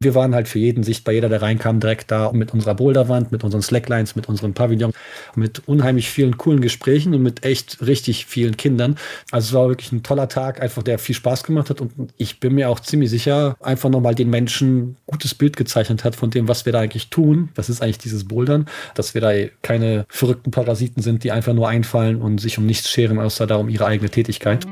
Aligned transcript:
Wir 0.00 0.14
waren 0.14 0.32
halt 0.32 0.46
für 0.46 0.60
jeden 0.60 0.84
sichtbar, 0.84 1.12
jeder, 1.12 1.28
der 1.28 1.42
reinkam, 1.42 1.80
direkt 1.80 2.12
da 2.12 2.30
mit 2.30 2.54
unserer 2.54 2.76
Boulderwand, 2.76 3.32
mit 3.32 3.42
unseren 3.42 3.62
Slacklines, 3.62 4.14
mit 4.14 4.28
unserem 4.28 4.54
Pavillon, 4.54 4.92
mit 5.34 5.66
unheimlich 5.66 6.08
vielen 6.08 6.38
coolen 6.38 6.60
Gesprächen 6.60 7.14
und 7.14 7.22
mit 7.22 7.44
echt 7.44 7.84
richtig 7.84 8.26
vielen 8.26 8.56
Kindern. 8.56 8.96
Also 9.32 9.48
es 9.48 9.52
war 9.54 9.68
wirklich 9.68 9.90
ein 9.90 10.04
toller 10.04 10.28
Tag, 10.28 10.62
einfach 10.62 10.84
der 10.84 11.00
viel 11.00 11.16
Spaß 11.16 11.42
gemacht 11.42 11.68
hat 11.68 11.80
und 11.80 11.92
ich 12.16 12.38
bin 12.38 12.54
mir 12.54 12.70
auch 12.70 12.78
ziemlich 12.78 13.10
sicher, 13.10 13.56
einfach 13.60 13.90
nochmal 13.90 14.14
den 14.14 14.30
Menschen 14.30 14.96
gutes 15.06 15.34
Bild 15.34 15.56
gezeichnet 15.56 16.04
hat 16.04 16.14
von 16.14 16.30
dem, 16.30 16.46
was 16.46 16.64
wir 16.64 16.72
da 16.72 16.78
eigentlich 16.78 17.10
tun. 17.10 17.48
Das 17.54 17.68
ist 17.68 17.82
eigentlich 17.82 17.98
dieses 17.98 18.28
Bouldern, 18.28 18.66
dass 18.94 19.14
wir 19.14 19.20
da 19.20 19.32
keine 19.62 20.06
verrückten 20.08 20.52
Parasiten 20.52 21.02
sind, 21.02 21.24
die 21.24 21.32
einfach 21.32 21.54
nur 21.54 21.68
einfallen 21.68 22.22
und 22.22 22.38
sich 22.38 22.56
um 22.56 22.66
nichts 22.66 22.88
scheren, 22.88 23.18
außer 23.18 23.48
da 23.48 23.56
um 23.56 23.68
ihre 23.68 23.86
eigene 23.86 24.10
Tätigkeit. 24.10 24.64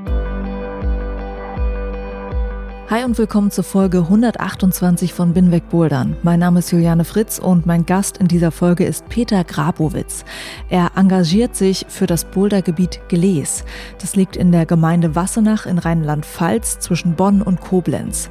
Hi 2.89 3.03
und 3.03 3.19
willkommen 3.19 3.51
zur 3.51 3.65
Folge 3.65 3.99
128 3.99 5.13
von 5.13 5.35
Binweg 5.35 5.69
Bouldern. 5.71 6.17
Mein 6.23 6.39
Name 6.39 6.61
ist 6.61 6.71
Juliane 6.71 7.05
Fritz 7.05 7.41
und 7.41 7.67
mein 7.67 7.85
Gast 7.85 8.19
in 8.19 8.29
dieser 8.29 8.53
Folge 8.53 8.85
ist 8.85 9.09
Peter 9.09 9.43
Grabowitz. 9.43 10.25
Er 10.69 10.93
engagiert 10.95 11.57
sich 11.57 11.85
für 11.89 12.07
das 12.07 12.25
Bouldergebiet 12.27 13.01
Glees. 13.09 13.65
Das 14.01 14.15
liegt 14.15 14.37
in 14.37 14.53
der 14.53 14.67
Gemeinde 14.67 15.17
Wassenach 15.17 15.67
in 15.67 15.79
Rheinland-Pfalz 15.79 16.79
zwischen 16.79 17.17
Bonn 17.17 17.43
und 17.43 17.61
Koblenz. 17.61 18.31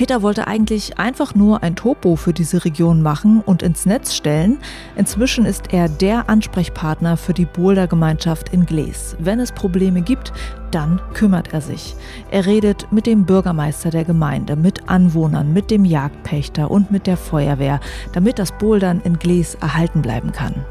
Peter 0.00 0.22
wollte 0.22 0.46
eigentlich 0.46 0.98
einfach 0.98 1.34
nur 1.34 1.62
ein 1.62 1.76
Topo 1.76 2.16
für 2.16 2.32
diese 2.32 2.64
Region 2.64 3.02
machen 3.02 3.42
und 3.44 3.62
ins 3.62 3.84
Netz 3.84 4.14
stellen. 4.14 4.56
Inzwischen 4.96 5.44
ist 5.44 5.74
er 5.74 5.90
der 5.90 6.30
Ansprechpartner 6.30 7.18
für 7.18 7.34
die 7.34 7.44
Boulder-Gemeinschaft 7.44 8.48
in 8.48 8.64
Glees. 8.64 9.14
Wenn 9.18 9.40
es 9.40 9.52
Probleme 9.52 10.00
gibt, 10.00 10.32
dann 10.70 11.02
kümmert 11.12 11.52
er 11.52 11.60
sich. 11.60 11.94
Er 12.30 12.46
redet 12.46 12.90
mit 12.90 13.04
dem 13.04 13.26
Bürgermeister 13.26 13.90
der 13.90 14.06
Gemeinde, 14.06 14.56
mit 14.56 14.88
Anwohnern, 14.88 15.52
mit 15.52 15.70
dem 15.70 15.84
Jagdpächter 15.84 16.70
und 16.70 16.90
mit 16.90 17.06
der 17.06 17.18
Feuerwehr, 17.18 17.78
damit 18.14 18.38
das 18.38 18.56
Bouldern 18.56 19.02
in 19.04 19.18
Glees 19.18 19.54
erhalten 19.56 20.00
bleiben 20.00 20.32
kann. 20.32 20.64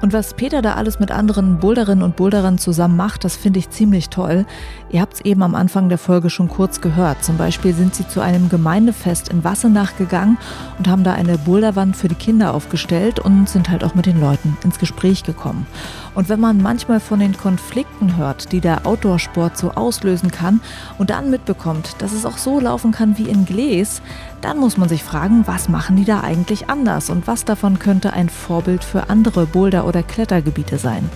Und 0.00 0.12
was 0.12 0.34
Peter 0.34 0.62
da 0.62 0.74
alles 0.74 1.00
mit 1.00 1.10
anderen 1.10 1.58
Boulderinnen 1.58 2.04
und 2.04 2.16
Boulderern 2.16 2.58
zusammen 2.58 2.96
macht, 2.96 3.24
das 3.24 3.36
finde 3.36 3.58
ich 3.58 3.70
ziemlich 3.70 4.10
toll. 4.10 4.46
Ihr 4.90 5.00
habt 5.00 5.14
es 5.14 5.20
eben 5.22 5.42
am 5.42 5.54
Anfang 5.54 5.88
der 5.88 5.98
Folge 5.98 6.30
schon 6.30 6.48
kurz 6.48 6.80
gehört. 6.80 7.24
Zum 7.24 7.36
Beispiel 7.36 7.74
sind 7.74 7.94
sie 7.94 8.06
zu 8.06 8.20
einem 8.20 8.48
Gemeindefest 8.48 9.28
in 9.28 9.42
Wassenach 9.42 9.96
gegangen 9.96 10.38
und 10.78 10.88
haben 10.88 11.02
da 11.02 11.14
eine 11.14 11.36
Boulderwand 11.36 11.96
für 11.96 12.08
die 12.08 12.14
Kinder 12.14 12.54
aufgestellt 12.54 13.18
und 13.18 13.48
sind 13.48 13.70
halt 13.70 13.82
auch 13.82 13.94
mit 13.94 14.06
den 14.06 14.20
Leuten 14.20 14.56
ins 14.62 14.78
Gespräch 14.78 15.24
gekommen. 15.24 15.66
Und 16.14 16.28
wenn 16.28 16.40
man 16.40 16.62
manchmal 16.62 17.00
von 17.00 17.18
den 17.18 17.36
Konflikten 17.36 18.16
hört, 18.16 18.52
die 18.52 18.60
der 18.60 18.86
Outdoorsport 18.86 19.56
so 19.56 19.72
auslösen 19.72 20.30
kann 20.30 20.60
und 20.98 21.10
dann 21.10 21.30
mitbekommt, 21.30 21.96
dass 21.98 22.12
es 22.12 22.24
auch 22.24 22.38
so 22.38 22.60
laufen 22.60 22.92
kann 22.92 23.18
wie 23.18 23.28
in 23.28 23.46
Glees, 23.46 24.00
dann 24.40 24.58
muss 24.58 24.76
man 24.76 24.88
sich 24.88 25.02
fragen, 25.02 25.46
was 25.46 25.68
machen 25.68 25.96
die 25.96 26.04
da 26.04 26.20
eigentlich 26.20 26.68
anders 26.70 27.10
und 27.10 27.26
was 27.26 27.44
davon 27.44 27.78
könnte 27.78 28.12
ein 28.12 28.28
Vorbild 28.28 28.84
für 28.84 29.10
andere 29.10 29.46
Boulder- 29.46 29.86
oder 29.86 30.02
Klettergebiete 30.02 30.78
sein. 30.78 31.08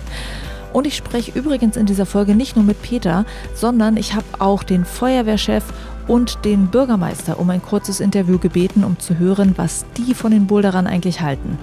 Und 0.73 0.87
ich 0.87 0.95
spreche 0.95 1.37
übrigens 1.37 1.77
in 1.77 1.85
dieser 1.85 2.05
Folge 2.05 2.35
nicht 2.35 2.55
nur 2.55 2.65
mit 2.65 2.81
Peter, 2.81 3.25
sondern 3.53 3.95
ich 3.95 4.15
habe 4.15 4.25
auch 4.39 4.63
den 4.63 4.85
Feuerwehrchef 4.85 5.63
und 6.07 6.43
den 6.45 6.67
Bürgermeister 6.67 7.39
um 7.39 7.49
ein 7.49 7.61
kurzes 7.61 7.99
Interview 7.99 8.39
gebeten, 8.39 8.83
um 8.83 8.99
zu 8.99 9.19
hören, 9.19 9.53
was 9.55 9.85
die 9.97 10.13
von 10.13 10.31
den 10.31 10.47
Boulderern 10.47 10.87
eigentlich 10.87 11.21
halten. 11.21 11.57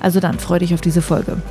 Also 0.00 0.20
dann, 0.20 0.38
freu 0.38 0.60
dich 0.60 0.74
auf 0.74 0.80
diese 0.80 1.02
Folge. 1.02 1.42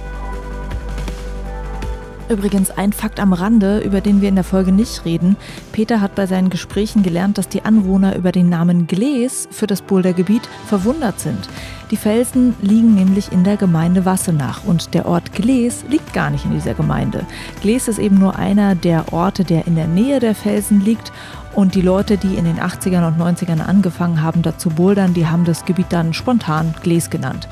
Übrigens 2.31 2.71
ein 2.71 2.93
Fakt 2.93 3.19
am 3.19 3.33
Rande, 3.33 3.79
über 3.79 3.99
den 3.99 4.21
wir 4.21 4.29
in 4.29 4.35
der 4.35 4.45
Folge 4.45 4.71
nicht 4.71 5.03
reden. 5.03 5.35
Peter 5.73 5.99
hat 5.99 6.15
bei 6.15 6.27
seinen 6.27 6.49
Gesprächen 6.49 7.03
gelernt, 7.03 7.37
dass 7.37 7.49
die 7.49 7.65
Anwohner 7.65 8.15
über 8.15 8.31
den 8.31 8.47
Namen 8.47 8.87
Glees 8.87 9.49
für 9.51 9.67
das 9.67 9.81
Bouldergebiet 9.81 10.43
verwundert 10.65 11.19
sind. 11.19 11.49
Die 11.91 11.97
Felsen 11.97 12.55
liegen 12.61 12.95
nämlich 12.95 13.33
in 13.33 13.43
der 13.43 13.57
Gemeinde 13.57 14.05
Wassenach 14.05 14.63
und 14.63 14.93
der 14.93 15.07
Ort 15.07 15.33
Glees 15.33 15.83
liegt 15.89 16.13
gar 16.13 16.29
nicht 16.29 16.45
in 16.45 16.53
dieser 16.53 16.73
Gemeinde. 16.73 17.25
Glees 17.61 17.89
ist 17.89 17.99
eben 17.99 18.17
nur 18.17 18.37
einer 18.37 18.75
der 18.75 19.11
Orte, 19.11 19.43
der 19.43 19.67
in 19.67 19.75
der 19.75 19.87
Nähe 19.87 20.21
der 20.21 20.33
Felsen 20.33 20.79
liegt 20.79 21.11
und 21.53 21.75
die 21.75 21.81
Leute, 21.81 22.15
die 22.15 22.35
in 22.35 22.45
den 22.45 22.61
80ern 22.61 23.05
und 23.05 23.19
90ern 23.19 23.59
angefangen 23.59 24.21
haben, 24.21 24.41
dazu 24.41 24.69
bouldern, 24.69 25.13
die 25.13 25.27
haben 25.27 25.43
das 25.43 25.65
Gebiet 25.65 25.87
dann 25.89 26.13
spontan 26.13 26.73
Glees 26.81 27.09
genannt 27.09 27.49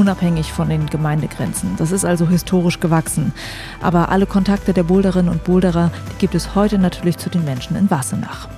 unabhängig 0.00 0.50
von 0.50 0.70
den 0.70 0.86
Gemeindegrenzen. 0.86 1.76
Das 1.76 1.92
ist 1.92 2.06
also 2.06 2.26
historisch 2.26 2.80
gewachsen. 2.80 3.34
Aber 3.82 4.08
alle 4.08 4.24
Kontakte 4.24 4.72
der 4.72 4.82
Boulderinnen 4.82 5.30
und 5.30 5.44
Boulderer, 5.44 5.90
gibt 6.18 6.34
es 6.34 6.54
heute 6.54 6.78
natürlich 6.78 7.18
zu 7.18 7.28
den 7.28 7.44
Menschen 7.44 7.76
in 7.76 7.90
Wassenach. 7.90 8.48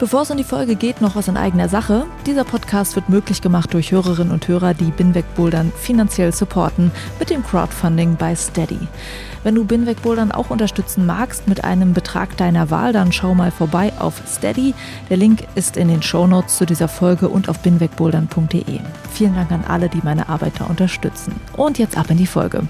Bevor 0.00 0.22
es 0.22 0.30
in 0.30 0.38
die 0.38 0.44
Folge 0.44 0.76
geht, 0.76 1.02
noch 1.02 1.14
was 1.14 1.28
in 1.28 1.36
eigener 1.36 1.68
Sache. 1.68 2.06
Dieser 2.24 2.44
Podcast 2.44 2.96
wird 2.96 3.10
möglich 3.10 3.42
gemacht 3.42 3.74
durch 3.74 3.92
Hörerinnen 3.92 4.32
und 4.32 4.48
Hörer, 4.48 4.72
die 4.72 4.92
Binweg 4.92 5.26
Bouldern 5.34 5.70
finanziell 5.76 6.32
supporten 6.32 6.90
mit 7.18 7.28
dem 7.28 7.44
Crowdfunding 7.44 8.16
bei 8.16 8.34
Steady. 8.34 8.78
Wenn 9.44 9.56
du 9.56 9.64
Binweg 9.66 10.00
Bouldern 10.00 10.32
auch 10.32 10.48
unterstützen 10.48 11.04
magst 11.04 11.48
mit 11.48 11.64
einem 11.64 11.92
Betrag 11.92 12.34
deiner 12.38 12.70
Wahl, 12.70 12.94
dann 12.94 13.12
schau 13.12 13.34
mal 13.34 13.50
vorbei 13.50 13.92
auf 13.98 14.22
Steady. 14.26 14.72
Der 15.10 15.18
Link 15.18 15.46
ist 15.54 15.76
in 15.76 15.88
den 15.88 16.02
Show 16.02 16.26
Notes 16.26 16.56
zu 16.56 16.64
dieser 16.64 16.88
Folge 16.88 17.28
und 17.28 17.50
auf 17.50 17.58
binwegbouldern.de. 17.58 18.80
Vielen 19.12 19.34
Dank 19.34 19.52
an 19.52 19.64
alle, 19.68 19.90
die 19.90 20.00
meine 20.02 20.30
Arbeit 20.30 20.54
da 20.60 20.64
unterstützen. 20.64 21.34
Und 21.58 21.78
jetzt 21.78 21.98
ab 21.98 22.10
in 22.10 22.16
die 22.16 22.26
Folge. 22.26 22.62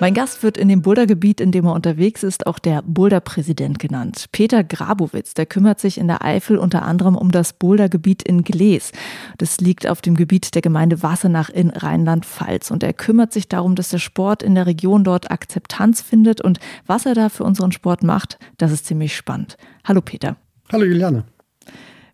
Mein 0.00 0.12
Gast 0.12 0.42
wird 0.42 0.58
in 0.58 0.68
dem 0.68 0.82
Bouldergebiet, 0.82 1.40
in 1.40 1.52
dem 1.52 1.66
er 1.66 1.72
unterwegs 1.72 2.24
ist, 2.24 2.48
auch 2.48 2.58
der 2.58 2.82
Boulderpräsident 2.82 3.78
genannt. 3.78 4.26
Peter 4.32 4.64
Grabowitz, 4.64 5.34
der 5.34 5.46
kümmert 5.46 5.80
sich 5.80 5.98
in 5.98 6.08
der 6.08 6.24
Eifel 6.24 6.58
unter 6.58 6.82
anderem 6.82 7.16
um 7.16 7.30
das 7.30 7.52
Bouldergebiet 7.52 8.22
in 8.24 8.42
Glees. 8.42 8.90
Das 9.38 9.60
liegt 9.60 9.86
auf 9.86 10.02
dem 10.02 10.16
Gebiet 10.16 10.56
der 10.56 10.62
Gemeinde 10.62 11.02
Wassenach 11.04 11.48
in 11.48 11.70
Rheinland-Pfalz. 11.70 12.72
Und 12.72 12.82
er 12.82 12.92
kümmert 12.92 13.32
sich 13.32 13.48
darum, 13.48 13.76
dass 13.76 13.90
der 13.90 13.98
Sport 13.98 14.42
in 14.42 14.56
der 14.56 14.66
Region 14.66 15.04
dort 15.04 15.30
Akzeptanz 15.30 16.02
findet. 16.02 16.40
Und 16.40 16.58
was 16.86 17.06
er 17.06 17.14
da 17.14 17.28
für 17.28 17.44
unseren 17.44 17.70
Sport 17.70 18.02
macht, 18.02 18.38
das 18.58 18.72
ist 18.72 18.86
ziemlich 18.86 19.14
spannend. 19.14 19.56
Hallo 19.84 20.00
Peter. 20.00 20.36
Hallo 20.72 20.84
Juliane. 20.84 21.24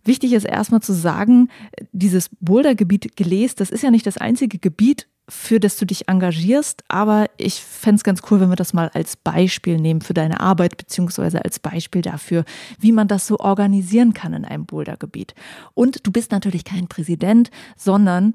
Wichtig 0.04 0.34
ist 0.34 0.44
erstmal 0.44 0.80
zu 0.80 0.92
sagen, 0.92 1.48
dieses 1.92 2.28
Bouldergebiet 2.40 3.16
Glees, 3.16 3.54
das 3.54 3.70
ist 3.70 3.82
ja 3.82 3.90
nicht 3.90 4.06
das 4.06 4.18
einzige 4.18 4.58
Gebiet, 4.58 5.08
für 5.30 5.60
das 5.60 5.76
du 5.76 5.86
dich 5.86 6.08
engagierst, 6.08 6.84
aber 6.88 7.26
ich 7.36 7.62
fände 7.62 7.96
es 7.96 8.04
ganz 8.04 8.20
cool, 8.30 8.40
wenn 8.40 8.50
wir 8.50 8.56
das 8.56 8.72
mal 8.72 8.90
als 8.92 9.16
Beispiel 9.16 9.78
nehmen 9.78 10.00
für 10.00 10.14
deine 10.14 10.40
Arbeit, 10.40 10.76
beziehungsweise 10.76 11.44
als 11.44 11.58
Beispiel 11.58 12.02
dafür, 12.02 12.44
wie 12.78 12.92
man 12.92 13.08
das 13.08 13.26
so 13.26 13.38
organisieren 13.38 14.12
kann 14.12 14.34
in 14.34 14.44
einem 14.44 14.66
Bouldergebiet. 14.66 15.34
Und 15.74 16.06
du 16.06 16.12
bist 16.12 16.32
natürlich 16.32 16.64
kein 16.64 16.88
Präsident, 16.88 17.50
sondern 17.76 18.34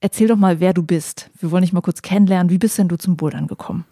erzähl 0.00 0.26
doch 0.26 0.36
mal, 0.36 0.58
wer 0.58 0.72
du 0.72 0.82
bist. 0.82 1.30
Wir 1.38 1.50
wollen 1.50 1.62
dich 1.62 1.72
mal 1.72 1.82
kurz 1.82 2.02
kennenlernen. 2.02 2.50
Wie 2.50 2.58
bist 2.58 2.78
denn 2.78 2.88
du 2.88 2.96
zum 2.96 3.16
Bouldern 3.16 3.46
gekommen? 3.46 3.84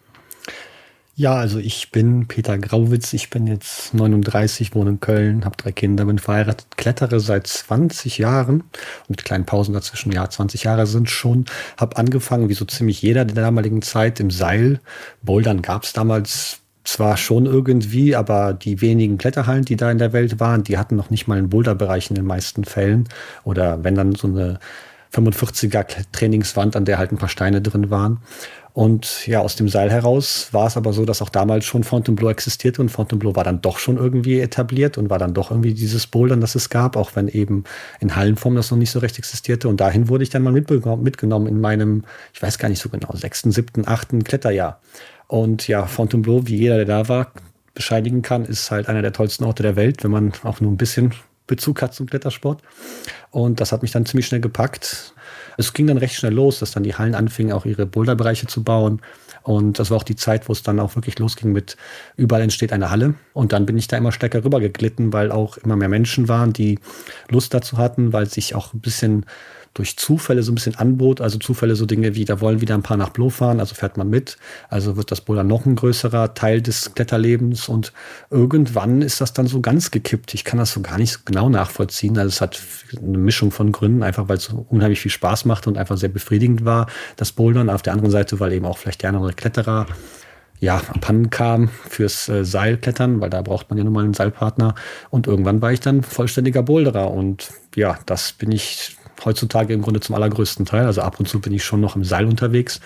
Ja, 1.15 1.35
also 1.35 1.59
ich 1.59 1.91
bin 1.91 2.27
Peter 2.27 2.57
Grauwitz, 2.57 3.11
ich 3.13 3.29
bin 3.29 3.45
jetzt 3.45 3.93
39, 3.93 4.73
wohne 4.73 4.91
in 4.91 4.99
Köln, 5.01 5.43
habe 5.43 5.57
drei 5.57 5.73
Kinder, 5.73 6.05
bin 6.05 6.19
verheiratet, 6.19 6.77
klettere 6.77 7.19
seit 7.19 7.47
20 7.47 8.17
Jahren 8.17 8.63
und 9.09 9.23
kleinen 9.23 9.45
Pausen 9.45 9.73
dazwischen, 9.73 10.13
ja, 10.13 10.29
20 10.29 10.63
Jahre 10.63 10.87
sind 10.87 11.09
schon. 11.09 11.45
Habe 11.77 11.97
angefangen, 11.97 12.47
wie 12.47 12.53
so 12.53 12.63
ziemlich 12.65 13.01
jeder 13.01 13.25
der 13.25 13.43
damaligen 13.43 13.81
Zeit, 13.81 14.21
im 14.21 14.31
Seil. 14.31 14.79
Bouldern 15.21 15.61
gab 15.61 15.83
es 15.83 15.91
damals 15.91 16.59
zwar 16.85 17.17
schon 17.17 17.45
irgendwie, 17.45 18.15
aber 18.15 18.53
die 18.53 18.81
wenigen 18.81 19.17
Kletterhallen, 19.17 19.65
die 19.65 19.75
da 19.75 19.91
in 19.91 19.97
der 19.97 20.13
Welt 20.13 20.39
waren, 20.39 20.63
die 20.63 20.77
hatten 20.77 20.95
noch 20.95 21.09
nicht 21.09 21.27
mal 21.27 21.37
einen 21.37 21.49
Boulderbereich 21.49 22.09
in 22.09 22.15
den 22.15 22.25
meisten 22.25 22.63
Fällen. 22.63 23.07
Oder 23.43 23.83
wenn 23.83 23.95
dann 23.95 24.15
so 24.15 24.27
eine 24.27 24.59
45er 25.13 26.05
Trainingswand, 26.11 26.75
an 26.75 26.85
der 26.85 26.97
halt 26.97 27.11
ein 27.11 27.17
paar 27.17 27.29
Steine 27.29 27.61
drin 27.61 27.89
waren. 27.89 28.19
Und 28.73 29.27
ja, 29.27 29.41
aus 29.41 29.57
dem 29.57 29.67
Seil 29.67 29.91
heraus 29.91 30.47
war 30.51 30.65
es 30.65 30.77
aber 30.77 30.93
so, 30.93 31.03
dass 31.03 31.21
auch 31.21 31.29
damals 31.29 31.65
schon 31.65 31.83
Fontainebleau 31.83 32.29
existierte 32.29 32.81
und 32.81 32.89
Fontainebleau 32.89 33.35
war 33.35 33.43
dann 33.43 33.61
doch 33.61 33.79
schon 33.79 33.97
irgendwie 33.97 34.39
etabliert 34.39 34.97
und 34.97 35.09
war 35.09 35.19
dann 35.19 35.33
doch 35.33 35.51
irgendwie 35.51 35.73
dieses 35.73 36.07
Bouldern, 36.07 36.39
das 36.39 36.55
es 36.55 36.69
gab, 36.69 36.95
auch 36.95 37.15
wenn 37.15 37.27
eben 37.27 37.65
in 37.99 38.15
Hallenform 38.15 38.55
das 38.55 38.71
noch 38.71 38.77
nicht 38.77 38.91
so 38.91 38.99
recht 38.99 39.17
existierte. 39.17 39.67
Und 39.67 39.81
dahin 39.81 40.07
wurde 40.07 40.23
ich 40.23 40.29
dann 40.29 40.43
mal 40.43 40.53
mitgenommen 40.53 41.47
in 41.47 41.59
meinem, 41.59 42.03
ich 42.33 42.41
weiß 42.41 42.57
gar 42.59 42.69
nicht 42.69 42.81
so 42.81 42.87
genau, 42.87 43.13
sechsten, 43.13 43.51
siebten, 43.51 43.87
achten 43.87 44.23
Kletterjahr. 44.23 44.79
Und 45.27 45.67
ja, 45.67 45.85
Fontainebleau, 45.85 46.47
wie 46.47 46.55
jeder, 46.55 46.77
der 46.77 46.85
da 46.85 47.09
war, 47.09 47.31
bescheinigen 47.73 48.21
kann, 48.21 48.45
ist 48.45 48.71
halt 48.71 48.87
einer 48.87 49.01
der 49.01 49.13
tollsten 49.13 49.43
Orte 49.43 49.63
der 49.63 49.75
Welt, 49.75 50.03
wenn 50.03 50.11
man 50.11 50.31
auch 50.43 50.61
nur 50.61 50.71
ein 50.71 50.77
bisschen 50.77 51.13
Bezug 51.47 51.81
hat 51.81 51.93
zum 51.93 52.07
Klettersport. 52.07 52.61
Und 53.31 53.59
das 53.59 53.73
hat 53.73 53.81
mich 53.81 53.91
dann 53.91 54.05
ziemlich 54.05 54.27
schnell 54.27 54.41
gepackt. 54.41 55.13
Es 55.61 55.73
ging 55.73 55.87
dann 55.87 55.97
recht 55.97 56.15
schnell 56.15 56.33
los, 56.33 56.59
dass 56.59 56.71
dann 56.71 56.83
die 56.83 56.95
Hallen 56.95 57.15
anfingen, 57.15 57.53
auch 57.53 57.65
ihre 57.65 57.85
Boulderbereiche 57.85 58.47
zu 58.47 58.63
bauen. 58.63 59.01
Und 59.43 59.79
das 59.79 59.89
war 59.89 59.97
auch 59.97 60.03
die 60.03 60.15
Zeit, 60.15 60.47
wo 60.47 60.53
es 60.53 60.63
dann 60.63 60.79
auch 60.79 60.95
wirklich 60.95 61.17
losging 61.17 61.51
mit 61.51 61.77
überall 62.15 62.41
entsteht 62.41 62.73
eine 62.73 62.91
Halle. 62.91 63.15
Und 63.33 63.53
dann 63.53 63.65
bin 63.65 63.77
ich 63.77 63.87
da 63.87 63.97
immer 63.97 64.11
stärker 64.11 64.43
rübergeglitten, 64.43 65.13
weil 65.13 65.31
auch 65.31 65.57
immer 65.57 65.75
mehr 65.75 65.89
Menschen 65.89 66.27
waren, 66.27 66.53
die 66.53 66.79
Lust 67.29 67.53
dazu 67.53 67.77
hatten, 67.77 68.13
weil 68.13 68.27
sich 68.27 68.53
auch 68.55 68.73
ein 68.73 68.81
bisschen 68.81 69.25
durch 69.73 69.97
Zufälle 69.97 70.43
so 70.43 70.51
ein 70.51 70.55
bisschen 70.55 70.75
anbot. 70.75 71.21
Also 71.21 71.37
Zufälle 71.37 71.75
so 71.75 71.85
Dinge 71.85 72.15
wie, 72.15 72.25
da 72.25 72.41
wollen 72.41 72.61
wieder 72.61 72.75
ein 72.75 72.83
paar 72.83 72.97
nach 72.97 73.09
Blo 73.09 73.29
fahren, 73.29 73.59
also 73.59 73.73
fährt 73.73 73.97
man 73.97 74.09
mit. 74.09 74.37
Also 74.69 74.97
wird 74.97 75.11
das 75.11 75.21
Bouldern 75.21 75.47
noch 75.47 75.65
ein 75.65 75.75
größerer 75.75 76.33
Teil 76.33 76.61
des 76.61 76.93
Kletterlebens. 76.93 77.69
Und 77.69 77.93
irgendwann 78.29 79.01
ist 79.01 79.21
das 79.21 79.33
dann 79.33 79.47
so 79.47 79.61
ganz 79.61 79.91
gekippt. 79.91 80.33
Ich 80.33 80.43
kann 80.43 80.59
das 80.59 80.71
so 80.71 80.81
gar 80.81 80.97
nicht 80.97 81.13
so 81.13 81.19
genau 81.23 81.49
nachvollziehen. 81.49 82.17
Also 82.17 82.29
es 82.29 82.41
hat 82.41 82.61
eine 82.97 83.17
Mischung 83.17 83.51
von 83.51 83.71
Gründen, 83.71 84.03
einfach 84.03 84.27
weil 84.27 84.37
es 84.37 84.45
so 84.45 84.65
unheimlich 84.69 84.99
viel 84.99 85.11
Spaß 85.11 85.45
machte 85.45 85.69
und 85.69 85.77
einfach 85.77 85.97
sehr 85.97 86.09
befriedigend 86.09 86.65
war, 86.65 86.87
das 87.15 87.31
Bouldern. 87.31 87.69
Auf 87.69 87.81
der 87.81 87.93
anderen 87.93 88.11
Seite, 88.11 88.39
weil 88.39 88.51
eben 88.51 88.65
auch 88.65 88.77
vielleicht 88.77 89.03
der 89.03 89.09
andere 89.09 89.33
Kletterer 89.33 89.87
ja, 90.59 90.77
abhanden 90.77 91.31
kam 91.31 91.69
fürs 91.89 92.29
äh, 92.29 92.45
Seilklettern, 92.45 93.19
weil 93.19 93.31
da 93.31 93.41
braucht 93.41 93.69
man 93.69 93.79
ja 93.79 93.83
nun 93.83 93.93
mal 93.93 94.03
einen 94.03 94.13
Seilpartner. 94.13 94.75
Und 95.09 95.25
irgendwann 95.25 95.61
war 95.61 95.71
ich 95.71 95.79
dann 95.79 96.03
vollständiger 96.03 96.61
Boulderer. 96.61 97.09
Und 97.09 97.51
ja, 97.75 97.97
das 98.05 98.33
bin 98.33 98.51
ich 98.51 98.95
heutzutage 99.25 99.73
im 99.73 99.81
Grunde 99.81 99.99
zum 99.99 100.15
allergrößten 100.15 100.65
Teil. 100.65 100.85
Also 100.85 101.01
ab 101.01 101.19
und 101.19 101.27
zu 101.27 101.39
bin 101.39 101.53
ich 101.53 101.63
schon 101.63 101.81
noch 101.81 101.95
im 101.95 102.03
Seil 102.03 102.25
unterwegs 102.25 102.79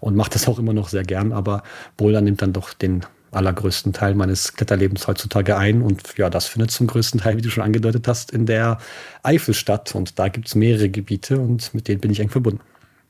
und 0.00 0.16
mache 0.16 0.30
das 0.30 0.48
auch 0.48 0.58
immer 0.58 0.72
noch 0.72 0.88
sehr 0.88 1.04
gern, 1.04 1.32
aber 1.32 1.62
Boulder 1.96 2.20
nimmt 2.20 2.42
dann 2.42 2.52
doch 2.52 2.72
den 2.72 3.04
allergrößten 3.32 3.92
Teil 3.92 4.14
meines 4.14 4.54
Kletterlebens 4.54 5.06
heutzutage 5.06 5.56
ein. 5.56 5.82
Und 5.82 6.16
ja, 6.16 6.30
das 6.30 6.46
findet 6.46 6.70
zum 6.70 6.86
größten 6.86 7.20
Teil, 7.20 7.36
wie 7.36 7.42
du 7.42 7.50
schon 7.50 7.62
angedeutet 7.62 8.08
hast, 8.08 8.32
in 8.32 8.46
der 8.46 8.78
Eifel 9.22 9.54
statt. 9.54 9.94
Und 9.94 10.18
da 10.18 10.28
gibt 10.28 10.48
es 10.48 10.54
mehrere 10.54 10.88
Gebiete 10.88 11.38
und 11.38 11.72
mit 11.74 11.88
denen 11.88 12.00
bin 12.00 12.10
ich 12.10 12.20
eng 12.20 12.30
verbunden. 12.30 12.60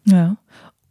Ja. 0.05 0.37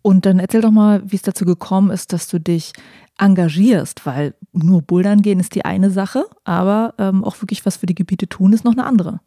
Und 0.02 0.26
dann 0.26 0.40
erzähl 0.40 0.62
doch 0.62 0.72
mal, 0.72 1.04
wie 1.06 1.18
es 1.18 1.22
dazu 1.22 1.46
gekommen 1.46 1.92
ist, 1.92 2.14
dass 2.14 2.28
du 2.28 2.40
dich 2.40 2.74
engagierst, 3.18 4.06
weil 4.06 4.34
nur 4.54 4.82
Bouldern 4.82 5.22
gehen 5.22 5.40
ist 5.40 5.54
die 5.54 5.66
eine 5.66 5.92
Sache, 5.92 6.26
aber 6.46 6.94
ähm, 6.98 7.24
auch 7.24 7.42
wirklich 7.42 7.66
was 7.66 7.78
für 7.78 7.86
die 7.86 7.96
Gebiete 7.96 8.28
tun 8.30 8.54
ist 8.54 8.64
noch 8.64 8.72
eine 8.72 8.86
andere 8.86 9.20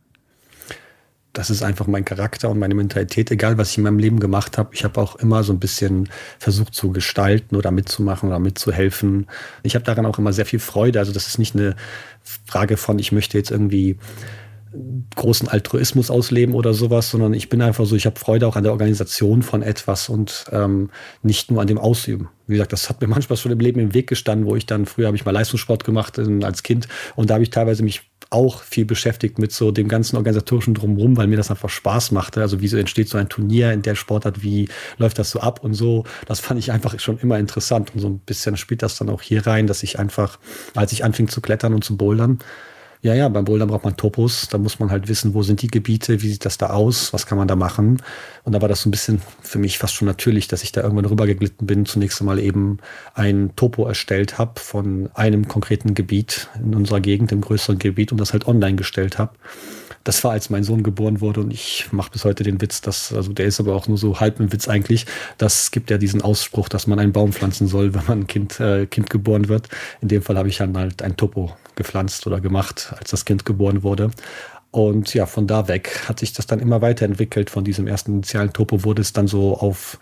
das 1.33 1.49
ist 1.49 1.63
einfach 1.63 1.87
mein 1.87 2.05
Charakter 2.05 2.51
und 2.51 2.59
meine 2.59 2.75
Mentalität, 2.75 3.31
egal 3.31 3.57
was 3.57 3.71
ich 3.71 3.79
in 3.79 3.85
meinem 3.85 3.99
Leben 3.99 4.21
gemacht 4.21 4.59
habe. 4.59 4.75
Ich 4.75 4.85
habe 4.85 5.01
auch 5.01 5.17
immer 5.17 5.43
so 5.45 5.53
ein 5.53 5.61
bisschen 5.61 6.09
versucht 6.39 6.75
zu 6.75 6.91
gestalten 6.93 7.57
oder 7.57 7.71
mitzumachen 7.71 8.29
oder 8.29 8.39
mitzuhelfen. 8.39 9.27
Ich 9.63 9.75
habe 9.75 9.85
daran 9.85 10.05
auch 10.05 10.19
immer 10.19 10.33
sehr 10.33 10.47
viel 10.47 10.59
Freude. 10.59 10.99
Also 10.99 11.13
das 11.13 11.27
ist 11.27 11.39
nicht 11.39 11.57
eine 11.57 11.75
Frage 12.45 12.77
von, 12.77 12.99
ich 12.99 13.13
möchte 13.13 13.39
jetzt 13.39 13.51
irgendwie 13.51 13.97
großen 15.17 15.49
Altruismus 15.49 16.11
ausleben 16.11 16.55
oder 16.55 16.73
sowas, 16.73 17.11
sondern 17.11 17.35
ich 17.35 17.49
bin 17.49 17.61
einfach 17.61 17.85
so, 17.85 17.95
ich 17.95 18.07
habe 18.07 18.19
Freude 18.19 18.47
auch 18.47 18.57
an 18.57 18.63
der 18.63 18.73
Organisation 18.73 19.43
von 19.43 19.63
etwas 19.63 20.09
und 20.09 20.47
ähm, 20.51 20.91
nicht 21.23 21.51
nur 21.51 21.61
an 21.61 21.67
dem 21.67 21.79
Ausüben. 21.79 22.29
Wie 22.47 22.55
gesagt, 22.55 22.73
das 22.73 22.89
hat 22.89 23.01
mir 23.01 23.07
manchmal 23.09 23.37
schon 23.37 23.53
im 23.53 23.61
Leben 23.61 23.81
im 23.81 23.95
Weg 23.95 24.07
gestanden, 24.07 24.47
wo 24.47 24.57
ich 24.57 24.67
dann, 24.67 24.87
früher 24.87 25.07
habe 25.07 25.17
ich 25.17 25.25
mal 25.25 25.33
Leistungssport 25.33 25.85
gemacht 25.85 26.19
äh, 26.19 26.45
als 26.45 26.63
Kind 26.63 26.89
und 27.17 27.31
da 27.31 27.35
habe 27.35 27.45
ich 27.45 27.51
teilweise 27.51 27.83
mich 27.83 28.12
auch 28.33 28.63
viel 28.63 28.85
beschäftigt 28.85 29.39
mit 29.39 29.53
so 29.53 29.71
dem 29.71 29.89
ganzen 29.89 30.17
organisatorischen 30.17 30.75
Drumherum, 30.75 31.17
weil 31.17 31.27
mir 31.27 31.37
das 31.37 31.51
einfach 31.51 31.69
Spaß 31.69 32.13
machte. 32.13 32.41
Also 32.41 32.61
wie 32.61 32.69
so 32.69 32.77
entsteht 32.77 33.09
so 33.09 33.19
ein 33.19 33.29
Turnier 33.29 33.73
in 33.73 33.83
der 33.83 33.95
Sportart, 33.95 34.43
wie 34.43 34.69
läuft 34.99 35.19
das 35.19 35.31
so 35.31 35.41
ab 35.41 35.63
und 35.63 35.75
so. 35.75 36.05
Das 36.27 36.41
fand 36.41 36.59
ich 36.59 36.73
einfach 36.73 36.99
schon 36.99 37.19
immer 37.19 37.39
interessant 37.39 37.93
und 37.95 38.01
so 38.01 38.09
ein 38.09 38.19
bisschen 38.19 38.57
spielt 38.57 38.83
das 38.83 38.97
dann 38.97 39.11
auch 39.11 39.23
hier 39.23 39.47
rein, 39.47 39.67
dass 39.67 39.83
ich 39.83 39.99
einfach, 39.99 40.39
als 40.75 40.93
ich 40.93 41.05
anfing 41.05 41.29
zu 41.29 41.41
klettern 41.41 41.75
und 41.75 41.85
zu 41.85 41.97
bouldern, 41.97 42.39
ja, 43.03 43.15
ja, 43.15 43.29
beim 43.29 43.45
Bouldern 43.45 43.69
braucht 43.69 43.83
man 43.83 43.97
Topos. 43.97 44.47
Da 44.49 44.59
muss 44.59 44.79
man 44.79 44.93
halt 44.93 45.09
wissen, 45.09 45.35
wo 45.35 45.43
sind 45.43 45.61
die 45.61 45.67
Gebiete, 45.67 46.23
wie 46.23 46.29
sieht 46.29 46.45
das 46.45 46.57
da 46.57 46.71
aus, 46.71 47.13
was 47.13 47.27
kann 47.27 47.37
man 47.37 47.49
da 47.49 47.57
machen. 47.57 48.01
Und 48.45 48.53
da 48.53 48.63
war 48.63 48.69
das 48.69 48.83
so 48.83 48.89
ein 48.89 48.93
bisschen 48.93 49.21
für 49.41 49.59
mich 49.59 49.79
fast 49.79 49.95
schon 49.95 50.07
natürlich, 50.07 50.47
dass 50.47 50.63
ich 50.63 50.71
da 50.71 50.83
irgendwann 50.83 51.07
rübergeglitten 51.07 51.67
bin, 51.67 51.85
zunächst 51.85 52.21
einmal 52.21 52.39
eben 52.39 52.79
ein 53.15 53.57
Topo 53.57 53.87
erstellt 53.87 54.39
habe 54.39 54.61
von 54.61 55.11
einem 55.15 55.49
konkreten 55.49 55.95
Gebiet 55.95 56.49
in 56.63 56.77
unserer 56.77 57.01
Gegend, 57.01 57.33
im 57.33 57.41
größeren 57.41 57.81
Gebiet 57.81 58.13
und 58.13 58.19
das 58.19 58.33
halt 58.33 58.47
online 58.47 58.77
gestellt 58.77 59.19
habe. 59.19 59.33
Das 60.05 60.25
war, 60.25 60.33
als 60.33 60.51
mein 60.51 60.65
Sohn 60.65 60.83
geboren 60.83 61.21
wurde 61.21 61.41
und 61.41 61.53
ich 61.53 61.89
mache 61.93 62.11
bis 62.11 62.25
heute 62.25 62.43
den 62.43 62.61
Witz, 62.61 62.81
dass, 62.81 63.13
also 63.13 63.33
der 63.33 63.47
ist 63.47 63.61
aber 63.61 63.75
auch 63.75 63.89
nur 63.89 63.99
so 63.99 64.21
halb 64.21 64.41
ein 64.41 64.53
Witz 64.53 64.69
eigentlich. 64.69 65.07
Das 65.39 65.71
gibt 65.71 65.91
ja 65.91 65.99
diesen 65.99 66.23
Ausspruch, 66.23 66.69
dass 66.69 66.87
man 66.87 66.99
einen 66.99 67.13
Baum 67.13 67.33
pflanzen 67.33 67.69
soll, 67.69 67.95
wenn 67.95 68.05
man 68.07 68.21
ein 68.21 68.27
Kind, 68.27 68.59
äh, 68.61 68.87
Kind 68.87 69.11
geboren 69.11 69.49
wird. 69.49 69.69
In 70.01 70.09
dem 70.09 70.23
Fall 70.23 70.37
habe 70.37 70.49
ich 70.49 70.59
dann 70.59 70.77
halt 70.77 71.03
ein 71.03 71.17
Topo 71.17 71.57
gepflanzt 71.77 72.27
oder 72.27 72.41
gemacht, 72.41 72.93
als 72.99 73.11
das 73.11 73.25
Kind 73.25 73.45
geboren 73.45 73.83
wurde. 73.83 74.11
Und 74.71 75.13
ja, 75.13 75.27
von 75.27 75.47
da 75.47 75.69
weg 75.69 76.09
hat 76.09 76.21
sich 76.21 76.33
das 76.33 76.47
dann 76.47 76.59
immer 76.59 76.81
weiterentwickelt. 76.81 77.51
Von 77.51 77.63
diesem 77.63 77.87
ersten 77.87 78.13
initialen 78.13 78.53
Topo 78.53 78.85
wurde 78.85 79.03
es 79.03 79.13
dann 79.13 79.29
so 79.29 79.57
auf 79.57 79.99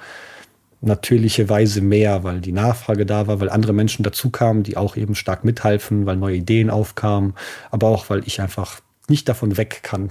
natürliche 0.80 1.48
Weise 1.48 1.80
mehr, 1.82 2.24
weil 2.24 2.40
die 2.40 2.52
Nachfrage 2.52 3.04
da 3.04 3.26
war, 3.26 3.40
weil 3.40 3.50
andere 3.50 3.72
Menschen 3.72 4.02
dazukamen, 4.02 4.62
die 4.62 4.76
auch 4.76 4.96
eben 4.96 5.14
stark 5.14 5.44
mithalfen, 5.44 6.06
weil 6.06 6.16
neue 6.16 6.36
Ideen 6.36 6.70
aufkamen, 6.70 7.34
aber 7.70 7.88
auch 7.88 8.08
weil 8.08 8.22
ich 8.26 8.40
einfach 8.40 8.80
nicht 9.10 9.28
davon 9.28 9.58
weg 9.58 9.80
kann, 9.82 10.10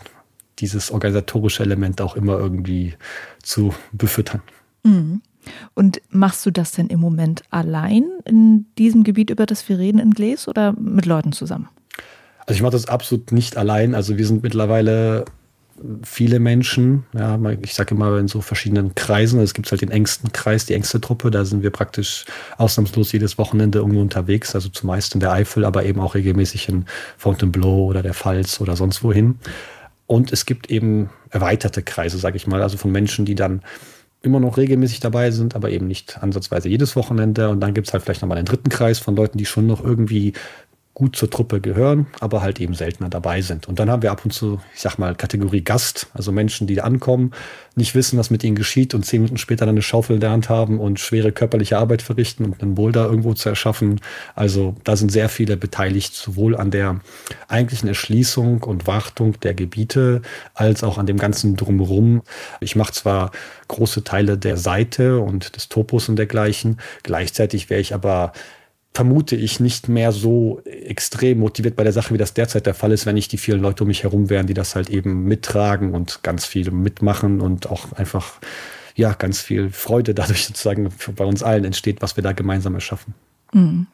dieses 0.59 0.91
organisatorische 0.91 1.63
Element 1.63 2.01
auch 2.01 2.15
immer 2.15 2.37
irgendwie 2.37 2.93
zu 3.41 3.73
befüttern. 3.91 4.41
Mhm. 4.83 5.21
Und 5.73 6.01
machst 6.09 6.45
du 6.45 6.51
das 6.51 6.73
denn 6.73 6.87
im 6.87 6.99
Moment 6.99 7.43
allein 7.49 8.03
in 8.25 8.65
diesem 8.77 9.03
Gebiet, 9.03 9.29
über 9.29 9.45
das 9.45 9.67
wir 9.67 9.79
reden, 9.79 9.99
in 9.99 10.11
Gläs 10.11 10.47
oder 10.47 10.73
mit 10.73 11.05
Leuten 11.05 11.31
zusammen? 11.31 11.69
Also 12.41 12.53
ich 12.57 12.61
mache 12.61 12.73
das 12.73 12.87
absolut 12.87 13.31
nicht 13.31 13.57
allein. 13.57 13.95
Also 13.95 14.17
wir 14.17 14.27
sind 14.27 14.43
mittlerweile 14.43 15.25
viele 16.03 16.39
Menschen, 16.39 17.05
ja, 17.13 17.39
ich 17.61 17.73
sage 17.73 17.95
immer 17.95 18.17
in 18.17 18.27
so 18.27 18.41
verschiedenen 18.41 18.95
Kreisen. 18.95 19.39
Es 19.39 19.53
gibt 19.53 19.69
halt 19.71 19.81
den 19.81 19.91
engsten 19.91 20.31
Kreis, 20.31 20.65
die 20.65 20.73
engste 20.73 21.01
Truppe. 21.01 21.31
Da 21.31 21.45
sind 21.45 21.63
wir 21.63 21.71
praktisch 21.71 22.25
ausnahmslos 22.57 23.11
jedes 23.11 23.37
Wochenende 23.37 23.79
irgendwo 23.79 24.01
unterwegs, 24.01 24.55
also 24.55 24.69
zumeist 24.69 25.13
in 25.13 25.19
der 25.19 25.31
Eifel, 25.31 25.65
aber 25.65 25.85
eben 25.85 25.99
auch 25.99 26.15
regelmäßig 26.15 26.69
in 26.69 26.85
Fontainebleau 27.17 27.85
oder 27.85 28.01
der 28.01 28.13
Pfalz 28.13 28.59
oder 28.61 28.75
sonst 28.75 29.03
wohin. 29.03 29.39
Und 30.05 30.33
es 30.33 30.45
gibt 30.45 30.69
eben 30.71 31.09
erweiterte 31.29 31.83
Kreise, 31.83 32.17
sage 32.17 32.37
ich 32.37 32.47
mal, 32.47 32.61
also 32.63 32.77
von 32.77 32.91
Menschen, 32.91 33.25
die 33.25 33.35
dann 33.35 33.61
immer 34.21 34.39
noch 34.39 34.57
regelmäßig 34.57 34.99
dabei 34.99 35.31
sind, 35.31 35.55
aber 35.55 35.69
eben 35.69 35.87
nicht 35.87 36.21
ansatzweise 36.21 36.67
jedes 36.67 36.95
Wochenende. 36.95 37.49
Und 37.49 37.61
dann 37.61 37.73
gibt 37.73 37.87
es 37.87 37.93
halt 37.93 38.03
vielleicht 38.03 38.21
nochmal 38.21 38.37
einen 38.37 38.45
dritten 38.45 38.69
Kreis 38.69 38.99
von 38.99 39.15
Leuten, 39.15 39.37
die 39.37 39.45
schon 39.45 39.67
noch 39.67 39.83
irgendwie 39.83 40.33
gut 40.99 41.15
zur 41.15 41.29
Truppe 41.29 41.61
gehören, 41.61 42.07
aber 42.19 42.41
halt 42.41 42.59
eben 42.59 42.73
seltener 42.73 43.07
dabei 43.07 43.41
sind. 43.41 43.69
Und 43.69 43.79
dann 43.79 43.89
haben 43.89 44.01
wir 44.01 44.11
ab 44.11 44.25
und 44.25 44.31
zu, 44.31 44.59
ich 44.75 44.81
sag 44.81 44.97
mal, 44.97 45.15
Kategorie 45.15 45.61
Gast, 45.61 46.07
also 46.13 46.33
Menschen, 46.33 46.67
die 46.67 46.81
ankommen, 46.81 47.31
nicht 47.75 47.95
wissen, 47.95 48.19
was 48.19 48.29
mit 48.29 48.43
ihnen 48.43 48.57
geschieht 48.57 48.93
und 48.93 49.05
zehn 49.05 49.21
Minuten 49.21 49.37
später 49.37 49.65
dann 49.65 49.75
eine 49.75 49.81
Schaufel 49.81 50.15
in 50.15 50.19
der 50.19 50.31
Hand 50.31 50.49
haben 50.49 50.77
und 50.77 50.99
schwere 50.99 51.31
körperliche 51.31 51.77
Arbeit 51.77 52.01
verrichten 52.01 52.43
und 52.43 52.61
einen 52.61 52.75
Boulder 52.75 53.05
irgendwo 53.05 53.33
zu 53.33 53.47
erschaffen. 53.47 54.01
Also 54.35 54.75
da 54.83 54.97
sind 54.97 55.09
sehr 55.09 55.29
viele 55.29 55.55
beteiligt, 55.55 56.13
sowohl 56.13 56.57
an 56.57 56.69
der 56.69 56.99
eigentlichen 57.47 57.87
Erschließung 57.87 58.63
und 58.63 58.85
Wartung 58.85 59.39
der 59.39 59.53
Gebiete 59.53 60.21
als 60.53 60.83
auch 60.83 60.97
an 60.97 61.05
dem 61.05 61.17
ganzen 61.17 61.55
Drumherum. 61.55 62.23
Ich 62.59 62.75
mache 62.75 62.91
zwar 62.91 63.31
große 63.69 64.03
Teile 64.03 64.37
der 64.37 64.57
Seite 64.57 65.19
und 65.19 65.55
des 65.55 65.69
Topos 65.69 66.09
und 66.09 66.17
dergleichen, 66.17 66.81
gleichzeitig 67.03 67.69
wäre 67.69 67.79
ich 67.79 67.93
aber 67.93 68.33
vermute 68.93 69.35
ich, 69.35 69.59
nicht 69.59 69.87
mehr 69.87 70.11
so 70.11 70.61
extrem 70.65 71.39
motiviert 71.39 71.75
bei 71.75 71.83
der 71.83 71.93
Sache, 71.93 72.13
wie 72.13 72.17
das 72.17 72.33
derzeit 72.33 72.65
der 72.65 72.73
Fall 72.73 72.91
ist, 72.91 73.05
wenn 73.05 73.15
nicht 73.15 73.31
die 73.31 73.37
vielen 73.37 73.61
Leute 73.61 73.83
um 73.83 73.87
mich 73.87 74.03
herum 74.03 74.29
wären, 74.29 74.47
die 74.47 74.53
das 74.53 74.75
halt 74.75 74.89
eben 74.89 75.23
mittragen 75.23 75.93
und 75.93 76.23
ganz 76.23 76.45
viel 76.45 76.71
mitmachen 76.71 77.41
und 77.41 77.69
auch 77.69 77.93
einfach, 77.93 78.39
ja, 78.95 79.13
ganz 79.13 79.41
viel 79.41 79.69
Freude 79.69 80.13
dadurch 80.13 80.45
sozusagen 80.45 80.89
bei 81.15 81.25
uns 81.25 81.43
allen 81.43 81.65
entsteht, 81.65 82.01
was 82.01 82.15
wir 82.15 82.23
da 82.23 82.33
gemeinsam 82.33 82.75
erschaffen. 82.75 83.13
Mhm. 83.53 83.87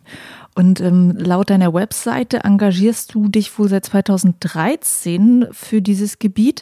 Und 0.56 0.80
ähm, 0.80 1.16
laut 1.18 1.50
deiner 1.50 1.74
Webseite 1.74 2.40
engagierst 2.46 3.14
du 3.14 3.28
dich 3.28 3.58
wohl 3.60 3.68
seit 3.68 3.86
2013 3.86 5.48
für 5.52 5.82
dieses 5.82 6.18
Gebiet. 6.18 6.62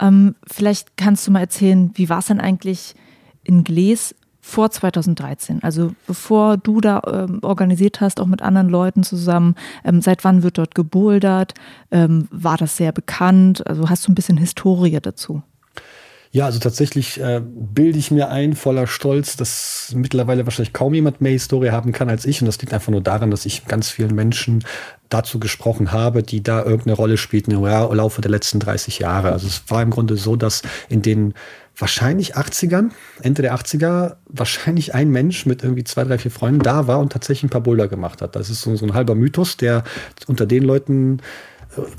Ähm, 0.00 0.36
vielleicht 0.46 0.96
kannst 0.96 1.26
du 1.26 1.32
mal 1.32 1.40
erzählen, 1.40 1.90
wie 1.94 2.08
war 2.08 2.20
es 2.20 2.26
denn 2.26 2.40
eigentlich 2.40 2.94
in 3.42 3.64
Gles 3.64 4.14
vor 4.46 4.70
2013, 4.70 5.62
also 5.62 5.94
bevor 6.06 6.58
du 6.58 6.82
da 6.82 7.00
ähm, 7.06 7.38
organisiert 7.40 8.02
hast, 8.02 8.20
auch 8.20 8.26
mit 8.26 8.42
anderen 8.42 8.68
Leuten 8.68 9.02
zusammen. 9.02 9.54
Ähm, 9.84 10.02
seit 10.02 10.22
wann 10.22 10.42
wird 10.42 10.58
dort 10.58 10.74
gebouldert? 10.74 11.54
Ähm, 11.90 12.28
war 12.30 12.58
das 12.58 12.76
sehr 12.76 12.92
bekannt? 12.92 13.66
Also 13.66 13.88
hast 13.88 14.06
du 14.06 14.12
ein 14.12 14.14
bisschen 14.14 14.36
Historie 14.36 15.00
dazu? 15.00 15.42
Ja, 16.30 16.44
also 16.44 16.58
tatsächlich 16.58 17.18
äh, 17.20 17.40
bilde 17.42 17.98
ich 17.98 18.10
mir 18.10 18.28
ein, 18.28 18.54
voller 18.54 18.86
Stolz, 18.86 19.36
dass 19.36 19.92
mittlerweile 19.96 20.44
wahrscheinlich 20.44 20.74
kaum 20.74 20.92
jemand 20.92 21.20
mehr 21.22 21.32
Historie 21.32 21.70
haben 21.70 21.92
kann 21.92 22.10
als 22.10 22.26
ich. 22.26 22.42
Und 22.42 22.46
das 22.46 22.60
liegt 22.60 22.74
einfach 22.74 22.90
nur 22.92 23.00
daran, 23.00 23.30
dass 23.30 23.46
ich 23.46 23.66
ganz 23.66 23.88
vielen 23.88 24.14
Menschen 24.14 24.62
dazu 25.08 25.38
gesprochen 25.38 25.92
habe, 25.92 26.22
die 26.22 26.42
da 26.42 26.64
irgendeine 26.64 26.96
Rolle 26.96 27.16
spielten 27.16 27.52
im 27.52 27.62
Laufe 27.62 28.20
der 28.20 28.30
letzten 28.30 28.60
30 28.60 28.98
Jahre. 28.98 29.32
Also 29.32 29.46
es 29.46 29.62
war 29.68 29.80
im 29.80 29.90
Grunde 29.90 30.16
so, 30.16 30.36
dass 30.36 30.62
in 30.88 31.02
den 31.02 31.34
wahrscheinlich 31.76 32.36
80ern, 32.36 32.90
Ende 33.22 33.42
der 33.42 33.54
80er, 33.54 34.16
wahrscheinlich 34.26 34.94
ein 34.94 35.10
Mensch 35.10 35.46
mit 35.46 35.62
irgendwie 35.62 35.84
zwei, 35.84 36.04
drei, 36.04 36.18
vier 36.18 36.30
Freunden 36.30 36.60
da 36.60 36.86
war 36.86 37.00
und 37.00 37.12
tatsächlich 37.12 37.44
ein 37.44 37.50
paar 37.50 37.62
Boulder 37.62 37.88
gemacht 37.88 38.22
hat. 38.22 38.36
Das 38.36 38.50
ist 38.50 38.62
so, 38.62 38.76
so 38.76 38.86
ein 38.86 38.94
halber 38.94 39.14
Mythos, 39.14 39.56
der 39.56 39.84
unter 40.26 40.46
den 40.46 40.62
Leuten 40.62 41.20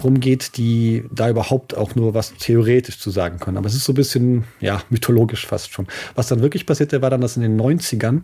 rumgeht, 0.04 0.58
die 0.58 1.04
da 1.12 1.30
überhaupt 1.30 1.76
auch 1.76 1.96
nur 1.96 2.14
was 2.14 2.34
theoretisch 2.36 3.00
zu 3.00 3.10
sagen 3.10 3.40
können. 3.40 3.58
Aber 3.58 3.68
es 3.68 3.76
ist 3.76 3.86
so 3.86 3.92
ein 3.92 3.96
bisschen, 3.96 4.46
ja, 4.60 4.82
mythologisch 4.90 5.46
fast 5.46 5.74
schon. 5.74 5.88
Was 6.16 6.28
dann 6.28 6.42
wirklich 6.42 6.66
passierte, 6.66 7.02
war 7.02 7.10
dann, 7.10 7.22
dass 7.22 7.36
in 7.36 7.44
den 7.44 7.60
90ern 7.60 8.22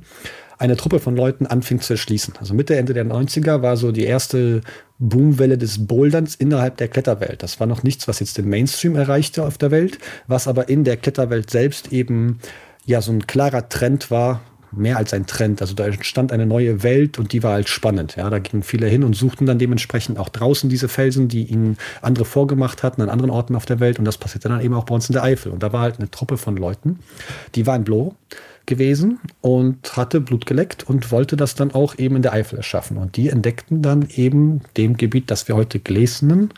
eine 0.62 0.78
Truppe 0.78 1.00
von 1.00 1.16
Leuten 1.16 1.48
anfing 1.48 1.82
zu 1.82 1.94
erschließen. 1.94 2.36
Also 2.40 2.54
Mitte, 2.54 2.76
Ende 2.76 2.94
der 2.94 3.06
90er 3.06 3.64
war 3.64 3.78
so 3.78 3.92
die 3.92 4.04
erste 4.04 4.62
Boomwelle 5.00 5.58
des 5.58 5.88
Boulderns 5.88 6.36
innerhalb 6.36 6.78
der 6.78 6.88
Kletterwelt. 6.88 7.42
Das 7.42 7.60
war 7.60 7.66
noch 7.66 7.82
nichts, 7.82 8.08
was 8.08 8.20
jetzt 8.20 8.38
den 8.38 8.48
Mainstream 8.48 8.96
erreichte 8.96 9.44
auf 9.44 9.58
der 9.58 9.72
Welt, 9.72 9.98
was 10.28 10.48
aber 10.48 10.70
in 10.70 10.84
der 10.84 10.98
Kletterwelt 10.98 11.50
selbst 11.50 11.92
eben 11.92 12.40
ja 12.86 13.02
so 13.02 13.12
ein 13.12 13.26
klarer 13.26 13.70
Trend 13.70 14.12
war, 14.12 14.42
mehr 14.72 14.98
als 14.98 15.14
ein 15.14 15.26
Trend. 15.26 15.62
Also 15.62 15.74
da 15.74 15.88
entstand 15.88 16.32
eine 16.32 16.46
neue 16.46 16.84
Welt 16.84 17.18
und 17.18 17.34
die 17.34 17.42
war 17.42 17.54
halt 17.54 17.68
spannend. 17.68 18.16
Ja, 18.16 18.30
da 18.30 18.38
gingen 18.38 18.62
viele 18.62 18.86
hin 18.86 19.04
und 19.04 19.16
suchten 19.16 19.48
dann 19.48 19.58
dementsprechend 19.58 20.20
auch 20.20 20.30
draußen 20.30 20.70
diese 20.70 20.88
Felsen, 20.88 21.28
die 21.28 21.46
ihnen 21.46 21.78
andere 22.04 22.26
vorgemacht 22.26 22.84
hatten 22.84 23.02
an 23.02 23.10
anderen 23.10 23.32
Orten 23.32 23.56
auf 23.56 23.66
der 23.66 23.80
Welt. 23.80 23.98
Und 23.98 24.06
das 24.06 24.20
passierte 24.20 24.48
dann 24.48 24.62
eben 24.62 24.76
auch 24.76 24.86
bei 24.86 24.94
uns 24.94 25.10
in 25.10 25.14
der 25.14 25.24
Eifel. 25.24 25.52
Und 25.52 25.64
da 25.64 25.74
war 25.74 25.82
halt 25.82 25.98
eine 25.98 26.12
Truppe 26.12 26.38
von 26.38 26.56
Leuten, 26.56 27.00
die 27.56 27.66
war 27.66 27.76
in 27.76 27.84
Bloh 27.84 28.14
gewesen 28.66 29.20
und 29.42 29.96
hatte 29.98 30.22
Blut 30.22 30.46
geleckt 30.46 30.84
und 30.88 31.12
wollte 31.12 31.36
das 31.36 31.56
dann 31.56 31.72
auch 31.72 31.98
eben 31.98 32.16
in 32.16 32.22
der 32.22 32.34
Eifel 32.34 32.58
erschaffen. 32.58 32.98
Und 32.98 33.18
die 33.18 33.30
entdeckten 33.30 33.82
dann 33.82 34.08
eben 34.16 34.62
dem 34.78 34.98
Gebiet, 34.98 35.32
das 35.32 35.48
wir 35.48 35.56
heute 35.56 35.80
Gläsenen, 35.80 36.54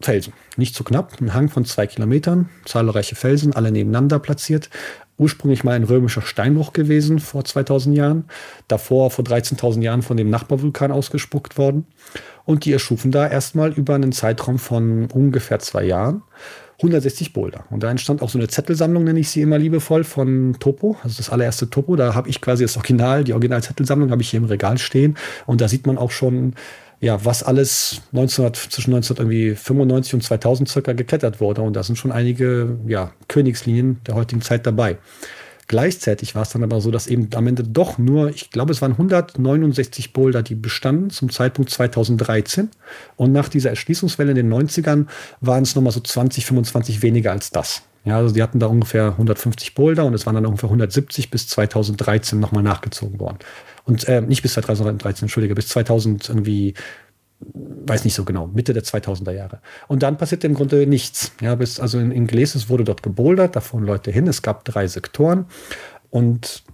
Felsen. 0.00 0.32
Nicht 0.56 0.74
zu 0.74 0.84
knapp, 0.84 1.20
ein 1.20 1.34
Hang 1.34 1.48
von 1.48 1.64
zwei 1.64 1.86
Kilometern, 1.86 2.48
zahlreiche 2.64 3.14
Felsen, 3.14 3.54
alle 3.54 3.70
nebeneinander 3.70 4.18
platziert. 4.18 4.68
Ursprünglich 5.16 5.62
mal 5.62 5.72
ein 5.72 5.84
römischer 5.84 6.22
Steinbruch 6.22 6.72
gewesen 6.72 7.20
vor 7.20 7.44
2000 7.44 7.96
Jahren. 7.96 8.24
Davor 8.68 9.10
vor 9.10 9.24
13.000 9.24 9.80
Jahren 9.82 10.02
von 10.02 10.16
dem 10.16 10.28
Nachbarvulkan 10.28 10.90
ausgespuckt 10.90 11.56
worden. 11.56 11.86
Und 12.44 12.64
die 12.64 12.72
erschufen 12.72 13.12
da 13.12 13.26
erstmal 13.26 13.72
über 13.72 13.94
einen 13.94 14.12
Zeitraum 14.12 14.58
von 14.58 15.06
ungefähr 15.06 15.60
zwei 15.60 15.84
Jahren 15.84 16.22
160 16.78 17.32
Boulder. 17.32 17.64
Und 17.70 17.82
da 17.82 17.90
entstand 17.90 18.22
auch 18.22 18.28
so 18.28 18.38
eine 18.38 18.48
Zettelsammlung, 18.48 19.04
nenne 19.04 19.20
ich 19.20 19.30
sie 19.30 19.42
immer 19.42 19.58
liebevoll, 19.58 20.04
von 20.04 20.56
Topo, 20.58 20.96
also 21.02 21.16
das 21.16 21.30
allererste 21.30 21.70
Topo. 21.70 21.96
Da 21.96 22.14
habe 22.14 22.28
ich 22.28 22.40
quasi 22.40 22.64
das 22.64 22.76
Original, 22.76 23.24
die 23.24 23.32
Originalzettelsammlung 23.32 24.10
habe 24.10 24.22
ich 24.22 24.30
hier 24.30 24.38
im 24.38 24.46
Regal 24.46 24.78
stehen. 24.78 25.16
Und 25.46 25.60
da 25.60 25.68
sieht 25.68 25.86
man 25.86 25.98
auch 25.98 26.10
schon, 26.10 26.54
ja, 27.00 27.24
was 27.24 27.42
alles 27.42 28.02
1900, 28.12 28.56
zwischen 28.56 28.94
1995 28.94 30.14
und 30.14 30.22
2000 30.22 30.68
circa 30.68 30.92
geklettert 30.92 31.40
wurde. 31.40 31.62
Und 31.62 31.74
da 31.74 31.82
sind 31.82 31.96
schon 31.96 32.12
einige 32.12 32.78
ja, 32.86 33.12
Königslinien 33.28 34.00
der 34.06 34.14
heutigen 34.14 34.42
Zeit 34.42 34.66
dabei. 34.66 34.98
Gleichzeitig 35.66 36.34
war 36.34 36.42
es 36.42 36.50
dann 36.50 36.62
aber 36.62 36.80
so, 36.80 36.90
dass 36.90 37.06
eben 37.06 37.28
am 37.34 37.46
Ende 37.46 37.62
doch 37.62 37.98
nur, 37.98 38.28
ich 38.28 38.50
glaube, 38.50 38.72
es 38.72 38.82
waren 38.82 38.92
169 38.92 40.12
Boulder, 40.12 40.42
die 40.42 40.54
bestanden 40.54 41.10
zum 41.10 41.30
Zeitpunkt 41.30 41.70
2013. 41.70 42.70
Und 43.16 43.32
nach 43.32 43.48
dieser 43.48 43.70
Erschließungswelle 43.70 44.30
in 44.30 44.36
den 44.36 44.52
90ern 44.52 45.06
waren 45.40 45.62
es 45.62 45.74
nochmal 45.74 45.92
so 45.92 46.00
20, 46.00 46.44
25 46.46 47.02
weniger 47.02 47.32
als 47.32 47.50
das. 47.50 47.82
Ja, 48.04 48.18
also 48.18 48.34
die 48.34 48.42
hatten 48.42 48.58
da 48.58 48.66
ungefähr 48.66 49.06
150 49.12 49.74
Boulder 49.74 50.04
und 50.04 50.12
es 50.12 50.26
waren 50.26 50.34
dann 50.34 50.44
ungefähr 50.44 50.68
170 50.68 51.30
bis 51.30 51.48
2013 51.48 52.38
nochmal 52.38 52.62
nachgezogen 52.62 53.18
worden. 53.18 53.38
Und 53.86 54.06
äh, 54.08 54.20
nicht 54.20 54.42
bis 54.42 54.54
2013, 54.54 55.24
entschuldige, 55.24 55.54
bis 55.54 55.68
2000 55.68 56.28
irgendwie 56.28 56.74
weiß 57.40 58.04
nicht 58.04 58.14
so 58.14 58.24
genau, 58.24 58.46
Mitte 58.46 58.72
der 58.72 58.84
2000er 58.84 59.32
Jahre. 59.32 59.60
Und 59.88 60.02
dann 60.02 60.16
passierte 60.16 60.46
im 60.46 60.54
Grunde 60.54 60.86
nichts. 60.86 61.32
Ja, 61.40 61.54
bis, 61.54 61.80
also 61.80 61.98
in, 61.98 62.10
in 62.10 62.26
Glesis 62.26 62.68
wurde 62.68 62.84
dort 62.84 63.02
gebouldert, 63.02 63.56
da 63.56 63.60
fuhren 63.60 63.84
Leute 63.84 64.10
hin, 64.10 64.26
es 64.26 64.42
gab 64.42 64.64
drei 64.64 64.86
Sektoren 64.86 65.46
und 66.10 66.64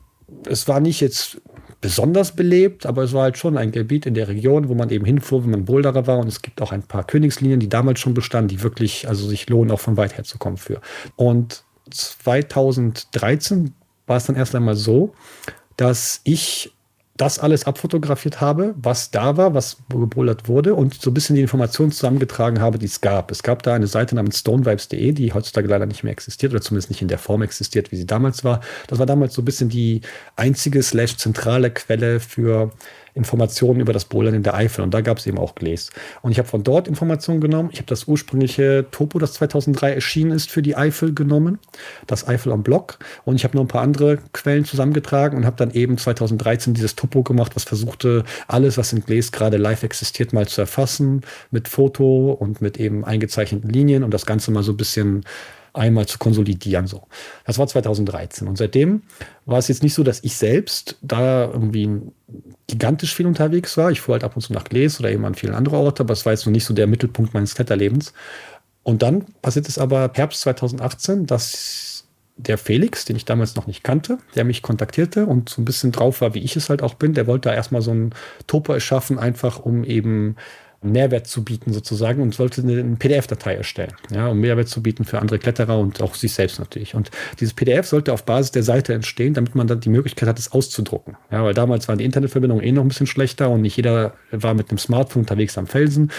es 0.46 0.68
war 0.68 0.80
nicht 0.80 1.00
jetzt 1.00 1.40
besonders 1.80 2.36
belebt, 2.36 2.86
aber 2.86 3.02
es 3.02 3.12
war 3.12 3.22
halt 3.22 3.38
schon 3.38 3.56
ein 3.56 3.72
Gebiet 3.72 4.06
in 4.06 4.14
der 4.14 4.28
Region, 4.28 4.68
wo 4.68 4.74
man 4.74 4.90
eben 4.90 5.04
hinfuhr, 5.04 5.42
wenn 5.44 5.50
man 5.50 5.64
Boulderer 5.64 6.06
war. 6.06 6.18
Und 6.18 6.28
es 6.28 6.42
gibt 6.42 6.60
auch 6.60 6.72
ein 6.72 6.82
paar 6.82 7.06
Königslinien, 7.06 7.58
die 7.58 7.68
damals 7.68 8.00
schon 8.00 8.14
bestanden, 8.14 8.48
die 8.48 8.62
wirklich, 8.62 9.08
also 9.08 9.26
sich 9.26 9.48
lohnen, 9.48 9.70
auch 9.70 9.80
von 9.80 9.96
weit 9.96 10.16
her 10.16 10.24
zu 10.24 10.38
kommen 10.38 10.58
für. 10.58 10.80
Und 11.16 11.64
2013 11.90 13.74
war 14.06 14.18
es 14.18 14.26
dann 14.26 14.36
erst 14.36 14.54
einmal 14.54 14.76
so, 14.76 15.14
dass 15.76 16.20
ich 16.24 16.72
das 17.20 17.38
alles 17.38 17.66
abfotografiert 17.66 18.40
habe, 18.40 18.74
was 18.80 19.10
da 19.10 19.36
war, 19.36 19.52
was 19.52 19.76
gebouldert 19.90 20.48
wurde 20.48 20.74
und 20.74 20.94
so 20.94 21.10
ein 21.10 21.14
bisschen 21.14 21.36
die 21.36 21.42
Informationen 21.42 21.92
zusammengetragen 21.92 22.60
habe, 22.60 22.78
die 22.78 22.86
es 22.86 23.02
gab. 23.02 23.30
Es 23.30 23.42
gab 23.42 23.62
da 23.62 23.74
eine 23.74 23.88
Seite 23.88 24.14
namens 24.14 24.38
stonevibes.de, 24.38 25.12
die 25.12 25.34
heutzutage 25.34 25.68
leider 25.68 25.84
nicht 25.84 26.02
mehr 26.02 26.12
existiert 26.12 26.52
oder 26.52 26.62
zumindest 26.62 26.88
nicht 26.88 27.02
in 27.02 27.08
der 27.08 27.18
Form 27.18 27.42
existiert, 27.42 27.92
wie 27.92 27.96
sie 27.96 28.06
damals 28.06 28.42
war. 28.42 28.60
Das 28.86 28.98
war 28.98 29.04
damals 29.04 29.34
so 29.34 29.42
ein 29.42 29.44
bisschen 29.44 29.68
die 29.68 30.00
einzige 30.36 30.82
slash 30.82 31.18
zentrale 31.18 31.70
Quelle 31.70 32.20
für 32.20 32.72
Informationen 33.14 33.80
über 33.80 33.92
das 33.92 34.04
Bouldern 34.04 34.34
in 34.34 34.42
der 34.42 34.54
Eifel 34.54 34.82
und 34.82 34.92
da 34.92 35.00
gab 35.00 35.18
es 35.18 35.26
eben 35.26 35.38
auch 35.38 35.54
Gläs. 35.54 35.90
Und 36.22 36.32
ich 36.32 36.38
habe 36.38 36.48
von 36.48 36.62
dort 36.62 36.88
Informationen 36.88 37.40
genommen. 37.40 37.70
Ich 37.72 37.78
habe 37.78 37.86
das 37.86 38.04
ursprüngliche 38.04 38.86
Topo, 38.90 39.18
das 39.18 39.34
2003 39.34 39.92
erschienen 39.92 40.30
ist, 40.32 40.50
für 40.50 40.62
die 40.62 40.76
Eifel 40.76 41.14
genommen, 41.14 41.58
das 42.06 42.26
Eifel 42.26 42.52
am 42.52 42.62
Block. 42.62 42.98
Und 43.24 43.36
ich 43.36 43.44
habe 43.44 43.56
noch 43.56 43.64
ein 43.64 43.68
paar 43.68 43.82
andere 43.82 44.18
Quellen 44.32 44.64
zusammengetragen 44.64 45.36
und 45.36 45.46
habe 45.46 45.56
dann 45.56 45.70
eben 45.72 45.98
2013 45.98 46.74
dieses 46.74 46.96
Topo 46.96 47.22
gemacht, 47.22 47.56
was 47.56 47.64
versuchte, 47.64 48.24
alles, 48.48 48.78
was 48.78 48.92
in 48.92 49.04
Gläs 49.04 49.32
gerade 49.32 49.56
live 49.56 49.82
existiert, 49.82 50.32
mal 50.32 50.46
zu 50.46 50.60
erfassen, 50.60 51.22
mit 51.50 51.68
Foto 51.68 52.32
und 52.32 52.60
mit 52.60 52.78
eben 52.78 53.04
eingezeichneten 53.04 53.70
Linien 53.70 54.04
und 54.04 54.12
das 54.12 54.26
Ganze 54.26 54.50
mal 54.50 54.62
so 54.62 54.72
ein 54.72 54.76
bisschen 54.76 55.24
einmal 55.72 56.06
zu 56.06 56.18
konsolidieren. 56.18 56.86
So. 56.86 57.06
Das 57.44 57.58
war 57.58 57.66
2013. 57.66 58.48
Und 58.48 58.56
seitdem 58.56 59.02
war 59.46 59.58
es 59.58 59.68
jetzt 59.68 59.82
nicht 59.82 59.94
so, 59.94 60.02
dass 60.02 60.22
ich 60.24 60.36
selbst 60.36 60.96
da 61.02 61.44
irgendwie 61.44 62.00
gigantisch 62.66 63.14
viel 63.14 63.26
unterwegs 63.26 63.76
war. 63.76 63.90
Ich 63.90 64.00
fuhr 64.00 64.14
halt 64.14 64.24
ab 64.24 64.36
und 64.36 64.42
zu 64.42 64.52
nach 64.52 64.64
Gles 64.64 65.00
oder 65.00 65.10
eben 65.10 65.24
an 65.24 65.34
vielen 65.34 65.54
anderen 65.54 65.78
Orten, 65.78 66.02
aber 66.02 66.12
es 66.12 66.24
war 66.24 66.32
jetzt 66.32 66.46
noch 66.46 66.52
nicht 66.52 66.64
so 66.64 66.74
der 66.74 66.86
Mittelpunkt 66.86 67.34
meines 67.34 67.54
Kletterlebens. 67.54 68.12
Und 68.82 69.02
dann 69.02 69.26
passiert 69.42 69.68
es 69.68 69.78
aber 69.78 70.10
Herbst 70.14 70.40
2018, 70.42 71.26
dass 71.26 72.04
der 72.36 72.58
Felix, 72.58 73.04
den 73.04 73.16
ich 73.16 73.24
damals 73.24 73.54
noch 73.54 73.66
nicht 73.66 73.84
kannte, 73.84 74.18
der 74.34 74.44
mich 74.44 74.62
kontaktierte 74.62 75.26
und 75.26 75.48
so 75.48 75.60
ein 75.60 75.64
bisschen 75.64 75.92
drauf 75.92 76.20
war, 76.20 76.34
wie 76.34 76.40
ich 76.40 76.56
es 76.56 76.70
halt 76.70 76.82
auch 76.82 76.94
bin, 76.94 77.12
der 77.12 77.26
wollte 77.26 77.50
da 77.50 77.54
erstmal 77.54 77.82
so 77.82 77.92
ein 77.92 78.14
Topo 78.46 78.72
erschaffen, 78.72 79.18
einfach 79.18 79.60
um 79.60 79.84
eben 79.84 80.36
Mehrwert 80.82 81.26
zu 81.26 81.44
bieten 81.44 81.72
sozusagen 81.74 82.22
und 82.22 82.34
sollte 82.34 82.62
eine, 82.62 82.80
eine 82.80 82.96
PDF-Datei 82.96 83.54
erstellen, 83.54 83.92
ja, 84.10 84.28
um 84.28 84.40
Mehrwert 84.40 84.68
zu 84.68 84.82
bieten 84.82 85.04
für 85.04 85.18
andere 85.18 85.38
Kletterer 85.38 85.78
und 85.78 86.00
auch 86.00 86.14
sich 86.14 86.32
selbst 86.32 86.58
natürlich. 86.58 86.94
Und 86.94 87.10
dieses 87.38 87.52
PDF 87.52 87.86
sollte 87.86 88.14
auf 88.14 88.24
Basis 88.24 88.52
der 88.52 88.62
Seite 88.62 88.94
entstehen, 88.94 89.34
damit 89.34 89.54
man 89.54 89.66
dann 89.66 89.80
die 89.80 89.90
Möglichkeit 89.90 90.28
hat, 90.28 90.38
es 90.38 90.52
auszudrucken. 90.52 91.16
Ja, 91.30 91.44
weil 91.44 91.52
damals 91.52 91.86
waren 91.88 91.98
die 91.98 92.04
Internetverbindungen 92.06 92.64
eh 92.64 92.72
noch 92.72 92.82
ein 92.82 92.88
bisschen 92.88 93.06
schlechter 93.06 93.50
und 93.50 93.60
nicht 93.60 93.76
jeder 93.76 94.14
war 94.30 94.54
mit 94.54 94.70
einem 94.70 94.78
Smartphone 94.78 95.22
unterwegs 95.22 95.58
am 95.58 95.66
Felsen. 95.66 96.10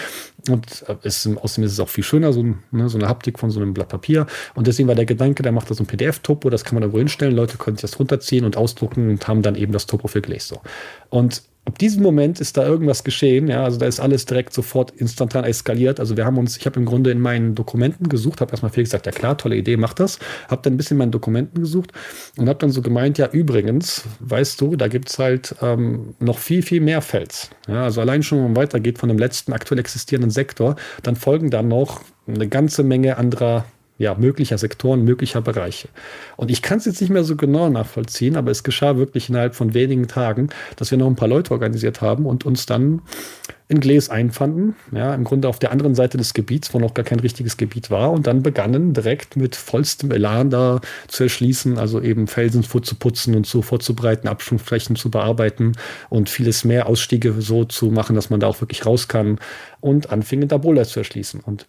Und 0.48 0.84
es, 1.02 1.26
außerdem 1.26 1.64
ist 1.64 1.72
es 1.72 1.80
auch 1.80 1.88
viel 1.88 2.04
schöner, 2.04 2.32
so, 2.32 2.42
ne, 2.42 2.88
so 2.88 2.98
eine 2.98 3.08
Haptik 3.08 3.40
von 3.40 3.50
so 3.50 3.60
einem 3.60 3.74
Blatt 3.74 3.88
Papier. 3.88 4.26
Und 4.54 4.68
deswegen 4.68 4.88
war 4.88 4.94
der 4.94 5.06
Gedanke, 5.06 5.42
der 5.42 5.52
macht 5.52 5.70
da 5.70 5.74
so 5.74 5.82
ein 5.82 5.86
PDF-Topo, 5.86 6.50
das 6.50 6.64
kann 6.64 6.74
man 6.74 6.82
irgendwo 6.82 6.98
hinstellen, 6.98 7.34
Leute 7.34 7.58
können 7.58 7.76
sich 7.76 7.82
das 7.82 7.98
runterziehen 7.98 8.44
und 8.44 8.56
ausdrucken 8.56 9.10
und 9.10 9.26
haben 9.26 9.42
dann 9.42 9.56
eben 9.56 9.72
das 9.72 9.86
Topo 9.86 10.06
für 10.06 10.20
Gläser. 10.20 10.60
Und 11.10 11.42
ab 11.64 11.78
diesem 11.78 12.02
Moment 12.02 12.40
ist 12.40 12.56
da 12.56 12.66
irgendwas 12.66 13.04
geschehen. 13.04 13.48
Ja, 13.48 13.64
also 13.64 13.78
da 13.78 13.86
ist 13.86 14.00
alles 14.00 14.26
direkt 14.26 14.52
sofort 14.52 14.90
instantan 14.92 15.44
eskaliert. 15.44 16.00
Also 16.00 16.16
wir 16.16 16.24
haben 16.24 16.38
uns, 16.38 16.56
ich 16.56 16.66
habe 16.66 16.80
im 16.80 16.86
Grunde 16.86 17.10
in 17.10 17.20
meinen 17.20 17.54
Dokumenten 17.54 18.08
gesucht, 18.08 18.40
habe 18.40 18.50
erstmal 18.50 18.72
viel 18.72 18.82
gesagt, 18.82 19.06
ja 19.06 19.12
klar, 19.12 19.38
tolle 19.38 19.56
Idee, 19.56 19.76
mach 19.76 19.94
das. 19.94 20.18
Habe 20.48 20.62
dann 20.62 20.74
ein 20.74 20.76
bisschen 20.76 20.96
in 20.96 20.98
meinen 20.98 21.12
Dokumenten 21.12 21.60
gesucht 21.60 21.92
und 22.36 22.48
habe 22.48 22.58
dann 22.58 22.70
so 22.70 22.82
gemeint, 22.82 23.18
ja 23.18 23.28
übrigens, 23.28 24.04
weißt 24.20 24.60
du, 24.60 24.76
da 24.76 24.88
gibt 24.88 25.08
es 25.08 25.18
halt 25.18 25.54
ähm, 25.62 26.14
noch 26.18 26.38
viel, 26.38 26.62
viel 26.62 26.80
mehr 26.80 27.00
Fels. 27.00 27.50
Ja, 27.68 27.84
also 27.84 28.00
allein 28.00 28.22
schon, 28.22 28.38
wenn 28.38 28.52
man 28.52 28.56
weitergeht 28.56 28.98
von 28.98 29.08
dem 29.08 29.18
letzten 29.18 29.52
aktuell 29.52 29.78
existierenden 29.78 30.30
Sektor, 30.30 30.76
dann 31.02 31.14
folgen 31.14 31.50
dann 31.50 31.68
noch 31.68 32.00
eine 32.26 32.48
ganze 32.48 32.82
Menge 32.82 33.16
anderer 33.16 33.64
ja, 34.02 34.16
möglicher 34.16 34.58
Sektoren, 34.58 35.04
möglicher 35.04 35.40
Bereiche. 35.40 35.88
Und 36.36 36.50
ich 36.50 36.60
kann 36.60 36.78
es 36.78 36.86
jetzt 36.86 37.00
nicht 37.00 37.10
mehr 37.10 37.22
so 37.22 37.36
genau 37.36 37.70
nachvollziehen, 37.70 38.36
aber 38.36 38.50
es 38.50 38.64
geschah 38.64 38.96
wirklich 38.96 39.28
innerhalb 39.28 39.54
von 39.54 39.74
wenigen 39.74 40.08
Tagen, 40.08 40.48
dass 40.76 40.90
wir 40.90 40.98
noch 40.98 41.06
ein 41.06 41.14
paar 41.14 41.28
Leute 41.28 41.52
organisiert 41.52 42.00
haben 42.00 42.26
und 42.26 42.44
uns 42.44 42.66
dann 42.66 43.02
in 43.68 43.80
Gläs 43.80 44.10
einfanden, 44.10 44.74
ja, 44.90 45.14
im 45.14 45.22
Grunde 45.22 45.48
auf 45.48 45.60
der 45.60 45.70
anderen 45.70 45.94
Seite 45.94 46.18
des 46.18 46.34
Gebiets, 46.34 46.74
wo 46.74 46.80
noch 46.80 46.94
gar 46.94 47.04
kein 47.04 47.20
richtiges 47.20 47.56
Gebiet 47.56 47.90
war, 47.90 48.10
und 48.10 48.26
dann 48.26 48.42
begannen 48.42 48.92
direkt 48.92 49.36
mit 49.36 49.54
vollstem 49.54 50.10
Elan 50.10 50.50
da 50.50 50.80
zu 51.06 51.22
erschließen, 51.22 51.78
also 51.78 52.02
eben 52.02 52.26
Felsen 52.26 52.64
vorzuputzen 52.64 53.36
und 53.36 53.46
so 53.46 53.62
vorzubereiten, 53.62 54.26
Abschwungflächen 54.26 54.96
zu 54.96 55.10
bearbeiten 55.10 55.72
und 56.10 56.28
vieles 56.28 56.64
mehr 56.64 56.86
Ausstiege 56.86 57.34
so 57.38 57.64
zu 57.64 57.86
machen, 57.86 58.16
dass 58.16 58.30
man 58.30 58.40
da 58.40 58.48
auch 58.48 58.60
wirklich 58.60 58.84
raus 58.84 59.06
kann 59.06 59.38
und 59.80 60.10
anfingen 60.10 60.48
da 60.48 60.58
Boulder 60.58 60.84
zu 60.84 61.00
erschließen. 61.00 61.40
Und 61.40 61.66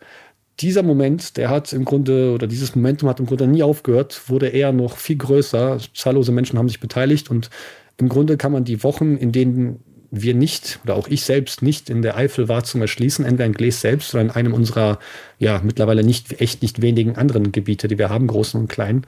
dieser 0.60 0.83
Moment, 0.83 1.38
der 1.38 1.50
hat 1.50 1.74
im 1.74 1.86
Grunde, 1.86 2.33
oder 2.33 2.48
dieses 2.48 2.75
Momentum 2.75 3.10
hat 3.10 3.19
im 3.19 3.25
Grunde 3.25 3.48
nie 3.48 3.63
aufgehört, 3.63 4.29
wurde 4.29 4.48
eher 4.48 4.72
noch 4.72 4.98
viel 4.98 5.17
größer. 5.17 5.79
Zahllose 5.93 6.31
Menschen 6.31 6.60
haben 6.60 6.69
sich 6.69 6.79
beteiligt 6.79 7.31
und 7.31 7.50
im 7.98 8.10
Grunde 8.10 8.38
kann 8.38 8.51
man 8.51 8.63
die 8.63 8.83
Wochen, 8.83 9.17
in 9.17 9.31
denen 9.31 9.83
wir 10.15 10.36
nicht 10.36 10.79
oder 10.83 10.95
auch 10.95 11.07
ich 11.07 11.24
selbst 11.24 11.63
nicht 11.63 11.89
in 11.89 12.03
der 12.03 12.15
Eifel 12.15 12.48
war 12.48 12.63
zum 12.63 12.81
Erschließen, 12.81 13.25
entweder 13.25 13.48
in 13.48 13.53
Gles 13.53 13.81
selbst 13.81 14.13
oder 14.13 14.22
in 14.22 14.29
einem 14.29 14.53
unserer 14.53 15.00
ja 15.39 15.60
mittlerweile 15.63 16.03
nicht 16.03 16.39
echt 16.39 16.62
nicht 16.62 16.83
wenigen 16.83 17.15
anderen 17.15 17.51
Gebiete, 17.51 17.88
die 17.88 17.98
wir 17.98 18.10
haben, 18.10 18.27
großen 18.27 18.60
und 18.60 18.67
kleinen, 18.67 19.07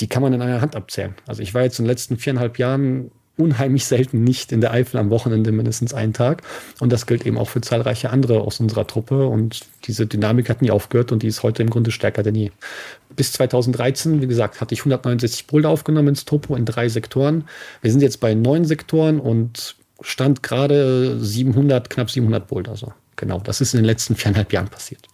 die 0.00 0.06
kann 0.06 0.22
man 0.22 0.34
in 0.34 0.42
einer 0.42 0.60
Hand 0.60 0.76
abzählen. 0.76 1.14
Also 1.26 1.42
ich 1.42 1.54
war 1.54 1.62
jetzt 1.62 1.78
in 1.78 1.86
den 1.86 1.90
letzten 1.90 2.18
viereinhalb 2.18 2.58
Jahren 2.58 3.10
unheimlich 3.36 3.86
selten 3.86 4.22
nicht 4.22 4.52
in 4.52 4.60
der 4.60 4.72
Eifel 4.72 4.98
am 4.98 5.10
Wochenende 5.10 5.50
mindestens 5.50 5.92
einen 5.92 6.12
Tag. 6.12 6.42
Und 6.80 6.92
das 6.92 7.06
gilt 7.06 7.26
eben 7.26 7.36
auch 7.36 7.48
für 7.48 7.60
zahlreiche 7.60 8.10
andere 8.10 8.40
aus 8.40 8.60
unserer 8.60 8.86
Truppe. 8.86 9.26
Und 9.26 9.66
diese 9.84 10.06
Dynamik 10.06 10.48
hat 10.48 10.62
nie 10.62 10.70
aufgehört 10.70 11.10
und 11.10 11.22
die 11.22 11.28
ist 11.28 11.42
heute 11.42 11.62
im 11.62 11.70
Grunde 11.70 11.90
stärker 11.90 12.22
denn 12.22 12.34
je. 12.34 12.50
Bis 13.16 13.32
2013, 13.32 14.22
wie 14.22 14.26
gesagt, 14.26 14.60
hatte 14.60 14.74
ich 14.74 14.80
169 14.80 15.46
Boulder 15.46 15.70
aufgenommen 15.70 16.08
ins 16.08 16.24
Topo 16.24 16.54
in 16.54 16.64
drei 16.64 16.88
Sektoren. 16.88 17.44
Wir 17.82 17.90
sind 17.90 18.02
jetzt 18.02 18.20
bei 18.20 18.34
neun 18.34 18.64
Sektoren 18.64 19.20
und 19.20 19.76
stand 20.00 20.42
gerade 20.42 21.18
700, 21.20 21.90
knapp 21.90 22.10
700 22.10 22.46
Boulder. 22.46 22.76
So. 22.76 22.92
Genau, 23.16 23.40
das 23.40 23.60
ist 23.60 23.74
in 23.74 23.78
den 23.78 23.86
letzten 23.86 24.16
viereinhalb 24.16 24.52
Jahren 24.52 24.68
passiert. 24.68 25.08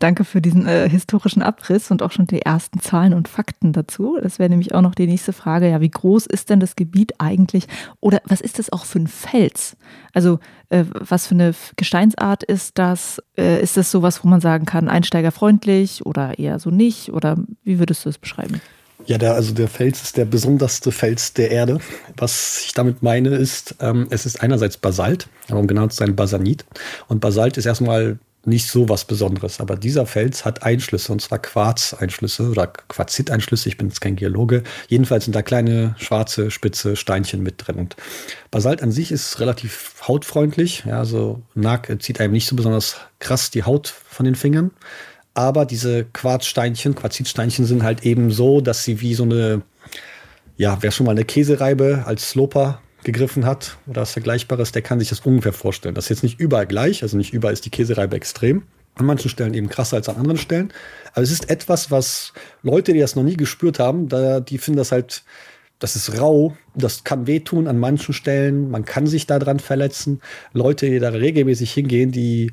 Danke 0.00 0.24
für 0.24 0.40
diesen 0.40 0.66
äh, 0.66 0.88
historischen 0.88 1.42
Abriss 1.42 1.90
und 1.90 2.02
auch 2.02 2.10
schon 2.10 2.26
die 2.26 2.40
ersten 2.40 2.80
Zahlen 2.80 3.12
und 3.12 3.28
Fakten 3.28 3.74
dazu. 3.74 4.18
Das 4.20 4.38
wäre 4.38 4.48
nämlich 4.48 4.74
auch 4.74 4.80
noch 4.80 4.94
die 4.94 5.06
nächste 5.06 5.34
Frage. 5.34 5.68
Ja, 5.68 5.82
wie 5.82 5.90
groß 5.90 6.24
ist 6.24 6.48
denn 6.48 6.58
das 6.58 6.74
Gebiet 6.74 7.12
eigentlich? 7.18 7.66
Oder 8.00 8.22
was 8.24 8.40
ist 8.40 8.58
das 8.58 8.72
auch 8.72 8.86
für 8.86 8.98
ein 8.98 9.08
Fels? 9.08 9.76
Also, 10.14 10.38
äh, 10.70 10.84
was 10.90 11.26
für 11.26 11.34
eine 11.34 11.54
Gesteinsart 11.76 12.42
ist 12.42 12.78
das? 12.78 13.22
Äh, 13.36 13.62
ist 13.62 13.76
das 13.76 13.90
sowas, 13.90 14.24
wo 14.24 14.28
man 14.28 14.40
sagen 14.40 14.64
kann, 14.64 14.88
einsteigerfreundlich 14.88 16.06
oder 16.06 16.38
eher 16.38 16.58
so 16.58 16.70
nicht? 16.70 17.12
Oder 17.12 17.36
wie 17.62 17.78
würdest 17.78 18.06
du 18.06 18.08
es 18.08 18.16
beschreiben? 18.16 18.62
Ja, 19.04 19.18
der, 19.18 19.34
also 19.34 19.52
der 19.52 19.68
Fels 19.68 20.02
ist 20.02 20.16
der 20.16 20.24
besonderste 20.24 20.92
Fels 20.92 21.34
der 21.34 21.50
Erde. 21.50 21.78
Was 22.16 22.62
ich 22.64 22.72
damit 22.72 23.02
meine, 23.02 23.30
ist, 23.30 23.74
ähm, 23.80 24.06
es 24.08 24.24
ist 24.24 24.42
einerseits 24.42 24.78
Basalt, 24.78 25.28
um 25.50 25.66
genau 25.66 25.88
zu 25.88 25.96
sein, 25.96 26.16
Basanit. 26.16 26.64
Und 27.06 27.20
Basalt 27.20 27.58
ist 27.58 27.66
erstmal 27.66 28.18
nicht 28.44 28.68
so 28.68 28.88
was 28.88 29.04
Besonderes. 29.04 29.60
Aber 29.60 29.76
dieser 29.76 30.06
Fels 30.06 30.44
hat 30.44 30.62
Einschlüsse, 30.62 31.12
und 31.12 31.20
zwar 31.20 31.38
Quarz-Einschlüsse 31.38 32.50
oder 32.50 32.66
Quarzit-Einschlüsse. 32.66 33.68
Ich 33.68 33.76
bin 33.76 33.88
jetzt 33.88 34.00
kein 34.00 34.16
Geologe. 34.16 34.62
Jedenfalls 34.88 35.24
sind 35.24 35.36
da 35.36 35.42
kleine 35.42 35.94
schwarze, 35.98 36.50
spitze 36.50 36.96
Steinchen 36.96 37.42
mit 37.42 37.54
drin. 37.58 37.76
Und 37.76 37.96
Basalt 38.50 38.82
an 38.82 38.92
sich 38.92 39.12
ist 39.12 39.40
relativ 39.40 39.94
hautfreundlich. 40.06 40.84
Ja, 40.86 40.98
also 40.98 41.42
Nag 41.54 41.88
zieht 42.00 42.20
einem 42.20 42.32
nicht 42.32 42.46
so 42.46 42.56
besonders 42.56 42.96
krass 43.18 43.50
die 43.50 43.64
Haut 43.64 43.88
von 43.88 44.24
den 44.24 44.34
Fingern. 44.34 44.70
Aber 45.34 45.66
diese 45.66 46.04
Quarzsteinchen, 46.04 46.94
Quarzitsteinchen 46.94 47.64
sind 47.64 47.82
halt 47.82 48.04
eben 48.04 48.30
so, 48.30 48.60
dass 48.60 48.84
sie 48.84 49.00
wie 49.00 49.14
so 49.14 49.22
eine, 49.22 49.62
ja, 50.56 50.78
wer 50.80 50.90
schon 50.90 51.06
mal 51.06 51.12
eine 51.12 51.24
Käsereibe 51.24 52.04
als 52.06 52.30
Sloper 52.30 52.80
gegriffen 53.04 53.46
hat 53.46 53.78
oder 53.86 54.02
was 54.02 54.12
Vergleichbares, 54.12 54.72
der 54.72 54.82
kann 54.82 54.98
sich 54.98 55.08
das 55.08 55.20
ungefähr 55.20 55.52
vorstellen. 55.52 55.94
Das 55.94 56.04
ist 56.04 56.10
jetzt 56.10 56.22
nicht 56.22 56.40
überall 56.40 56.66
gleich, 56.66 57.02
also 57.02 57.16
nicht 57.16 57.32
überall 57.32 57.52
ist 57.52 57.64
die 57.64 57.70
Käsereibe 57.70 58.16
extrem. 58.16 58.62
An 58.96 59.06
manchen 59.06 59.30
Stellen 59.30 59.54
eben 59.54 59.68
krasser 59.68 59.96
als 59.96 60.08
an 60.08 60.16
anderen 60.16 60.36
Stellen. 60.36 60.72
Aber 61.12 61.22
es 61.22 61.30
ist 61.30 61.48
etwas, 61.48 61.90
was 61.90 62.32
Leute, 62.62 62.92
die 62.92 62.98
das 62.98 63.16
noch 63.16 63.22
nie 63.22 63.36
gespürt 63.36 63.78
haben, 63.78 64.08
da, 64.08 64.40
die 64.40 64.58
finden 64.58 64.78
das 64.78 64.92
halt, 64.92 65.22
das 65.78 65.96
ist 65.96 66.20
rau, 66.20 66.56
das 66.74 67.04
kann 67.04 67.26
wehtun 67.26 67.66
an 67.66 67.78
manchen 67.78 68.12
Stellen, 68.12 68.70
man 68.70 68.84
kann 68.84 69.06
sich 69.06 69.26
daran 69.26 69.60
verletzen. 69.60 70.20
Leute, 70.52 70.90
die 70.90 70.98
da 70.98 71.08
regelmäßig 71.10 71.72
hingehen, 71.72 72.10
die 72.10 72.52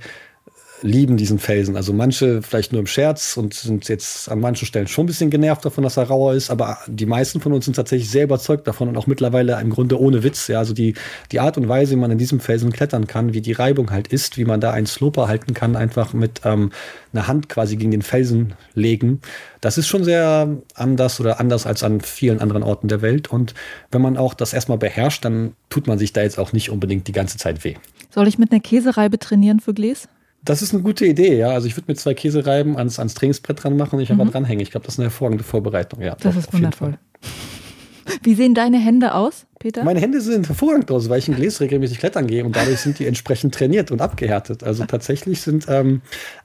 lieben 0.82 1.18
diesen 1.18 1.40
Felsen. 1.40 1.76
Also 1.76 1.94
manche 1.94 2.42
vielleicht 2.42 2.72
nur 2.72 2.80
im 2.80 2.88
Scherz 2.88 3.38
und 3.38 3.54
sind 3.54 3.88
jetzt 3.90 4.30
an 4.30 4.40
manchen 4.40 4.66
Stellen 4.66 4.88
schon 4.88 5.06
ein 5.06 5.08
bisschen 5.08 5.30
genervt 5.30 5.66
davon, 5.66 5.84
dass 5.84 5.98
er 5.98 6.04
rauer 6.04 6.34
ist, 6.34 6.50
aber 6.50 6.78
die 6.88 7.06
meisten 7.06 7.42
von 7.42 7.54
uns 7.54 7.66
sind 7.66 7.76
tatsächlich 7.76 8.10
sehr 8.10 8.26
überzeugt 8.26 8.68
davon 8.68 8.88
und 8.90 8.98
auch 8.98 9.08
mittlerweile 9.08 9.60
im 9.60 9.72
Grunde 9.72 10.00
ohne 10.00 10.24
Witz. 10.24 10.48
Ja, 10.48 10.60
also 10.60 10.74
die, 10.74 10.94
die 11.32 11.40
Art 11.40 11.58
und 11.58 11.68
Weise, 11.68 11.94
wie 11.94 12.00
man 12.00 12.12
in 12.12 12.18
diesem 12.18 12.40
Felsen 12.40 12.72
klettern 12.72 13.08
kann, 13.08 13.34
wie 13.34 13.42
die 13.42 13.54
Reibung 13.54 13.92
halt 13.92 14.08
ist, 14.08 14.38
wie 14.38 14.46
man 14.46 14.62
da 14.62 14.72
einen 14.72 14.88
Sloper 14.88 15.28
halten 15.28 15.54
kann, 15.54 15.76
einfach 15.76 16.14
mit 16.14 16.42
ähm, 16.46 16.72
einer 17.14 17.28
Hand 17.28 17.50
quasi 17.50 17.76
gegen 17.76 17.92
den 17.92 18.02
Felsen 18.04 18.54
legen, 18.76 19.22
das 19.62 19.78
ist 19.78 19.88
schon 19.88 20.04
sehr 20.04 20.58
anders 20.76 21.20
oder 21.20 21.40
anders 21.40 21.66
als 21.66 21.84
an 21.84 22.02
vielen 22.02 22.40
anderen 22.40 22.64
Orten 22.64 22.88
der 22.88 23.02
Welt. 23.02 23.30
Und 23.30 23.54
wenn 23.92 24.02
man 24.02 24.18
auch 24.18 24.34
das 24.34 24.54
erstmal 24.54 24.78
beherrscht, 24.78 25.26
dann 25.26 25.54
tut 25.70 25.88
man 25.88 25.98
sich 25.98 26.14
da 26.14 26.22
jetzt 26.22 26.38
auch 26.38 26.54
nicht 26.54 26.70
unbedingt 26.70 27.08
die 27.08 27.12
ganze 27.12 27.38
Zeit 27.38 27.64
weh. 27.64 27.76
Soll 28.12 28.28
ich 28.28 28.38
mit 28.38 28.52
einer 28.52 28.62
Käsereibe 28.62 29.18
trainieren 29.20 29.60
für 29.60 29.74
Gläs? 29.74 30.08
Das 30.48 30.62
ist 30.62 30.74
eine 30.74 30.82
gute 30.82 31.06
Idee, 31.06 31.38
ja. 31.38 31.50
Also 31.50 31.68
ich 31.68 31.76
würde 31.76 31.86
mit 31.90 32.00
zwei 32.00 32.14
Käsereiben 32.14 32.78
ans, 32.78 33.00
ans 33.00 33.14
Trainingsbrett 33.14 33.64
dran 33.64 33.76
machen 33.76 33.98
und 33.98 34.02
ich 34.02 34.10
mhm. 34.10 34.22
einfach 34.22 34.32
dranhängen. 34.32 34.62
Ich 34.62 34.72
glaube, 34.72 34.86
das 34.86 34.96
ist 34.96 35.00
eine 35.00 35.10
hervorragende 35.10 35.44
Vorbereitung, 35.44 36.02
ja. 36.02 36.16
Das 36.16 36.34
doch, 36.34 36.42
ist 36.42 36.54
wundervoll. 36.54 36.98
Wie 38.24 38.36
sehen 38.36 38.54
deine 38.54 38.78
Hände 38.78 39.14
aus, 39.14 39.46
Peter? 39.60 39.84
Meine 39.84 40.00
Hände 40.00 40.22
sehen 40.22 40.46
hervorragend 40.46 40.90
aus, 40.90 41.10
weil 41.10 41.20
ich 41.20 41.28
in 41.28 41.36
Gläs 41.36 41.60
regelmäßig 41.60 42.00
klettern 42.00 42.28
gehe 42.28 42.46
und 42.46 42.56
dadurch 42.56 42.80
sind 42.80 43.00
die 43.00 43.06
entsprechend 43.06 43.54
trainiert 43.54 43.92
und 43.92 44.00
abgehärtet. 44.02 44.64
Also 44.64 44.86
tatsächlich 44.86 45.42
sind 45.42 45.66
ähm, 45.68 46.02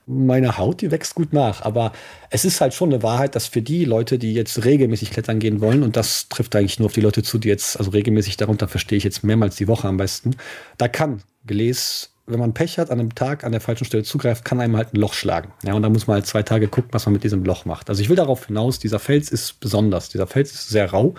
meine 0.07 0.59
Haut, 0.59 0.81
die 0.81 0.90
wächst 0.90 1.14
gut 1.14 1.33
nach. 1.33 1.62
Aber 1.62 1.92
es 2.31 2.44
ist 2.44 2.61
halt 2.61 2.74
schon 2.74 2.92
eine 2.92 3.05
Wahrheit, 3.05 3.37
dass 3.37 3.46
für 3.46 3.62
die 3.62 3.85
Leute, 3.85 4.18
die 4.18 4.35
jetzt 4.35 4.64
regelmäßig 4.64 5.12
klettern 5.12 5.38
gehen 5.38 5.61
wollen, 5.61 5.85
und 5.85 5.96
das 5.96 6.29
trifft 6.29 6.57
eigentlich 6.57 6.81
nur 6.81 6.87
auf 6.87 6.94
die 6.94 7.00
Leute 7.00 7.22
zu, 7.22 7.38
die 7.38 7.48
jetzt, 7.48 7.79
also 7.79 7.92
regelmäßig 7.92 8.37
darunter 8.37 8.66
verstehe 8.66 8.98
ich 8.98 9.05
jetzt 9.05 9.22
mehrmals 9.22 9.55
die 9.55 9.68
Woche 9.68 9.87
am 9.87 9.98
besten, 9.98 10.33
da 10.79 10.88
kann 10.88 11.22
Gläs 11.46 12.12
wenn 12.33 12.40
man 12.40 12.55
Pech 12.55 12.79
hat, 12.79 12.90
an 12.90 13.01
einem 13.01 13.14
Tag 13.14 13.45
an 13.45 13.53
der 13.53 13.61
falschen 13.61 13.85
Stelle 13.85 14.03
zugreift, 14.03 14.45
kann 14.45 14.61
einem 14.61 14.77
halt 14.77 14.95
ein 14.95 14.97
Loch 14.99 15.14
schlagen. 15.14 15.53
Ja, 15.64 15.75
und 15.75 15.83
da 15.83 15.88
muss 15.88 16.07
man 16.07 16.14
halt 16.14 16.27
zwei 16.27 16.42
Tage 16.42 16.68
gucken, 16.68 16.90
was 16.92 17.07
man 17.07 17.12
mit 17.12 17.25
diesem 17.25 17.45
Loch 17.45 17.64
macht. 17.64 17.88
Also 17.88 18.03
ich 18.03 18.09
will 18.09 18.16
darauf 18.16 18.47
hinaus, 18.47 18.79
dieser 18.79 18.99
Fels 18.99 19.31
ist 19.31 19.61
besonders. 19.61 20.09
Dieser 20.09 20.27
Fels 20.27 20.53
ist 20.53 20.68
sehr 20.68 20.90
rau. 20.90 21.14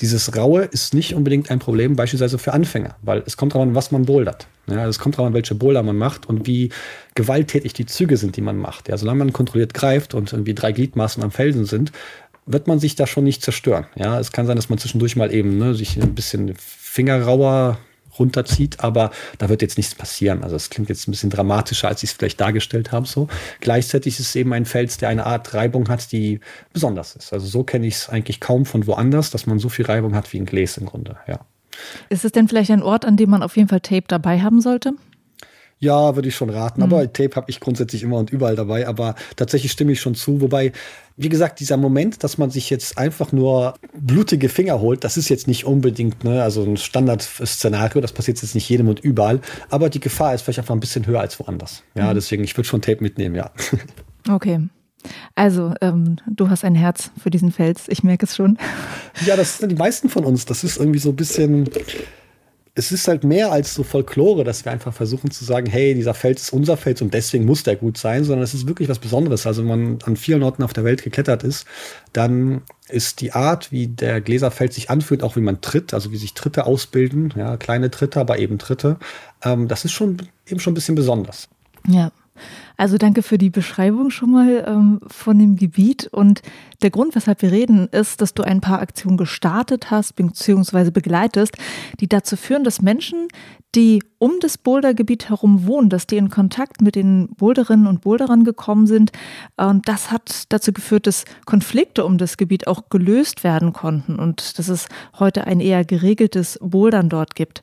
Dieses 0.00 0.36
Raue 0.36 0.62
ist 0.62 0.94
nicht 0.94 1.14
unbedingt 1.14 1.50
ein 1.50 1.58
Problem, 1.58 1.96
beispielsweise 1.96 2.38
für 2.38 2.52
Anfänger, 2.52 2.96
weil 3.02 3.22
es 3.26 3.36
kommt 3.36 3.54
darauf 3.54 3.66
an, 3.66 3.74
was 3.74 3.90
man 3.90 4.04
bouldert. 4.04 4.46
Ja, 4.68 4.86
es 4.86 4.98
kommt 4.98 5.14
darauf 5.14 5.28
an, 5.28 5.34
welche 5.34 5.54
Boulder 5.54 5.82
man 5.82 5.96
macht 5.96 6.28
und 6.28 6.46
wie 6.46 6.70
gewalttätig 7.14 7.72
die 7.72 7.86
Züge 7.86 8.16
sind, 8.16 8.36
die 8.36 8.40
man 8.40 8.56
macht. 8.56 8.88
Ja, 8.88 8.96
solange 8.96 9.18
man 9.20 9.32
kontrolliert 9.32 9.74
greift 9.74 10.14
und 10.14 10.32
irgendwie 10.32 10.54
drei 10.54 10.72
Gliedmaßen 10.72 11.22
am 11.22 11.30
Felsen 11.30 11.66
sind, 11.66 11.92
wird 12.46 12.66
man 12.66 12.78
sich 12.78 12.94
da 12.94 13.06
schon 13.06 13.24
nicht 13.24 13.42
zerstören. 13.42 13.86
Ja, 13.96 14.18
es 14.18 14.32
kann 14.32 14.46
sein, 14.46 14.56
dass 14.56 14.68
man 14.68 14.78
zwischendurch 14.78 15.16
mal 15.16 15.32
eben 15.32 15.58
ne, 15.58 15.74
sich 15.74 16.00
ein 16.00 16.14
bisschen 16.14 16.54
fingerrauer 16.56 17.78
runterzieht, 18.18 18.80
aber 18.80 19.10
da 19.38 19.48
wird 19.48 19.62
jetzt 19.62 19.76
nichts 19.76 19.94
passieren. 19.94 20.42
Also 20.42 20.56
es 20.56 20.70
klingt 20.70 20.88
jetzt 20.88 21.08
ein 21.08 21.12
bisschen 21.12 21.30
dramatischer, 21.30 21.88
als 21.88 22.02
ich 22.02 22.10
es 22.10 22.16
vielleicht 22.16 22.40
dargestellt 22.40 22.92
habe. 22.92 23.06
So. 23.06 23.28
Gleichzeitig 23.60 24.18
ist 24.18 24.28
es 24.28 24.36
eben 24.36 24.52
ein 24.52 24.64
Fels, 24.64 24.98
der 24.98 25.08
eine 25.08 25.26
Art 25.26 25.54
Reibung 25.54 25.88
hat, 25.88 26.12
die 26.12 26.40
besonders 26.72 27.16
ist. 27.16 27.32
Also 27.32 27.46
so 27.46 27.64
kenne 27.64 27.86
ich 27.86 27.94
es 27.94 28.08
eigentlich 28.08 28.40
kaum 28.40 28.66
von 28.66 28.86
woanders, 28.86 29.30
dass 29.30 29.46
man 29.46 29.58
so 29.58 29.68
viel 29.68 29.86
Reibung 29.86 30.14
hat 30.14 30.32
wie 30.32 30.40
ein 30.40 30.46
Gläs 30.46 30.76
im 30.76 30.86
Grunde, 30.86 31.16
ja. 31.26 31.40
Ist 32.08 32.24
es 32.24 32.32
denn 32.32 32.48
vielleicht 32.48 32.70
ein 32.70 32.82
Ort, 32.82 33.04
an 33.04 33.16
dem 33.16 33.30
man 33.30 33.42
auf 33.42 33.56
jeden 33.56 33.68
Fall 33.68 33.80
Tape 33.80 34.04
dabei 34.08 34.40
haben 34.40 34.60
sollte? 34.60 34.94
Ja, 35.78 36.14
würde 36.14 36.28
ich 36.28 36.34
schon 36.34 36.48
raten. 36.48 36.82
Aber 36.82 37.02
mhm. 37.02 37.12
Tape 37.12 37.36
habe 37.36 37.50
ich 37.50 37.60
grundsätzlich 37.60 38.02
immer 38.02 38.16
und 38.16 38.30
überall 38.30 38.56
dabei. 38.56 38.88
Aber 38.88 39.14
tatsächlich 39.36 39.72
stimme 39.72 39.92
ich 39.92 40.00
schon 40.00 40.14
zu. 40.14 40.40
Wobei, 40.40 40.72
wie 41.16 41.28
gesagt, 41.28 41.60
dieser 41.60 41.76
Moment, 41.76 42.24
dass 42.24 42.38
man 42.38 42.50
sich 42.50 42.70
jetzt 42.70 42.96
einfach 42.96 43.32
nur 43.32 43.74
blutige 43.94 44.48
Finger 44.48 44.80
holt, 44.80 45.04
das 45.04 45.16
ist 45.18 45.28
jetzt 45.28 45.48
nicht 45.48 45.66
unbedingt 45.66 46.24
ne, 46.24 46.42
also 46.42 46.62
ein 46.62 46.78
Standardszenario. 46.78 48.00
Das 48.00 48.12
passiert 48.12 48.40
jetzt 48.40 48.54
nicht 48.54 48.68
jedem 48.68 48.88
und 48.88 49.00
überall. 49.00 49.40
Aber 49.68 49.90
die 49.90 50.00
Gefahr 50.00 50.34
ist 50.34 50.42
vielleicht 50.42 50.60
einfach 50.60 50.74
ein 50.74 50.80
bisschen 50.80 51.06
höher 51.06 51.20
als 51.20 51.38
woanders. 51.38 51.82
Ja, 51.94 52.10
mhm. 52.10 52.14
deswegen, 52.14 52.44
ich 52.44 52.56
würde 52.56 52.68
schon 52.68 52.80
Tape 52.80 53.02
mitnehmen, 53.02 53.34
ja. 53.34 53.50
Okay. 54.28 54.58
Also, 55.36 55.72
ähm, 55.80 56.16
du 56.26 56.50
hast 56.50 56.64
ein 56.64 56.74
Herz 56.74 57.12
für 57.16 57.30
diesen 57.30 57.52
Fels, 57.52 57.84
ich 57.86 58.02
merke 58.02 58.26
es 58.26 58.34
schon. 58.34 58.58
Ja, 59.24 59.36
das 59.36 59.58
sind 59.58 59.70
die 59.70 59.76
meisten 59.76 60.08
von 60.08 60.24
uns. 60.24 60.46
Das 60.46 60.64
ist 60.64 60.78
irgendwie 60.78 60.98
so 60.98 61.10
ein 61.10 61.16
bisschen, 61.16 61.70
es 62.78 62.92
ist 62.92 63.08
halt 63.08 63.24
mehr 63.24 63.50
als 63.50 63.74
so 63.74 63.82
Folklore, 63.82 64.44
dass 64.44 64.66
wir 64.66 64.70
einfach 64.70 64.92
versuchen 64.92 65.30
zu 65.30 65.46
sagen, 65.46 65.66
hey, 65.66 65.94
dieser 65.94 66.12
Fels 66.12 66.42
ist 66.42 66.52
unser 66.52 66.76
Fels 66.76 67.00
und 67.00 67.14
deswegen 67.14 67.46
muss 67.46 67.62
der 67.62 67.74
gut 67.74 67.96
sein, 67.96 68.22
sondern 68.22 68.44
es 68.44 68.52
ist 68.52 68.68
wirklich 68.68 68.90
was 68.90 68.98
Besonderes. 68.98 69.46
Also 69.46 69.62
wenn 69.62 69.68
man 69.68 69.98
an 70.04 70.16
vielen 70.16 70.42
Orten 70.42 70.62
auf 70.62 70.74
der 70.74 70.84
Welt 70.84 71.02
geklettert 71.02 71.42
ist, 71.42 71.64
dann 72.12 72.60
ist 72.88 73.22
die 73.22 73.32
Art, 73.32 73.72
wie 73.72 73.86
der 73.86 74.20
Gläserfels 74.20 74.74
sich 74.74 74.90
anfühlt, 74.90 75.22
auch 75.22 75.36
wie 75.36 75.40
man 75.40 75.62
tritt, 75.62 75.94
also 75.94 76.12
wie 76.12 76.18
sich 76.18 76.34
Tritte 76.34 76.66
ausbilden, 76.66 77.32
ja, 77.34 77.56
kleine 77.56 77.90
Tritte, 77.90 78.20
aber 78.20 78.38
eben 78.38 78.58
Tritte, 78.58 78.98
ähm, 79.42 79.68
das 79.68 79.86
ist 79.86 79.92
schon 79.92 80.18
eben 80.46 80.60
schon 80.60 80.72
ein 80.72 80.74
bisschen 80.74 80.96
besonders. 80.96 81.48
Ja. 81.88 82.12
Also 82.76 82.98
danke 82.98 83.22
für 83.22 83.38
die 83.38 83.50
Beschreibung 83.50 84.10
schon 84.10 84.32
mal 84.32 84.64
ähm, 84.66 85.00
von 85.06 85.38
dem 85.38 85.56
Gebiet. 85.56 86.08
Und 86.08 86.42
der 86.82 86.90
Grund, 86.90 87.14
weshalb 87.14 87.42
wir 87.42 87.52
reden, 87.52 87.88
ist, 87.88 88.20
dass 88.20 88.34
du 88.34 88.42
ein 88.42 88.60
paar 88.60 88.80
Aktionen 88.80 89.16
gestartet 89.16 89.90
hast 89.90 90.16
bzw. 90.16 90.90
begleitest, 90.90 91.56
die 92.00 92.08
dazu 92.08 92.36
führen, 92.36 92.64
dass 92.64 92.82
Menschen, 92.82 93.28
die 93.74 94.02
um 94.18 94.32
das 94.40 94.58
Bouldergebiet 94.58 95.28
herum 95.28 95.66
wohnen, 95.66 95.88
dass 95.88 96.06
die 96.06 96.16
in 96.16 96.30
Kontakt 96.30 96.80
mit 96.80 96.94
den 96.94 97.28
Boulderinnen 97.36 97.86
und 97.86 98.00
Boulderern 98.00 98.44
gekommen 98.44 98.86
sind. 98.86 99.12
Und 99.56 99.88
das 99.88 100.10
hat 100.10 100.44
dazu 100.48 100.72
geführt, 100.72 101.06
dass 101.06 101.24
Konflikte 101.44 102.04
um 102.04 102.18
das 102.18 102.36
Gebiet 102.36 102.66
auch 102.66 102.88
gelöst 102.88 103.44
werden 103.44 103.72
konnten 103.72 104.16
und 104.16 104.58
dass 104.58 104.68
es 104.68 104.86
heute 105.18 105.46
ein 105.46 105.60
eher 105.60 105.84
geregeltes 105.84 106.58
Bouldern 106.62 107.08
dort 107.08 107.34
gibt. 107.34 107.62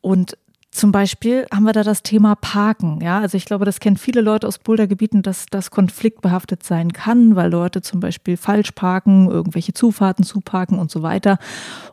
Und 0.00 0.36
zum 0.74 0.90
Beispiel 0.90 1.46
haben 1.54 1.62
wir 1.62 1.72
da 1.72 1.84
das 1.84 2.02
Thema 2.02 2.34
Parken. 2.34 3.00
Ja, 3.00 3.20
also 3.20 3.36
ich 3.36 3.44
glaube, 3.44 3.64
das 3.64 3.78
kennen 3.78 3.96
viele 3.96 4.20
Leute 4.20 4.48
aus 4.48 4.58
Bouldergebieten, 4.58 5.22
dass 5.22 5.46
das 5.46 5.70
konfliktbehaftet 5.70 6.64
sein 6.64 6.92
kann, 6.92 7.36
weil 7.36 7.48
Leute 7.48 7.80
zum 7.80 8.00
Beispiel 8.00 8.36
falsch 8.36 8.72
parken, 8.72 9.30
irgendwelche 9.30 9.72
Zufahrten 9.72 10.24
zuparken 10.24 10.80
und 10.80 10.90
so 10.90 11.02
weiter. 11.02 11.38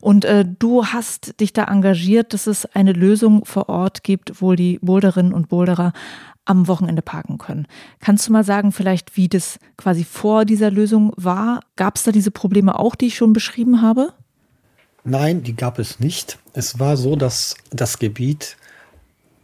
Und 0.02 0.26
äh, 0.26 0.46
du 0.58 0.84
hast 0.88 1.40
dich 1.40 1.54
da 1.54 1.66
engagiert, 1.66 2.34
dass 2.34 2.48
es 2.48 2.66
eine 2.66 2.94
Lösung 2.94 3.46
vor 3.46 3.70
Ort 3.70 4.04
gibt, 4.04 4.42
wo 4.42 4.56
die 4.56 4.80
Boulderinnen 4.82 5.32
und 5.32 5.50
Boulderer 5.50 5.94
am 6.46 6.68
Wochenende 6.68 7.04
parken 7.04 7.38
können. 7.38 7.68
Kannst 8.00 8.28
du 8.28 8.32
mal 8.32 8.44
sagen, 8.44 8.72
vielleicht, 8.72 9.16
wie 9.16 9.30
das 9.30 9.60
quasi 9.78 10.04
vor 10.04 10.44
dieser 10.44 10.72
Lösung 10.72 11.14
war? 11.18 11.60
Gab 11.76 11.98
es 11.98 12.04
da 12.04 12.12
diese 12.12 12.32
Probleme 12.32 12.80
auch, 12.80 12.96
die 12.96 13.08
ich 13.08 13.16
schon 13.16 13.32
beschrieben 13.32 13.84
habe? 13.84 14.12
Nein, 15.04 15.44
die 15.44 15.56
gab 15.56 15.78
es 15.78 16.00
nicht. 16.00 16.40
Es 16.54 16.80
war 16.80 16.98
so, 16.98 17.16
dass 17.16 17.56
das 17.70 18.00
Gebiet 18.00 18.58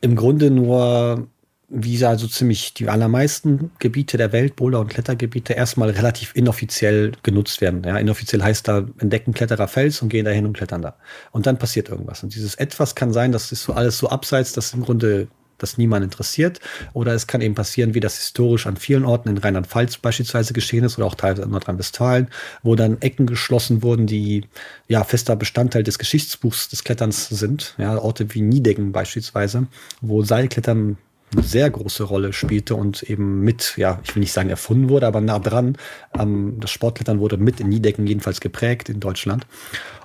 im 0.02 0.16
Grunde 0.16 0.52
nur 0.52 1.28
wie 1.70 1.98
so 1.98 2.08
also 2.08 2.28
ziemlich 2.28 2.74
die 2.74 2.88
allermeisten 2.88 3.72
Gebiete 3.80 4.18
der 4.18 4.32
Welt, 4.32 4.56
Boulder- 4.56 4.80
und 4.80 4.88
Klettergebiete, 4.88 5.54
erstmal 5.54 5.90
relativ 5.90 6.34
inoffiziell 6.34 7.12
genutzt 7.24 7.60
werden. 7.60 7.84
Ja, 7.84 7.98
inoffiziell 7.98 8.42
heißt 8.42 8.68
da, 8.68 8.86
entdecken 9.00 9.34
Kletterer 9.34 9.68
Fels 9.68 10.02
und 10.02 10.08
gehen 10.08 10.24
dahin 10.24 10.46
und 10.46 10.56
klettern 10.56 10.82
da. 10.82 10.96
Und 11.32 11.46
dann 11.46 11.58
passiert 11.58 11.90
irgendwas. 11.90 12.24
Und 12.24 12.34
dieses 12.36 12.56
Etwas 12.56 12.96
kann 12.96 13.12
sein, 13.12 13.34
das 13.34 13.52
ist 13.52 13.64
so 13.64 13.74
alles 13.74 13.98
so 13.98 14.10
abseits, 14.10 14.54
dass 14.54 14.74
im 14.74 14.84
Grunde 14.84 15.28
das 15.58 15.78
niemand 15.78 16.04
interessiert. 16.04 16.60
Oder 16.94 17.14
es 17.14 17.28
kann 17.28 17.42
eben 17.42 17.56
passieren, 17.56 17.94
wie 17.94 18.00
das 18.00 18.18
historisch 18.18 18.68
an 18.68 18.78
vielen 18.78 19.06
Orten 19.06 19.30
in 19.30 19.38
Rheinland-Pfalz 19.38 19.98
beispielsweise 19.98 20.54
geschehen 20.54 20.84
ist 20.84 20.98
oder 20.98 21.08
auch 21.08 21.16
teilweise 21.16 21.44
in 21.44 21.52
Nordrhein-Westfalen, 21.52 22.28
wo 22.64 22.76
dann 22.76 23.02
Ecken 23.02 23.28
geschlossen 23.28 23.84
wurden, 23.84 24.08
die 24.08 24.46
ja 24.88 25.04
fester 25.04 25.36
Bestandteil 25.36 25.84
des 25.84 26.00
Geschichtsbuchs 26.00 26.70
des 26.70 26.84
Kletterns 26.84 27.30
sind. 27.30 27.76
Ja, 27.78 27.98
Orte 27.98 28.34
wie 28.34 28.42
Niedecken 28.42 28.92
beispielsweise, 28.92 29.68
wo 30.02 30.24
Seilklettern 30.24 30.98
eine 31.34 31.44
sehr 31.44 31.70
große 31.70 32.04
Rolle 32.04 32.32
spielte 32.32 32.76
und 32.76 33.04
eben 33.04 33.42
mit, 33.42 33.74
ja, 33.78 34.00
ich 34.04 34.16
will 34.16 34.22
nicht 34.22 34.32
sagen 34.32 34.50
erfunden 34.50 34.90
wurde, 34.90 35.08
aber 35.08 35.20
nah 35.20 35.40
dran. 35.40 35.78
Ähm, 36.18 36.58
das 36.60 36.72
Sportklettern 36.72 37.20
wurde 37.20 37.38
mit 37.38 37.60
in 37.60 37.70
Niedecken 37.70 38.08
jedenfalls 38.08 38.40
geprägt 38.40 38.90
in 38.90 39.00
Deutschland. 39.00 39.46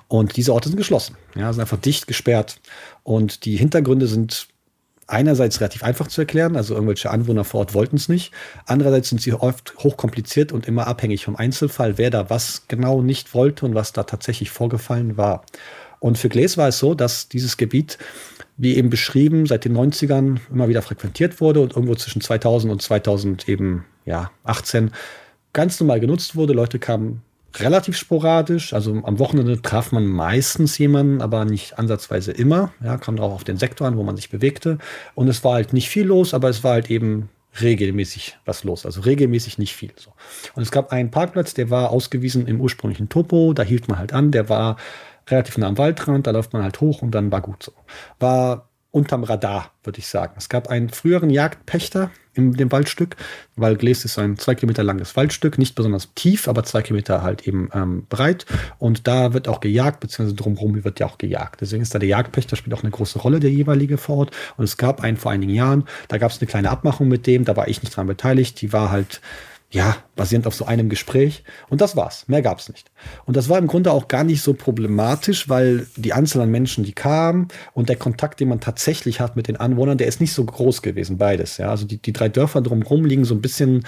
Und 0.09 0.35
diese 0.35 0.53
Orte 0.53 0.69
sind 0.69 0.77
geschlossen, 0.77 1.15
ja, 1.35 1.51
sind 1.51 1.61
einfach 1.61 1.79
dicht 1.79 2.07
gesperrt. 2.07 2.59
Und 3.03 3.45
die 3.45 3.55
Hintergründe 3.55 4.07
sind 4.07 4.47
einerseits 5.07 5.59
relativ 5.59 5.83
einfach 5.83 6.07
zu 6.07 6.21
erklären, 6.21 6.55
also 6.55 6.73
irgendwelche 6.73 7.11
Anwohner 7.11 7.43
vor 7.43 7.61
Ort 7.61 7.73
wollten 7.73 7.97
es 7.97 8.09
nicht. 8.09 8.31
Andererseits 8.65 9.09
sind 9.09 9.21
sie 9.21 9.33
oft 9.33 9.75
hochkompliziert 9.79 10.51
und 10.51 10.67
immer 10.67 10.87
abhängig 10.87 11.25
vom 11.25 11.35
Einzelfall, 11.35 11.97
wer 11.97 12.09
da 12.09 12.29
was 12.29 12.63
genau 12.67 13.01
nicht 13.01 13.33
wollte 13.33 13.65
und 13.65 13.75
was 13.75 13.93
da 13.93 14.03
tatsächlich 14.03 14.51
vorgefallen 14.51 15.17
war. 15.17 15.45
Und 15.99 16.17
für 16.17 16.29
Gläs 16.29 16.57
war 16.57 16.67
es 16.67 16.79
so, 16.79 16.95
dass 16.95 17.29
dieses 17.29 17.57
Gebiet 17.57 17.97
wie 18.57 18.75
eben 18.75 18.89
beschrieben, 18.89 19.45
seit 19.45 19.65
den 19.65 19.75
90ern 19.75 20.37
immer 20.51 20.67
wieder 20.67 20.81
frequentiert 20.81 21.41
wurde 21.41 21.61
und 21.61 21.73
irgendwo 21.73 21.95
zwischen 21.95 22.21
2000 22.21 22.71
und 22.71 22.81
2000 22.81 23.47
eben, 23.49 23.85
ja, 24.05 24.31
18 24.43 24.91
ganz 25.53 25.79
normal 25.79 25.99
genutzt 25.99 26.35
wurde. 26.35 26.53
Leute 26.53 26.79
kamen 26.79 27.21
relativ 27.55 27.97
sporadisch. 27.97 28.73
Also 28.73 29.01
am 29.03 29.19
Wochenende 29.19 29.61
traf 29.61 29.91
man 29.91 30.05
meistens 30.05 30.77
jemanden, 30.77 31.21
aber 31.21 31.45
nicht 31.45 31.79
ansatzweise 31.79 32.31
immer. 32.31 32.73
Ja, 32.83 32.97
kam 32.97 33.15
drauf 33.15 33.33
auf 33.33 33.43
den 33.43 33.57
Sektor 33.57 33.87
an, 33.87 33.97
wo 33.97 34.03
man 34.03 34.15
sich 34.15 34.29
bewegte. 34.29 34.77
Und 35.15 35.27
es 35.27 35.43
war 35.43 35.53
halt 35.53 35.73
nicht 35.73 35.89
viel 35.89 36.05
los, 36.05 36.33
aber 36.33 36.49
es 36.49 36.63
war 36.63 36.73
halt 36.73 36.89
eben 36.89 37.29
regelmäßig 37.61 38.37
was 38.45 38.63
los. 38.63 38.85
Also 38.85 39.01
regelmäßig 39.01 39.57
nicht 39.57 39.75
viel. 39.75 39.91
So. 39.95 40.11
Und 40.55 40.63
es 40.63 40.71
gab 40.71 40.91
einen 40.91 41.11
Parkplatz, 41.11 41.53
der 41.53 41.69
war 41.69 41.91
ausgewiesen 41.91 42.47
im 42.47 42.59
ursprünglichen 42.59 43.09
Topo. 43.09 43.53
Da 43.53 43.63
hielt 43.63 43.87
man 43.87 43.99
halt 43.99 44.13
an. 44.13 44.31
Der 44.31 44.49
war 44.49 44.77
relativ 45.29 45.57
nah 45.57 45.67
am 45.67 45.77
Waldrand, 45.77 46.27
da 46.27 46.31
läuft 46.31 46.53
man 46.53 46.63
halt 46.63 46.81
hoch 46.81 47.01
und 47.01 47.11
dann 47.11 47.31
war 47.31 47.41
gut 47.41 47.63
so. 47.63 47.73
War 48.19 48.69
unterm 48.91 49.23
Radar, 49.23 49.71
würde 49.83 49.99
ich 49.99 50.07
sagen. 50.07 50.33
Es 50.37 50.49
gab 50.49 50.67
einen 50.67 50.89
früheren 50.89 51.29
Jagdpächter 51.29 52.11
in 52.33 52.53
dem 52.53 52.71
Waldstück, 52.71 53.15
weil 53.55 53.75
Gles 53.75 54.05
ist 54.05 54.17
ein 54.17 54.37
zwei 54.37 54.55
Kilometer 54.55 54.83
langes 54.83 55.15
Waldstück, 55.15 55.57
nicht 55.57 55.75
besonders 55.75 56.13
tief, 56.15 56.47
aber 56.47 56.63
zwei 56.63 56.81
Kilometer 56.81 57.21
halt 57.21 57.47
eben 57.47 57.69
ähm, 57.73 58.05
breit. 58.09 58.45
Und 58.79 59.07
da 59.07 59.33
wird 59.33 59.47
auch 59.47 59.59
gejagt, 59.59 59.99
beziehungsweise 59.99 60.35
drumherum 60.35 60.83
wird 60.83 60.99
ja 60.99 61.05
auch 61.05 61.17
gejagt. 61.17 61.61
Deswegen 61.61 61.83
ist 61.83 61.93
da 61.93 61.99
der 61.99 62.09
Jagdpächter, 62.09 62.55
spielt 62.55 62.75
auch 62.75 62.83
eine 62.83 62.91
große 62.91 63.19
Rolle, 63.19 63.39
der 63.39 63.51
jeweilige 63.51 63.97
vor 63.97 64.17
Ort. 64.17 64.31
Und 64.57 64.63
es 64.63 64.77
gab 64.77 65.01
einen 65.01 65.17
vor 65.17 65.31
einigen 65.31 65.53
Jahren, 65.53 65.85
da 66.07 66.17
gab 66.17 66.31
es 66.31 66.39
eine 66.39 66.47
kleine 66.47 66.69
Abmachung 66.69 67.07
mit 67.07 67.27
dem, 67.27 67.45
da 67.45 67.55
war 67.55 67.67
ich 67.67 67.83
nicht 67.83 67.95
dran 67.95 68.07
beteiligt, 68.07 68.61
die 68.61 68.73
war 68.73 68.89
halt 68.89 69.21
ja, 69.73 69.97
basierend 70.15 70.45
auf 70.45 70.53
so 70.53 70.65
einem 70.65 70.87
Gespräch. 70.87 71.43
Und 71.67 71.81
das 71.81 71.95
war's. 71.95 72.25
Mehr 72.27 72.43
gab's 72.43 72.69
nicht. 72.69 72.91
Und 73.25 73.35
das 73.35 73.49
war 73.49 73.57
im 73.57 73.65
Grunde 73.65 73.91
auch 73.91 74.07
gar 74.07 74.23
nicht 74.23 74.43
so 74.43 74.53
problematisch, 74.53 75.49
weil 75.49 75.87
die 75.95 76.13
Anzahl 76.13 76.43
an 76.43 76.51
Menschen, 76.51 76.83
die 76.83 76.93
kamen 76.93 77.47
und 77.73 77.89
der 77.89 77.95
Kontakt, 77.95 78.39
den 78.39 78.49
man 78.49 78.59
tatsächlich 78.59 79.19
hat 79.19 79.35
mit 79.35 79.47
den 79.47 79.57
Anwohnern, 79.57 79.97
der 79.97 80.05
ist 80.05 80.21
nicht 80.21 80.31
so 80.31 80.45
groß 80.45 80.83
gewesen, 80.83 81.17
beides. 81.17 81.57
Ja, 81.57 81.69
also 81.69 81.87
die, 81.87 81.97
die 81.97 82.13
drei 82.13 82.29
Dörfer 82.29 82.61
drumherum 82.61 83.03
liegen 83.03 83.25
so 83.25 83.33
ein 83.33 83.41
bisschen, 83.41 83.83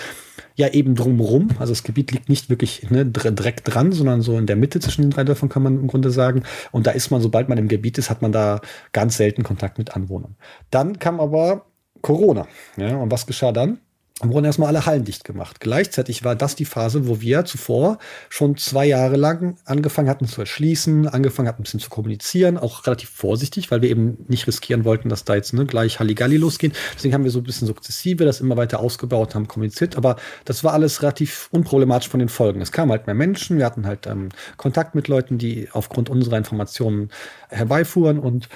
ja, 0.55 0.69
eben 0.69 0.95
drumherum. 0.95 1.49
Also 1.59 1.71
das 1.71 1.83
Gebiet 1.83 2.11
liegt 2.11 2.29
nicht 2.29 2.49
wirklich 2.49 2.89
ne, 2.89 3.05
direkt 3.05 3.71
dran, 3.71 3.91
sondern 3.91 4.23
so 4.23 4.39
in 4.39 4.47
der 4.47 4.55
Mitte 4.55 4.79
zwischen 4.79 5.03
den 5.03 5.11
drei 5.11 5.23
Dörfern, 5.23 5.49
kann 5.49 5.61
man 5.61 5.79
im 5.79 5.87
Grunde 5.87 6.09
sagen. 6.09 6.41
Und 6.71 6.87
da 6.87 6.91
ist 6.91 7.11
man, 7.11 7.21
sobald 7.21 7.47
man 7.47 7.59
im 7.59 7.67
Gebiet 7.67 7.99
ist, 7.99 8.09
hat 8.09 8.23
man 8.23 8.31
da 8.31 8.59
ganz 8.91 9.17
selten 9.17 9.43
Kontakt 9.43 9.77
mit 9.77 9.95
Anwohnern. 9.95 10.35
Dann 10.71 10.97
kam 10.97 11.19
aber 11.19 11.67
Corona. 12.01 12.47
Ja, 12.75 12.97
und 12.97 13.11
was 13.11 13.27
geschah 13.27 13.51
dann? 13.51 13.77
Wurden 14.21 14.45
erstmal 14.45 14.69
alle 14.69 14.85
Hallen 14.85 15.03
dicht 15.03 15.25
gemacht. 15.25 15.59
Gleichzeitig 15.59 16.23
war 16.23 16.35
das 16.35 16.55
die 16.55 16.63
Phase, 16.63 17.07
wo 17.07 17.19
wir 17.19 17.43
zuvor 17.43 17.97
schon 18.29 18.55
zwei 18.55 18.85
Jahre 18.85 19.17
lang 19.17 19.57
angefangen 19.65 20.09
hatten 20.09 20.25
zu 20.25 20.39
erschließen, 20.39 21.09
angefangen 21.09 21.49
hatten 21.49 21.61
ein 21.61 21.63
bisschen 21.63 21.81
zu 21.81 21.89
kommunizieren, 21.89 22.57
auch 22.57 22.87
relativ 22.87 23.09
vorsichtig, 23.09 23.71
weil 23.71 23.81
wir 23.81 23.89
eben 23.89 24.17
nicht 24.29 24.47
riskieren 24.47 24.85
wollten, 24.85 25.09
dass 25.09 25.25
da 25.25 25.35
jetzt 25.35 25.53
ne, 25.53 25.65
gleich 25.65 25.99
Halligalli 25.99 26.37
losgeht. 26.37 26.77
Deswegen 26.95 27.13
haben 27.13 27.25
wir 27.25 27.31
so 27.31 27.39
ein 27.39 27.43
bisschen 27.43 27.67
sukzessive 27.67 28.23
das 28.23 28.39
immer 28.39 28.55
weiter 28.55 28.79
ausgebaut, 28.79 29.35
haben 29.35 29.49
kommuniziert, 29.49 29.97
aber 29.97 30.15
das 30.45 30.63
war 30.63 30.71
alles 30.71 31.01
relativ 31.01 31.49
unproblematisch 31.51 32.07
von 32.07 32.21
den 32.21 32.29
Folgen. 32.29 32.61
Es 32.61 32.71
kamen 32.71 32.91
halt 32.91 33.07
mehr 33.07 33.15
Menschen, 33.15 33.57
wir 33.57 33.65
hatten 33.65 33.85
halt 33.85 34.07
ähm, 34.07 34.29
Kontakt 34.55 34.95
mit 34.95 35.09
Leuten, 35.09 35.37
die 35.37 35.67
aufgrund 35.73 36.09
unserer 36.09 36.37
Informationen 36.37 37.09
herbeifuhren 37.49 38.19
und 38.19 38.47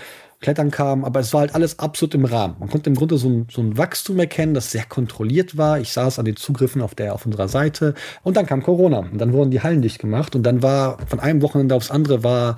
Klettern 0.42 0.72
kam, 0.72 1.04
aber 1.04 1.20
es 1.20 1.34
war 1.34 1.42
halt 1.42 1.54
alles 1.54 1.80
absolut 1.80 2.16
im 2.16 2.24
Rahmen. 2.24 2.56
Man 2.60 2.70
konnte 2.70 2.90
im 2.90 2.96
Grunde 2.96 3.18
so 3.18 3.28
ein, 3.28 3.48
so 3.52 3.62
ein 3.62 3.78
Wachstum 3.78 4.20
erkennen, 4.20 4.54
das 4.54 4.72
sehr 4.72 4.86
kontrolliert 4.86 5.58
war. 5.58 5.80
Ich 5.80 5.92
saß 5.92 6.18
an 6.18 6.24
den 6.24 6.38
Zugriffen 6.38 6.82
auf 6.82 6.96
der 6.96 7.14
auf 7.14 7.26
unserer 7.26 7.50
Seite 7.50 7.94
und 8.24 8.38
dann 8.38 8.46
kam 8.46 8.64
Corona 8.64 9.00
und 9.00 9.18
dann 9.18 9.34
wurden 9.34 9.52
die 9.52 9.62
Hallen 9.62 9.82
dicht 9.82 10.00
gemacht 10.00 10.36
und 10.36 10.44
dann 10.44 10.64
war 10.64 10.98
von 11.08 11.20
einem 11.20 11.42
Wochenende 11.42 11.76
aufs 11.76 11.92
andere 11.92 12.24
war 12.24 12.56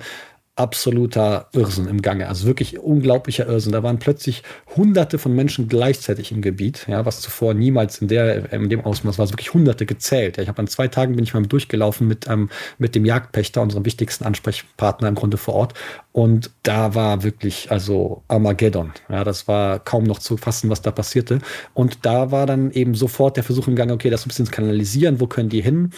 absoluter 0.54 1.48
Irrsinn 1.54 1.86
im 1.86 2.02
Gange. 2.02 2.28
Also 2.28 2.46
wirklich 2.46 2.78
unglaublicher 2.78 3.46
Irrsinn. 3.46 3.72
Da 3.72 3.82
waren 3.82 3.98
plötzlich 3.98 4.42
hunderte 4.76 5.18
von 5.18 5.34
Menschen 5.34 5.66
gleichzeitig 5.66 6.30
im 6.30 6.42
Gebiet, 6.42 6.86
ja, 6.88 7.06
was 7.06 7.20
zuvor 7.20 7.54
niemals 7.54 7.98
in, 8.02 8.08
der, 8.08 8.52
in 8.52 8.68
dem 8.68 8.82
Ausmaß 8.82 9.16
war. 9.16 9.22
Also 9.22 9.32
wirklich 9.32 9.54
hunderte 9.54 9.86
gezählt. 9.86 10.36
Ja, 10.36 10.42
ich 10.42 10.50
habe 10.50 10.58
an 10.58 10.66
zwei 10.68 10.88
Tagen 10.88 11.16
bin 11.16 11.24
ich 11.24 11.32
mal 11.32 11.42
durchgelaufen 11.42 12.06
mit, 12.06 12.28
ähm, 12.28 12.50
mit 12.76 12.94
dem 12.94 13.06
Jagdpächter, 13.06 13.62
unserem 13.62 13.86
wichtigsten 13.86 14.24
Ansprechpartner 14.24 15.08
im 15.08 15.14
Grunde 15.14 15.38
vor 15.38 15.54
Ort. 15.54 15.74
Und 16.12 16.50
da 16.62 16.94
war 16.94 17.22
wirklich, 17.22 17.70
also 17.70 18.22
Armageddon. 18.28 18.92
Ja, 19.08 19.24
das 19.24 19.48
war 19.48 19.78
kaum 19.78 20.04
noch 20.04 20.18
zu 20.18 20.36
fassen, 20.36 20.68
was 20.68 20.82
da 20.82 20.90
passierte. 20.90 21.38
Und 21.72 22.04
da 22.04 22.30
war 22.30 22.46
dann 22.46 22.70
eben 22.72 22.94
sofort 22.94 23.38
der 23.38 23.44
Versuch 23.44 23.68
im 23.68 23.76
Gang, 23.76 23.90
okay, 23.90 24.10
das 24.10 24.26
ein 24.26 24.28
bisschen 24.28 24.50
kanalisieren, 24.50 25.18
wo 25.18 25.26
können 25.26 25.48
die 25.48 25.62
hin? 25.62 25.92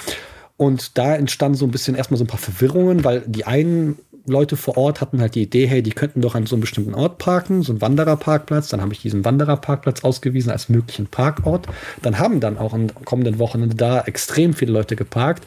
Und 0.57 0.97
da 0.99 1.15
entstanden 1.17 1.59
so 1.59 1.65
ein 1.65 1.71
bisschen 1.71 1.95
erstmal 1.97 2.19
so 2.19 2.25
ein 2.25 2.29
paar 2.29 2.39
Verwirrungen, 2.39 3.05
weil 3.05 3.23
die 3.27 3.45
einen 3.45 3.99
Leute 4.27 4.57
vor 4.57 4.79
Ort 4.79 5.03
hatten 5.03 5.21
halt 5.21 5.35
die 5.35 5.43
Idee, 5.43 5.67
hey, 5.67 5.83
die 5.83 5.91
könnten 5.91 6.23
doch 6.23 6.35
an 6.35 6.47
so 6.47 6.57
einem 6.57 6.63
bestimmten 6.63 6.95
Ort 6.95 7.19
parken, 7.19 7.63
so 7.63 7.73
einen 7.73 7.83
Wandererparkplatz. 7.83 8.69
Dann 8.69 8.81
habe 8.81 8.95
ich 8.95 9.03
diesen 9.03 9.25
Wandererparkplatz 9.25 10.03
ausgewiesen 10.03 10.51
als 10.51 10.71
möglichen 10.71 11.07
Parkort. 11.07 11.67
Dann 12.01 12.19
haben 12.19 12.41
dann 12.41 12.57
auch 12.57 12.73
am 12.73 12.87
kommenden 13.05 13.39
Wochenende 13.39 13.77
da 13.77 14.01
extrem 14.03 14.55
viele 14.55 14.73
Leute 14.73 14.97
geparkt. 14.97 15.45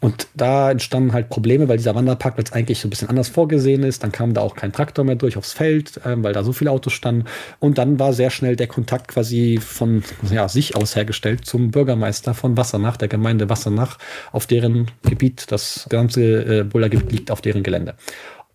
Und 0.00 0.28
da 0.34 0.70
entstanden 0.70 1.14
halt 1.14 1.30
Probleme, 1.30 1.68
weil 1.68 1.78
dieser 1.78 1.94
Wanderparkplatz 1.94 2.52
eigentlich 2.52 2.80
so 2.80 2.88
ein 2.88 2.90
bisschen 2.90 3.08
anders 3.08 3.28
vorgesehen 3.28 3.82
ist. 3.82 4.02
Dann 4.02 4.12
kam 4.12 4.34
da 4.34 4.42
auch 4.42 4.54
kein 4.54 4.72
Traktor 4.72 5.06
mehr 5.06 5.16
durch 5.16 5.38
aufs 5.38 5.54
Feld, 5.54 5.96
äh, 6.04 6.22
weil 6.22 6.34
da 6.34 6.44
so 6.44 6.52
viele 6.52 6.70
Autos 6.70 6.92
standen. 6.92 7.24
Und 7.60 7.78
dann 7.78 7.98
war 7.98 8.12
sehr 8.12 8.30
schnell 8.30 8.56
der 8.56 8.66
Kontakt 8.66 9.08
quasi 9.08 9.58
von 9.58 10.02
ja, 10.30 10.50
sich 10.50 10.76
aus 10.76 10.96
hergestellt 10.96 11.46
zum 11.46 11.70
Bürgermeister 11.70 12.34
von 12.34 12.58
Wassernach, 12.58 12.98
der 12.98 13.08
Gemeinde 13.08 13.48
Wassernach, 13.48 13.96
auf 14.32 14.46
deren 14.50 14.90
Gebiet 15.02 15.50
das 15.50 15.86
ganze 15.88 16.60
äh, 16.60 16.64
Bouldergebiet 16.64 17.12
liegt, 17.12 17.30
auf 17.30 17.40
deren 17.40 17.62
Gelände. 17.62 17.94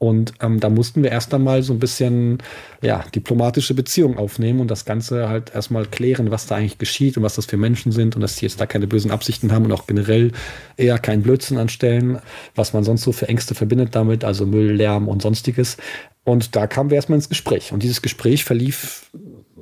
Und 0.03 0.33
ähm, 0.41 0.59
da 0.59 0.69
mussten 0.69 1.01
wir 1.01 1.11
erst 1.11 1.33
einmal 1.33 1.63
so 1.63 1.71
ein 1.71 1.79
bisschen 1.79 2.39
ja, 2.81 3.05
diplomatische 3.15 3.73
Beziehungen 3.73 4.17
aufnehmen 4.17 4.59
und 4.59 4.69
das 4.69 4.83
Ganze 4.83 5.29
halt 5.29 5.55
erstmal 5.55 5.85
klären, 5.85 6.29
was 6.29 6.45
da 6.45 6.55
eigentlich 6.55 6.77
geschieht 6.77 7.15
und 7.15 7.23
was 7.23 7.35
das 7.35 7.45
für 7.45 7.55
Menschen 7.55 7.93
sind 7.93 8.17
und 8.17 8.21
dass 8.21 8.35
sie 8.35 8.45
jetzt 8.45 8.59
da 8.59 8.65
keine 8.65 8.85
bösen 8.85 9.11
Absichten 9.11 9.53
haben 9.53 9.63
und 9.63 9.71
auch 9.71 9.87
generell 9.87 10.33
eher 10.75 10.99
keinen 10.99 11.23
Blödsinn 11.23 11.57
anstellen, 11.57 12.19
was 12.53 12.73
man 12.73 12.83
sonst 12.83 13.03
so 13.03 13.13
für 13.13 13.29
Ängste 13.29 13.55
verbindet 13.55 13.95
damit, 13.95 14.25
also 14.25 14.45
Müll, 14.45 14.73
Lärm 14.73 15.07
und 15.07 15.21
sonstiges. 15.21 15.77
Und 16.23 16.55
da 16.55 16.67
kamen 16.67 16.89
wir 16.89 16.95
erstmal 16.95 17.17
ins 17.17 17.29
Gespräch. 17.29 17.73
Und 17.73 17.83
dieses 17.83 18.01
Gespräch 18.01 18.45
verlief 18.45 19.11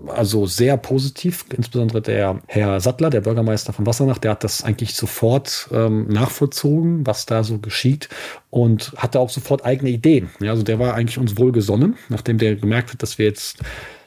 also 0.08 0.46
sehr 0.46 0.78
positiv, 0.78 1.46
insbesondere 1.56 2.02
der 2.02 2.42
Herr 2.48 2.80
Sattler, 2.80 3.10
der 3.10 3.22
Bürgermeister 3.22 3.74
von 3.74 3.86
Wassernach, 3.86 4.18
der 4.18 4.32
hat 4.32 4.44
das 4.44 4.64
eigentlich 4.64 4.96
sofort 4.96 5.70
ähm, 5.72 6.08
nachvollzogen, 6.08 7.06
was 7.06 7.26
da 7.26 7.44
so 7.44 7.60
geschieht 7.60 8.10
und 8.50 8.94
hatte 8.98 9.20
auch 9.20 9.30
sofort 9.30 9.66
eigene 9.66 9.90
Ideen. 9.90 10.30
Ja, 10.40 10.52
also 10.52 10.64
der 10.64 10.80
war 10.80 10.96
eigentlich 10.96 11.18
uns 11.18 11.38
wohlgesonnen, 11.38 11.98
nachdem 12.10 12.38
der 12.38 12.56
gemerkt 12.56 12.94
hat, 12.94 13.04
dass 13.04 13.18
wir 13.18 13.26
jetzt 13.26 13.60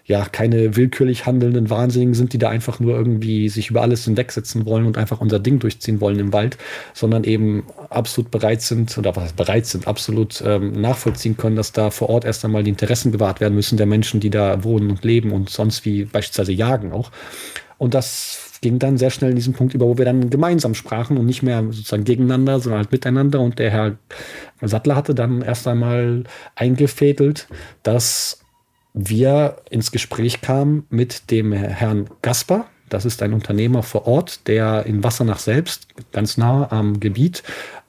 ja 0.07 0.27
keine 0.27 0.77
willkürlich 0.77 1.25
handelnden 1.25 1.71
Wahnsinnigen 1.71 2.15
sind, 2.15 2.33
die 2.33 2.39
da 2.39 2.51
einfach 2.51 2.79
nur 2.79 2.95
irgendwie 2.95 3.49
sich 3.49 3.71
über 3.71 3.81
alles 3.81 4.05
hinwegsetzen 4.05 4.67
wollen 4.67 4.85
und 4.85 4.99
einfach 4.99 5.21
unser 5.21 5.39
Ding 5.39 5.59
durchziehen 5.59 6.01
wollen 6.01 6.19
im 6.19 6.33
Wald, 6.33 6.59
sondern 6.93 7.25
eben 7.25 7.65
absolut 7.89 8.31
bereit 8.31 8.61
sind 8.61 8.97
oder 8.99 9.17
was 9.17 9.33
bereit 9.33 9.67
sind, 9.67 9.87
absolut 9.89 10.43
ähm, 10.47 10.81
nachvollziehen 10.81 11.37
können, 11.37 11.57
dass 11.57 11.73
da 11.73 11.91
vor 11.91 12.11
Ort 12.11 12.25
erst 12.27 12.45
einmal 12.45 12.63
die 12.63 12.71
Interessen 12.71 13.13
gewahrt 13.13 13.41
werden 13.41 13.55
müssen 13.55 13.79
der 13.79 13.87
Menschen, 13.87 14.21
die 14.21 14.31
da 14.31 14.63
wohnen 14.63 14.91
und 14.91 15.05
leben 15.05 15.33
und 15.33 15.49
sonst 15.49 15.85
wie 15.87 16.05
beispielsweise 16.05 16.53
jagen 16.53 16.93
auch. 16.93 17.11
Und 17.79 17.95
das 17.95 18.45
ging 18.61 18.79
dann 18.79 18.99
sehr 18.99 19.11
schnell 19.11 19.31
in 19.31 19.37
diesen 19.37 19.53
Punkt 19.53 19.75
über, 19.75 19.87
wo 19.87 19.99
wir 19.99 20.05
dann 20.05 20.31
gemeinsam 20.31 20.75
sprachen 20.75 21.19
und 21.19 21.27
nicht 21.27 21.43
mehr 21.43 21.63
sozusagen 21.65 22.05
gegeneinander, 22.05 22.61
sondern 22.61 22.81
halt 22.81 22.93
miteinander. 22.93 23.41
Und 23.41 23.59
der 23.59 23.71
Herr 23.71 23.97
Sattler 24.63 24.97
hatte 24.97 25.15
dann 25.15 25.43
erst 25.43 25.67
einmal 25.67 26.25
eingefädelt, 26.57 27.47
dass 27.83 28.44
wir 28.95 29.57
ins 29.69 29.91
Gespräch 29.91 30.41
kamen 30.41 30.87
mit 30.89 31.31
dem 31.31 31.53
Herrn 31.53 32.09
Gasper. 32.23 32.67
Das 32.89 33.05
ist 33.05 33.23
ein 33.23 33.33
Unternehmer 33.35 33.83
vor 33.83 34.07
Ort, 34.07 34.47
der 34.47 34.87
in 34.87 35.03
Wassernach 35.03 35.41
selbst, 35.41 35.89
ganz 36.13 36.37
nah 36.37 36.71
am 36.71 37.01
Gebiet, 37.01 37.43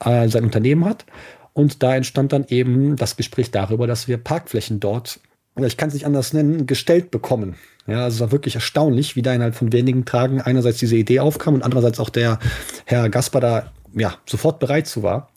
äh, 0.04 0.28
sein 0.28 0.44
Unternehmen 0.44 0.84
hat. 0.84 1.06
Und 1.52 1.82
da 1.82 1.94
entstand 1.94 2.32
dann 2.32 2.44
eben 2.48 2.96
das 2.96 3.16
Gespräch 3.16 3.50
darüber, 3.50 3.86
dass 3.86 4.08
wir 4.08 4.18
Parkflächen 4.18 4.80
dort, 4.80 5.20
ich 5.58 5.76
kann 5.76 5.88
es 5.88 5.94
nicht 5.94 6.06
anders 6.06 6.32
nennen, 6.32 6.66
gestellt 6.66 7.10
bekommen. 7.10 7.54
Ja, 7.86 8.02
also 8.02 8.16
es 8.16 8.20
war 8.20 8.32
wirklich 8.32 8.56
erstaunlich, 8.56 9.14
wie 9.14 9.22
da 9.22 9.32
innerhalb 9.32 9.54
von 9.54 9.72
wenigen 9.72 10.04
Tagen 10.04 10.40
einerseits 10.40 10.78
diese 10.78 10.96
Idee 10.96 11.20
aufkam 11.20 11.54
und 11.54 11.62
andererseits 11.62 12.00
auch 12.00 12.10
der 12.10 12.40
Herr 12.84 13.08
Gasper 13.08 13.40
da 13.40 13.72
ja, 13.94 14.16
sofort 14.26 14.58
bereit 14.58 14.86
zu 14.88 15.02
war. 15.02 15.30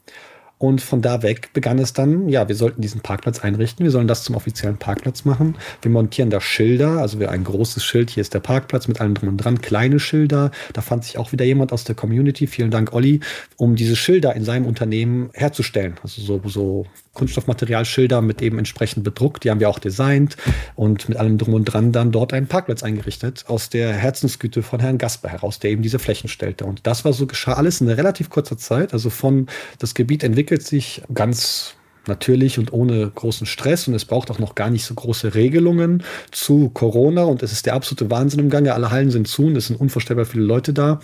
Und 0.60 0.82
von 0.82 1.00
da 1.00 1.22
weg 1.22 1.54
begann 1.54 1.78
es 1.78 1.94
dann, 1.94 2.28
ja, 2.28 2.46
wir 2.46 2.54
sollten 2.54 2.82
diesen 2.82 3.00
Parkplatz 3.00 3.40
einrichten, 3.40 3.82
wir 3.82 3.90
sollen 3.90 4.06
das 4.06 4.24
zum 4.24 4.34
offiziellen 4.34 4.76
Parkplatz 4.76 5.24
machen. 5.24 5.56
Wir 5.80 5.90
montieren 5.90 6.28
da 6.28 6.38
Schilder, 6.38 6.98
also 6.98 7.18
wir 7.18 7.30
ein 7.30 7.44
großes 7.44 7.82
Schild, 7.82 8.10
hier 8.10 8.20
ist 8.20 8.34
der 8.34 8.40
Parkplatz 8.40 8.86
mit 8.86 9.00
allem 9.00 9.14
drum 9.14 9.30
und 9.30 9.38
dran, 9.38 9.62
kleine 9.62 9.98
Schilder. 9.98 10.50
Da 10.74 10.82
fand 10.82 11.04
sich 11.04 11.16
auch 11.16 11.32
wieder 11.32 11.46
jemand 11.46 11.72
aus 11.72 11.84
der 11.84 11.94
Community, 11.94 12.46
vielen 12.46 12.70
Dank 12.70 12.92
Olli, 12.92 13.20
um 13.56 13.74
diese 13.74 13.96
Schilder 13.96 14.36
in 14.36 14.44
seinem 14.44 14.66
Unternehmen 14.66 15.30
herzustellen. 15.32 15.94
Also 16.02 16.20
so, 16.20 16.42
so 16.46 16.86
Kunststoffmaterialschilder 17.20 18.22
mit 18.22 18.40
eben 18.40 18.58
entsprechend 18.58 19.04
bedruckt. 19.04 19.44
Die 19.44 19.50
haben 19.50 19.60
wir 19.60 19.68
auch 19.68 19.78
designt 19.78 20.38
und 20.74 21.06
mit 21.10 21.18
allem 21.18 21.36
drum 21.36 21.52
und 21.52 21.66
dran 21.66 21.92
dann 21.92 22.12
dort 22.12 22.32
einen 22.32 22.46
Parkplatz 22.46 22.82
eingerichtet 22.82 23.44
aus 23.46 23.68
der 23.68 23.92
Herzensgüte 23.92 24.62
von 24.62 24.80
Herrn 24.80 24.96
Gasper 24.96 25.28
heraus, 25.28 25.58
der 25.58 25.70
eben 25.70 25.82
diese 25.82 25.98
Flächen 25.98 26.30
stellte. 26.30 26.64
Und 26.64 26.86
das 26.86 27.04
war 27.04 27.12
so, 27.12 27.26
geschah 27.26 27.52
alles 27.52 27.82
in 27.82 27.90
relativ 27.90 28.30
kurzer 28.30 28.56
Zeit. 28.56 28.94
Also 28.94 29.10
von, 29.10 29.48
das 29.78 29.94
Gebiet 29.94 30.24
entwickelt 30.24 30.62
sich 30.62 31.02
ganz 31.12 31.74
natürlich 32.06 32.58
und 32.58 32.72
ohne 32.72 33.10
großen 33.10 33.46
Stress 33.46 33.86
und 33.86 33.94
es 33.94 34.06
braucht 34.06 34.30
auch 34.30 34.38
noch 34.38 34.54
gar 34.54 34.70
nicht 34.70 34.84
so 34.84 34.94
große 34.94 35.34
Regelungen 35.34 36.02
zu 36.30 36.70
Corona 36.70 37.24
und 37.24 37.42
es 37.42 37.52
ist 37.52 37.66
der 37.66 37.74
absolute 37.74 38.10
Wahnsinn 38.10 38.40
im 38.40 38.48
Gange. 38.48 38.72
Alle 38.72 38.90
Hallen 38.90 39.10
sind 39.10 39.28
zu 39.28 39.44
und 39.44 39.56
es 39.56 39.66
sind 39.66 39.78
unvorstellbar 39.78 40.24
viele 40.24 40.44
Leute 40.44 40.72
da 40.72 41.00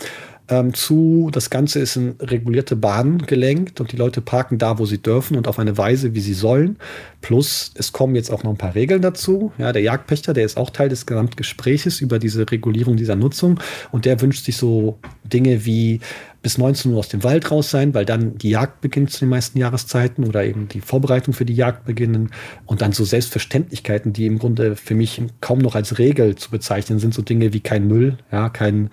ähm, 0.48 0.74
zu, 0.74 1.28
das 1.32 1.50
Ganze 1.50 1.80
ist 1.80 1.96
in 1.96 2.14
regulierte 2.20 2.76
Bahnen 2.76 3.18
gelenkt 3.26 3.80
und 3.80 3.92
die 3.92 3.96
Leute 3.96 4.20
parken 4.20 4.59
da, 4.59 4.78
wo 4.78 4.87
sie 4.87 4.98
dürfen 4.98 5.37
und 5.37 5.48
auf 5.48 5.59
eine 5.59 5.76
Weise, 5.76 6.14
wie 6.14 6.20
sie 6.20 6.35
sollen. 6.35 6.76
Plus, 7.20 7.72
es 7.74 7.92
kommen 7.92 8.14
jetzt 8.14 8.30
auch 8.30 8.44
noch 8.44 8.52
ein 8.52 8.56
paar 8.56 8.74
Regeln 8.74 9.02
dazu. 9.02 9.52
Ja, 9.59 9.72
der 9.72 9.82
Jagdpächter, 9.82 10.32
der 10.35 10.44
ist 10.44 10.56
auch 10.56 10.70
Teil 10.70 10.88
des 10.88 11.06
Gesamtgespräches 11.06 12.00
über 12.00 12.18
diese 12.18 12.50
Regulierung 12.50 12.96
dieser 12.96 13.16
Nutzung 13.16 13.59
und 13.90 14.04
der 14.04 14.20
wünscht 14.20 14.44
sich 14.44 14.56
so 14.56 14.98
Dinge 15.24 15.64
wie 15.64 16.00
bis 16.42 16.59
19 16.59 16.92
Uhr 16.92 17.00
aus 17.00 17.09
dem 17.09 17.24
Wald 17.24 17.50
raus 17.50 17.70
sein, 17.70 17.92
weil 17.92 18.04
dann 18.04 18.38
die 18.38 18.50
Jagd 18.50 18.80
beginnt 18.80 19.11
zu 19.11 19.20
den 19.20 19.30
meisten 19.30 19.59
Jahreszeiten 19.59 20.24
oder 20.24 20.44
eben 20.44 20.68
die 20.68 20.80
Vorbereitung 20.80 21.35
für 21.35 21.44
die 21.44 21.56
Jagd 21.56 21.87
beginnen 21.87 22.30
und 22.66 22.82
dann 22.82 22.92
so 22.92 23.04
Selbstverständlichkeiten, 23.04 24.12
die 24.12 24.26
im 24.26 24.38
Grunde 24.38 24.76
für 24.76 24.94
mich 24.94 25.20
kaum 25.40 25.59
noch 25.59 25.74
als 25.74 25.98
Regel 25.98 26.37
zu 26.37 26.50
bezeichnen 26.50 27.00
sind, 27.00 27.14
so 27.14 27.22
Dinge 27.22 27.52
wie 27.52 27.59
kein 27.59 27.88
Müll, 27.88 28.18
ja, 28.30 28.48
kein 28.48 28.90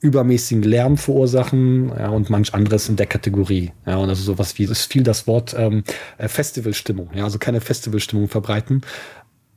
übermäßigen 0.00 0.62
Lärm 0.62 0.98
verursachen 0.98 1.88
ja, 1.88 2.10
und 2.10 2.30
manch 2.30 2.54
anderes 2.54 2.88
in 2.88 2.96
der 2.96 3.06
Kategorie. 3.06 3.72
Ja, 3.86 3.96
und 3.96 4.08
also 4.08 4.22
sowas 4.22 4.58
wie, 4.58 4.64
es 4.64 4.84
fiel 4.84 5.02
das 5.02 5.26
Wort 5.26 5.54
ähm, 5.58 5.84
äh, 6.18 6.28
Festivalstimmung, 6.28 7.10
ja, 7.14 7.24
also 7.24 7.38
keine 7.38 7.60
Festivalstimmung 7.60 8.28
verbreiten. 8.28 8.82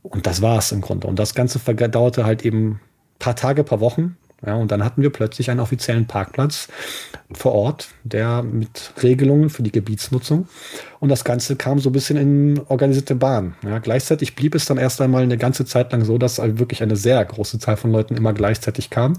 Und 0.02 0.26
das 0.26 0.42
war 0.42 0.58
es 0.58 0.72
im 0.72 0.82
Grunde. 0.82 1.08
Und 1.08 1.20
das 1.20 1.36
Ganze 1.36 1.60
dauerte 1.60 2.26
halt 2.26 2.46
eben 2.46 2.80
paar 3.20 3.36
Tage, 3.36 3.64
paar 3.64 3.82
Wochen. 3.82 4.18
Ja, 4.46 4.56
und 4.56 4.72
dann 4.72 4.84
hatten 4.84 5.02
wir 5.02 5.10
plötzlich 5.10 5.52
einen 5.52 5.60
offiziellen 5.60 6.08
Parkplatz 6.08 6.70
vor 7.32 7.54
Ort, 7.54 7.90
der 8.04 8.42
mit 8.42 8.94
Regelungen 9.04 9.50
für 9.50 9.64
die 9.64 9.72
Gebietsnutzung. 9.72 10.48
Und 11.00 11.10
das 11.10 11.24
Ganze 11.24 11.56
kam 11.56 11.80
so 11.80 11.90
ein 11.90 11.94
bisschen 11.94 12.18
in 12.18 12.62
organisierte 12.68 13.16
Bahn. 13.16 13.56
Ja, 13.64 13.80
gleichzeitig 13.80 14.36
blieb 14.36 14.56
es 14.56 14.66
dann 14.66 14.78
erst 14.78 15.02
einmal 15.02 15.24
eine 15.24 15.38
ganze 15.38 15.66
Zeit 15.66 15.92
lang 15.92 16.06
so, 16.06 16.18
dass 16.18 16.40
wirklich 16.40 16.82
eine 16.82 16.96
sehr 16.96 17.24
große 17.24 17.60
Zahl 17.60 17.78
von 17.78 17.92
Leuten 17.92 18.16
immer 18.16 18.34
gleichzeitig 18.34 18.90
kam 18.90 19.18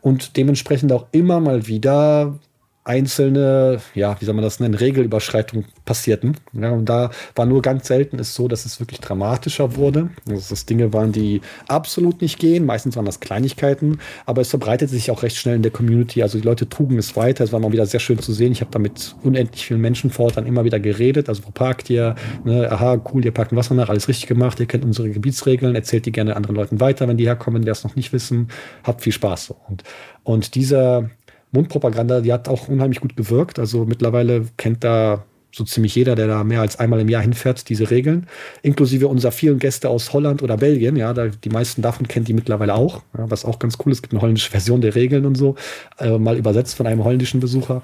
und 0.00 0.36
dementsprechend 0.36 0.90
auch 0.92 1.06
immer 1.12 1.40
mal 1.40 1.66
wieder 1.66 2.38
einzelne, 2.84 3.80
ja, 3.94 4.16
wie 4.20 4.24
soll 4.24 4.34
man 4.34 4.42
das 4.42 4.58
nennen, 4.58 4.74
Regelüberschreitungen 4.74 5.66
passierten. 5.84 6.36
Ja, 6.52 6.70
und 6.70 6.86
da 6.88 7.10
war 7.36 7.46
nur 7.46 7.62
ganz 7.62 7.86
selten 7.86 8.18
es 8.18 8.34
so, 8.34 8.48
dass 8.48 8.64
es 8.64 8.80
wirklich 8.80 9.00
dramatischer 9.00 9.76
wurde. 9.76 10.10
Also 10.28 10.50
das 10.50 10.66
Dinge 10.66 10.92
waren, 10.92 11.12
die 11.12 11.42
absolut 11.68 12.20
nicht 12.20 12.40
gehen. 12.40 12.66
Meistens 12.66 12.96
waren 12.96 13.04
das 13.04 13.20
Kleinigkeiten, 13.20 14.00
aber 14.26 14.40
es 14.40 14.50
verbreitete 14.50 14.90
sich 14.90 15.12
auch 15.12 15.22
recht 15.22 15.36
schnell 15.36 15.56
in 15.56 15.62
der 15.62 15.70
Community. 15.70 16.22
Also 16.22 16.38
die 16.38 16.44
Leute 16.44 16.68
trugen 16.68 16.98
es 16.98 17.14
weiter. 17.16 17.44
Es 17.44 17.52
war 17.52 17.60
mal 17.60 17.70
wieder 17.70 17.86
sehr 17.86 18.00
schön 18.00 18.18
zu 18.18 18.32
sehen. 18.32 18.50
Ich 18.50 18.60
habe 18.60 18.72
da 18.72 18.80
mit 18.80 19.14
unendlich 19.22 19.64
vielen 19.66 19.80
Menschen 19.80 20.10
vor 20.10 20.26
Ort 20.26 20.36
dann 20.36 20.46
immer 20.46 20.64
wieder 20.64 20.80
geredet. 20.80 21.28
Also 21.28 21.44
wo 21.46 21.50
parkt 21.50 21.88
ihr? 21.88 22.16
Ne, 22.44 22.70
aha, 22.70 23.00
cool, 23.12 23.24
ihr 23.24 23.32
parkt 23.32 23.52
ein 23.52 23.56
Wasser 23.56 23.74
nach, 23.74 23.90
alles 23.90 24.08
richtig 24.08 24.26
gemacht. 24.26 24.58
Ihr 24.58 24.66
kennt 24.66 24.84
unsere 24.84 25.08
Gebietsregeln, 25.10 25.76
erzählt 25.76 26.06
die 26.06 26.12
gerne 26.12 26.34
anderen 26.34 26.56
Leuten 26.56 26.80
weiter, 26.80 27.06
wenn 27.06 27.16
die 27.16 27.26
herkommen, 27.26 27.62
die 27.62 27.66
das 27.66 27.84
noch 27.84 27.94
nicht 27.94 28.12
wissen. 28.12 28.48
Habt 28.82 29.02
viel 29.02 29.12
Spaß. 29.12 29.54
Und, 29.68 29.84
und 30.24 30.56
dieser 30.56 31.10
Mundpropaganda, 31.52 32.20
die 32.20 32.32
hat 32.32 32.48
auch 32.48 32.68
unheimlich 32.68 33.00
gut 33.00 33.16
gewirkt. 33.16 33.58
Also 33.58 33.84
mittlerweile 33.84 34.46
kennt 34.56 34.84
da 34.84 35.24
so 35.54 35.64
ziemlich 35.64 35.94
jeder, 35.94 36.14
der 36.14 36.26
da 36.26 36.44
mehr 36.44 36.62
als 36.62 36.78
einmal 36.78 37.00
im 37.00 37.08
Jahr 37.08 37.22
hinfährt, 37.22 37.68
diese 37.68 37.90
Regeln, 37.90 38.26
inklusive 38.62 39.06
unserer 39.06 39.32
vielen 39.32 39.58
Gäste 39.58 39.90
aus 39.90 40.12
Holland 40.12 40.42
oder 40.42 40.56
Belgien. 40.56 40.96
Ja, 40.96 41.12
da, 41.12 41.28
die 41.28 41.50
meisten 41.50 41.82
davon 41.82 42.08
kennt 42.08 42.28
die 42.28 42.32
mittlerweile 42.32 42.74
auch, 42.74 43.02
ja, 43.16 43.30
was 43.30 43.44
auch 43.44 43.58
ganz 43.58 43.76
cool 43.84 43.92
ist. 43.92 44.02
Gibt 44.02 44.14
eine 44.14 44.22
holländische 44.22 44.50
Version 44.50 44.80
der 44.80 44.94
Regeln 44.94 45.26
und 45.26 45.36
so, 45.36 45.56
äh, 45.98 46.18
mal 46.18 46.38
übersetzt 46.38 46.74
von 46.74 46.86
einem 46.86 47.04
holländischen 47.04 47.40
Besucher. 47.40 47.82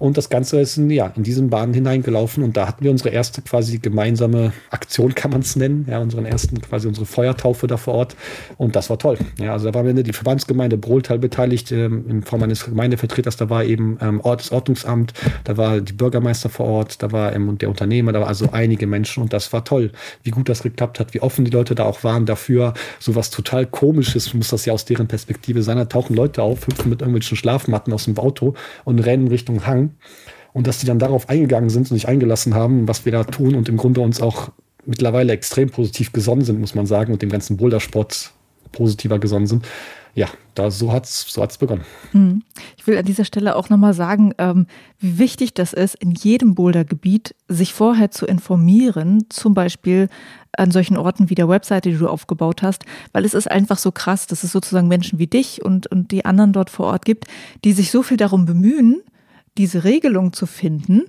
Und 0.00 0.16
das 0.16 0.30
Ganze 0.30 0.58
ist 0.58 0.78
in, 0.78 0.90
ja, 0.90 1.12
in 1.14 1.24
diesen 1.24 1.50
Bahnen 1.50 1.74
hineingelaufen 1.74 2.42
und 2.42 2.56
da 2.56 2.66
hatten 2.66 2.82
wir 2.82 2.90
unsere 2.90 3.10
erste 3.10 3.42
quasi 3.42 3.78
gemeinsame 3.78 4.54
Aktion, 4.70 5.14
kann 5.14 5.30
man 5.30 5.42
es 5.42 5.56
nennen. 5.56 5.86
Ja, 5.90 5.98
unseren 5.98 6.24
ersten, 6.24 6.58
quasi 6.62 6.88
unsere 6.88 7.04
Feuertaufe 7.04 7.66
da 7.66 7.76
vor 7.76 7.94
Ort. 7.94 8.16
Und 8.56 8.76
das 8.76 8.88
war 8.88 8.98
toll. 8.98 9.18
Ja, 9.38 9.52
also 9.52 9.70
da 9.70 9.74
war 9.74 9.84
die 9.84 10.12
Verbandsgemeinde 10.14 10.78
Brohltal 10.78 11.18
beteiligt, 11.18 11.70
ähm, 11.70 12.06
in 12.08 12.22
Form 12.22 12.42
eines 12.42 12.64
Gemeindevertreters. 12.64 13.36
Da 13.36 13.50
war 13.50 13.62
eben 13.62 13.98
ähm, 14.00 14.22
das 14.24 14.50
Ordnungsamt, 14.50 15.12
da 15.44 15.58
war 15.58 15.82
die 15.82 15.92
Bürgermeister 15.92 16.48
vor 16.48 16.64
Ort, 16.64 17.02
da 17.02 17.12
war 17.12 17.34
ähm, 17.34 17.58
der 17.58 17.68
Unternehmer, 17.68 18.12
da 18.12 18.20
war 18.20 18.28
also 18.28 18.48
einige 18.52 18.86
Menschen 18.86 19.22
und 19.22 19.34
das 19.34 19.52
war 19.52 19.66
toll, 19.66 19.92
wie 20.22 20.30
gut 20.30 20.48
das 20.48 20.62
geklappt 20.62 20.98
hat, 20.98 21.12
wie 21.12 21.20
offen 21.20 21.44
die 21.44 21.50
Leute 21.50 21.74
da 21.74 21.84
auch 21.84 22.04
waren 22.04 22.24
dafür. 22.24 22.72
So 23.00 23.16
was 23.16 23.28
total 23.28 23.66
komisches 23.66 24.32
muss 24.32 24.48
das 24.48 24.64
ja 24.64 24.72
aus 24.72 24.86
deren 24.86 25.08
Perspektive 25.08 25.62
sein. 25.62 25.76
Da 25.76 25.84
tauchen 25.84 26.16
Leute 26.16 26.42
auf, 26.42 26.66
hüpfen 26.66 26.88
mit 26.88 27.02
irgendwelchen 27.02 27.36
Schlafmatten 27.36 27.92
aus 27.92 28.06
dem 28.06 28.16
Auto 28.16 28.54
und 28.84 28.98
rennen 29.00 29.28
Richtung 29.28 29.66
Hang 29.66 29.89
und 30.52 30.66
dass 30.66 30.78
die 30.78 30.86
dann 30.86 30.98
darauf 30.98 31.28
eingegangen 31.28 31.70
sind 31.70 31.90
und 31.90 31.96
sich 31.96 32.08
eingelassen 32.08 32.54
haben, 32.54 32.88
was 32.88 33.04
wir 33.04 33.12
da 33.12 33.24
tun 33.24 33.54
und 33.54 33.68
im 33.68 33.76
Grunde 33.76 34.00
uns 34.00 34.20
auch 34.20 34.50
mittlerweile 34.86 35.32
extrem 35.32 35.70
positiv 35.70 36.12
gesonnen 36.12 36.42
sind, 36.42 36.60
muss 36.60 36.74
man 36.74 36.86
sagen, 36.86 37.12
und 37.12 37.22
dem 37.22 37.30
ganzen 37.30 37.56
Bouldersport 37.56 38.32
positiver 38.72 39.18
gesonnen 39.18 39.46
sind. 39.46 39.66
Ja, 40.14 40.28
da 40.54 40.72
so 40.72 40.92
hat's 40.92 41.32
so 41.32 41.40
hat's 41.40 41.56
begonnen. 41.56 41.84
Hm. 42.10 42.42
Ich 42.76 42.84
will 42.86 42.98
an 42.98 43.04
dieser 43.04 43.24
Stelle 43.24 43.54
auch 43.54 43.68
nochmal 43.68 43.94
sagen, 43.94 44.32
ähm, 44.38 44.66
wie 44.98 45.18
wichtig 45.18 45.54
das 45.54 45.72
ist, 45.72 45.94
in 45.94 46.10
jedem 46.10 46.56
Bouldergebiet 46.56 47.34
sich 47.46 47.72
vorher 47.72 48.10
zu 48.10 48.26
informieren, 48.26 49.26
zum 49.28 49.54
Beispiel 49.54 50.08
an 50.56 50.72
solchen 50.72 50.96
Orten 50.96 51.30
wie 51.30 51.36
der 51.36 51.48
Webseite, 51.48 51.90
die 51.90 51.96
du 51.96 52.08
aufgebaut 52.08 52.62
hast, 52.62 52.84
weil 53.12 53.24
es 53.24 53.34
ist 53.34 53.48
einfach 53.48 53.78
so 53.78 53.92
krass, 53.92 54.26
dass 54.26 54.42
es 54.42 54.50
sozusagen 54.50 54.88
Menschen 54.88 55.20
wie 55.20 55.28
dich 55.28 55.64
und, 55.64 55.86
und 55.86 56.10
die 56.10 56.24
anderen 56.24 56.52
dort 56.52 56.70
vor 56.70 56.86
Ort 56.86 57.04
gibt, 57.04 57.26
die 57.64 57.72
sich 57.72 57.92
so 57.92 58.02
viel 58.02 58.16
darum 58.16 58.46
bemühen, 58.46 59.00
diese 59.60 59.84
Regelung 59.84 60.32
zu 60.32 60.46
finden, 60.46 61.02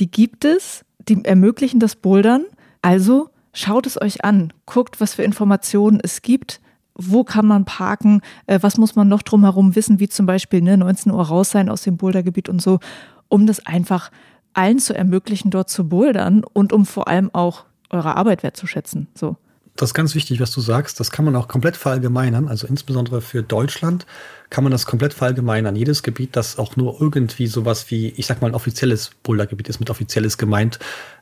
die 0.00 0.10
gibt 0.10 0.44
es, 0.44 0.84
die 1.08 1.24
ermöglichen 1.24 1.78
das 1.78 1.94
Bouldern. 1.94 2.44
Also 2.82 3.30
schaut 3.52 3.86
es 3.86 4.00
euch 4.02 4.24
an, 4.24 4.52
guckt, 4.66 5.00
was 5.00 5.14
für 5.14 5.22
Informationen 5.22 6.00
es 6.02 6.20
gibt, 6.20 6.60
wo 6.96 7.22
kann 7.22 7.46
man 7.46 7.64
parken, 7.64 8.20
äh, 8.48 8.58
was 8.62 8.78
muss 8.78 8.96
man 8.96 9.06
noch 9.06 9.22
drumherum 9.22 9.76
wissen, 9.76 10.00
wie 10.00 10.08
zum 10.08 10.26
Beispiel 10.26 10.60
ne, 10.60 10.76
19 10.76 11.12
Uhr 11.12 11.22
raus 11.22 11.50
sein 11.50 11.68
aus 11.68 11.82
dem 11.82 11.96
Bouldergebiet 11.96 12.48
und 12.48 12.60
so, 12.60 12.80
um 13.28 13.46
das 13.46 13.64
einfach 13.64 14.10
allen 14.54 14.80
zu 14.80 14.92
ermöglichen, 14.92 15.52
dort 15.52 15.70
zu 15.70 15.88
bouldern 15.88 16.42
und 16.52 16.72
um 16.72 16.86
vor 16.86 17.06
allem 17.06 17.30
auch 17.32 17.64
eure 17.90 18.16
Arbeit 18.16 18.42
wertzuschätzen. 18.42 19.06
So. 19.14 19.36
Das 19.76 19.90
ist 19.90 19.94
ganz 19.94 20.14
wichtig, 20.14 20.40
was 20.40 20.52
du 20.52 20.60
sagst. 20.60 21.00
Das 21.00 21.10
kann 21.10 21.24
man 21.24 21.34
auch 21.34 21.48
komplett 21.48 21.76
verallgemeinern. 21.76 22.46
Also 22.46 22.66
insbesondere 22.66 23.20
für 23.20 23.42
Deutschland 23.42 24.06
kann 24.48 24.62
man 24.62 24.70
das 24.70 24.86
komplett 24.86 25.12
verallgemeinern. 25.12 25.74
Jedes 25.74 26.04
Gebiet, 26.04 26.36
das 26.36 26.58
auch 26.58 26.76
nur 26.76 27.00
irgendwie 27.00 27.48
sowas 27.48 27.90
wie, 27.90 28.10
ich 28.10 28.26
sag 28.26 28.40
mal, 28.40 28.48
ein 28.48 28.54
offizielles 28.54 29.10
Bouldergebiet 29.24 29.68
ist 29.68 29.80
mit 29.80 29.90
offizielles 29.90 30.38
gemeint, 30.38 30.78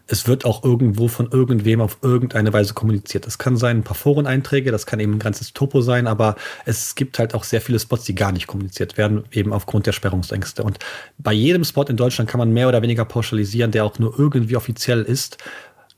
es 0.06 0.26
wird 0.26 0.44
auch 0.44 0.64
irgendwo 0.64 1.08
von 1.08 1.30
irgendwem 1.30 1.80
auf 1.80 1.98
irgendeine 2.02 2.52
Weise 2.52 2.74
kommuniziert. 2.74 3.24
Das 3.24 3.38
kann 3.38 3.56
sein 3.56 3.78
ein 3.78 3.82
paar 3.84 3.94
Foreneinträge, 3.94 4.70
das 4.70 4.84
kann 4.84 5.00
eben 5.00 5.14
ein 5.14 5.18
ganzes 5.18 5.54
Topo 5.54 5.80
sein, 5.80 6.06
aber 6.06 6.36
es 6.66 6.94
gibt 6.94 7.18
halt 7.18 7.34
auch 7.34 7.44
sehr 7.44 7.62
viele 7.62 7.78
Spots, 7.78 8.04
die 8.04 8.14
gar 8.14 8.32
nicht 8.32 8.48
kommuniziert 8.48 8.98
werden, 8.98 9.24
eben 9.30 9.52
aufgrund 9.52 9.86
der 9.86 9.92
Sperrungsängste. 9.92 10.64
Und 10.64 10.78
bei 11.16 11.32
jedem 11.32 11.64
Spot 11.64 11.84
in 11.84 11.96
Deutschland 11.96 12.28
kann 12.28 12.38
man 12.38 12.52
mehr 12.52 12.68
oder 12.68 12.82
weniger 12.82 13.06
pauschalisieren, 13.06 13.70
der 13.70 13.84
auch 13.84 13.98
nur 13.98 14.18
irgendwie 14.18 14.56
offiziell 14.56 15.02
ist 15.02 15.38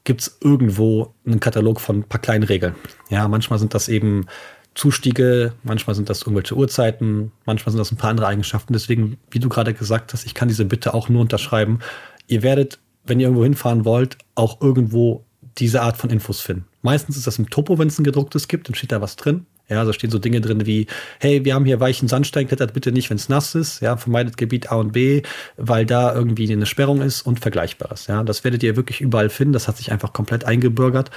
gibt 0.04 0.20
es 0.20 0.38
irgendwo 0.42 1.14
einen 1.26 1.40
Katalog 1.40 1.80
von 1.80 2.00
ein 2.00 2.04
paar 2.04 2.20
kleinen 2.20 2.44
Regeln. 2.44 2.74
Ja, 3.08 3.26
manchmal 3.26 3.58
sind 3.58 3.74
das 3.74 3.88
eben 3.88 4.26
Zustiege, 4.74 5.54
manchmal 5.62 5.94
sind 5.94 6.10
das 6.10 6.22
irgendwelche 6.22 6.56
Uhrzeiten, 6.56 7.32
manchmal 7.46 7.72
sind 7.72 7.78
das 7.78 7.92
ein 7.92 7.96
paar 7.96 8.10
andere 8.10 8.26
Eigenschaften. 8.26 8.72
Deswegen, 8.72 9.18
wie 9.30 9.38
du 9.38 9.48
gerade 9.48 9.72
gesagt 9.72 10.12
hast, 10.12 10.26
ich 10.26 10.34
kann 10.34 10.48
diese 10.48 10.64
Bitte 10.64 10.94
auch 10.94 11.08
nur 11.08 11.22
unterschreiben. 11.22 11.78
Ihr 12.26 12.42
werdet, 12.42 12.78
wenn 13.04 13.20
ihr 13.20 13.26
irgendwo 13.26 13.44
hinfahren 13.44 13.84
wollt, 13.84 14.18
auch 14.34 14.60
irgendwo 14.60 15.24
diese 15.58 15.82
Art 15.82 15.96
von 15.96 16.10
Infos 16.10 16.40
finden. 16.40 16.66
Meistens 16.82 17.16
ist 17.16 17.26
das 17.26 17.38
im 17.38 17.48
Topo, 17.48 17.78
wenn 17.78 17.88
es 17.88 17.98
ein 17.98 18.04
gedrucktes 18.04 18.48
gibt, 18.48 18.68
dann 18.68 18.74
steht 18.74 18.92
da 18.92 19.00
was 19.00 19.16
drin. 19.16 19.46
Ja, 19.68 19.82
da 19.82 19.92
stehen 19.94 20.10
so 20.10 20.18
Dinge 20.18 20.42
drin 20.42 20.66
wie, 20.66 20.86
hey, 21.20 21.44
wir 21.44 21.54
haben 21.54 21.64
hier 21.64 21.80
weichen 21.80 22.06
Sandstein, 22.06 22.46
klettert 22.46 22.74
bitte 22.74 22.92
nicht, 22.92 23.08
wenn 23.08 23.16
es 23.16 23.30
nass 23.30 23.54
ist. 23.54 23.80
Ja, 23.80 23.96
vermeidet 23.96 24.36
Gebiet 24.36 24.70
A 24.70 24.76
und 24.76 24.92
B, 24.92 25.22
weil 25.56 25.86
da 25.86 26.14
irgendwie 26.14 26.52
eine 26.52 26.66
Sperrung 26.66 27.00
ist 27.00 27.22
und 27.22 27.40
Vergleichbares. 27.40 28.06
Ja, 28.06 28.22
das 28.22 28.44
werdet 28.44 28.62
ihr 28.62 28.76
wirklich 28.76 29.00
überall 29.00 29.30
finden. 29.30 29.54
Das 29.54 29.66
hat 29.66 29.78
sich 29.78 29.90
einfach 29.90 30.12
komplett 30.12 30.44
eingebürgert. 30.44 31.10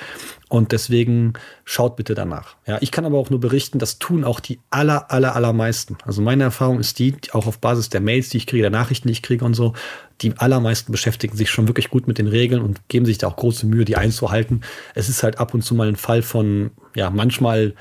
Und 0.49 0.71
deswegen 0.71 1.33
schaut 1.65 1.97
bitte 1.97 2.15
danach. 2.15 2.55
Ja, 2.65 2.77
ich 2.79 2.91
kann 2.91 3.03
aber 3.03 3.17
auch 3.17 3.29
nur 3.29 3.41
berichten, 3.41 3.79
das 3.79 3.99
tun 3.99 4.23
auch 4.23 4.39
die 4.39 4.59
aller, 4.69 5.11
aller, 5.11 5.35
allermeisten. 5.35 5.97
Also 6.05 6.21
meine 6.21 6.43
Erfahrung 6.43 6.79
ist 6.79 6.99
die, 6.99 7.15
auch 7.33 7.47
auf 7.47 7.59
Basis 7.59 7.89
der 7.89 7.99
Mails, 7.99 8.29
die 8.29 8.37
ich 8.37 8.47
kriege, 8.47 8.61
der 8.61 8.71
Nachrichten, 8.71 9.09
die 9.09 9.11
ich 9.11 9.21
kriege 9.21 9.43
und 9.43 9.55
so, 9.55 9.73
die 10.21 10.37
allermeisten 10.37 10.93
beschäftigen 10.93 11.35
sich 11.35 11.49
schon 11.49 11.67
wirklich 11.67 11.89
gut 11.89 12.07
mit 12.07 12.17
den 12.17 12.27
Regeln 12.27 12.61
und 12.61 12.87
geben 12.87 13.05
sich 13.05 13.17
da 13.17 13.27
auch 13.27 13.35
große 13.35 13.67
Mühe, 13.67 13.83
die 13.83 13.97
einzuhalten. 13.97 14.61
Es 14.95 15.09
ist 15.09 15.21
halt 15.21 15.37
ab 15.37 15.53
und 15.53 15.63
zu 15.63 15.75
mal 15.75 15.89
ein 15.89 15.97
Fall 15.97 16.21
von, 16.21 16.71
ja, 16.95 17.09
manchmal 17.09 17.73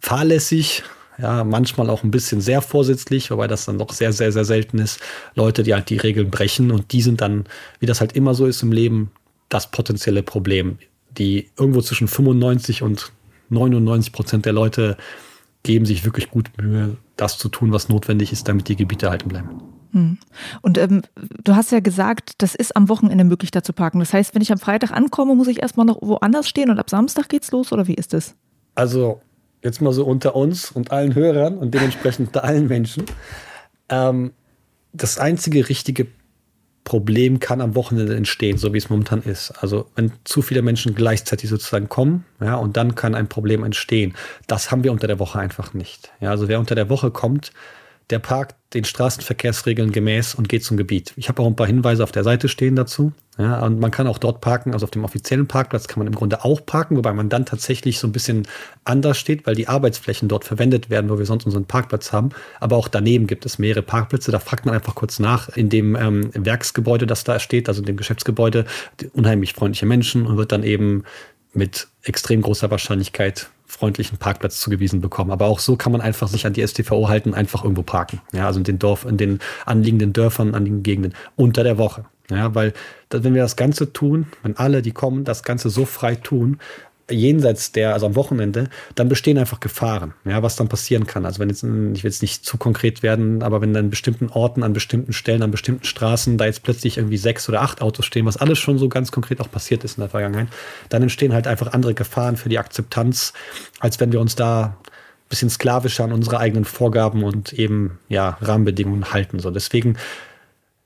fahrlässig, 0.00 0.82
ja, 1.18 1.44
manchmal 1.44 1.88
auch 1.88 2.02
ein 2.02 2.10
bisschen 2.10 2.40
sehr 2.40 2.60
vorsätzlich, 2.60 3.30
wobei 3.30 3.46
das 3.46 3.64
dann 3.64 3.78
doch 3.78 3.92
sehr, 3.92 4.12
sehr, 4.12 4.32
sehr 4.32 4.44
selten 4.44 4.78
ist. 4.78 5.00
Leute, 5.34 5.62
die 5.62 5.74
halt 5.74 5.88
die 5.88 5.96
Regeln 5.96 6.30
brechen 6.30 6.70
und 6.70 6.92
die 6.92 7.02
sind 7.02 7.20
dann, 7.20 7.44
wie 7.80 7.86
das 7.86 8.00
halt 8.00 8.12
immer 8.12 8.34
so 8.34 8.46
ist 8.46 8.62
im 8.62 8.72
Leben, 8.72 9.10
das 9.48 9.70
potenzielle 9.70 10.22
Problem. 10.22 10.78
Die 11.16 11.50
irgendwo 11.58 11.80
zwischen 11.80 12.08
95 12.08 12.82
und 12.82 13.12
99 13.48 14.12
Prozent 14.12 14.44
der 14.44 14.52
Leute 14.52 14.96
geben 15.62 15.86
sich 15.86 16.04
wirklich 16.04 16.30
gut 16.30 16.50
Mühe, 16.60 16.96
das 17.16 17.38
zu 17.38 17.48
tun, 17.48 17.72
was 17.72 17.88
notwendig 17.88 18.32
ist, 18.32 18.46
damit 18.46 18.68
die 18.68 18.76
Gebiete 18.76 19.06
erhalten 19.06 19.28
bleiben. 19.28 19.62
Hm. 19.92 20.18
Und 20.60 20.76
ähm, 20.76 21.02
du 21.42 21.56
hast 21.56 21.72
ja 21.72 21.80
gesagt, 21.80 22.34
das 22.38 22.54
ist 22.54 22.76
am 22.76 22.88
Wochenende 22.88 23.24
möglich, 23.24 23.50
da 23.50 23.62
zu 23.62 23.72
parken. 23.72 24.00
Das 24.00 24.12
heißt, 24.12 24.34
wenn 24.34 24.42
ich 24.42 24.52
am 24.52 24.58
Freitag 24.58 24.90
ankomme, 24.90 25.34
muss 25.34 25.48
ich 25.48 25.62
erstmal 25.62 25.86
noch 25.86 26.02
woanders 26.02 26.48
stehen 26.48 26.70
und 26.70 26.78
ab 26.78 26.90
Samstag 26.90 27.28
geht's 27.30 27.50
los 27.52 27.72
oder 27.72 27.86
wie 27.86 27.94
ist 27.94 28.12
es? 28.12 28.34
Also 28.74 29.22
jetzt 29.66 29.82
mal 29.82 29.92
so 29.92 30.04
unter 30.04 30.34
uns 30.34 30.70
und 30.70 30.90
allen 30.90 31.14
Hörern 31.14 31.58
und 31.58 31.74
dementsprechend 31.74 32.36
allen 32.36 32.68
Menschen. 32.68 33.04
Ähm, 33.88 34.32
das 34.92 35.18
einzige 35.18 35.68
richtige 35.68 36.06
Problem 36.84 37.40
kann 37.40 37.60
am 37.60 37.74
Wochenende 37.74 38.14
entstehen, 38.14 38.58
so 38.58 38.72
wie 38.72 38.78
es 38.78 38.88
momentan 38.88 39.20
ist. 39.22 39.50
Also 39.60 39.90
wenn 39.96 40.12
zu 40.24 40.40
viele 40.40 40.62
Menschen 40.62 40.94
gleichzeitig 40.94 41.50
sozusagen 41.50 41.88
kommen, 41.88 42.24
ja, 42.40 42.54
und 42.54 42.76
dann 42.76 42.94
kann 42.94 43.14
ein 43.14 43.28
Problem 43.28 43.64
entstehen. 43.64 44.14
Das 44.46 44.70
haben 44.70 44.84
wir 44.84 44.92
unter 44.92 45.08
der 45.08 45.18
Woche 45.18 45.38
einfach 45.38 45.74
nicht. 45.74 46.12
Ja, 46.20 46.30
also 46.30 46.48
wer 46.48 46.60
unter 46.60 46.76
der 46.76 46.88
Woche 46.88 47.10
kommt, 47.10 47.52
der 48.10 48.20
parkt 48.20 48.54
den 48.72 48.84
Straßenverkehrsregeln 48.84 49.90
gemäß 49.90 50.36
und 50.36 50.48
geht 50.48 50.62
zum 50.62 50.76
Gebiet. 50.76 51.12
Ich 51.16 51.28
habe 51.28 51.42
auch 51.42 51.46
ein 51.46 51.56
paar 51.56 51.66
Hinweise 51.66 52.04
auf 52.04 52.12
der 52.12 52.22
Seite 52.22 52.48
stehen 52.48 52.76
dazu. 52.76 53.12
Ja, 53.38 53.60
und 53.64 53.80
man 53.80 53.90
kann 53.90 54.06
auch 54.06 54.16
dort 54.16 54.40
parken, 54.40 54.72
also 54.72 54.84
auf 54.84 54.90
dem 54.90 55.04
offiziellen 55.04 55.46
Parkplatz 55.46 55.88
kann 55.88 55.98
man 55.98 56.06
im 56.06 56.14
Grunde 56.14 56.42
auch 56.44 56.64
parken, 56.64 56.96
wobei 56.96 57.12
man 57.12 57.28
dann 57.28 57.44
tatsächlich 57.44 57.98
so 57.98 58.06
ein 58.06 58.12
bisschen 58.12 58.48
anders 58.84 59.18
steht, 59.18 59.46
weil 59.46 59.54
die 59.54 59.68
Arbeitsflächen 59.68 60.28
dort 60.28 60.44
verwendet 60.44 60.88
werden, 60.88 61.10
wo 61.10 61.18
wir 61.18 61.26
sonst 61.26 61.44
unseren 61.44 61.66
Parkplatz 61.66 62.12
haben. 62.12 62.30
Aber 62.60 62.76
auch 62.76 62.88
daneben 62.88 63.26
gibt 63.26 63.44
es 63.44 63.58
mehrere 63.58 63.82
Parkplätze. 63.82 64.32
Da 64.32 64.38
fragt 64.38 64.64
man 64.64 64.74
einfach 64.74 64.94
kurz 64.94 65.18
nach 65.18 65.50
in 65.50 65.68
dem 65.68 65.96
ähm, 65.96 66.30
Werksgebäude, 66.32 67.06
das 67.06 67.24
da 67.24 67.38
steht, 67.38 67.68
also 67.68 67.82
in 67.82 67.86
dem 67.86 67.96
Geschäftsgebäude, 67.98 68.64
unheimlich 69.12 69.52
freundliche 69.52 69.84
Menschen 69.84 70.26
und 70.26 70.38
wird 70.38 70.52
dann 70.52 70.62
eben 70.62 71.04
mit 71.52 71.88
extrem 72.02 72.40
großer 72.42 72.70
Wahrscheinlichkeit 72.70 73.50
freundlichen 73.66 74.18
Parkplatz 74.18 74.60
zugewiesen 74.60 75.00
bekommen. 75.00 75.30
Aber 75.30 75.46
auch 75.46 75.58
so 75.58 75.76
kann 75.76 75.92
man 75.92 76.00
einfach 76.00 76.28
sich 76.28 76.46
an 76.46 76.52
die 76.52 76.66
STVO 76.66 77.08
halten, 77.08 77.34
einfach 77.34 77.64
irgendwo 77.64 77.82
parken. 77.82 78.20
Ja, 78.32 78.46
also 78.46 78.60
in 78.60 78.64
den 78.64 78.78
Dorf, 78.78 79.04
in 79.04 79.16
den 79.16 79.40
anliegenden 79.66 80.12
Dörfern, 80.12 80.54
anliegenden 80.54 80.82
Gegenden 80.82 81.14
unter 81.34 81.64
der 81.64 81.76
Woche. 81.76 82.04
Ja, 82.30 82.54
weil 82.54 82.72
wenn 83.10 83.34
wir 83.34 83.42
das 83.42 83.56
Ganze 83.56 83.92
tun, 83.92 84.26
wenn 84.42 84.56
alle, 84.56 84.82
die 84.82 84.92
kommen, 84.92 85.24
das 85.24 85.42
Ganze 85.42 85.70
so 85.70 85.84
frei 85.84 86.16
tun, 86.16 86.58
jenseits 87.10 87.72
der, 87.72 87.92
also 87.92 88.06
am 88.06 88.16
Wochenende, 88.16 88.68
dann 88.94 89.08
bestehen 89.08 89.38
einfach 89.38 89.60
Gefahren, 89.60 90.14
ja, 90.24 90.42
was 90.42 90.56
dann 90.56 90.68
passieren 90.68 91.06
kann. 91.06 91.24
Also 91.24 91.38
wenn 91.38 91.48
jetzt, 91.48 91.62
ich 91.62 91.68
will 92.02 92.10
jetzt 92.10 92.22
nicht 92.22 92.44
zu 92.44 92.56
konkret 92.56 93.02
werden, 93.02 93.42
aber 93.42 93.60
wenn 93.60 93.76
an 93.76 93.90
bestimmten 93.90 94.28
Orten, 94.28 94.62
an 94.62 94.72
bestimmten 94.72 95.12
Stellen, 95.12 95.42
an 95.42 95.50
bestimmten 95.50 95.84
Straßen 95.84 96.36
da 96.36 96.46
jetzt 96.46 96.62
plötzlich 96.62 96.98
irgendwie 96.98 97.16
sechs 97.16 97.48
oder 97.48 97.62
acht 97.62 97.80
Autos 97.80 98.06
stehen, 98.06 98.26
was 98.26 98.36
alles 98.36 98.58
schon 98.58 98.78
so 98.78 98.88
ganz 98.88 99.12
konkret 99.12 99.40
auch 99.40 99.50
passiert 99.50 99.84
ist 99.84 99.98
in 99.98 100.00
der 100.00 100.10
Vergangenheit, 100.10 100.48
dann 100.88 101.02
entstehen 101.02 101.32
halt 101.32 101.46
einfach 101.46 101.72
andere 101.72 101.94
Gefahren 101.94 102.36
für 102.36 102.48
die 102.48 102.58
Akzeptanz, 102.58 103.32
als 103.78 104.00
wenn 104.00 104.12
wir 104.12 104.20
uns 104.20 104.34
da 104.34 104.64
ein 104.64 105.28
bisschen 105.28 105.50
sklavischer 105.50 106.04
an 106.04 106.12
unsere 106.12 106.38
eigenen 106.38 106.64
Vorgaben 106.64 107.22
und 107.22 107.52
eben, 107.52 107.98
ja, 108.08 108.36
Rahmenbedingungen 108.40 109.12
halten. 109.12 109.38
So, 109.38 109.50
deswegen, 109.50 109.96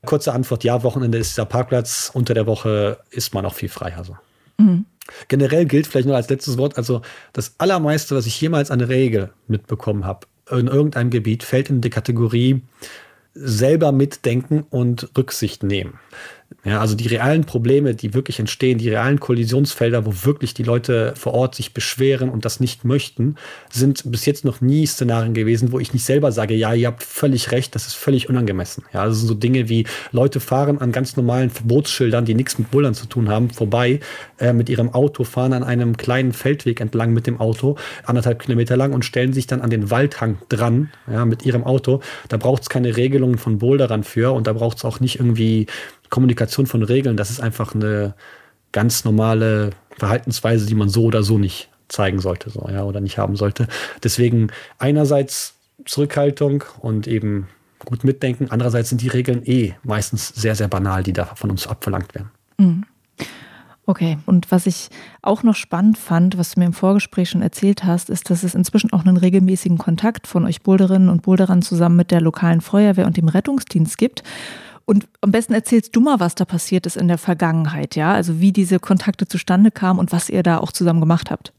kurze 0.06 0.32
Antwort, 0.32 0.64
ja, 0.64 0.82
Wochenende 0.82 1.18
ist 1.18 1.32
dieser 1.32 1.44
Parkplatz, 1.44 2.10
unter 2.12 2.34
der 2.34 2.46
Woche 2.46 2.98
ist 3.10 3.34
man 3.34 3.44
auch 3.46 3.54
viel 3.54 3.68
freier, 3.68 4.04
so. 4.04 4.16
Mhm. 4.58 4.86
Generell 5.28 5.64
gilt 5.64 5.86
vielleicht 5.86 6.06
nur 6.06 6.16
als 6.16 6.28
letztes 6.28 6.56
Wort, 6.56 6.76
also 6.76 7.02
das 7.32 7.54
Allermeiste, 7.58 8.14
was 8.14 8.26
ich 8.26 8.40
jemals 8.40 8.70
an 8.70 8.80
Regel 8.80 9.32
mitbekommen 9.48 10.04
habe, 10.04 10.26
in 10.50 10.66
irgendeinem 10.66 11.10
Gebiet, 11.10 11.42
fällt 11.42 11.70
in 11.70 11.80
die 11.80 11.90
Kategorie 11.90 12.62
selber 13.34 13.92
mitdenken 13.92 14.64
und 14.70 15.10
Rücksicht 15.16 15.62
nehmen. 15.62 15.98
Ja, 16.64 16.80
also 16.80 16.94
die 16.94 17.06
realen 17.06 17.44
Probleme, 17.44 17.94
die 17.94 18.12
wirklich 18.12 18.38
entstehen, 18.38 18.76
die 18.76 18.90
realen 18.90 19.18
Kollisionsfelder, 19.18 20.04
wo 20.04 20.12
wirklich 20.24 20.52
die 20.52 20.62
Leute 20.62 21.14
vor 21.16 21.32
Ort 21.32 21.54
sich 21.54 21.72
beschweren 21.72 22.28
und 22.28 22.44
das 22.44 22.60
nicht 22.60 22.84
möchten, 22.84 23.36
sind 23.70 24.02
bis 24.10 24.26
jetzt 24.26 24.44
noch 24.44 24.60
nie 24.60 24.84
Szenarien 24.84 25.32
gewesen, 25.32 25.72
wo 25.72 25.78
ich 25.78 25.94
nicht 25.94 26.04
selber 26.04 26.32
sage, 26.32 26.54
ja, 26.54 26.74
ihr 26.74 26.88
habt 26.88 27.02
völlig 27.02 27.52
recht, 27.52 27.74
das 27.74 27.86
ist 27.86 27.94
völlig 27.94 28.28
unangemessen. 28.28 28.84
Ja, 28.92 29.06
das 29.06 29.18
sind 29.18 29.28
so 29.28 29.34
Dinge 29.34 29.68
wie 29.68 29.86
Leute 30.12 30.40
fahren 30.40 30.78
an 30.78 30.92
ganz 30.92 31.16
normalen 31.16 31.50
Verbotsschildern, 31.50 32.26
die 32.26 32.34
nichts 32.34 32.58
mit 32.58 32.70
Bullern 32.70 32.94
zu 32.94 33.06
tun 33.06 33.28
haben, 33.28 33.50
vorbei 33.50 34.00
äh, 34.38 34.52
mit 34.52 34.68
ihrem 34.68 34.92
Auto, 34.92 35.24
fahren 35.24 35.54
an 35.54 35.62
einem 35.62 35.96
kleinen 35.96 36.32
Feldweg 36.32 36.80
entlang 36.80 37.14
mit 37.14 37.26
dem 37.26 37.40
Auto, 37.40 37.76
anderthalb 38.04 38.40
Kilometer 38.40 38.76
lang 38.76 38.92
und 38.92 39.04
stellen 39.04 39.32
sich 39.32 39.46
dann 39.46 39.62
an 39.62 39.70
den 39.70 39.90
Waldhang 39.90 40.38
dran, 40.48 40.90
ja, 41.10 41.24
mit 41.24 41.46
ihrem 41.46 41.64
Auto. 41.64 42.00
Da 42.28 42.36
braucht 42.36 42.62
es 42.62 42.68
keine 42.68 42.96
Regelungen 42.96 43.38
von 43.38 43.58
Boulderern 43.58 44.04
für 44.04 44.32
und 44.32 44.46
da 44.46 44.52
braucht 44.52 44.78
es 44.78 44.84
auch 44.84 45.00
nicht 45.00 45.20
irgendwie 45.20 45.66
Kommunikation 46.10 46.66
von 46.66 46.82
Regeln, 46.82 47.16
das 47.16 47.30
ist 47.30 47.40
einfach 47.40 47.74
eine 47.74 48.14
ganz 48.72 49.04
normale 49.04 49.70
Verhaltensweise, 49.98 50.66
die 50.66 50.74
man 50.74 50.88
so 50.88 51.04
oder 51.04 51.22
so 51.22 51.38
nicht 51.38 51.68
zeigen 51.88 52.20
sollte, 52.20 52.50
so, 52.50 52.68
ja, 52.68 52.84
oder 52.84 53.00
nicht 53.00 53.18
haben 53.18 53.36
sollte. 53.36 53.66
Deswegen 54.02 54.48
einerseits 54.78 55.54
Zurückhaltung 55.86 56.64
und 56.80 57.06
eben 57.06 57.48
gut 57.84 58.04
mitdenken. 58.04 58.48
Andererseits 58.50 58.90
sind 58.90 59.00
die 59.02 59.08
Regeln 59.08 59.42
eh 59.44 59.74
meistens 59.82 60.28
sehr, 60.28 60.54
sehr 60.54 60.68
banal, 60.68 61.02
die 61.02 61.12
da 61.12 61.24
von 61.24 61.50
uns 61.50 61.66
abverlangt 61.66 62.14
werden. 62.14 62.30
Mhm. 62.58 62.84
Okay, 63.86 64.18
und 64.26 64.52
was 64.52 64.66
ich 64.66 64.88
auch 65.20 65.42
noch 65.42 65.56
spannend 65.56 65.98
fand, 65.98 66.38
was 66.38 66.52
du 66.52 66.60
mir 66.60 66.66
im 66.66 66.72
Vorgespräch 66.72 67.30
schon 67.30 67.42
erzählt 67.42 67.82
hast, 67.82 68.08
ist, 68.08 68.30
dass 68.30 68.44
es 68.44 68.54
inzwischen 68.54 68.92
auch 68.92 69.04
einen 69.04 69.16
regelmäßigen 69.16 69.78
Kontakt 69.78 70.28
von 70.28 70.44
euch 70.44 70.62
Boulderinnen 70.62 71.08
und 71.08 71.22
Boulderern 71.22 71.62
zusammen 71.62 71.96
mit 71.96 72.12
der 72.12 72.20
lokalen 72.20 72.60
Feuerwehr 72.60 73.06
und 73.06 73.16
dem 73.16 73.26
Rettungsdienst 73.26 73.98
gibt. 73.98 74.22
Und 74.90 75.06
am 75.20 75.30
besten 75.30 75.54
erzählst 75.54 75.94
du 75.94 76.00
mal, 76.00 76.18
was 76.18 76.34
da 76.34 76.44
passiert 76.44 76.84
ist 76.84 76.96
in 76.96 77.06
der 77.06 77.16
Vergangenheit, 77.16 77.94
ja? 77.94 78.12
Also 78.12 78.40
wie 78.40 78.50
diese 78.50 78.80
Kontakte 78.80 79.28
zustande 79.28 79.70
kamen 79.70 80.00
und 80.00 80.10
was 80.10 80.28
ihr 80.28 80.42
da 80.42 80.58
auch 80.58 80.72
zusammen 80.72 80.98
gemacht 80.98 81.30
habt. 81.30 81.52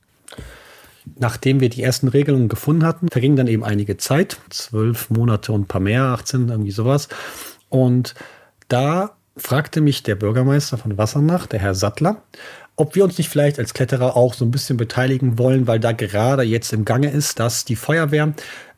Nachdem 1.18 1.62
wir 1.62 1.70
die 1.70 1.82
ersten 1.82 2.10
Regelungen 2.10 2.50
gefunden 2.50 2.84
hatten, 2.86 3.08
verging 3.08 3.38
dann 3.38 3.48
eben 3.48 3.64
einige 3.64 3.96
Zeit, 3.96 4.38
zwölf 4.50 5.10
Monate 5.12 5.54
und 5.54 5.62
ein 5.62 5.68
paar 5.68 5.80
mehr, 5.80 6.04
18, 6.08 6.50
irgendwie 6.50 6.72
sowas. 6.72 7.08
Und 7.70 8.16
da 8.68 9.12
fragte 9.38 9.80
mich 9.80 10.04
der 10.04 10.16
Bürgermeister 10.16 10.78
von 10.78 10.98
Wassernach, 10.98 11.48
der 11.48 11.62
Herr 11.62 11.74
Sattler, 11.74 12.24
ob 12.76 12.96
wir 12.96 13.06
uns 13.06 13.18
nicht 13.18 13.30
vielleicht 13.30 13.60
als 13.60 13.74
Kletterer 13.74 14.18
auch 14.18 14.34
so 14.34 14.44
ein 14.44 14.52
bisschen 14.52 14.76
beteiligen 14.76 15.38
wollen, 15.38 15.68
weil 15.68 15.80
da 15.80 15.94
gerade 15.94 16.44
jetzt 16.44 16.74
im 16.74 16.84
Gange 16.84 17.10
ist, 17.10 17.40
dass 17.40 17.64
die 17.64 17.78
Feuerwehr 17.78 18.34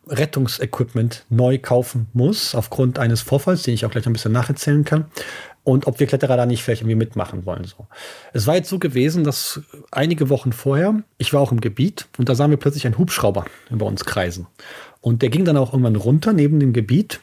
Rettungsequipment 0.08 1.26
neu 1.30 1.58
kaufen 1.58 2.08
muss, 2.14 2.56
aufgrund 2.56 3.00
eines 3.00 3.22
Vorfalls, 3.22 3.64
den 3.64 3.74
ich 3.74 3.86
auch 3.86 3.92
gleich 3.92 4.06
ein 4.06 4.14
bisschen 4.14 4.32
nacherzählen 4.32 4.84
kann. 4.84 5.06
Und 5.64 5.88
ob 5.88 6.00
wir 6.00 6.08
Kletterer 6.08 6.36
da 6.36 6.46
nicht 6.46 6.62
vielleicht 6.62 6.82
irgendwie 6.82 6.96
mitmachen 6.96 7.46
wollen. 7.46 7.64
So. 7.64 7.88
Es 8.34 8.48
war 8.48 8.56
jetzt 8.56 8.70
so 8.70 8.80
gewesen, 8.80 9.24
dass 9.24 9.62
einige 9.92 10.30
Wochen 10.30 10.52
vorher, 10.52 11.04
ich 11.18 11.32
war 11.32 11.40
auch 11.40 11.54
im 11.54 11.62
Gebiet 11.62 12.08
und 12.18 12.28
da 12.28 12.36
sahen 12.36 12.52
wir 12.52 12.58
plötzlich 12.58 12.86
einen 12.86 12.98
Hubschrauber 12.98 13.46
über 13.70 13.86
uns 13.86 14.04
kreisen. 14.04 14.48
Und 15.00 15.22
der 15.22 15.30
ging 15.30 15.46
dann 15.46 15.58
auch 15.58 15.72
irgendwann 15.72 15.96
runter 15.96 16.34
neben 16.34 16.60
dem 16.60 16.74
Gebiet. 16.74 17.22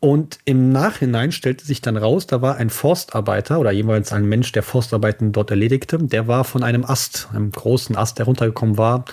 Und 0.00 0.38
im 0.44 0.68
Nachhinein 0.70 1.32
stellte 1.32 1.64
sich 1.64 1.80
dann 1.80 1.96
raus, 1.96 2.26
da 2.26 2.42
war 2.42 2.56
ein 2.56 2.68
Forstarbeiter 2.68 3.58
oder 3.58 3.70
jemals 3.70 4.12
ein 4.12 4.26
Mensch, 4.26 4.52
der 4.52 4.62
Forstarbeiten 4.62 5.32
dort 5.32 5.50
erledigte. 5.50 5.96
Der 5.96 6.28
war 6.28 6.44
von 6.44 6.62
einem 6.62 6.84
Ast, 6.84 7.28
einem 7.32 7.50
großen 7.50 7.96
Ast, 7.96 8.18
der 8.18 8.26
runtergekommen 8.26 8.76
war, 8.76 9.06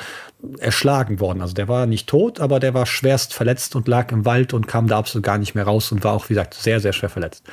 erschlagen 0.59 1.19
worden. 1.19 1.41
Also 1.41 1.53
der 1.53 1.67
war 1.67 1.85
nicht 1.85 2.07
tot, 2.07 2.39
aber 2.39 2.59
der 2.59 2.73
war 2.73 2.85
schwerst 2.85 3.33
verletzt 3.33 3.75
und 3.75 3.87
lag 3.87 4.11
im 4.11 4.25
Wald 4.25 4.53
und 4.53 4.67
kam 4.67 4.87
da 4.87 4.97
absolut 4.97 5.25
gar 5.25 5.37
nicht 5.37 5.55
mehr 5.55 5.65
raus 5.65 5.91
und 5.91 6.03
war 6.03 6.13
auch, 6.13 6.29
wie 6.29 6.33
gesagt, 6.33 6.53
sehr, 6.53 6.79
sehr 6.79 6.93
schwer 6.93 7.09
verletzt. 7.09 7.43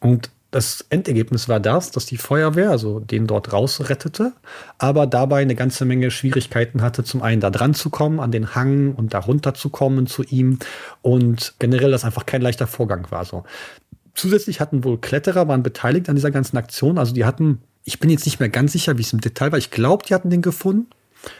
Und 0.00 0.30
das 0.50 0.86
Endergebnis 0.88 1.48
war 1.48 1.60
das, 1.60 1.90
dass 1.90 2.06
die 2.06 2.16
Feuerwehr, 2.16 2.70
also 2.70 3.00
den 3.00 3.26
dort 3.26 3.52
rausrettete, 3.52 4.32
aber 4.78 5.06
dabei 5.06 5.42
eine 5.42 5.54
ganze 5.54 5.84
Menge 5.84 6.10
Schwierigkeiten 6.10 6.80
hatte, 6.80 7.04
zum 7.04 7.20
einen 7.22 7.40
da 7.40 7.50
dran 7.50 7.74
zu 7.74 7.90
kommen, 7.90 8.18
an 8.18 8.32
den 8.32 8.54
Hang 8.54 8.94
und 8.94 9.12
da 9.12 9.18
runter 9.18 9.52
zu 9.52 9.68
kommen 9.68 10.06
zu 10.06 10.22
ihm 10.22 10.58
und 11.02 11.54
generell 11.58 11.90
das 11.90 12.04
einfach 12.04 12.24
kein 12.24 12.40
leichter 12.40 12.66
Vorgang 12.66 13.10
war. 13.10 13.26
So. 13.26 13.44
Zusätzlich 14.14 14.60
hatten 14.60 14.84
wohl 14.84 14.98
Kletterer, 14.98 15.48
waren 15.48 15.62
beteiligt 15.62 16.08
an 16.08 16.14
dieser 16.14 16.30
ganzen 16.30 16.56
Aktion, 16.56 16.96
also 16.96 17.12
die 17.12 17.26
hatten, 17.26 17.60
ich 17.84 18.00
bin 18.00 18.08
jetzt 18.08 18.24
nicht 18.24 18.40
mehr 18.40 18.48
ganz 18.48 18.72
sicher, 18.72 18.96
wie 18.96 19.02
es 19.02 19.12
im 19.12 19.20
Detail 19.20 19.52
war, 19.52 19.58
ich 19.58 19.70
glaube, 19.70 20.06
die 20.06 20.14
hatten 20.14 20.30
den 20.30 20.42
gefunden 20.42 20.86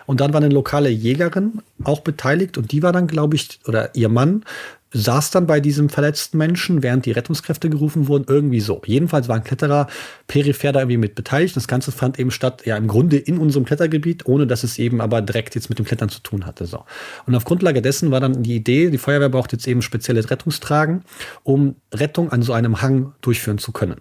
und 0.07 0.21
dann 0.21 0.33
war 0.33 0.41
eine 0.41 0.53
lokale 0.53 0.89
Jägerin 0.89 1.63
auch 1.85 2.01
beteiligt 2.01 2.59
und 2.59 2.73
die 2.73 2.83
war 2.83 2.93
dann, 2.93 3.07
glaube 3.07 3.37
ich, 3.37 3.61
oder 3.67 3.95
ihr 3.95 4.09
Mann 4.09 4.45
saß 4.93 5.31
dann 5.31 5.47
bei 5.47 5.61
diesem 5.61 5.91
verletzten 5.91 6.39
Menschen, 6.39 6.83
während 6.83 7.05
die 7.05 7.13
Rettungskräfte 7.13 7.69
gerufen 7.69 8.09
wurden, 8.09 8.25
irgendwie 8.27 8.61
so. 8.61 8.81
Jedenfalls 8.87 9.29
waren 9.29 9.45
Kletterer 9.45 9.87
peripher 10.27 10.73
da 10.73 10.81
irgendwie 10.81 10.97
mit 10.97 11.15
beteiligt. 11.15 11.57
Das 11.57 11.69
Ganze 11.69 11.93
fand 11.93 12.19
eben 12.19 12.31
statt, 12.31 12.63
ja, 12.65 12.77
im 12.77 12.89
Grunde 12.89 13.19
in 13.19 13.39
unserem 13.39 13.67
Klettergebiet, 13.67 14.27
ohne 14.27 14.47
dass 14.47 14.65
es 14.65 14.79
eben 14.79 15.01
aber 15.01 15.21
direkt 15.21 15.55
jetzt 15.55 15.69
mit 15.69 15.79
dem 15.79 15.85
Klettern 15.85 16.09
zu 16.09 16.21
tun 16.21 16.47
hatte. 16.47 16.65
So. 16.65 16.85
Und 17.27 17.35
auf 17.35 17.45
Grundlage 17.45 17.83
dessen 17.83 18.11
war 18.11 18.21
dann 18.21 18.43
die 18.43 18.57
Idee, 18.57 18.91
die 18.91 18.99
Feuerwehr 18.99 19.29
braucht 19.29 19.53
jetzt 19.53 19.69
eben 19.69 19.83
spezielle 19.83 20.29
Rettungstragen, 20.29 21.03
um 21.43 21.77
Rettung 21.93 22.33
an 22.33 22.43
so 22.43 22.55
einem 22.55 22.81
Hang 22.81 23.13
durchführen 23.21 23.59
zu 23.59 23.73
können. 23.73 23.97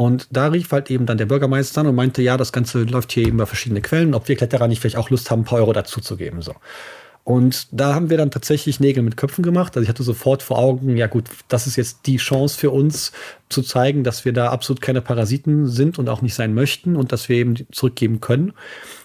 Und 0.00 0.28
da 0.30 0.46
rief 0.46 0.72
halt 0.72 0.90
eben 0.90 1.04
dann 1.04 1.18
der 1.18 1.26
Bürgermeister 1.26 1.82
an 1.82 1.86
und 1.86 1.94
meinte, 1.94 2.22
ja, 2.22 2.38
das 2.38 2.52
Ganze 2.52 2.84
läuft 2.84 3.12
hier 3.12 3.26
eben 3.26 3.36
über 3.36 3.44
verschiedene 3.44 3.82
Quellen, 3.82 4.14
ob 4.14 4.28
wir 4.28 4.34
Kletterer 4.34 4.66
nicht 4.66 4.80
vielleicht 4.80 4.96
auch 4.96 5.10
Lust 5.10 5.30
haben, 5.30 5.42
ein 5.42 5.44
paar 5.44 5.58
Euro 5.58 5.74
dazuzugeben. 5.74 6.40
So. 6.40 6.54
Und 7.22 7.68
da 7.70 7.94
haben 7.94 8.08
wir 8.08 8.16
dann 8.16 8.30
tatsächlich 8.30 8.80
Nägel 8.80 9.02
mit 9.02 9.18
Köpfen 9.18 9.44
gemacht. 9.44 9.76
Also 9.76 9.82
ich 9.82 9.90
hatte 9.90 10.02
sofort 10.02 10.42
vor 10.42 10.58
Augen, 10.58 10.96
ja 10.96 11.06
gut, 11.06 11.24
das 11.48 11.66
ist 11.66 11.76
jetzt 11.76 12.06
die 12.06 12.16
Chance 12.16 12.58
für 12.58 12.70
uns 12.70 13.12
zu 13.50 13.60
zeigen, 13.60 14.02
dass 14.02 14.24
wir 14.24 14.32
da 14.32 14.48
absolut 14.48 14.80
keine 14.80 15.02
Parasiten 15.02 15.66
sind 15.66 15.98
und 15.98 16.08
auch 16.08 16.22
nicht 16.22 16.34
sein 16.34 16.54
möchten 16.54 16.96
und 16.96 17.12
dass 17.12 17.28
wir 17.28 17.36
eben 17.36 17.56
zurückgeben 17.70 18.22
können. 18.22 18.54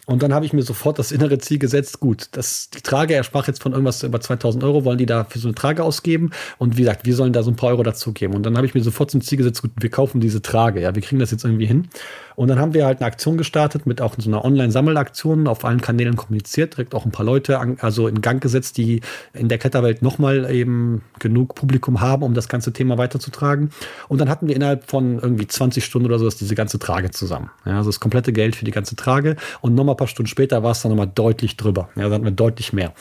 Und 0.06 0.22
dann 0.22 0.34
habe 0.34 0.46
ich 0.46 0.54
mir 0.54 0.62
sofort 0.62 1.00
das 1.00 1.12
innere 1.12 1.40
Ziel 1.40 1.58
gesetzt, 1.58 2.00
gut, 2.00 2.30
das, 2.32 2.70
die 2.70 2.82
Trage, 2.82 3.16
er 3.16 3.24
sprach 3.24 3.48
jetzt 3.48 3.62
von 3.62 3.72
irgendwas 3.72 4.04
über 4.04 4.22
2000 4.22 4.64
Euro, 4.64 4.86
wollen 4.86 4.98
die 4.98 5.06
da 5.06 5.24
für 5.24 5.40
so 5.40 5.48
eine 5.48 5.56
Trage 5.56 5.84
ausgeben? 5.84 6.32
Und 6.58 6.78
wie 6.78 6.82
gesagt, 6.82 7.06
wir 7.06 7.16
sollen 7.16 7.34
da 7.34 7.42
so 7.44 7.52
ein 7.52 7.56
paar 7.56 7.70
Euro 7.70 7.84
dazugeben. 7.84 8.36
Und 8.36 8.44
dann 8.44 8.56
habe 8.56 8.68
ich 8.68 8.76
mir 8.76 8.82
sofort 8.82 9.10
zum 9.10 9.22
Ziel 9.22 9.38
gesetzt, 9.38 9.62
gut, 9.62 9.72
wir 9.80 9.90
kaufen 9.90 10.22
diese 10.22 10.42
Trage, 10.42 10.82
ja, 10.82 10.94
wir 10.94 11.02
kriegen 11.02 11.20
das 11.20 11.32
jetzt 11.32 11.44
irgendwie 11.44 11.66
hin. 11.66 11.88
Und 12.36 12.48
dann 12.50 12.60
haben 12.60 12.74
wir 12.74 12.86
halt 12.86 13.00
eine 13.00 13.08
Aktion 13.08 13.38
gestartet 13.38 13.86
mit 13.86 14.02
auch 14.02 14.16
so 14.18 14.30
einer 14.30 14.44
Online-Sammelaktion, 14.44 15.48
auf 15.48 15.66
allen 15.66 15.82
Kanälen 15.82 16.16
kommuniziert, 16.16 16.74
direkt 16.74 16.94
auch 16.96 17.06
ein 17.06 17.12
paar 17.12 17.26
Leute 17.26 17.60
an, 17.60 17.78
also 17.82 18.08
in 18.08 18.22
Gang 18.22 18.42
gesetzt, 18.42 18.78
die 18.78 19.02
in 19.34 19.48
der 19.48 19.58
Kletterwelt 19.58 20.02
nochmal 20.02 20.50
eben 20.52 21.04
genug 21.20 21.56
Publikum 21.56 22.02
haben, 22.02 22.24
um 22.24 22.34
das 22.34 22.48
ganze 22.48 22.74
Thema 22.74 22.98
weiterzutragen. 22.98 23.70
Und 24.08 24.20
dann 24.20 24.30
hatten 24.30 24.48
wir 24.48 24.56
innerhalb 24.56 24.90
von 24.90 25.20
irgendwie 25.20 25.48
20 25.48 25.84
Stunden 25.84 26.08
oder 26.08 26.20
so 26.20 26.30
diese 26.30 26.56
ganze 26.56 26.80
Trage 26.80 27.12
zusammen. 27.12 27.50
Ja, 27.66 27.78
also 27.78 27.90
das 27.90 28.00
komplette 28.00 28.34
Geld 28.34 28.56
für 28.56 28.66
die 28.66 28.72
ganze 28.72 28.96
Trage. 28.96 29.36
Und 29.62 29.76
nochmal 29.76 29.96
ein 29.96 29.98
paar 29.98 30.08
Stunden 30.08 30.28
später 30.28 30.64
war 30.64 30.72
es 30.72 30.82
dann 30.82 30.92
nochmal 30.92 31.12
deutlich 31.14 31.58
drüber. 31.58 31.90
Ja, 31.96 32.10
da 32.10 32.16
hatten 32.16 32.26
wir 32.26 32.32
deutlich 32.32 32.74
mehr. 32.74 32.94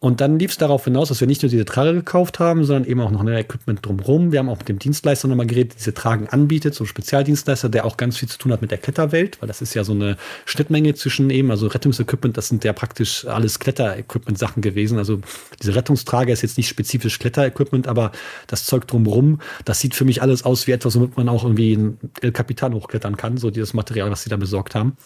Und 0.00 0.22
dann 0.22 0.38
lief 0.38 0.52
es 0.52 0.56
darauf 0.56 0.84
hinaus, 0.84 1.10
dass 1.10 1.20
wir 1.20 1.28
nicht 1.28 1.42
nur 1.42 1.50
diese 1.50 1.66
Trage 1.66 1.92
gekauft 1.92 2.38
haben, 2.38 2.64
sondern 2.64 2.90
eben 2.90 3.02
auch 3.02 3.10
noch 3.10 3.20
ein 3.20 3.28
Equipment 3.28 3.84
drumherum. 3.84 4.32
Wir 4.32 4.38
haben 4.38 4.48
auch 4.48 4.56
mit 4.56 4.68
dem 4.70 4.78
Dienstleister 4.78 5.28
nochmal 5.28 5.46
geredet, 5.46 5.72
der 5.72 5.78
diese 5.78 5.92
Tragen 5.92 6.26
anbietet, 6.26 6.74
so 6.74 6.84
ein 6.84 6.86
Spezialdienstleister, 6.86 7.68
der 7.68 7.84
auch 7.84 7.98
ganz 7.98 8.16
viel 8.16 8.26
zu 8.26 8.38
tun 8.38 8.50
hat 8.50 8.62
mit 8.62 8.70
der 8.70 8.78
Kletterwelt, 8.78 9.36
weil 9.42 9.46
das 9.46 9.60
ist 9.60 9.74
ja 9.74 9.84
so 9.84 9.92
eine 9.92 10.16
Schnittmenge 10.46 10.94
zwischen 10.94 11.28
eben, 11.28 11.50
also 11.50 11.66
Rettungsequipment, 11.66 12.38
das 12.38 12.48
sind 12.48 12.64
ja 12.64 12.72
praktisch 12.72 13.26
alles 13.26 13.58
Kletterequipment-Sachen 13.58 14.62
gewesen. 14.62 14.96
Also 14.96 15.20
diese 15.62 15.74
Rettungstrage 15.74 16.32
ist 16.32 16.40
jetzt 16.40 16.56
nicht 16.56 16.68
spezifisch 16.68 17.18
Kletterequipment, 17.18 17.86
aber 17.86 18.12
das 18.46 18.64
Zeug 18.64 18.88
drumrum, 18.88 19.40
das 19.66 19.80
sieht 19.80 19.94
für 19.94 20.06
mich 20.06 20.22
alles 20.22 20.46
aus 20.46 20.66
wie 20.66 20.72
etwas, 20.72 20.96
womit 20.96 21.18
man 21.18 21.28
auch 21.28 21.44
irgendwie 21.44 21.74
ein 21.74 21.98
El 22.22 22.32
Capitan 22.32 22.72
hochklettern 22.72 23.18
kann, 23.18 23.36
so 23.36 23.50
dieses 23.50 23.74
Material, 23.74 24.10
was 24.10 24.22
sie 24.22 24.30
da 24.30 24.38
besorgt 24.38 24.74
haben. 24.74 24.96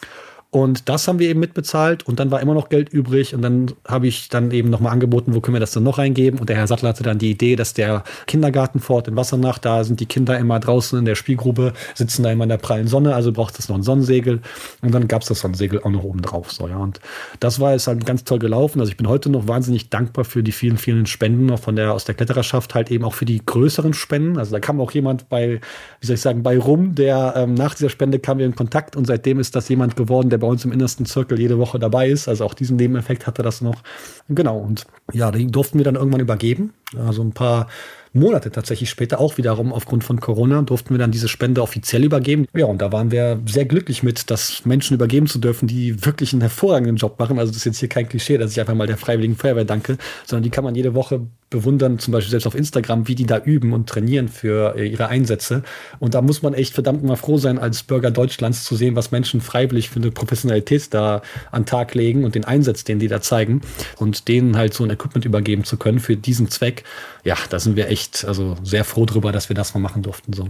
Und 0.54 0.88
das 0.88 1.08
haben 1.08 1.18
wir 1.18 1.28
eben 1.28 1.40
mitbezahlt 1.40 2.06
und 2.06 2.20
dann 2.20 2.30
war 2.30 2.40
immer 2.40 2.54
noch 2.54 2.68
Geld 2.68 2.88
übrig 2.88 3.34
und 3.34 3.42
dann 3.42 3.72
habe 3.88 4.06
ich 4.06 4.28
dann 4.28 4.52
eben 4.52 4.70
nochmal 4.70 4.92
angeboten, 4.92 5.34
wo 5.34 5.40
können 5.40 5.56
wir 5.56 5.60
das 5.60 5.72
dann 5.72 5.82
noch 5.82 5.98
reingeben? 5.98 6.38
Und 6.38 6.48
der 6.48 6.54
Herr 6.54 6.68
Sattler 6.68 6.90
hatte 6.90 7.02
dann 7.02 7.18
die 7.18 7.32
Idee, 7.32 7.56
dass 7.56 7.74
der 7.74 8.04
Kindergarten 8.28 8.78
fort 8.78 9.08
in 9.08 9.16
Wassernacht, 9.16 9.64
da 9.64 9.82
sind 9.82 9.98
die 9.98 10.06
Kinder 10.06 10.38
immer 10.38 10.60
draußen 10.60 10.96
in 10.96 11.06
der 11.06 11.16
Spielgrube, 11.16 11.72
sitzen 11.96 12.22
da 12.22 12.30
immer 12.30 12.44
in 12.44 12.50
der 12.50 12.58
prallen 12.58 12.86
Sonne, 12.86 13.16
also 13.16 13.32
braucht 13.32 13.58
es 13.58 13.68
noch 13.68 13.74
ein 13.74 13.82
Sonnensegel 13.82 14.42
und 14.80 14.94
dann 14.94 15.08
gab 15.08 15.22
es 15.22 15.28
das 15.28 15.40
Sonnensegel 15.40 15.80
auch 15.82 15.90
noch 15.90 16.04
oben 16.04 16.22
drauf. 16.22 16.52
So, 16.52 16.68
ja. 16.68 16.76
Und 16.76 17.00
das 17.40 17.58
war 17.58 17.72
jetzt 17.72 17.88
halt 17.88 18.06
ganz 18.06 18.22
toll 18.22 18.38
gelaufen. 18.38 18.78
Also 18.78 18.92
ich 18.92 18.96
bin 18.96 19.08
heute 19.08 19.30
noch 19.30 19.48
wahnsinnig 19.48 19.90
dankbar 19.90 20.24
für 20.24 20.44
die 20.44 20.52
vielen, 20.52 20.76
vielen 20.76 21.06
Spenden 21.06 21.58
von 21.58 21.74
der, 21.74 21.92
aus 21.92 22.04
der 22.04 22.14
Klettererschaft, 22.14 22.76
halt 22.76 22.92
eben 22.92 23.02
auch 23.02 23.14
für 23.14 23.24
die 23.24 23.44
größeren 23.44 23.92
Spenden. 23.92 24.38
Also 24.38 24.52
da 24.52 24.60
kam 24.60 24.80
auch 24.80 24.92
jemand 24.92 25.28
bei, 25.28 25.60
wie 25.98 26.06
soll 26.06 26.14
ich 26.14 26.20
sagen, 26.20 26.44
bei 26.44 26.56
rum, 26.56 26.94
der 26.94 27.34
ähm, 27.38 27.54
nach 27.54 27.74
dieser 27.74 27.90
Spende 27.90 28.20
kam 28.20 28.38
wir 28.38 28.46
in 28.46 28.54
Kontakt 28.54 28.94
und 28.94 29.08
seitdem 29.08 29.40
ist 29.40 29.56
das 29.56 29.68
jemand 29.68 29.96
geworden, 29.96 30.30
der 30.30 30.43
bei 30.44 30.50
uns 30.50 30.64
im 30.66 30.72
innersten 30.72 31.06
Zirkel 31.06 31.40
jede 31.40 31.58
Woche 31.58 31.78
dabei 31.78 32.08
ist. 32.08 32.28
Also 32.28 32.44
auch 32.44 32.52
diesen 32.52 32.76
Nebeneffekt 32.76 33.26
hatte 33.26 33.42
das 33.42 33.62
noch. 33.62 33.82
Genau. 34.28 34.58
Und 34.58 34.86
ja, 35.12 35.30
die 35.30 35.46
durften 35.46 35.78
wir 35.78 35.84
dann 35.84 35.94
irgendwann 35.94 36.20
übergeben. 36.20 36.74
Also 36.98 37.22
ein 37.22 37.32
paar 37.32 37.68
Monate 38.14 38.52
tatsächlich 38.52 38.90
später, 38.90 39.18
auch 39.18 39.38
wiederum 39.38 39.72
aufgrund 39.72 40.04
von 40.04 40.20
Corona, 40.20 40.62
durften 40.62 40.94
wir 40.94 40.98
dann 40.98 41.10
diese 41.10 41.26
Spende 41.26 41.60
offiziell 41.62 42.04
übergeben. 42.04 42.46
Ja, 42.54 42.66
und 42.66 42.80
da 42.80 42.92
waren 42.92 43.10
wir 43.10 43.40
sehr 43.46 43.64
glücklich 43.64 44.04
mit, 44.04 44.30
das 44.30 44.64
Menschen 44.64 44.94
übergeben 44.94 45.26
zu 45.26 45.40
dürfen, 45.40 45.66
die 45.66 46.04
wirklich 46.06 46.32
einen 46.32 46.40
hervorragenden 46.40 46.96
Job 46.96 47.18
machen. 47.18 47.40
Also 47.40 47.50
das 47.50 47.58
ist 47.58 47.64
jetzt 47.64 47.80
hier 47.80 47.88
kein 47.88 48.08
Klischee, 48.08 48.38
dass 48.38 48.52
ich 48.52 48.60
einfach 48.60 48.74
mal 48.74 48.86
der 48.86 48.98
Freiwilligen 48.98 49.34
Feuerwehr 49.36 49.64
danke, 49.64 49.98
sondern 50.24 50.44
die 50.44 50.50
kann 50.50 50.62
man 50.62 50.76
jede 50.76 50.94
Woche 50.94 51.22
bewundern, 51.50 51.98
zum 51.98 52.12
Beispiel 52.12 52.30
selbst 52.30 52.46
auf 52.46 52.54
Instagram, 52.54 53.06
wie 53.08 53.14
die 53.14 53.26
da 53.26 53.38
üben 53.38 53.72
und 53.72 53.88
trainieren 53.88 54.28
für 54.28 54.74
äh, 54.76 54.86
ihre 54.86 55.08
Einsätze. 55.08 55.62
Und 55.98 56.14
da 56.14 56.22
muss 56.22 56.42
man 56.42 56.54
echt 56.54 56.74
verdammt 56.74 57.04
mal 57.04 57.16
froh 57.16 57.38
sein, 57.38 57.58
als 57.58 57.82
Bürger 57.82 58.10
Deutschlands 58.10 58.64
zu 58.64 58.76
sehen, 58.76 58.96
was 58.96 59.10
Menschen 59.10 59.40
freiwillig 59.40 59.90
für 59.90 60.00
eine 60.00 60.10
Professionalität 60.10 60.92
da 60.94 61.22
an 61.50 61.66
Tag 61.66 61.94
legen 61.94 62.24
und 62.24 62.34
den 62.34 62.44
Einsatz, 62.44 62.84
den 62.84 62.98
die 63.00 63.08
da 63.08 63.20
zeigen 63.20 63.60
und 63.98 64.28
denen 64.28 64.56
halt 64.56 64.74
so 64.74 64.84
ein 64.84 64.90
Equipment 64.90 65.24
übergeben 65.24 65.64
zu 65.64 65.76
können 65.76 65.98
für 65.98 66.16
diesen 66.16 66.48
Zweck. 66.48 66.83
Ja, 67.24 67.36
da 67.50 67.58
sind 67.58 67.76
wir 67.76 67.88
echt 67.88 68.24
also 68.24 68.56
sehr 68.62 68.84
froh 68.84 69.06
drüber, 69.06 69.32
dass 69.32 69.48
wir 69.48 69.56
das 69.56 69.74
mal 69.74 69.80
machen 69.80 70.02
durften. 70.02 70.32
So. 70.32 70.48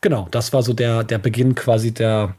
Genau, 0.00 0.28
das 0.30 0.52
war 0.52 0.62
so 0.62 0.72
der, 0.72 1.04
der 1.04 1.18
Beginn 1.18 1.54
quasi 1.54 1.92
der, 1.92 2.34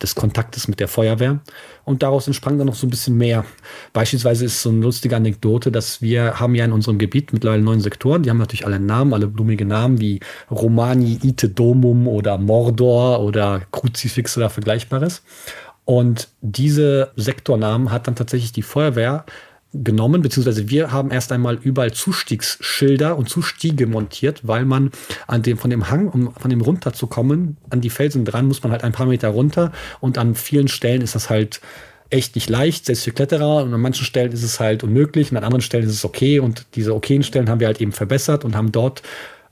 des 0.00 0.14
Kontaktes 0.14 0.68
mit 0.68 0.80
der 0.80 0.88
Feuerwehr. 0.88 1.40
Und 1.84 2.02
daraus 2.02 2.26
entsprang 2.26 2.56
dann 2.56 2.66
noch 2.66 2.74
so 2.74 2.86
ein 2.86 2.90
bisschen 2.90 3.16
mehr. 3.16 3.44
Beispielsweise 3.92 4.46
ist 4.46 4.62
so 4.62 4.70
eine 4.70 4.80
lustige 4.80 5.16
Anekdote, 5.16 5.70
dass 5.70 6.00
wir 6.00 6.40
haben 6.40 6.54
ja 6.54 6.64
in 6.64 6.72
unserem 6.72 6.98
Gebiet 6.98 7.32
mittlerweile 7.32 7.62
neun 7.62 7.80
Sektoren. 7.80 8.22
Die 8.22 8.30
haben 8.30 8.38
natürlich 8.38 8.66
alle 8.66 8.80
Namen, 8.80 9.12
alle 9.12 9.26
blumige 9.26 9.66
Namen 9.66 10.00
wie 10.00 10.20
Romani, 10.50 11.18
Ite 11.22 11.48
Domum 11.50 12.08
oder 12.08 12.38
Mordor 12.38 13.20
oder 13.20 13.62
Kruzifix 13.70 14.36
oder 14.36 14.50
Vergleichbares. 14.50 15.22
Und 15.84 16.28
diese 16.40 17.12
Sektornamen 17.16 17.90
hat 17.90 18.06
dann 18.06 18.16
tatsächlich 18.16 18.52
die 18.52 18.62
Feuerwehr 18.62 19.26
genommen, 19.74 20.22
beziehungsweise 20.22 20.70
wir 20.70 20.92
haben 20.92 21.10
erst 21.10 21.32
einmal 21.32 21.58
überall 21.62 21.92
Zustiegsschilder 21.92 23.16
und 23.16 23.28
Zustiege 23.28 23.86
montiert, 23.86 24.40
weil 24.46 24.64
man 24.64 24.90
an 25.26 25.42
dem, 25.42 25.58
von 25.58 25.70
dem 25.70 25.90
Hang, 25.90 26.08
um 26.08 26.32
von 26.34 26.50
dem 26.50 26.60
runterzukommen, 26.60 27.56
an 27.70 27.80
die 27.80 27.90
Felsen 27.90 28.24
dran, 28.24 28.46
muss 28.46 28.62
man 28.62 28.72
halt 28.72 28.84
ein 28.84 28.92
paar 28.92 29.06
Meter 29.06 29.28
runter 29.28 29.72
und 30.00 30.18
an 30.18 30.34
vielen 30.34 30.68
Stellen 30.68 31.02
ist 31.02 31.14
das 31.14 31.30
halt 31.30 31.60
echt 32.10 32.34
nicht 32.36 32.48
leicht, 32.48 32.86
selbst 32.86 33.04
für 33.04 33.12
Kletterer. 33.12 33.62
Und 33.62 33.74
an 33.74 33.80
manchen 33.80 34.04
Stellen 34.04 34.32
ist 34.32 34.42
es 34.42 34.60
halt 34.60 34.84
unmöglich 34.84 35.30
und 35.30 35.36
an 35.36 35.44
anderen 35.44 35.62
Stellen 35.62 35.84
ist 35.84 35.94
es 35.94 36.04
okay. 36.04 36.38
Und 36.38 36.66
diese 36.74 36.94
okayen 36.94 37.22
Stellen 37.22 37.48
haben 37.48 37.60
wir 37.60 37.66
halt 37.66 37.80
eben 37.80 37.92
verbessert 37.92 38.44
und 38.44 38.54
haben 38.54 38.72
dort 38.72 39.02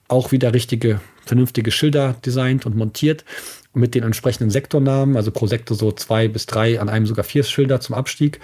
auch 0.09 0.31
wieder 0.31 0.53
richtige, 0.53 1.01
vernünftige 1.25 1.70
Schilder 1.70 2.14
designt 2.25 2.66
und 2.66 2.77
montiert 2.77 3.25
mit 3.75 3.95
den 3.95 4.03
entsprechenden 4.03 4.51
Sektornamen, 4.51 5.16
also 5.16 5.31
pro 5.31 5.47
Sektor 5.47 5.77
so 5.77 5.93
zwei 5.93 6.29
bis 6.29 6.45
drei, 6.47 6.79
an 6.79 6.91
einem 6.91 7.07
sogar 7.07 7.25
vier 7.25 7.43
Schilder 7.43 7.81
zum 7.81 7.95
Abstieg. 7.95 8.39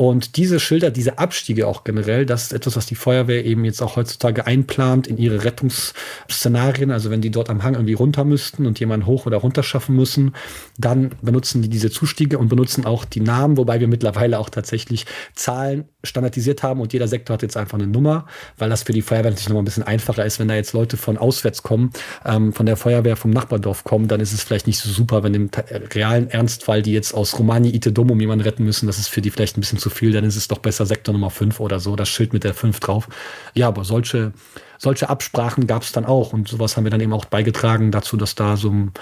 Und 0.00 0.38
diese 0.38 0.60
Schilder, 0.60 0.90
diese 0.90 1.18
Abstiege 1.18 1.66
auch 1.66 1.84
generell, 1.84 2.24
das 2.24 2.44
ist 2.44 2.52
etwas, 2.54 2.74
was 2.74 2.86
die 2.86 2.94
Feuerwehr 2.94 3.44
eben 3.44 3.66
jetzt 3.66 3.82
auch 3.82 3.96
heutzutage 3.96 4.46
einplant 4.46 5.06
in 5.06 5.18
ihre 5.18 5.44
Rettungsszenarien. 5.44 6.90
Also 6.90 7.10
wenn 7.10 7.20
die 7.20 7.30
dort 7.30 7.50
am 7.50 7.62
Hang 7.62 7.74
irgendwie 7.74 7.92
runter 7.92 8.24
müssten 8.24 8.64
und 8.64 8.80
jemanden 8.80 9.04
hoch 9.04 9.26
oder 9.26 9.36
runter 9.36 9.62
schaffen 9.62 9.94
müssen, 9.94 10.34
dann 10.78 11.10
benutzen 11.20 11.60
die 11.60 11.68
diese 11.68 11.90
Zustiege 11.90 12.38
und 12.38 12.48
benutzen 12.48 12.86
auch 12.86 13.04
die 13.04 13.20
Namen, 13.20 13.58
wobei 13.58 13.78
wir 13.78 13.88
mittlerweile 13.88 14.38
auch 14.38 14.48
tatsächlich 14.48 15.04
Zahlen 15.34 15.84
standardisiert 16.02 16.62
haben 16.62 16.80
und 16.80 16.94
jeder 16.94 17.06
Sektor 17.06 17.34
hat 17.34 17.42
jetzt 17.42 17.58
einfach 17.58 17.78
eine 17.78 17.86
Nummer, 17.86 18.24
weil 18.56 18.70
das 18.70 18.84
für 18.84 18.94
die 18.94 19.02
Feuerwehr 19.02 19.32
natürlich 19.32 19.50
nochmal 19.50 19.64
ein 19.64 19.66
bisschen 19.66 19.82
einfacher 19.82 20.24
ist. 20.24 20.38
Wenn 20.38 20.48
da 20.48 20.54
jetzt 20.54 20.72
Leute 20.72 20.96
von 20.96 21.18
auswärts 21.18 21.62
kommen, 21.62 21.90
ähm, 22.24 22.54
von 22.54 22.64
der 22.64 22.78
Feuerwehr 22.78 23.16
vom 23.16 23.32
Nachbardorf 23.32 23.84
kommen, 23.84 24.08
dann 24.08 24.20
ist 24.20 24.32
es 24.32 24.42
vielleicht 24.42 24.66
nicht 24.66 24.78
so 24.78 24.88
super, 24.88 25.22
wenn 25.22 25.34
im 25.34 25.50
realen 25.92 26.30
Ernstfall 26.30 26.80
die 26.80 26.94
jetzt 26.94 27.12
aus 27.12 27.38
Romani 27.38 27.68
Ite 27.68 27.92
Domum 27.92 28.18
jemanden 28.18 28.44
retten 28.44 28.64
müssen, 28.64 28.86
das 28.86 28.98
ist 28.98 29.08
für 29.08 29.20
die 29.20 29.30
vielleicht 29.30 29.58
ein 29.58 29.60
bisschen 29.60 29.78
zu 29.78 29.89
viel, 29.90 30.12
dann 30.12 30.24
ist 30.24 30.36
es 30.36 30.48
doch 30.48 30.58
besser 30.58 30.86
Sektor 30.86 31.12
Nummer 31.12 31.30
5 31.30 31.60
oder 31.60 31.80
so, 31.80 31.96
das 31.96 32.08
Schild 32.08 32.32
mit 32.32 32.44
der 32.44 32.54
5 32.54 32.80
drauf. 32.80 33.08
Ja, 33.54 33.68
aber 33.68 33.84
solche, 33.84 34.32
solche 34.78 35.08
Absprachen 35.10 35.66
gab 35.66 35.82
es 35.82 35.92
dann 35.92 36.04
auch 36.04 36.32
und 36.32 36.48
sowas 36.48 36.76
haben 36.76 36.84
wir 36.84 36.90
dann 36.90 37.00
eben 37.00 37.12
auch 37.12 37.24
beigetragen 37.24 37.90
dazu, 37.90 38.16
dass 38.16 38.34
da 38.34 38.56
so 38.56 38.70
ein, 38.70 38.92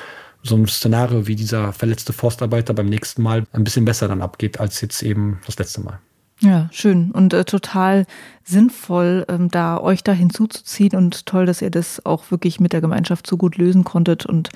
so 0.42 0.56
ein 0.56 0.66
Szenario 0.66 1.26
wie 1.26 1.36
dieser 1.36 1.72
verletzte 1.72 2.12
Forstarbeiter 2.12 2.74
beim 2.74 2.86
nächsten 2.86 3.22
Mal 3.22 3.44
ein 3.52 3.64
bisschen 3.64 3.84
besser 3.84 4.08
dann 4.08 4.22
abgeht 4.22 4.60
als 4.60 4.80
jetzt 4.80 5.02
eben 5.02 5.40
das 5.46 5.58
letzte 5.58 5.80
Mal. 5.80 6.00
Ja, 6.40 6.68
schön 6.70 7.10
und 7.10 7.32
äh, 7.34 7.44
total 7.44 8.06
sinnvoll, 8.44 9.24
ähm, 9.28 9.48
da 9.50 9.78
euch 9.78 10.04
da 10.04 10.12
hinzuzuziehen 10.12 10.96
und 10.96 11.26
toll, 11.26 11.46
dass 11.46 11.62
ihr 11.62 11.70
das 11.70 12.04
auch 12.06 12.30
wirklich 12.30 12.60
mit 12.60 12.72
der 12.72 12.80
Gemeinschaft 12.80 13.26
so 13.26 13.36
gut 13.36 13.56
lösen 13.56 13.82
konntet 13.82 14.24
und 14.24 14.50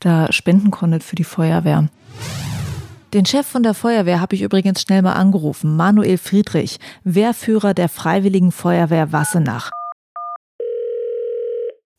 da 0.00 0.30
spenden 0.30 0.70
konntet 0.70 1.02
für 1.02 1.16
die 1.16 1.24
Feuerwehr. 1.24 1.88
Den 3.14 3.26
Chef 3.26 3.46
von 3.46 3.62
der 3.62 3.74
Feuerwehr 3.74 4.22
habe 4.22 4.34
ich 4.34 4.40
übrigens 4.40 4.80
schnell 4.80 5.02
mal 5.02 5.12
angerufen, 5.12 5.76
Manuel 5.76 6.16
Friedrich, 6.16 6.78
Wehrführer 7.04 7.74
der 7.74 7.90
Freiwilligen 7.90 8.52
Feuerwehr 8.52 9.12
Wassenach. 9.12 9.70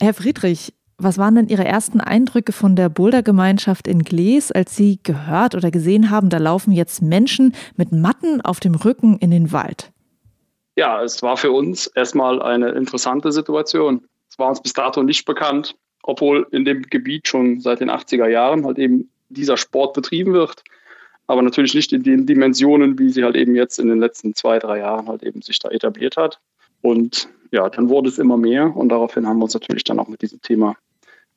Herr 0.02 0.16
Friedrich, 0.16 0.74
was 0.98 1.20
waren 1.20 1.36
denn 1.36 1.50
Ihre 1.50 1.66
ersten 1.66 2.02
Eindrücke 2.02 2.52
von 2.52 2.76
der 2.76 2.90
Boulder-Gemeinschaft 2.90 3.88
in 3.88 4.04
Glees, 4.04 4.52
als 4.52 4.76
Sie 4.76 5.02
gehört 5.04 5.54
oder 5.54 5.70
gesehen 5.70 6.10
haben, 6.10 6.30
da 6.30 6.40
laufen 6.40 6.72
jetzt 6.72 7.04
Menschen 7.04 7.54
mit 7.76 7.92
Matten 7.92 8.42
auf 8.42 8.60
dem 8.60 8.74
Rücken 8.74 9.20
in 9.20 9.30
den 9.30 9.52
Wald? 9.52 9.92
Ja, 10.76 11.04
es 11.04 11.22
war 11.22 11.38
für 11.38 11.52
uns 11.52 11.86
erstmal 11.86 12.42
eine 12.42 12.70
interessante 12.70 13.32
Situation. 13.32 14.04
Es 14.32 14.40
war 14.40 14.50
uns 14.50 14.64
bis 14.64 14.74
dato 14.74 15.04
nicht 15.04 15.26
bekannt, 15.26 15.76
obwohl 16.02 16.48
in 16.50 16.66
dem 16.66 16.82
Gebiet 16.82 17.28
schon 17.28 17.60
seit 17.60 17.82
den 17.82 17.92
80er 17.92 18.28
Jahren 18.28 18.66
halt 18.66 18.80
eben 18.80 19.12
dieser 19.30 19.58
Sport 19.58 19.94
betrieben 19.94 20.34
wird. 20.34 20.64
Aber 21.34 21.42
natürlich 21.42 21.74
nicht 21.74 21.92
in 21.92 22.04
den 22.04 22.28
Dimensionen, 22.28 23.00
wie 23.00 23.10
sie 23.10 23.24
halt 23.24 23.36
eben 23.36 23.56
jetzt 23.56 23.80
in 23.80 23.88
den 23.88 23.98
letzten 24.00 24.36
zwei, 24.36 24.60
drei 24.60 24.78
Jahren 24.78 25.08
halt 25.08 25.24
eben 25.24 25.42
sich 25.42 25.58
da 25.58 25.70
etabliert 25.70 26.16
hat. 26.16 26.40
Und 26.84 27.28
ja, 27.50 27.68
dann 27.70 27.90
wurde 27.90 28.10
es 28.10 28.20
immer 28.20 28.38
mehr 28.38 28.76
und 28.76 28.90
daraufhin 28.90 29.28
haben 29.28 29.40
wir 29.40 29.46
uns 29.46 29.56
natürlich 29.56 29.84
dann 29.84 29.98
auch 29.98 30.08
mit 30.08 30.22
diesem 30.22 30.42
Thema 30.44 30.76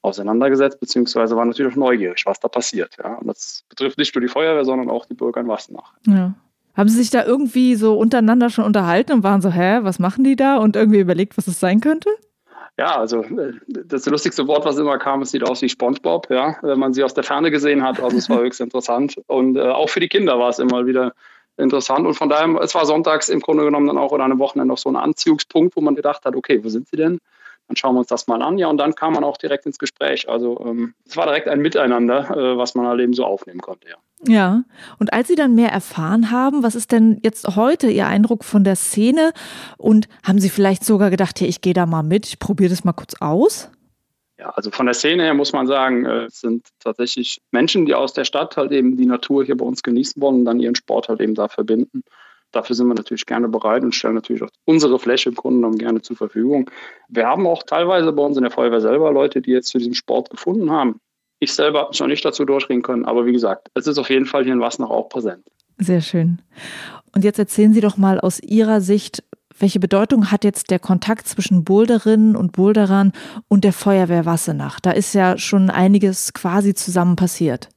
auseinandergesetzt, 0.02 0.80
beziehungsweise 0.80 1.34
waren 1.34 1.48
natürlich 1.48 1.72
auch 1.72 1.76
neugierig, 1.76 2.26
was 2.26 2.38
da 2.38 2.48
passiert. 2.48 2.94
Ja. 3.02 3.14
Und 3.14 3.28
das 3.28 3.64
betrifft 3.70 3.96
nicht 3.96 4.14
nur 4.14 4.20
die 4.20 4.28
Feuerwehr, 4.28 4.66
sondern 4.66 4.90
auch 4.90 5.06
die 5.06 5.14
Bürger 5.14 5.40
in 5.40 5.48
Wassenach. 5.48 5.94
Ja. 6.06 6.34
Haben 6.74 6.90
Sie 6.90 6.98
sich 6.98 7.08
da 7.08 7.24
irgendwie 7.24 7.74
so 7.74 7.98
untereinander 7.98 8.50
schon 8.50 8.66
unterhalten 8.66 9.12
und 9.12 9.22
waren 9.22 9.40
so, 9.40 9.50
hä, 9.50 9.78
was 9.80 9.98
machen 9.98 10.24
die 10.24 10.36
da? 10.36 10.58
Und 10.58 10.76
irgendwie 10.76 11.00
überlegt, 11.00 11.38
was 11.38 11.46
es 11.46 11.58
sein 11.58 11.80
könnte? 11.80 12.10
Ja, 12.78 12.98
also 12.98 13.22
äh, 13.22 13.54
das 13.66 14.04
lustigste 14.06 14.46
Wort, 14.46 14.66
was 14.66 14.76
immer 14.76 14.98
kam, 14.98 15.22
es 15.22 15.30
sieht 15.30 15.48
aus 15.48 15.62
wie 15.62 15.68
SpongeBob, 15.68 16.28
ja, 16.30 16.56
wenn 16.60 16.78
man 16.78 16.92
sie 16.92 17.04
aus 17.04 17.14
der 17.14 17.24
Ferne 17.24 17.50
gesehen 17.50 17.82
hat. 17.82 18.00
Also 18.00 18.18
es 18.18 18.28
war 18.28 18.38
höchst 18.42 18.60
interessant. 18.60 19.16
Und 19.26 19.56
äh, 19.56 19.62
auch 19.62 19.88
für 19.88 20.00
die 20.00 20.08
Kinder 20.08 20.38
war 20.38 20.50
es 20.50 20.58
immer 20.58 20.86
wieder 20.86 21.14
interessant. 21.56 22.06
Und 22.06 22.14
von 22.14 22.28
daher, 22.28 22.48
es 22.60 22.74
war 22.74 22.84
sonntags 22.84 23.30
im 23.30 23.40
Grunde 23.40 23.64
genommen 23.64 23.86
dann 23.86 23.96
auch 23.96 24.12
oder 24.12 24.24
einem 24.24 24.38
Wochenende 24.38 24.68
noch 24.68 24.78
so 24.78 24.90
ein 24.90 24.96
Anziehungspunkt, 24.96 25.74
wo 25.76 25.80
man 25.80 25.94
gedacht 25.94 26.24
hat, 26.26 26.36
okay, 26.36 26.62
wo 26.62 26.68
sind 26.68 26.88
sie 26.88 26.96
denn? 26.96 27.18
Dann 27.68 27.76
schauen 27.76 27.94
wir 27.94 28.00
uns 28.00 28.08
das 28.08 28.26
mal 28.26 28.42
an. 28.42 28.58
Ja, 28.58 28.68
und 28.68 28.76
dann 28.76 28.94
kam 28.94 29.14
man 29.14 29.24
auch 29.24 29.38
direkt 29.38 29.64
ins 29.64 29.78
Gespräch. 29.78 30.28
Also 30.28 30.60
ähm, 30.66 30.94
es 31.06 31.16
war 31.16 31.24
direkt 31.24 31.48
ein 31.48 31.60
Miteinander, 31.60 32.30
äh, 32.30 32.58
was 32.58 32.74
man 32.74 32.86
halt 32.86 33.00
eben 33.00 33.14
so 33.14 33.24
aufnehmen 33.24 33.60
konnte, 33.60 33.88
ja. 33.88 33.96
Ja, 34.24 34.64
und 34.98 35.12
als 35.12 35.28
Sie 35.28 35.34
dann 35.34 35.54
mehr 35.54 35.70
erfahren 35.70 36.30
haben, 36.30 36.62
was 36.62 36.74
ist 36.74 36.90
denn 36.90 37.20
jetzt 37.22 37.54
heute 37.54 37.90
Ihr 37.90 38.06
Eindruck 38.06 38.44
von 38.44 38.64
der 38.64 38.76
Szene? 38.76 39.32
Und 39.76 40.08
haben 40.22 40.40
Sie 40.40 40.48
vielleicht 40.48 40.84
sogar 40.84 41.10
gedacht, 41.10 41.38
hey, 41.40 41.48
ich 41.48 41.60
gehe 41.60 41.74
da 41.74 41.86
mal 41.86 42.02
mit, 42.02 42.26
ich 42.26 42.38
probiere 42.38 42.70
das 42.70 42.82
mal 42.82 42.92
kurz 42.92 43.14
aus? 43.20 43.70
Ja, 44.38 44.50
also 44.50 44.70
von 44.70 44.86
der 44.86 44.94
Szene 44.94 45.22
her 45.22 45.34
muss 45.34 45.52
man 45.52 45.66
sagen, 45.66 46.04
äh, 46.04 46.24
es 46.24 46.40
sind 46.40 46.68
tatsächlich 46.78 47.40
Menschen, 47.52 47.86
die 47.86 47.94
aus 47.94 48.12
der 48.12 48.24
Stadt 48.24 48.56
halt 48.56 48.70
eben 48.72 48.96
die 48.96 49.06
Natur 49.06 49.44
hier 49.44 49.56
bei 49.56 49.64
uns 49.64 49.82
genießen 49.82 50.20
wollen 50.20 50.36
und 50.36 50.44
dann 50.44 50.60
ihren 50.60 50.74
Sport 50.74 51.08
halt 51.08 51.20
eben 51.20 51.34
da 51.34 51.48
verbinden. 51.48 52.02
Dafür 52.52 52.76
sind 52.76 52.86
wir 52.86 52.94
natürlich 52.94 53.26
gerne 53.26 53.48
bereit 53.48 53.82
und 53.82 53.94
stellen 53.94 54.14
natürlich 54.14 54.42
auch 54.42 54.50
unsere 54.64 54.98
Fläche 54.98 55.30
im 55.30 55.34
Grunde 55.34 55.58
genommen 55.58 55.78
gerne 55.78 56.02
zur 56.02 56.16
Verfügung. 56.16 56.70
Wir 57.08 57.26
haben 57.26 57.46
auch 57.46 57.62
teilweise 57.62 58.12
bei 58.12 58.22
uns 58.22 58.36
in 58.36 58.42
der 58.42 58.52
Feuerwehr 58.52 58.80
selber 58.80 59.10
Leute, 59.10 59.40
die 59.40 59.50
jetzt 59.50 59.68
zu 59.68 59.78
diesem 59.78 59.94
Sport 59.94 60.30
gefunden 60.30 60.70
haben. 60.70 61.00
Ich 61.38 61.52
selber 61.52 61.80
habe 61.80 61.90
es 61.92 62.00
noch 62.00 62.06
nicht 62.06 62.24
dazu 62.24 62.44
durchringen 62.44 62.82
können, 62.82 63.04
aber 63.04 63.26
wie 63.26 63.32
gesagt, 63.32 63.68
es 63.74 63.86
ist 63.86 63.98
auf 63.98 64.10
jeden 64.10 64.26
Fall 64.26 64.44
hier 64.44 64.54
in 64.54 64.60
Wasnach 64.60 64.90
auch 64.90 65.08
präsent. 65.08 65.46
Sehr 65.78 66.00
schön. 66.00 66.40
Und 67.14 67.24
jetzt 67.24 67.38
erzählen 67.38 67.72
Sie 67.72 67.80
doch 67.80 67.96
mal 67.96 68.20
aus 68.20 68.40
Ihrer 68.40 68.80
Sicht, 68.80 69.22
welche 69.58 69.80
Bedeutung 69.80 70.30
hat 70.30 70.44
jetzt 70.44 70.70
der 70.70 70.78
Kontakt 70.78 71.26
zwischen 71.26 71.64
Boulderinnen 71.64 72.36
und 72.36 72.52
Boulderern 72.52 73.12
und 73.48 73.64
der 73.64 73.72
Feuerwehr 73.72 74.26
Wassenach? 74.26 74.80
Da 74.80 74.90
ist 74.90 75.14
ja 75.14 75.38
schon 75.38 75.70
einiges 75.70 76.32
quasi 76.34 76.74
zusammen 76.74 77.16
passiert. 77.16 77.68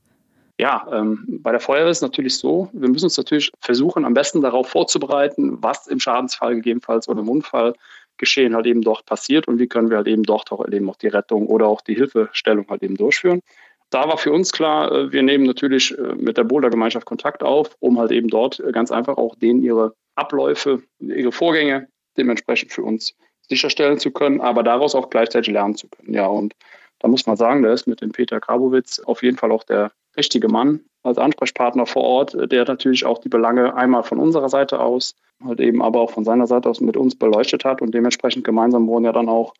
Ja, 0.60 0.86
ähm, 0.92 1.40
bei 1.42 1.52
der 1.52 1.62
Feuerwehr 1.62 1.90
ist 1.90 2.00
es 2.00 2.02
natürlich 2.02 2.38
so, 2.38 2.70
wir 2.74 2.90
müssen 2.90 3.06
uns 3.06 3.16
natürlich 3.16 3.50
versuchen, 3.62 4.04
am 4.04 4.14
besten 4.14 4.42
darauf 4.42 4.68
vorzubereiten, 4.68 5.58
was 5.64 5.88
im 5.88 6.02
Schadensfall 6.02 6.56
gegebenenfalls 6.56 7.08
oder 7.08 7.22
im 7.22 7.30
Unfall 7.30 7.76
geschehen 8.20 8.56
halt 8.56 8.68
eben 8.68 8.82
dort 8.82 9.06
passiert 9.06 9.48
und 9.48 9.58
wie 9.58 9.68
können 9.68 9.90
wir 9.90 9.98
halt 9.98 10.08
eben 10.08 10.24
dort 10.24 10.52
auch 10.52 10.68
eben 10.68 10.90
auch 10.90 10.98
die 10.98 11.08
Rettung 11.08 11.48
oder 11.48 11.68
auch 11.68 11.82
die 11.82 11.96
Hilfestellung 11.96 12.68
halt 12.70 12.84
eben 12.84 12.96
durchführen. 12.96 13.42
Da 13.90 14.08
war 14.08 14.20
für 14.20 14.32
uns 14.32 14.52
klar, 14.52 14.92
äh, 14.92 15.12
wir 15.12 15.24
nehmen 15.24 15.46
natürlich 15.46 15.98
äh, 15.98 16.16
mit 16.16 16.38
der 16.38 16.44
Boulder-Gemeinschaft 16.44 17.06
Kontakt 17.06 17.42
auf, 17.42 17.76
um 17.80 17.98
halt 17.98 18.12
eben 18.12 18.28
dort 18.28 18.60
äh, 18.60 18.72
ganz 18.72 18.92
einfach 18.92 19.18
auch 19.18 19.36
denen 19.36 19.64
ihre 19.64 19.96
Abläufe, 20.16 20.84
ihre 21.00 21.32
Vorgänge 21.32 21.88
dementsprechend 22.18 22.72
für 22.72 22.84
uns 22.84 23.16
sicherstellen 23.48 23.98
zu 23.98 24.12
können, 24.12 24.42
aber 24.42 24.62
daraus 24.62 24.94
auch 24.94 25.10
gleichzeitig 25.10 25.52
lernen 25.52 25.76
zu 25.76 25.88
können. 25.88 26.14
Ja, 26.14 26.28
und 26.28 26.54
da 27.00 27.08
muss 27.08 27.26
man 27.26 27.38
sagen, 27.38 27.64
da 27.64 27.74
ist 27.74 27.88
mit 27.88 28.02
dem 28.02 28.12
Peter 28.12 28.40
Grabowitz 28.40 29.00
auf 29.00 29.24
jeden 29.24 29.38
Fall 29.38 29.52
auch 29.52 29.64
der 29.64 29.92
richtige 30.16 30.50
Mann 30.50 30.82
als 31.04 31.18
Ansprechpartner 31.18 31.86
vor 31.86 32.04
Ort, 32.04 32.52
der 32.52 32.66
natürlich 32.66 33.06
auch 33.06 33.20
die 33.20 33.30
Belange 33.30 33.76
einmal 33.76 34.04
von 34.04 34.20
unserer 34.20 34.50
Seite 34.50 34.80
aus, 34.80 35.16
halt 35.44 35.60
eben 35.60 35.82
aber 35.82 36.02
auch 36.02 36.12
von 36.12 36.26
seiner 36.26 36.48
Seite 36.48 36.70
aus 36.70 36.82
mit 36.82 36.98
uns 36.98 37.16
beleuchtet 37.16 37.64
hat. 37.66 37.82
Und 37.82 37.94
dementsprechend 37.94 38.44
gemeinsam 38.44 38.88
wurden 38.88 39.06
ja 39.06 39.14
dann 39.14 39.30
auch 39.30 39.54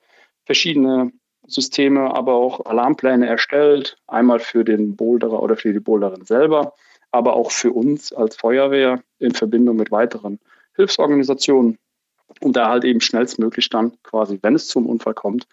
verschiedene 0.46 1.12
Systeme, 1.48 2.14
aber 2.16 2.34
auch 2.34 2.66
Alarmpläne 2.66 3.28
erstellt, 3.28 3.98
einmal 4.08 4.40
für 4.40 4.64
den 4.64 4.96
Boulderer 4.96 5.42
oder 5.42 5.56
für 5.56 5.74
die 5.74 5.80
Boulderin 5.80 6.26
selber, 6.26 6.74
aber 7.12 7.36
auch 7.36 7.52
für 7.52 7.72
uns 7.72 8.14
als 8.14 8.36
Feuerwehr 8.36 9.02
in 9.20 9.34
Verbindung 9.34 9.78
mit 9.78 9.92
weiteren 9.92 10.40
Hilfsorganisationen, 10.76 11.78
um 12.42 12.54
da 12.54 12.70
halt 12.70 12.84
eben 12.84 13.02
schnellstmöglich 13.02 13.70
dann 13.70 13.94
quasi, 14.04 14.38
wenn 14.42 14.56
es 14.56 14.68
zum 14.68 14.86
Unfall 14.86 15.14
kommt, 15.14 15.48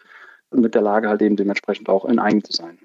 mit 0.51 0.74
der 0.74 0.82
Lage 0.82 1.09
halt 1.09 1.22
eben 1.22 1.37
dementsprechend 1.37 1.89
auch 1.89 2.05
in 2.05 2.18
eigen 2.18 2.45
zu 2.45 2.53
sein. 2.53 2.78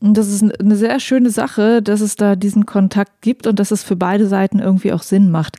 Und 0.00 0.14
das 0.14 0.28
ist 0.28 0.60
eine 0.60 0.76
sehr 0.76 1.00
schöne 1.00 1.30
Sache, 1.30 1.82
dass 1.82 2.00
es 2.00 2.16
da 2.16 2.36
diesen 2.36 2.66
Kontakt 2.66 3.22
gibt 3.22 3.46
und 3.46 3.58
dass 3.58 3.70
es 3.70 3.82
für 3.82 3.96
beide 3.96 4.26
Seiten 4.26 4.58
irgendwie 4.58 4.92
auch 4.92 5.02
Sinn 5.02 5.30
macht. 5.30 5.56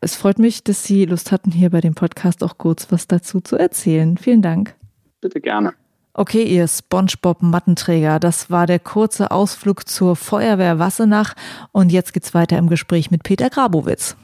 Es 0.00 0.14
freut 0.14 0.38
mich, 0.38 0.62
dass 0.62 0.84
Sie 0.84 1.06
Lust 1.06 1.32
hatten, 1.32 1.50
hier 1.50 1.70
bei 1.70 1.80
dem 1.80 1.94
Podcast 1.94 2.44
auch 2.44 2.58
kurz 2.58 2.92
was 2.92 3.06
dazu 3.06 3.40
zu 3.40 3.56
erzählen. 3.56 4.18
Vielen 4.18 4.42
Dank. 4.42 4.74
Bitte 5.20 5.40
gerne. 5.40 5.72
Okay, 6.12 6.42
ihr 6.42 6.66
SpongeBob-Mattenträger, 6.66 8.18
das 8.18 8.50
war 8.50 8.66
der 8.66 8.80
kurze 8.80 9.30
Ausflug 9.30 9.88
zur 9.88 10.16
Feuerwehr 10.16 10.78
Wassenach 10.78 11.34
und 11.70 11.92
jetzt 11.92 12.12
geht's 12.12 12.34
weiter 12.34 12.58
im 12.58 12.68
Gespräch 12.68 13.10
mit 13.10 13.22
Peter 13.22 13.48
Grabowitz. 13.50 14.16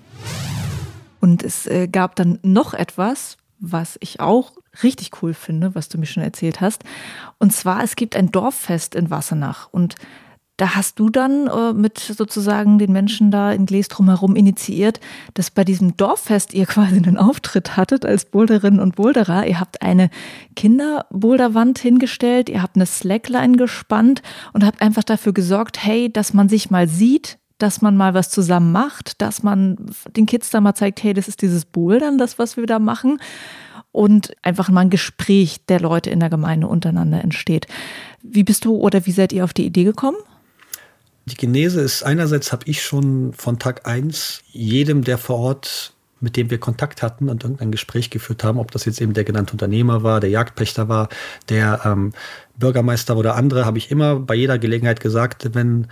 Und 1.21 1.43
es 1.43 1.67
äh, 1.67 1.87
gab 1.87 2.17
dann 2.17 2.41
noch 2.43 2.75
etwas, 2.75 3.37
was 3.73 3.97
ich 4.01 4.21
auch 4.21 4.53
richtig 4.83 5.23
cool 5.23 5.35
finde, 5.35 5.75
was 5.75 5.89
du 5.89 5.99
mir 5.99 6.07
schon 6.07 6.23
erzählt 6.23 6.61
hast. 6.61 6.85
Und 7.39 7.53
zwar, 7.53 7.83
es 7.83 7.97
gibt 7.97 8.17
ein 8.17 8.31
Dorffest 8.31 8.95
in 8.95 9.11
Wassenach 9.11 9.69
und 9.71 9.97
da 10.57 10.77
hast 10.77 11.01
du 11.01 11.11
dann 11.11 11.49
äh, 11.49 11.73
mit 11.73 11.99
sozusagen 11.99 12.79
den 12.79 12.93
Menschen 12.93 13.33
da 13.33 13.51
in 13.51 13.67
Glees 13.67 13.89
drumherum 13.89 14.37
initiiert, 14.37 15.01
dass 15.35 15.51
bei 15.51 15.65
diesem 15.65 15.97
Dorffest 15.97 16.55
ihr 16.55 16.67
quasi 16.75 16.97
einen 16.97 17.17
Auftritt 17.17 17.77
hattet 17.77 18.05
als 18.05 18.25
Boulderinnen 18.27 18.79
und 18.79 18.95
Boulderer. 18.95 19.47
Ihr 19.47 19.59
habt 19.59 19.83
eine 19.83 20.11
Kinderboulderwand 20.55 21.81
hingestellt, 21.81 22.49
ihr 22.49 22.63
habt 22.63 22.77
eine 22.77 22.87
Slackline 22.87 23.57
gespannt 23.57 24.23
und 24.53 24.65
habt 24.65 24.81
einfach 24.81 25.03
dafür 25.03 25.33
gesorgt, 25.33 25.85
hey, 25.85 26.13
dass 26.13 26.35
man 26.35 26.49
sich 26.49 26.71
mal 26.71 26.87
sieht, 26.87 27.39
dass 27.65 27.81
man 27.81 27.97
mal 27.97 28.13
was 28.13 28.29
zusammen 28.29 28.73
macht, 28.73 29.23
dass 29.23 29.43
man 29.43 29.79
den 30.15 30.27
Kids 30.27 30.51
da 30.51 30.61
mal 30.61 30.75
zeigt, 30.75 31.03
hey, 31.03 31.15
das 31.15 31.29
ist 31.29 31.41
dieses 31.41 31.65
Bouldern, 31.65 32.19
das, 32.19 32.39
was 32.39 32.59
wir 32.59 32.67
da 32.67 32.79
machen. 32.79 33.21
Und 33.91 34.37
einfach 34.43 34.69
mal 34.69 34.83
ein 34.83 34.91
Gespräch 34.91 35.65
der 35.67 35.81
Leute 35.81 36.11
in 36.11 36.21
der 36.21 36.29
Gemeinde 36.29 36.67
untereinander 36.67 37.25
entsteht. 37.25 37.67
Wie 38.23 38.45
bist 38.45 38.67
du 38.67 38.77
oder 38.77 39.07
wie 39.07 39.13
seid 39.13 39.33
ihr 39.33 39.45
auf 39.45 39.55
die 39.55 39.65
Idee 39.65 39.85
gekommen? 39.85 40.19
Die 41.25 41.37
Genese 41.37 41.81
ist 41.81 42.03
einerseits 42.03 42.53
habe 42.53 42.67
ich 42.67 42.83
schon 42.83 43.33
von 43.33 43.59
Tag 43.59 43.87
eins 43.87 44.43
jedem, 44.53 45.03
der 45.03 45.17
vor 45.17 45.39
Ort, 45.39 45.95
mit 46.21 46.37
dem 46.37 46.51
wir 46.51 46.59
Kontakt 46.59 47.03
hatten 47.03 47.31
und 47.31 47.45
irgendein 47.45 47.73
Gespräch 47.73 48.11
geführt 48.11 48.45
haben, 48.45 48.59
ob 48.59 48.73
das 48.73 48.85
jetzt 48.85 49.01
eben 49.01 49.15
der 49.15 49.25
genannte 49.25 49.53
Unternehmer 49.53 50.03
war, 50.03 50.21
der 50.21 50.29
Jagdpächter 50.29 50.91
war, 50.91 51.09
der 51.49 51.81
ähm, 51.87 52.13
Bürgermeister 52.59 53.17
oder 53.17 53.37
andere, 53.37 53.65
habe 53.65 53.79
ich 53.79 53.91
immer 53.91 54.21
bei 54.21 54.35
jeder 54.35 54.59
Gelegenheit 54.59 55.01
gesagt, 55.01 55.55
wenn 55.55 55.87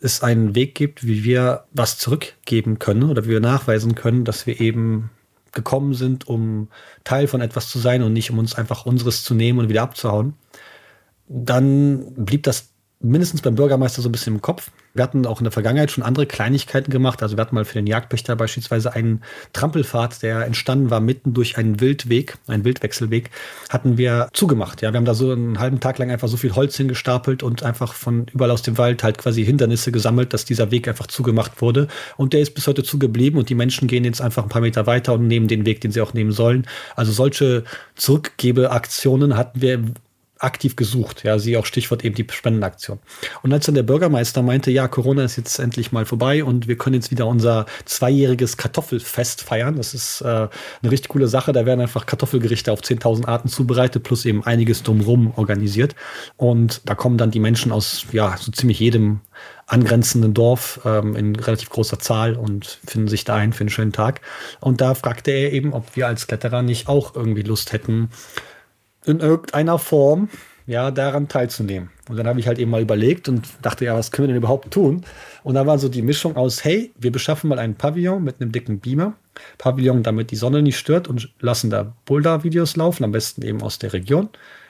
es 0.00 0.22
einen 0.22 0.54
Weg 0.54 0.74
gibt, 0.74 1.06
wie 1.06 1.24
wir 1.24 1.64
was 1.72 1.98
zurückgeben 1.98 2.78
können 2.78 3.04
oder 3.04 3.24
wie 3.24 3.30
wir 3.30 3.40
nachweisen 3.40 3.94
können, 3.94 4.24
dass 4.24 4.46
wir 4.46 4.60
eben 4.60 5.10
gekommen 5.52 5.94
sind, 5.94 6.28
um 6.28 6.68
Teil 7.04 7.26
von 7.26 7.40
etwas 7.40 7.68
zu 7.68 7.78
sein 7.78 8.02
und 8.02 8.12
nicht 8.12 8.30
um 8.30 8.38
uns 8.38 8.54
einfach 8.54 8.86
unseres 8.86 9.24
zu 9.24 9.34
nehmen 9.34 9.58
und 9.58 9.68
wieder 9.68 9.82
abzuhauen, 9.82 10.34
dann 11.26 12.14
blieb 12.14 12.44
das 12.44 12.70
mindestens 13.00 13.42
beim 13.42 13.54
Bürgermeister 13.54 14.02
so 14.02 14.08
ein 14.08 14.12
bisschen 14.12 14.34
im 14.34 14.42
Kopf. 14.42 14.70
Wir 14.94 15.04
hatten 15.04 15.26
auch 15.26 15.38
in 15.38 15.44
der 15.44 15.52
Vergangenheit 15.52 15.92
schon 15.92 16.02
andere 16.02 16.26
Kleinigkeiten 16.26 16.90
gemacht. 16.90 17.22
Also 17.22 17.36
wir 17.36 17.42
hatten 17.42 17.54
mal 17.54 17.64
für 17.64 17.74
den 17.74 17.86
Jagdpächter 17.86 18.34
beispielsweise 18.34 18.92
einen 18.92 19.22
Trampelpfad, 19.52 20.22
der 20.22 20.44
entstanden 20.44 20.90
war 20.90 20.98
mitten 20.98 21.34
durch 21.34 21.56
einen 21.56 21.80
Wildweg, 21.80 22.36
einen 22.48 22.64
Wildwechselweg, 22.64 23.30
hatten 23.70 23.98
wir 23.98 24.28
zugemacht. 24.32 24.82
Ja, 24.82 24.92
wir 24.92 24.96
haben 24.96 25.04
da 25.04 25.14
so 25.14 25.30
einen 25.30 25.60
halben 25.60 25.78
Tag 25.78 25.98
lang 25.98 26.10
einfach 26.10 26.26
so 26.26 26.36
viel 26.36 26.56
Holz 26.56 26.76
hingestapelt 26.76 27.44
und 27.44 27.62
einfach 27.62 27.94
von 27.94 28.26
überall 28.32 28.50
aus 28.50 28.62
dem 28.62 28.78
Wald 28.78 29.04
halt 29.04 29.18
quasi 29.18 29.44
Hindernisse 29.44 29.92
gesammelt, 29.92 30.32
dass 30.32 30.44
dieser 30.44 30.72
Weg 30.72 30.88
einfach 30.88 31.06
zugemacht 31.06 31.62
wurde. 31.62 31.86
Und 32.16 32.32
der 32.32 32.40
ist 32.40 32.54
bis 32.54 32.66
heute 32.66 32.82
zugeblieben 32.82 33.38
und 33.38 33.48
die 33.48 33.54
Menschen 33.54 33.86
gehen 33.86 34.04
jetzt 34.04 34.20
einfach 34.20 34.42
ein 34.42 34.48
paar 34.48 34.62
Meter 34.62 34.86
weiter 34.86 35.14
und 35.14 35.28
nehmen 35.28 35.46
den 35.46 35.64
Weg, 35.66 35.80
den 35.82 35.92
sie 35.92 36.00
auch 36.00 36.14
nehmen 36.14 36.32
sollen. 36.32 36.66
Also 36.96 37.12
solche 37.12 37.62
Zurückgebeaktionen 37.94 39.36
hatten 39.36 39.60
wir 39.60 39.84
aktiv 40.38 40.76
gesucht. 40.76 41.24
Ja, 41.24 41.38
sie 41.38 41.56
auch 41.56 41.66
Stichwort 41.66 42.04
eben 42.04 42.14
die 42.14 42.26
Spendenaktion. 42.30 42.98
Und 43.42 43.52
als 43.52 43.66
dann 43.66 43.74
der 43.74 43.82
Bürgermeister 43.82 44.42
meinte, 44.42 44.70
ja, 44.70 44.88
Corona 44.88 45.24
ist 45.24 45.36
jetzt 45.36 45.58
endlich 45.58 45.92
mal 45.92 46.06
vorbei 46.06 46.44
und 46.44 46.68
wir 46.68 46.76
können 46.76 46.94
jetzt 46.94 47.10
wieder 47.10 47.26
unser 47.26 47.66
zweijähriges 47.84 48.56
Kartoffelfest 48.56 49.42
feiern. 49.42 49.76
Das 49.76 49.94
ist 49.94 50.20
äh, 50.20 50.26
eine 50.26 50.50
richtig 50.90 51.10
coole 51.10 51.28
Sache. 51.28 51.52
Da 51.52 51.66
werden 51.66 51.80
einfach 51.80 52.06
Kartoffelgerichte 52.06 52.72
auf 52.72 52.80
10.000 52.80 53.26
Arten 53.26 53.48
zubereitet, 53.48 54.02
plus 54.02 54.24
eben 54.24 54.44
einiges 54.44 54.82
drumherum 54.82 55.32
organisiert. 55.36 55.94
Und 56.36 56.82
da 56.84 56.94
kommen 56.94 57.18
dann 57.18 57.30
die 57.30 57.40
Menschen 57.40 57.72
aus, 57.72 58.06
ja, 58.12 58.36
so 58.38 58.52
ziemlich 58.52 58.78
jedem 58.80 59.20
angrenzenden 59.66 60.34
Dorf 60.34 60.80
ähm, 60.84 61.14
in 61.14 61.36
relativ 61.36 61.68
großer 61.70 61.98
Zahl 61.98 62.34
und 62.34 62.80
finden 62.86 63.08
sich 63.08 63.24
da 63.24 63.36
ein 63.36 63.52
für 63.52 63.60
einen 63.60 63.70
schönen 63.70 63.92
Tag. 63.92 64.22
Und 64.60 64.80
da 64.80 64.94
fragte 64.94 65.30
er 65.30 65.52
eben, 65.52 65.74
ob 65.74 65.94
wir 65.94 66.06
als 66.06 66.26
Kletterer 66.26 66.62
nicht 66.62 66.88
auch 66.88 67.14
irgendwie 67.14 67.42
Lust 67.42 67.72
hätten, 67.72 68.08
in 69.08 69.20
irgendeiner 69.20 69.78
Form 69.78 70.28
ja, 70.68 70.90
daran 70.90 71.28
teilzunehmen. 71.28 71.90
Und 72.10 72.18
dann 72.18 72.26
habe 72.26 72.40
ich 72.40 72.46
halt 72.46 72.58
eben 72.58 72.70
mal 72.70 72.82
überlegt 72.82 73.28
und 73.28 73.48
dachte, 73.62 73.86
ja, 73.86 73.96
was 73.96 74.10
können 74.10 74.28
wir 74.28 74.34
denn 74.34 74.42
überhaupt 74.42 74.70
tun? 74.70 75.02
Und 75.42 75.54
da 75.54 75.66
war 75.66 75.78
so 75.78 75.88
die 75.88 76.02
Mischung 76.02 76.36
aus, 76.36 76.62
hey, 76.62 76.92
wir 76.98 77.10
beschaffen 77.10 77.48
mal 77.48 77.58
einen 77.58 77.74
Pavillon 77.74 78.22
mit 78.22 78.40
einem 78.40 78.52
dicken 78.52 78.78
Beamer. 78.78 79.14
Pavillon, 79.56 80.02
damit 80.02 80.30
die 80.30 80.36
Sonne 80.36 80.60
nicht 80.60 80.78
stört 80.78 81.08
und 81.08 81.32
lassen 81.40 81.70
da 81.70 81.94
Boulder-Videos 82.04 82.76
laufen, 82.76 83.04
am 83.04 83.12
besten 83.12 83.42
eben 83.42 83.62
aus 83.62 83.78
der 83.78 83.94
Region. 83.94 84.28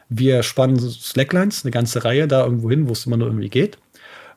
Wir 0.08 0.44
spannen 0.44 0.78
Slacklines, 0.78 1.64
eine 1.64 1.72
ganze 1.72 2.04
Reihe 2.04 2.28
da 2.28 2.44
irgendwo 2.44 2.70
hin, 2.70 2.88
wo 2.88 2.92
es 2.92 3.04
immer 3.04 3.16
nur 3.16 3.26
irgendwie 3.26 3.50
geht. 3.50 3.78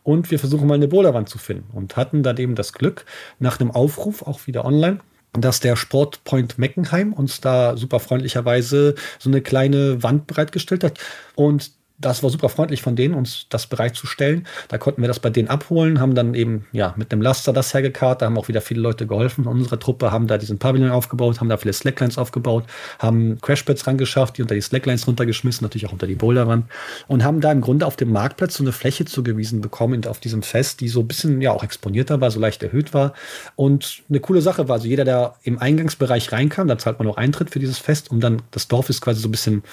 Und 0.04 0.32
wir 0.32 0.40
versuchen 0.40 0.68
mal 0.68 0.74
eine 0.74 0.88
Boulderwand 0.88 1.30
zu 1.30 1.38
finden 1.38 1.70
und 1.74 1.96
hatten 1.96 2.24
dann 2.24 2.38
eben 2.38 2.56
das 2.56 2.74
Glück, 2.74 3.06
nach 3.38 3.60
einem 3.60 3.70
Aufruf, 3.70 4.24
auch 4.24 4.48
wieder 4.48 4.66
online, 4.66 5.00
dass 5.34 5.60
der 5.60 5.76
Sportpoint 5.76 6.58
Meckenheim 6.58 7.14
uns 7.14 7.40
da 7.42 7.78
super 7.78 8.00
freundlicherweise 8.00 8.96
so 9.20 9.30
eine 9.30 9.42
kleine 9.42 10.04
Wand 10.04 10.28
bereitgestellt 10.28 10.84
hat. 10.84 11.00
Und 11.36 11.72
das 12.02 12.24
war 12.24 12.30
super 12.30 12.50
freundlich 12.50 12.82
von 12.82 12.96
denen, 12.96 13.14
uns 13.14 13.46
das 13.50 13.68
bereitzustellen. 13.68 14.48
Da 14.68 14.78
konnten 14.78 15.02
wir 15.02 15.08
das 15.08 15.20
bei 15.20 15.30
denen 15.30 15.48
abholen, 15.48 16.00
haben 16.00 16.16
dann 16.16 16.34
eben 16.34 16.66
ja 16.72 16.94
mit 16.98 17.12
dem 17.12 17.22
Laster 17.22 17.54
das 17.54 17.74
hergekarrt. 17.74 18.22
Da 18.22 18.26
haben 18.26 18.38
auch 18.38 18.48
wieder 18.48 18.62
viele 18.62 18.82
Leute 18.82 19.08
geholfen. 19.08 19.46
Unsere 19.46 19.80
Truppe 19.80 20.12
haben 20.12 20.28
da 20.28 20.38
diesen 20.38 20.60
Pavillon 20.60 20.92
aufgebaut, 20.92 21.40
haben 21.40 21.50
da 21.50 21.58
viele 21.58 21.74
Slacklines 21.74 22.18
aufgebaut, 22.18 22.66
haben 23.00 23.40
Crashpads 23.42 23.88
rangeschafft, 23.88 24.38
die 24.38 24.42
unter 24.42 24.56
die 24.56 24.62
Slacklines 24.62 25.08
runtergeschmissen, 25.08 25.64
natürlich 25.64 25.88
auch 25.88 25.94
unter 25.94 26.08
die 26.08 26.16
Boulderwand 26.16 26.66
und 27.08 27.24
haben 27.24 27.42
da 27.42 27.52
im 27.52 27.62
Grunde 27.62 27.86
auf 27.86 27.96
dem 27.96 28.12
Marktplatz 28.12 28.56
so 28.56 28.64
eine 28.64 28.72
Fläche 28.72 29.06
zugewiesen 29.06 29.62
bekommen 29.62 30.06
auf 30.06 30.20
diesem 30.20 30.42
Fest, 30.42 30.82
die 30.82 30.88
so 30.88 31.02
ein 31.02 31.08
bisschen 31.08 31.42
ja 31.42 31.52
auch 31.52 31.64
exponierter 31.64 32.22
war, 32.22 32.32
so 32.32 32.40
leicht 32.40 32.64
erhöht 32.64 32.94
war 32.94 33.14
und 33.56 34.02
eine 34.10 34.20
coole 34.20 34.42
Sache 34.42 34.68
war. 34.68 34.76
Also 34.76 34.88
jeder, 34.88 35.06
der 35.06 35.36
im 35.44 35.60
Eingangsbereich 35.60 36.32
reinkam, 36.32 36.68
da 36.68 36.78
zahlt 36.78 37.00
man 37.00 37.08
auch 37.08 37.18
Eintritt 37.18 37.52
für 37.52 37.60
dieses 37.60 37.78
Fest 37.78 38.10
und 38.12 38.22
dann 38.22 38.42
das 38.52 38.68
Dorf 38.68 38.90
ist 38.90 39.02
quasi 39.02 39.22
so 39.22 39.28
ein 39.28 39.32
bisschen 39.32 39.64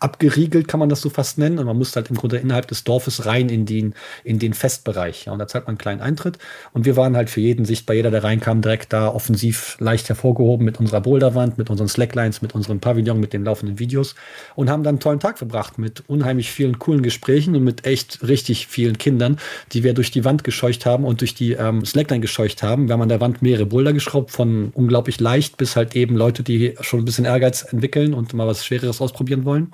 abgeriegelt, 0.00 0.68
kann 0.68 0.80
man 0.80 0.88
das 0.88 1.00
so 1.00 1.10
fast 1.10 1.38
nennen. 1.38 1.58
Und 1.58 1.66
man 1.66 1.77
muss 1.78 1.96
halt 1.96 2.10
im 2.10 2.16
Grunde 2.16 2.36
innerhalb 2.36 2.68
des 2.68 2.84
Dorfes 2.84 3.26
rein 3.26 3.48
in 3.48 3.66
den, 3.66 3.94
in 4.24 4.38
den 4.38 4.54
Festbereich. 4.54 5.26
Ja, 5.26 5.32
und 5.32 5.38
da 5.38 5.46
zahlt 5.46 5.64
man 5.64 5.72
einen 5.72 5.78
kleinen 5.78 6.00
Eintritt. 6.00 6.38
Und 6.72 6.84
wir 6.84 6.96
waren 6.96 7.16
halt 7.16 7.30
für 7.30 7.40
jeden 7.40 7.64
sichtbar, 7.64 7.96
jeder, 7.96 8.10
der 8.10 8.24
reinkam, 8.24 8.60
direkt 8.60 8.92
da 8.92 9.08
offensiv 9.08 9.76
leicht 9.80 10.08
hervorgehoben 10.08 10.64
mit 10.64 10.80
unserer 10.80 11.00
Boulderwand, 11.00 11.58
mit 11.58 11.70
unseren 11.70 11.88
Slacklines, 11.88 12.42
mit 12.42 12.54
unserem 12.54 12.80
Pavillon, 12.80 13.20
mit 13.20 13.32
den 13.32 13.44
laufenden 13.44 13.78
Videos 13.78 14.14
und 14.54 14.70
haben 14.70 14.82
dann 14.82 14.96
einen 14.96 15.00
tollen 15.00 15.20
Tag 15.20 15.38
verbracht 15.38 15.78
mit 15.78 16.02
unheimlich 16.08 16.50
vielen 16.50 16.78
coolen 16.78 17.02
Gesprächen 17.02 17.54
und 17.54 17.64
mit 17.64 17.86
echt 17.86 18.26
richtig 18.26 18.66
vielen 18.66 18.98
Kindern, 18.98 19.38
die 19.72 19.84
wir 19.84 19.94
durch 19.94 20.10
die 20.10 20.24
Wand 20.24 20.44
gescheucht 20.44 20.86
haben 20.86 21.04
und 21.04 21.20
durch 21.20 21.34
die 21.34 21.52
ähm, 21.52 21.84
Slackline 21.84 22.20
gescheucht 22.20 22.62
haben. 22.62 22.88
Wir 22.88 22.94
haben 22.94 23.02
an 23.02 23.08
der 23.08 23.20
Wand 23.20 23.42
mehrere 23.42 23.66
Boulder 23.66 23.92
geschraubt, 23.92 24.30
von 24.30 24.70
unglaublich 24.74 25.20
leicht 25.20 25.56
bis 25.56 25.76
halt 25.76 25.94
eben 25.96 26.16
Leute, 26.16 26.42
die 26.42 26.74
schon 26.80 27.00
ein 27.00 27.04
bisschen 27.04 27.24
Ehrgeiz 27.24 27.62
entwickeln 27.62 28.14
und 28.14 28.34
mal 28.34 28.46
was 28.46 28.64
Schwereres 28.64 29.00
ausprobieren 29.00 29.44
wollen. 29.44 29.72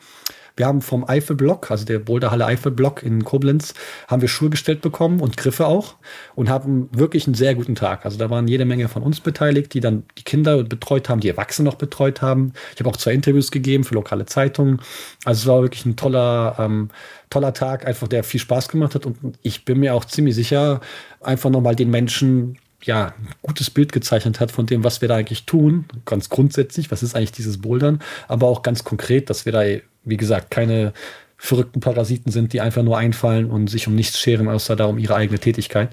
Wir 0.56 0.66
haben 0.66 0.82
vom 0.82 1.04
Eifelblock, 1.04 1.70
also 1.70 1.84
der 1.84 1.98
Boulderhalle 1.98 2.46
Eifelblock 2.46 3.02
in 3.02 3.24
Koblenz, 3.24 3.74
haben 4.06 4.22
wir 4.22 4.28
Schuhe 4.28 4.50
gestellt 4.50 4.82
bekommen 4.82 5.20
und 5.20 5.36
Griffe 5.36 5.66
auch 5.66 5.96
und 6.36 6.48
haben 6.48 6.88
wirklich 6.92 7.26
einen 7.26 7.34
sehr 7.34 7.56
guten 7.56 7.74
Tag. 7.74 8.04
Also 8.04 8.18
da 8.18 8.30
waren 8.30 8.46
jede 8.46 8.64
Menge 8.64 8.88
von 8.88 9.02
uns 9.02 9.20
beteiligt, 9.20 9.74
die 9.74 9.80
dann 9.80 10.04
die 10.16 10.22
Kinder 10.22 10.62
betreut 10.62 11.08
haben, 11.08 11.20
die 11.20 11.28
Erwachsene 11.28 11.68
noch 11.68 11.74
betreut 11.74 12.22
haben. 12.22 12.52
Ich 12.74 12.80
habe 12.80 12.88
auch 12.88 12.96
zwei 12.96 13.12
Interviews 13.12 13.50
gegeben 13.50 13.82
für 13.82 13.94
lokale 13.94 14.26
Zeitungen. 14.26 14.80
Also 15.24 15.40
es 15.40 15.46
war 15.48 15.62
wirklich 15.62 15.86
ein 15.86 15.96
toller, 15.96 16.56
ähm, 16.60 16.90
toller 17.30 17.52
Tag, 17.52 17.86
einfach 17.86 18.06
der 18.06 18.22
viel 18.22 18.40
Spaß 18.40 18.68
gemacht 18.68 18.94
hat 18.94 19.06
und 19.06 19.18
ich 19.42 19.64
bin 19.64 19.80
mir 19.80 19.94
auch 19.94 20.04
ziemlich 20.04 20.36
sicher, 20.36 20.80
einfach 21.20 21.50
nochmal 21.50 21.74
den 21.74 21.90
Menschen 21.90 22.58
ja, 22.84 23.06
ein 23.06 23.28
gutes 23.42 23.70
Bild 23.70 23.92
gezeichnet 23.92 24.40
hat 24.40 24.52
von 24.52 24.66
dem, 24.66 24.84
was 24.84 25.00
wir 25.00 25.08
da 25.08 25.16
eigentlich 25.16 25.46
tun. 25.46 25.86
Ganz 26.04 26.28
grundsätzlich, 26.28 26.90
was 26.90 27.02
ist 27.02 27.16
eigentlich 27.16 27.32
dieses 27.32 27.60
Bouldern, 27.60 28.00
aber 28.28 28.46
auch 28.46 28.62
ganz 28.62 28.84
konkret, 28.84 29.30
dass 29.30 29.46
wir 29.46 29.52
da 29.52 29.62
wie 30.04 30.16
gesagt, 30.16 30.50
keine 30.50 30.92
verrückten 31.36 31.80
Parasiten 31.80 32.32
sind, 32.32 32.52
die 32.52 32.60
einfach 32.60 32.82
nur 32.82 32.96
einfallen 32.96 33.50
und 33.50 33.68
sich 33.68 33.86
um 33.86 33.94
nichts 33.94 34.18
scheren, 34.18 34.48
außer 34.48 34.76
da 34.76 34.86
um 34.86 34.98
ihre 34.98 35.14
eigene 35.14 35.38
Tätigkeit. 35.38 35.90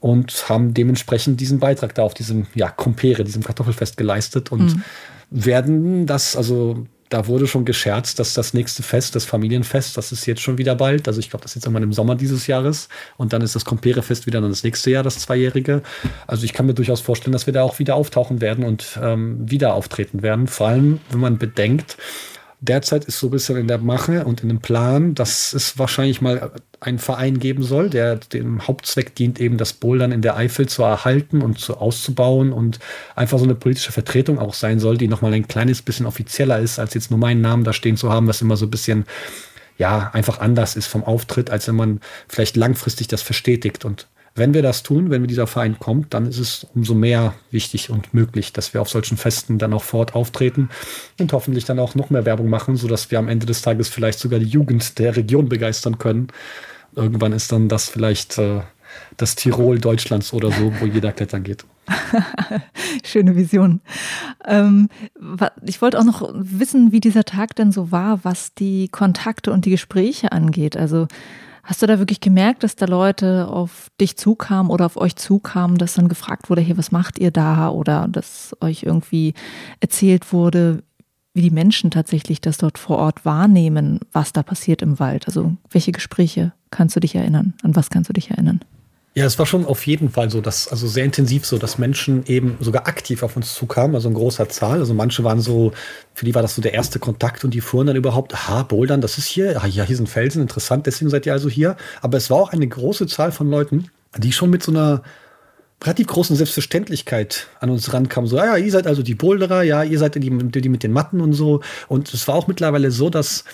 Und 0.00 0.48
haben 0.48 0.74
dementsprechend 0.74 1.40
diesen 1.40 1.60
Beitrag 1.60 1.94
da 1.94 2.02
auf 2.02 2.14
diesem, 2.14 2.46
ja, 2.54 2.70
Compere, 2.70 3.24
diesem 3.24 3.42
Kartoffelfest 3.42 3.96
geleistet 3.96 4.52
und 4.52 4.74
mhm. 4.74 4.82
werden 5.30 6.06
das, 6.06 6.36
also 6.36 6.86
da 7.14 7.28
wurde 7.28 7.46
schon 7.46 7.64
gescherzt, 7.64 8.18
dass 8.18 8.34
das 8.34 8.54
nächste 8.54 8.82
Fest, 8.82 9.14
das 9.14 9.24
Familienfest, 9.24 9.96
das 9.96 10.10
ist 10.10 10.26
jetzt 10.26 10.40
schon 10.40 10.58
wieder 10.58 10.74
bald. 10.74 11.06
Also 11.06 11.20
ich 11.20 11.30
glaube, 11.30 11.44
das 11.44 11.52
ist 11.52 11.56
jetzt 11.56 11.66
irgendwann 11.66 11.84
im 11.84 11.92
Sommer 11.92 12.16
dieses 12.16 12.48
Jahres. 12.48 12.88
Und 13.16 13.32
dann 13.32 13.40
ist 13.40 13.54
das 13.54 13.64
Compere-Fest 13.64 14.26
wieder 14.26 14.40
dann 14.40 14.50
das 14.50 14.64
nächste 14.64 14.90
Jahr, 14.90 15.04
das 15.04 15.20
Zweijährige. 15.20 15.82
Also 16.26 16.44
ich 16.44 16.52
kann 16.52 16.66
mir 16.66 16.74
durchaus 16.74 17.00
vorstellen, 17.00 17.32
dass 17.32 17.46
wir 17.46 17.52
da 17.52 17.62
auch 17.62 17.78
wieder 17.78 17.94
auftauchen 17.94 18.40
werden 18.40 18.64
und 18.64 18.98
ähm, 19.00 19.48
wieder 19.48 19.74
auftreten 19.74 20.22
werden. 20.22 20.48
Vor 20.48 20.66
allem, 20.66 20.98
wenn 21.10 21.20
man 21.20 21.38
bedenkt, 21.38 21.98
derzeit 22.64 23.04
ist 23.04 23.18
so 23.18 23.28
ein 23.28 23.30
bisschen 23.30 23.56
in 23.56 23.68
der 23.68 23.78
Mache 23.78 24.24
und 24.24 24.42
in 24.42 24.48
dem 24.48 24.60
Plan, 24.60 25.14
dass 25.14 25.52
es 25.52 25.78
wahrscheinlich 25.78 26.20
mal 26.20 26.52
einen 26.80 26.98
Verein 26.98 27.38
geben 27.38 27.62
soll, 27.62 27.90
der 27.90 28.16
dem 28.16 28.66
Hauptzweck 28.66 29.14
dient, 29.14 29.40
eben 29.40 29.58
das 29.58 29.72
Bouldern 29.72 30.12
in 30.12 30.22
der 30.22 30.36
Eifel 30.36 30.66
zu 30.68 30.82
erhalten 30.82 31.42
und 31.42 31.58
zu 31.58 31.76
auszubauen 31.76 32.52
und 32.52 32.78
einfach 33.14 33.38
so 33.38 33.44
eine 33.44 33.54
politische 33.54 33.92
Vertretung 33.92 34.38
auch 34.38 34.54
sein 34.54 34.80
soll, 34.80 34.96
die 34.96 35.08
nochmal 35.08 35.32
ein 35.34 35.48
kleines 35.48 35.82
bisschen 35.82 36.06
offizieller 36.06 36.58
ist, 36.58 36.78
als 36.78 36.94
jetzt 36.94 37.10
nur 37.10 37.20
meinen 37.20 37.40
Namen 37.40 37.64
da 37.64 37.72
stehen 37.72 37.96
zu 37.96 38.10
haben, 38.10 38.26
was 38.26 38.42
immer 38.42 38.56
so 38.56 38.66
ein 38.66 38.70
bisschen 38.70 39.04
ja, 39.76 40.10
einfach 40.12 40.38
anders 40.38 40.76
ist 40.76 40.86
vom 40.86 41.04
Auftritt, 41.04 41.50
als 41.50 41.66
wenn 41.66 41.74
man 41.74 42.00
vielleicht 42.28 42.56
langfristig 42.56 43.08
das 43.08 43.22
verstetigt. 43.22 43.84
Und 43.84 44.06
wenn 44.34 44.52
wir 44.52 44.62
das 44.62 44.82
tun, 44.82 45.10
wenn 45.10 45.26
dieser 45.26 45.46
Verein 45.46 45.78
kommt, 45.78 46.12
dann 46.12 46.26
ist 46.26 46.38
es 46.38 46.66
umso 46.74 46.94
mehr 46.94 47.34
wichtig 47.50 47.90
und 47.90 48.14
möglich, 48.14 48.52
dass 48.52 48.74
wir 48.74 48.80
auf 48.80 48.88
solchen 48.88 49.16
Festen 49.16 49.58
dann 49.58 49.72
auch 49.72 49.84
vor 49.84 50.00
Ort 50.00 50.14
auftreten 50.14 50.70
und 51.20 51.32
hoffentlich 51.32 51.64
dann 51.64 51.78
auch 51.78 51.94
noch 51.94 52.10
mehr 52.10 52.24
Werbung 52.24 52.48
machen, 52.48 52.76
sodass 52.76 53.10
wir 53.12 53.20
am 53.20 53.28
Ende 53.28 53.46
des 53.46 53.62
Tages 53.62 53.88
vielleicht 53.88 54.18
sogar 54.18 54.40
die 54.40 54.46
Jugend 54.46 54.98
der 54.98 55.14
Region 55.16 55.48
begeistern 55.48 55.98
können. 55.98 56.28
Irgendwann 56.96 57.32
ist 57.32 57.52
dann 57.52 57.68
das 57.68 57.88
vielleicht 57.88 58.38
äh, 58.38 58.62
das 59.16 59.36
Tirol 59.36 59.78
Deutschlands 59.78 60.32
oder 60.32 60.50
so, 60.50 60.72
wo 60.80 60.86
jeder 60.86 61.12
klettern 61.12 61.44
geht. 61.44 61.64
Schöne 63.04 63.36
Vision. 63.36 63.82
Ähm, 64.46 64.88
ich 65.64 65.80
wollte 65.80 65.98
auch 65.98 66.04
noch 66.04 66.32
wissen, 66.34 66.92
wie 66.92 67.00
dieser 67.00 67.24
Tag 67.24 67.54
denn 67.56 67.72
so 67.72 67.92
war, 67.92 68.24
was 68.24 68.54
die 68.54 68.88
Kontakte 68.88 69.52
und 69.52 69.64
die 69.64 69.70
Gespräche 69.70 70.32
angeht. 70.32 70.76
Also 70.76 71.06
Hast 71.64 71.80
du 71.80 71.86
da 71.86 71.98
wirklich 71.98 72.20
gemerkt, 72.20 72.62
dass 72.62 72.76
da 72.76 72.84
Leute 72.84 73.48
auf 73.48 73.88
dich 73.98 74.18
zukamen 74.18 74.70
oder 74.70 74.84
auf 74.84 74.98
euch 74.98 75.16
zukamen, 75.16 75.78
dass 75.78 75.94
dann 75.94 76.08
gefragt 76.08 76.50
wurde, 76.50 76.60
hey, 76.60 76.76
was 76.76 76.92
macht 76.92 77.18
ihr 77.18 77.30
da? 77.30 77.70
Oder 77.70 78.06
dass 78.08 78.54
euch 78.60 78.82
irgendwie 78.82 79.32
erzählt 79.80 80.32
wurde, 80.32 80.82
wie 81.32 81.40
die 81.40 81.50
Menschen 81.50 81.90
tatsächlich 81.90 82.40
das 82.40 82.58
dort 82.58 82.78
vor 82.78 82.98
Ort 82.98 83.24
wahrnehmen, 83.24 84.00
was 84.12 84.32
da 84.32 84.42
passiert 84.42 84.82
im 84.82 85.00
Wald? 85.00 85.26
Also 85.26 85.56
welche 85.70 85.92
Gespräche 85.92 86.52
kannst 86.70 86.96
du 86.96 87.00
dich 87.00 87.14
erinnern? 87.14 87.54
An 87.62 87.74
was 87.74 87.90
kannst 87.90 88.10
du 88.10 88.12
dich 88.12 88.30
erinnern? 88.30 88.60
Ja, 89.16 89.24
es 89.26 89.38
war 89.38 89.46
schon 89.46 89.64
auf 89.64 89.86
jeden 89.86 90.10
Fall 90.10 90.28
so, 90.28 90.40
dass, 90.40 90.66
also 90.66 90.88
sehr 90.88 91.04
intensiv 91.04 91.46
so, 91.46 91.56
dass 91.56 91.78
Menschen 91.78 92.26
eben 92.26 92.56
sogar 92.58 92.88
aktiv 92.88 93.22
auf 93.22 93.36
uns 93.36 93.54
zukamen, 93.54 93.94
also 93.94 94.08
in 94.08 94.14
großer 94.14 94.48
Zahl. 94.48 94.80
Also 94.80 94.92
manche 94.92 95.22
waren 95.22 95.40
so, 95.40 95.70
für 96.14 96.24
die 96.24 96.34
war 96.34 96.42
das 96.42 96.56
so 96.56 96.62
der 96.62 96.74
erste 96.74 96.98
Kontakt 96.98 97.44
und 97.44 97.54
die 97.54 97.60
fuhren 97.60 97.86
dann 97.86 97.94
überhaupt, 97.94 98.34
aha, 98.34 98.64
Bouldern, 98.64 99.00
das 99.00 99.16
ist 99.16 99.26
hier, 99.26 99.62
ah, 99.62 99.68
ja, 99.68 99.84
hier 99.84 99.96
sind 99.96 100.08
Felsen, 100.08 100.42
interessant, 100.42 100.86
deswegen 100.86 101.10
seid 101.10 101.26
ihr 101.26 101.32
also 101.32 101.48
hier. 101.48 101.76
Aber 102.02 102.18
es 102.18 102.28
war 102.28 102.38
auch 102.38 102.52
eine 102.52 102.66
große 102.66 103.06
Zahl 103.06 103.30
von 103.30 103.48
Leuten, 103.48 103.88
die 104.18 104.32
schon 104.32 104.50
mit 104.50 104.64
so 104.64 104.72
einer 104.72 105.04
relativ 105.84 106.08
großen 106.08 106.34
Selbstverständlichkeit 106.34 107.46
an 107.60 107.70
uns 107.70 107.92
rankamen. 107.92 108.28
So, 108.28 108.36
ah 108.38 108.46
ja, 108.46 108.56
ihr 108.56 108.72
seid 108.72 108.88
also 108.88 109.04
die 109.04 109.14
Boulderer, 109.14 109.62
ja, 109.62 109.84
ihr 109.84 109.98
seid 110.00 110.16
die, 110.16 110.20
die 110.20 110.68
mit 110.68 110.82
den 110.82 110.92
Matten 110.92 111.20
und 111.20 111.34
so. 111.34 111.60
Und 111.86 112.12
es 112.12 112.26
war 112.26 112.34
auch 112.34 112.48
mittlerweile 112.48 112.90
so, 112.90 113.10
dass 113.10 113.44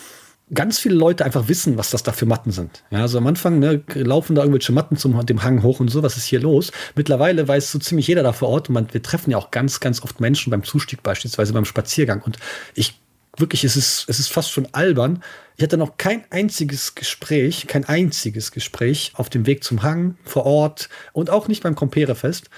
ganz 0.53 0.79
viele 0.79 0.95
Leute 0.95 1.25
einfach 1.25 1.47
wissen, 1.47 1.77
was 1.77 1.91
das 1.91 2.03
da 2.03 2.11
für 2.11 2.25
Matten 2.25 2.51
sind. 2.51 2.83
Ja, 2.91 3.01
also 3.01 3.17
am 3.17 3.27
Anfang 3.27 3.59
ne, 3.59 3.83
laufen 3.93 4.35
da 4.35 4.41
irgendwelche 4.41 4.71
Matten 4.71 4.97
zum 4.97 5.25
dem 5.25 5.43
Hang 5.43 5.63
hoch 5.63 5.79
und 5.79 5.89
so, 5.89 6.03
was 6.03 6.17
ist 6.17 6.25
hier 6.25 6.39
los? 6.39 6.71
Mittlerweile 6.95 7.47
weiß 7.47 7.71
so 7.71 7.79
ziemlich 7.79 8.07
jeder 8.07 8.23
da 8.23 8.33
vor 8.33 8.49
Ort 8.49 8.69
und 8.69 8.73
man, 8.73 8.93
wir 8.93 9.01
treffen 9.01 9.31
ja 9.31 9.37
auch 9.37 9.51
ganz, 9.51 9.79
ganz 9.79 10.01
oft 10.01 10.19
Menschen 10.19 10.51
beim 10.51 10.63
Zustieg 10.63 11.03
beispielsweise 11.03 11.53
beim 11.53 11.65
Spaziergang 11.65 12.21
und 12.21 12.37
ich 12.75 12.99
wirklich, 13.37 13.63
es 13.63 13.77
ist, 13.77 14.05
es 14.09 14.19
ist 14.19 14.27
fast 14.27 14.51
schon 14.51 14.67
albern. 14.73 15.23
Ich 15.55 15.63
hatte 15.63 15.77
noch 15.77 15.97
kein 15.97 16.25
einziges 16.31 16.95
Gespräch, 16.95 17.65
kein 17.67 17.85
einziges 17.85 18.51
Gespräch 18.51 19.13
auf 19.15 19.29
dem 19.29 19.45
Weg 19.45 19.63
zum 19.63 19.83
Hang 19.83 20.17
vor 20.25 20.45
Ort 20.45 20.89
und 21.13 21.29
auch 21.29 21.47
nicht 21.47 21.63
beim 21.63 21.75
Compere-Fest, 21.75 22.49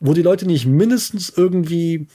wo 0.00 0.14
die 0.14 0.22
Leute 0.22 0.46
nicht 0.46 0.66
mindestens 0.66 1.32
irgendwie 1.34 2.06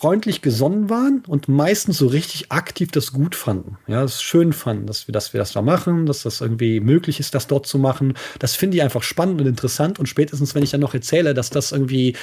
freundlich 0.00 0.40
gesonnen 0.40 0.88
waren 0.88 1.22
und 1.26 1.48
meistens 1.48 1.98
so 1.98 2.06
richtig 2.06 2.50
aktiv 2.50 2.90
das 2.90 3.12
gut 3.12 3.34
fanden. 3.34 3.76
Ja, 3.86 4.02
es 4.02 4.22
schön 4.22 4.54
fanden, 4.54 4.86
dass 4.86 5.06
wir, 5.06 5.12
dass 5.12 5.34
wir 5.34 5.38
das 5.38 5.52
da 5.52 5.60
machen, 5.60 6.06
dass 6.06 6.22
das 6.22 6.40
irgendwie 6.40 6.80
möglich 6.80 7.20
ist, 7.20 7.34
das 7.34 7.48
dort 7.48 7.66
zu 7.66 7.78
machen. 7.78 8.14
Das 8.38 8.56
finde 8.56 8.78
ich 8.78 8.82
einfach 8.82 9.02
spannend 9.02 9.42
und 9.42 9.46
interessant. 9.46 9.98
Und 9.98 10.06
spätestens, 10.06 10.54
wenn 10.54 10.62
ich 10.62 10.70
dann 10.70 10.80
noch 10.80 10.94
erzähle, 10.94 11.34
dass 11.34 11.50
das 11.50 11.72
irgendwie 11.72 12.16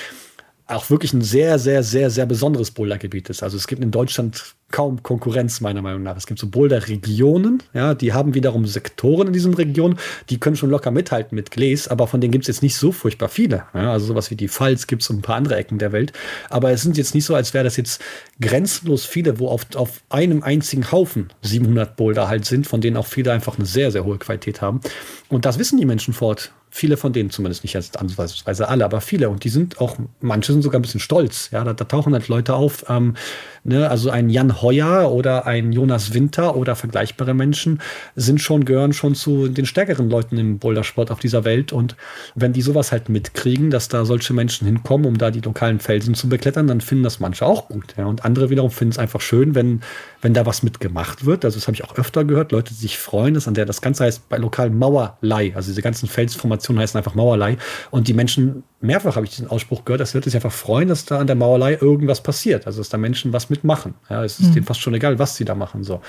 auch 0.67 0.89
wirklich 0.89 1.13
ein 1.13 1.21
sehr, 1.21 1.59
sehr, 1.59 1.81
sehr, 1.81 2.09
sehr 2.09 2.25
besonderes 2.25 2.71
Bouldergebiet 2.71 3.29
ist. 3.29 3.41
Also 3.41 3.55
es 3.55 3.67
gibt 3.67 3.81
in 3.81 3.91
Deutschland 3.91 4.55
kaum 4.69 5.01
Konkurrenz, 5.01 5.61
meiner 5.61 5.81
Meinung 5.81 6.03
nach. 6.03 6.17
Es 6.17 6.27
gibt 6.27 6.39
so 6.39 6.47
Boulder-Regionen, 6.47 7.63
ja, 7.73 7.93
die 7.93 8.11
haben 8.11 8.33
wiederum 8.33 8.65
Sektoren 8.65 9.27
in 9.27 9.33
diesen 9.33 9.53
Regionen, 9.53 9.97
die 10.29 10.39
können 10.39 10.57
schon 10.57 10.69
locker 10.69 10.91
mithalten 10.91 11.35
mit 11.35 11.51
Gläs, 11.51 11.87
aber 11.87 12.05
von 12.07 12.19
denen 12.19 12.31
gibt 12.31 12.43
es 12.43 12.47
jetzt 12.47 12.63
nicht 12.63 12.75
so 12.75 12.91
furchtbar 12.91 13.29
viele. 13.29 13.63
Ja, 13.73 13.93
also 13.93 14.07
sowas 14.07 14.29
wie 14.29 14.35
die 14.35 14.49
Pfalz 14.49 14.87
gibt 14.87 15.03
es 15.03 15.09
und 15.09 15.19
ein 15.19 15.21
paar 15.21 15.37
andere 15.37 15.55
Ecken 15.55 15.79
der 15.79 15.93
Welt. 15.93 16.11
Aber 16.49 16.71
es 16.71 16.81
sind 16.81 16.97
jetzt 16.97 17.15
nicht 17.15 17.23
so, 17.23 17.33
als 17.33 17.53
wäre 17.53 17.63
das 17.63 17.77
jetzt 17.77 18.01
grenzenlos 18.41 19.05
viele, 19.05 19.39
wo 19.39 19.47
auf, 19.47 19.65
auf 19.75 20.01
einem 20.09 20.43
einzigen 20.43 20.91
Haufen 20.91 21.29
700 21.43 21.95
Boulder 21.95 22.27
halt 22.27 22.43
sind, 22.43 22.67
von 22.67 22.81
denen 22.81 22.97
auch 22.97 23.07
viele 23.07 23.31
einfach 23.31 23.57
eine 23.57 23.65
sehr, 23.65 23.91
sehr 23.91 24.03
hohe 24.03 24.17
Qualität 24.17 24.61
haben. 24.61 24.81
Und 25.29 25.45
das 25.45 25.59
wissen 25.59 25.77
die 25.77 25.85
Menschen 25.85 26.13
fort 26.13 26.51
Viele 26.77 26.95
von 26.95 27.11
denen 27.11 27.31
zumindest 27.31 27.63
nicht 27.63 27.75
als 27.75 27.95
ansatzweise 27.95 28.69
alle, 28.69 28.85
aber 28.85 29.01
viele. 29.01 29.29
Und 29.29 29.43
die 29.43 29.49
sind 29.49 29.81
auch, 29.81 29.97
manche 30.21 30.51
sind 30.51 30.61
sogar 30.61 30.77
ein 30.77 30.83
bisschen 30.83 30.99
stolz. 30.99 31.49
Ja, 31.51 31.63
da, 31.63 31.73
da 31.73 31.85
tauchen 31.85 32.13
halt 32.13 32.27
Leute 32.27 32.53
auf, 32.53 32.85
ähm, 32.87 33.15
ne, 33.63 33.89
also 33.89 34.11
ein 34.11 34.29
Jan 34.29 34.61
Heuer 34.61 35.11
oder 35.11 35.47
ein 35.47 35.71
Jonas 35.71 36.13
Winter 36.13 36.55
oder 36.55 36.75
vergleichbare 36.75 37.33
Menschen 37.33 37.81
sind 38.15 38.41
schon, 38.41 38.63
gehören 38.63 38.93
schon 38.93 39.15
zu 39.15 39.47
den 39.47 39.65
stärkeren 39.65 40.07
Leuten 40.07 40.37
im 40.37 40.59
Bouldersport 40.59 41.09
auf 41.09 41.17
dieser 41.17 41.45
Welt. 41.45 41.73
Und 41.73 41.95
wenn 42.35 42.53
die 42.53 42.61
sowas 42.61 42.91
halt 42.91 43.09
mitkriegen, 43.09 43.71
dass 43.71 43.87
da 43.87 44.05
solche 44.05 44.33
Menschen 44.33 44.67
hinkommen, 44.67 45.07
um 45.07 45.17
da 45.17 45.31
die 45.31 45.41
lokalen 45.41 45.79
Felsen 45.79 46.13
zu 46.13 46.29
beklettern, 46.29 46.67
dann 46.67 46.81
finden 46.81 47.03
das 47.03 47.19
manche 47.19 47.43
auch 47.43 47.69
gut. 47.69 47.95
Ja. 47.97 48.05
Und 48.05 48.23
andere 48.23 48.51
wiederum 48.51 48.69
finden 48.69 48.91
es 48.91 48.99
einfach 48.99 49.21
schön, 49.21 49.55
wenn, 49.55 49.81
wenn 50.21 50.35
da 50.35 50.45
was 50.45 50.61
mitgemacht 50.61 51.25
wird. 51.25 51.43
Also 51.43 51.57
das 51.57 51.65
habe 51.65 51.73
ich 51.73 51.83
auch 51.83 51.97
öfter 51.97 52.23
gehört, 52.23 52.51
Leute, 52.51 52.71
die 52.75 52.79
sich 52.79 52.99
freuen, 52.99 53.33
das 53.33 53.47
an 53.47 53.55
der 53.55 53.65
das 53.65 53.81
Ganze 53.81 54.03
heißt 54.03 54.29
bei 54.29 54.37
lokalen 54.37 54.77
Mauerlei, 54.77 55.55
also 55.55 55.71
diese 55.71 55.81
ganzen 55.81 56.07
Felsformationen 56.07 56.66
Aktionen 56.67 56.79
heißen 56.79 56.97
einfach 56.97 57.15
Mauerlei. 57.15 57.57
Und 57.91 58.07
die 58.07 58.13
Menschen, 58.13 58.63
mehrfach 58.81 59.15
habe 59.15 59.25
ich 59.25 59.31
diesen 59.31 59.49
Ausspruch 59.49 59.85
gehört, 59.85 60.01
dass 60.01 60.13
Leute 60.13 60.29
sich 60.29 60.35
einfach 60.35 60.51
freuen, 60.51 60.89
dass 60.89 61.05
da 61.05 61.19
an 61.19 61.27
der 61.27 61.35
Mauerlei 61.35 61.77
irgendwas 61.79 62.21
passiert. 62.21 62.67
Also 62.67 62.79
dass 62.79 62.89
da 62.89 62.97
Menschen 62.97 63.31
was 63.33 63.49
mitmachen. 63.49 63.93
Ja, 64.09 64.23
es 64.23 64.39
ist 64.39 64.49
mhm. 64.49 64.53
denen 64.53 64.65
fast 64.65 64.81
schon 64.81 64.93
egal, 64.93 65.17
was 65.17 65.35
sie 65.35 65.45
da 65.45 65.55
machen. 65.55 65.83
So. 65.83 66.01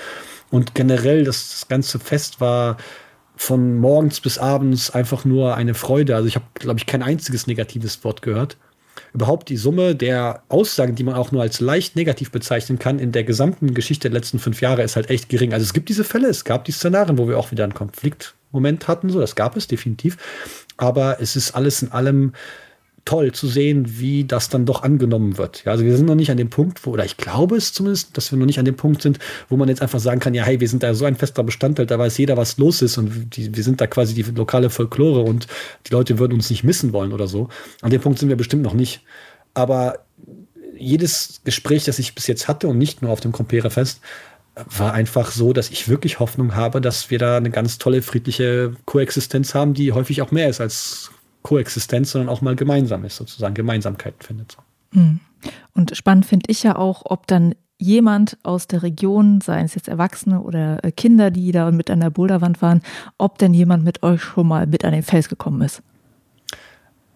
Und 0.51 0.75
generell, 0.75 1.23
das, 1.23 1.49
das 1.49 1.67
ganze 1.67 1.99
Fest 1.99 2.41
war 2.41 2.77
von 3.35 3.77
morgens 3.77 4.19
bis 4.19 4.37
abends 4.37 4.91
einfach 4.91 5.23
nur 5.23 5.55
eine 5.55 5.73
Freude. 5.73 6.15
Also 6.15 6.27
ich 6.27 6.35
habe, 6.35 6.45
glaube 6.55 6.79
ich, 6.79 6.85
kein 6.85 7.01
einziges 7.01 7.47
negatives 7.47 8.03
Wort 8.03 8.21
gehört 8.21 8.57
überhaupt 9.13 9.49
die 9.49 9.57
Summe 9.57 9.95
der 9.95 10.43
Aussagen, 10.49 10.93
die 10.93 11.03
man 11.03 11.15
auch 11.15 11.31
nur 11.31 11.41
als 11.41 11.61
leicht 11.61 11.95
negativ 11.95 12.31
bezeichnen 12.31 12.79
kann, 12.79 12.99
in 12.99 13.11
der 13.13 13.23
gesamten 13.23 13.73
Geschichte 13.73 14.09
der 14.09 14.19
letzten 14.19 14.39
fünf 14.39 14.61
Jahre 14.61 14.83
ist 14.83 14.97
halt 14.97 15.09
echt 15.09 15.29
gering. 15.29 15.53
Also 15.53 15.63
es 15.63 15.73
gibt 15.73 15.89
diese 15.89 16.03
Fälle, 16.03 16.27
es 16.27 16.43
gab 16.43 16.65
die 16.65 16.73
Szenarien, 16.73 17.17
wo 17.17 17.27
wir 17.27 17.39
auch 17.39 17.51
wieder 17.51 17.63
einen 17.63 17.73
Konflikt 17.73 18.35
Moment 18.51 18.87
hatten. 18.87 19.09
So, 19.09 19.19
das 19.19 19.35
gab 19.35 19.55
es 19.55 19.67
definitiv. 19.67 20.17
Aber 20.77 21.21
es 21.21 21.35
ist 21.35 21.51
alles 21.51 21.81
in 21.81 21.91
allem 21.91 22.33
toll 23.05 23.31
zu 23.31 23.47
sehen, 23.47 23.99
wie 23.99 24.23
das 24.23 24.49
dann 24.49 24.65
doch 24.65 24.83
angenommen 24.83 25.37
wird. 25.37 25.63
Ja, 25.65 25.71
also 25.71 25.83
wir 25.83 25.95
sind 25.97 26.05
noch 26.05 26.15
nicht 26.15 26.29
an 26.29 26.37
dem 26.37 26.49
Punkt, 26.49 26.85
wo, 26.85 26.91
oder 26.91 27.05
ich 27.05 27.17
glaube 27.17 27.55
es 27.55 27.73
zumindest, 27.73 28.15
dass 28.17 28.31
wir 28.31 28.37
noch 28.37 28.45
nicht 28.45 28.59
an 28.59 28.65
dem 28.65 28.75
Punkt 28.75 29.01
sind, 29.01 29.19
wo 29.47 29.57
man 29.57 29.67
jetzt 29.67 29.81
einfach 29.81 29.99
sagen 29.99 30.19
kann, 30.19 30.33
ja, 30.33 30.43
hey, 30.43 30.59
wir 30.59 30.67
sind 30.67 30.83
da 30.83 30.93
so 30.93 31.05
ein 31.05 31.15
fester 31.15 31.43
Bestandteil, 31.43 31.87
da 31.87 31.97
weiß 31.97 32.17
jeder, 32.17 32.37
was 32.37 32.57
los 32.57 32.81
ist 32.81 32.97
und 32.97 33.35
die, 33.35 33.55
wir 33.55 33.63
sind 33.63 33.81
da 33.81 33.87
quasi 33.87 34.13
die 34.13 34.23
lokale 34.23 34.69
Folklore 34.69 35.21
und 35.21 35.47
die 35.87 35.91
Leute 35.91 36.19
würden 36.19 36.33
uns 36.33 36.49
nicht 36.49 36.63
missen 36.63 36.93
wollen 36.93 37.13
oder 37.13 37.27
so. 37.27 37.49
An 37.81 37.89
dem 37.89 38.01
Punkt 38.01 38.19
sind 38.19 38.29
wir 38.29 38.35
bestimmt 38.35 38.63
noch 38.63 38.73
nicht. 38.73 39.01
Aber 39.53 40.05
jedes 40.77 41.41
Gespräch, 41.43 41.85
das 41.85 41.99
ich 41.99 42.15
bis 42.15 42.27
jetzt 42.27 42.47
hatte 42.47 42.67
und 42.67 42.77
nicht 42.77 43.01
nur 43.01 43.11
auf 43.11 43.19
dem 43.21 43.31
Compere-Fest, 43.31 44.01
war 44.67 44.93
einfach 44.93 45.31
so, 45.31 45.53
dass 45.53 45.69
ich 45.69 45.87
wirklich 45.87 46.19
Hoffnung 46.19 46.55
habe, 46.55 46.81
dass 46.81 47.09
wir 47.09 47.19
da 47.19 47.37
eine 47.37 47.51
ganz 47.51 47.77
tolle 47.77 48.01
friedliche 48.01 48.73
Koexistenz 48.85 49.53
haben, 49.55 49.73
die 49.73 49.91
häufig 49.91 50.21
auch 50.21 50.31
mehr 50.31 50.49
ist 50.49 50.61
als 50.61 51.11
Koexistenz, 51.43 52.11
sondern 52.11 52.29
auch 52.29 52.41
mal 52.41 52.55
gemeinsam 52.55 53.05
ist, 53.05 53.17
sozusagen 53.17 53.53
Gemeinsamkeiten 53.53 54.21
findet. 54.21 54.57
Hm. 54.93 55.19
Und 55.73 55.95
spannend 55.95 56.25
finde 56.25 56.45
ich 56.49 56.63
ja 56.63 56.75
auch, 56.75 57.03
ob 57.05 57.27
dann 57.27 57.55
jemand 57.77 58.37
aus 58.43 58.67
der 58.67 58.83
Region, 58.83 59.39
seien 59.41 59.65
es 59.65 59.75
jetzt 59.75 59.87
Erwachsene 59.87 60.41
oder 60.41 60.83
äh, 60.83 60.91
Kinder, 60.91 61.31
die 61.31 61.51
da 61.51 61.71
mit 61.71 61.89
an 61.89 62.01
der 62.01 62.09
Boulderwand 62.09 62.61
waren, 62.61 62.81
ob 63.17 63.37
denn 63.37 63.53
jemand 63.53 63.85
mit 63.85 64.03
euch 64.03 64.21
schon 64.21 64.47
mal 64.47 64.67
mit 64.67 64.83
an 64.83 64.91
den 64.91 65.03
Fels 65.03 65.29
gekommen 65.29 65.61
ist. 65.61 65.81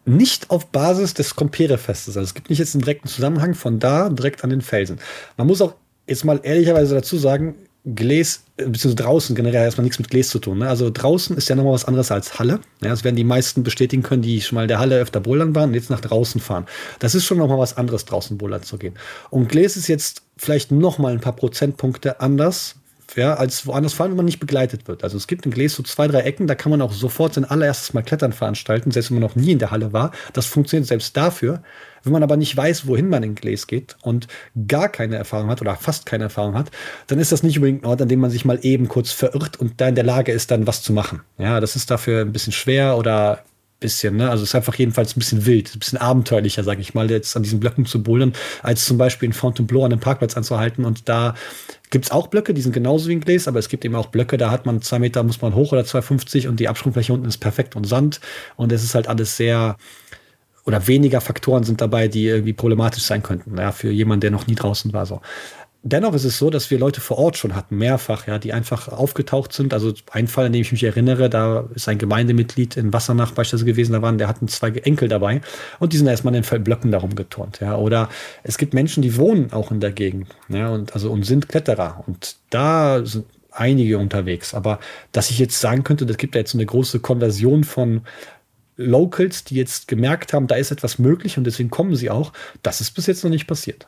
Nicht 0.05 0.49
auf 0.49 0.67
Basis 0.67 1.13
des 1.13 1.35
Compere-Festes. 1.35 2.17
Also 2.17 2.25
es 2.25 2.33
gibt 2.33 2.49
nicht 2.49 2.59
jetzt 2.59 2.75
einen 2.75 2.83
direkten 2.83 3.07
Zusammenhang 3.07 3.53
von 3.55 3.79
da 3.79 4.09
direkt 4.09 4.43
an 4.43 4.49
den 4.49 4.61
Felsen. 4.61 4.99
Man 5.37 5.47
muss 5.47 5.61
auch 5.61 5.75
jetzt 6.07 6.25
mal 6.25 6.39
ehrlicherweise 6.43 6.95
dazu 6.95 7.17
sagen, 7.17 7.55
Gläs, 7.85 8.43
beziehungsweise 8.55 8.95
draußen 8.95 9.35
generell 9.35 9.63
erstmal 9.63 9.83
nichts 9.83 9.99
mit 9.99 10.09
Gläs 10.09 10.29
zu 10.29 10.39
tun. 10.39 10.59
Ne? 10.59 10.69
Also 10.69 10.89
draußen 10.89 11.35
ist 11.35 11.49
ja 11.49 11.55
nochmal 11.55 11.73
was 11.73 11.83
anderes 11.83 12.11
als 12.11 12.39
Halle. 12.39 12.61
Ja, 12.81 12.89
das 12.89 13.03
werden 13.03 13.17
die 13.17 13.25
meisten 13.25 13.63
bestätigen 13.63 14.03
können, 14.03 14.21
die 14.21 14.39
schon 14.39 14.55
mal 14.55 14.61
in 14.61 14.67
der 14.69 14.79
Halle 14.79 14.99
öfter 14.99 15.19
bouldern 15.19 15.53
waren 15.53 15.69
und 15.69 15.75
jetzt 15.75 15.89
nach 15.89 15.99
draußen 15.99 16.39
fahren. 16.39 16.65
Das 16.99 17.13
ist 17.13 17.25
schon 17.25 17.37
nochmal 17.37 17.57
was 17.57 17.75
anderes, 17.75 18.05
draußen 18.05 18.37
bouldern 18.37 18.63
zu 18.63 18.77
gehen. 18.77 18.93
Und 19.29 19.49
Gläs 19.49 19.75
ist 19.75 19.87
jetzt 19.89 20.21
vielleicht 20.37 20.71
nochmal 20.71 21.11
ein 21.11 21.19
paar 21.19 21.35
Prozentpunkte 21.35 22.21
anders, 22.21 22.75
ja, 23.15 23.35
als 23.35 23.65
woanders, 23.67 23.93
vor 23.93 24.03
allem 24.03 24.11
wenn 24.11 24.17
man 24.17 24.25
nicht 24.25 24.39
begleitet 24.39 24.87
wird. 24.87 25.03
Also 25.03 25.17
es 25.17 25.27
gibt 25.27 25.45
in 25.45 25.51
Gläs 25.51 25.75
so 25.75 25.83
zwei, 25.83 26.07
drei 26.07 26.21
Ecken, 26.21 26.47
da 26.47 26.55
kann 26.55 26.69
man 26.69 26.81
auch 26.81 26.91
sofort 26.91 27.33
sein 27.33 27.45
allererstes 27.45 27.93
Mal 27.93 28.03
Klettern 28.03 28.33
veranstalten, 28.33 28.91
selbst 28.91 29.11
wenn 29.11 29.19
man 29.19 29.29
noch 29.29 29.35
nie 29.35 29.51
in 29.51 29.59
der 29.59 29.71
Halle 29.71 29.93
war. 29.93 30.11
Das 30.33 30.45
funktioniert 30.45 30.87
selbst 30.87 31.15
dafür. 31.17 31.63
Wenn 32.03 32.11
man 32.11 32.23
aber 32.23 32.35
nicht 32.35 32.55
weiß, 32.55 32.85
wohin 32.87 33.07
man 33.07 33.23
in 33.23 33.35
Gläs 33.35 33.65
geht 33.65 33.95
und 34.01 34.27
gar 34.67 34.89
keine 34.89 35.15
Erfahrung 35.15 35.49
hat 35.49 35.61
oder 35.61 35.75
fast 35.75 36.05
keine 36.05 36.25
Erfahrung 36.25 36.53
hat, 36.53 36.69
dann 37.07 37.19
ist 37.19 37.31
das 37.31 37.43
nicht 37.43 37.57
unbedingt 37.57 37.83
ein 37.83 37.87
Ort, 37.87 38.01
an 38.01 38.09
dem 38.09 38.19
man 38.19 38.29
sich 38.29 38.43
mal 38.43 38.59
eben 38.61 38.89
kurz 38.89 39.11
verirrt 39.11 39.57
und 39.57 39.79
da 39.79 39.87
in 39.87 39.95
der 39.95 40.03
Lage 40.03 40.33
ist, 40.33 40.51
dann 40.51 40.67
was 40.67 40.81
zu 40.81 40.91
machen. 40.91 41.21
Ja, 41.37 41.61
das 41.61 41.75
ist 41.75 41.89
dafür 41.89 42.21
ein 42.21 42.33
bisschen 42.33 42.53
schwer 42.53 42.97
oder 42.97 43.45
bisschen, 43.83 44.15
ne? 44.15 44.31
Also 44.31 44.43
es 44.43 44.49
ist 44.49 44.55
einfach 44.55 44.73
jedenfalls 44.75 45.15
ein 45.15 45.19
bisschen 45.19 45.45
wild, 45.45 45.75
ein 45.75 45.79
bisschen 45.79 45.99
abenteuerlicher, 45.99 46.63
sage 46.63 46.81
ich 46.81 46.95
mal, 46.95 47.11
jetzt 47.11 47.35
an 47.37 47.43
diesen 47.43 47.59
Blöcken 47.59 47.85
zu 47.85 48.01
bouldern, 48.01 48.33
als 48.63 48.85
zum 48.85 48.97
Beispiel 48.97 49.27
in 49.27 49.33
Fontainebleau 49.33 49.85
an 49.85 49.91
einem 49.91 50.01
Parkplatz 50.01 50.35
anzuhalten. 50.35 50.85
Und 50.85 51.07
da 51.07 51.35
gibt 51.91 52.05
es 52.05 52.11
auch 52.11 52.27
Blöcke, 52.27 52.53
die 52.53 52.61
sind 52.61 52.71
genauso 52.71 53.09
wie 53.09 53.13
ein 53.13 53.21
Gläs, 53.21 53.47
aber 53.47 53.59
es 53.59 53.69
gibt 53.69 53.85
eben 53.85 53.95
auch 53.95 54.07
Blöcke, 54.07 54.37
da 54.37 54.49
hat 54.49 54.65
man 54.65 54.81
zwei 54.81 54.97
Meter, 54.97 55.21
muss 55.21 55.41
man 55.41 55.53
hoch 55.53 55.73
oder 55.73 55.81
2,50 55.81 56.47
und 56.47 56.59
die 56.59 56.67
Absprungfläche 56.67 57.13
unten 57.13 57.27
ist 57.27 57.37
perfekt 57.37 57.75
und 57.75 57.85
Sand. 57.85 58.19
Und 58.55 58.71
es 58.71 58.83
ist 58.83 58.95
halt 58.95 59.07
alles 59.07 59.37
sehr, 59.37 59.77
oder 60.65 60.87
weniger 60.87 61.21
Faktoren 61.21 61.63
sind 61.63 61.81
dabei, 61.81 62.07
die 62.07 62.25
irgendwie 62.25 62.53
problematisch 62.53 63.03
sein 63.03 63.21
könnten, 63.21 63.57
ja, 63.57 63.71
für 63.71 63.91
jemanden, 63.91 64.21
der 64.21 64.31
noch 64.31 64.47
nie 64.47 64.55
draußen 64.55 64.93
war. 64.93 65.05
So. 65.05 65.21
Dennoch 65.85 66.13
ist 66.13 66.23
es 66.23 66.37
so, 66.37 66.49
dass 66.49 66.71
wir 66.71 66.79
Leute 66.79 67.01
vor 67.01 67.17
Ort 67.17 67.35
schon 67.35 67.55
hatten, 67.55 67.77
mehrfach, 67.77 68.25
ja, 68.25 68.39
die 68.39 68.53
einfach 68.53 68.87
aufgetaucht 68.87 69.51
sind. 69.51 69.73
Also 69.73 69.93
ein 70.11 70.29
Fall, 70.29 70.45
an 70.45 70.53
dem 70.53 70.61
ich 70.61 70.71
mich 70.71 70.85
erinnere, 70.85 71.29
da 71.29 71.67
ist 71.75 71.89
ein 71.89 71.97
Gemeindemitglied 71.97 72.77
in 72.77 72.93
Wassernach 72.93 73.31
beispielsweise 73.31 73.65
gewesen, 73.65 73.91
da 73.91 74.01
waren, 74.01 74.17
der 74.17 74.29
hatten 74.29 74.47
zwei 74.47 74.69
Enkel 74.69 75.09
dabei 75.09 75.41
und 75.79 75.91
die 75.91 75.97
sind 75.97 76.07
erstmal 76.07 76.33
in 76.33 76.41
den 76.41 76.63
Blöcken 76.63 76.91
darum 76.91 77.15
geturnt, 77.15 77.59
ja. 77.59 77.75
Oder 77.75 78.07
es 78.43 78.57
gibt 78.57 78.73
Menschen, 78.73 79.03
die 79.03 79.17
wohnen 79.17 79.51
auch 79.51 79.71
in 79.71 79.81
der 79.81 79.91
Gegend, 79.91 80.29
ja, 80.47 80.69
und 80.69 80.93
also 80.93 81.11
und 81.11 81.25
sind 81.25 81.49
Kletterer. 81.49 82.01
Und 82.07 82.37
da 82.49 83.05
sind 83.05 83.25
einige 83.51 83.97
unterwegs. 83.97 84.53
Aber 84.53 84.79
dass 85.11 85.31
ich 85.31 85.39
jetzt 85.39 85.59
sagen 85.59 85.83
könnte, 85.83 86.05
das 86.05 86.15
gibt 86.15 86.35
da 86.35 86.39
jetzt 86.39 86.51
so 86.51 86.57
eine 86.57 86.65
große 86.65 87.01
Konversion 87.01 87.65
von 87.65 88.03
Locals, 88.77 89.43
die 89.43 89.55
jetzt 89.55 89.89
gemerkt 89.89 90.31
haben, 90.31 90.47
da 90.47 90.55
ist 90.55 90.71
etwas 90.71 90.97
möglich 90.97 91.37
und 91.37 91.43
deswegen 91.43 91.69
kommen 91.69 91.95
sie 91.95 92.09
auch. 92.09 92.31
Das 92.63 92.79
ist 92.79 92.91
bis 92.91 93.05
jetzt 93.07 93.23
noch 93.25 93.31
nicht 93.31 93.47
passiert. 93.47 93.85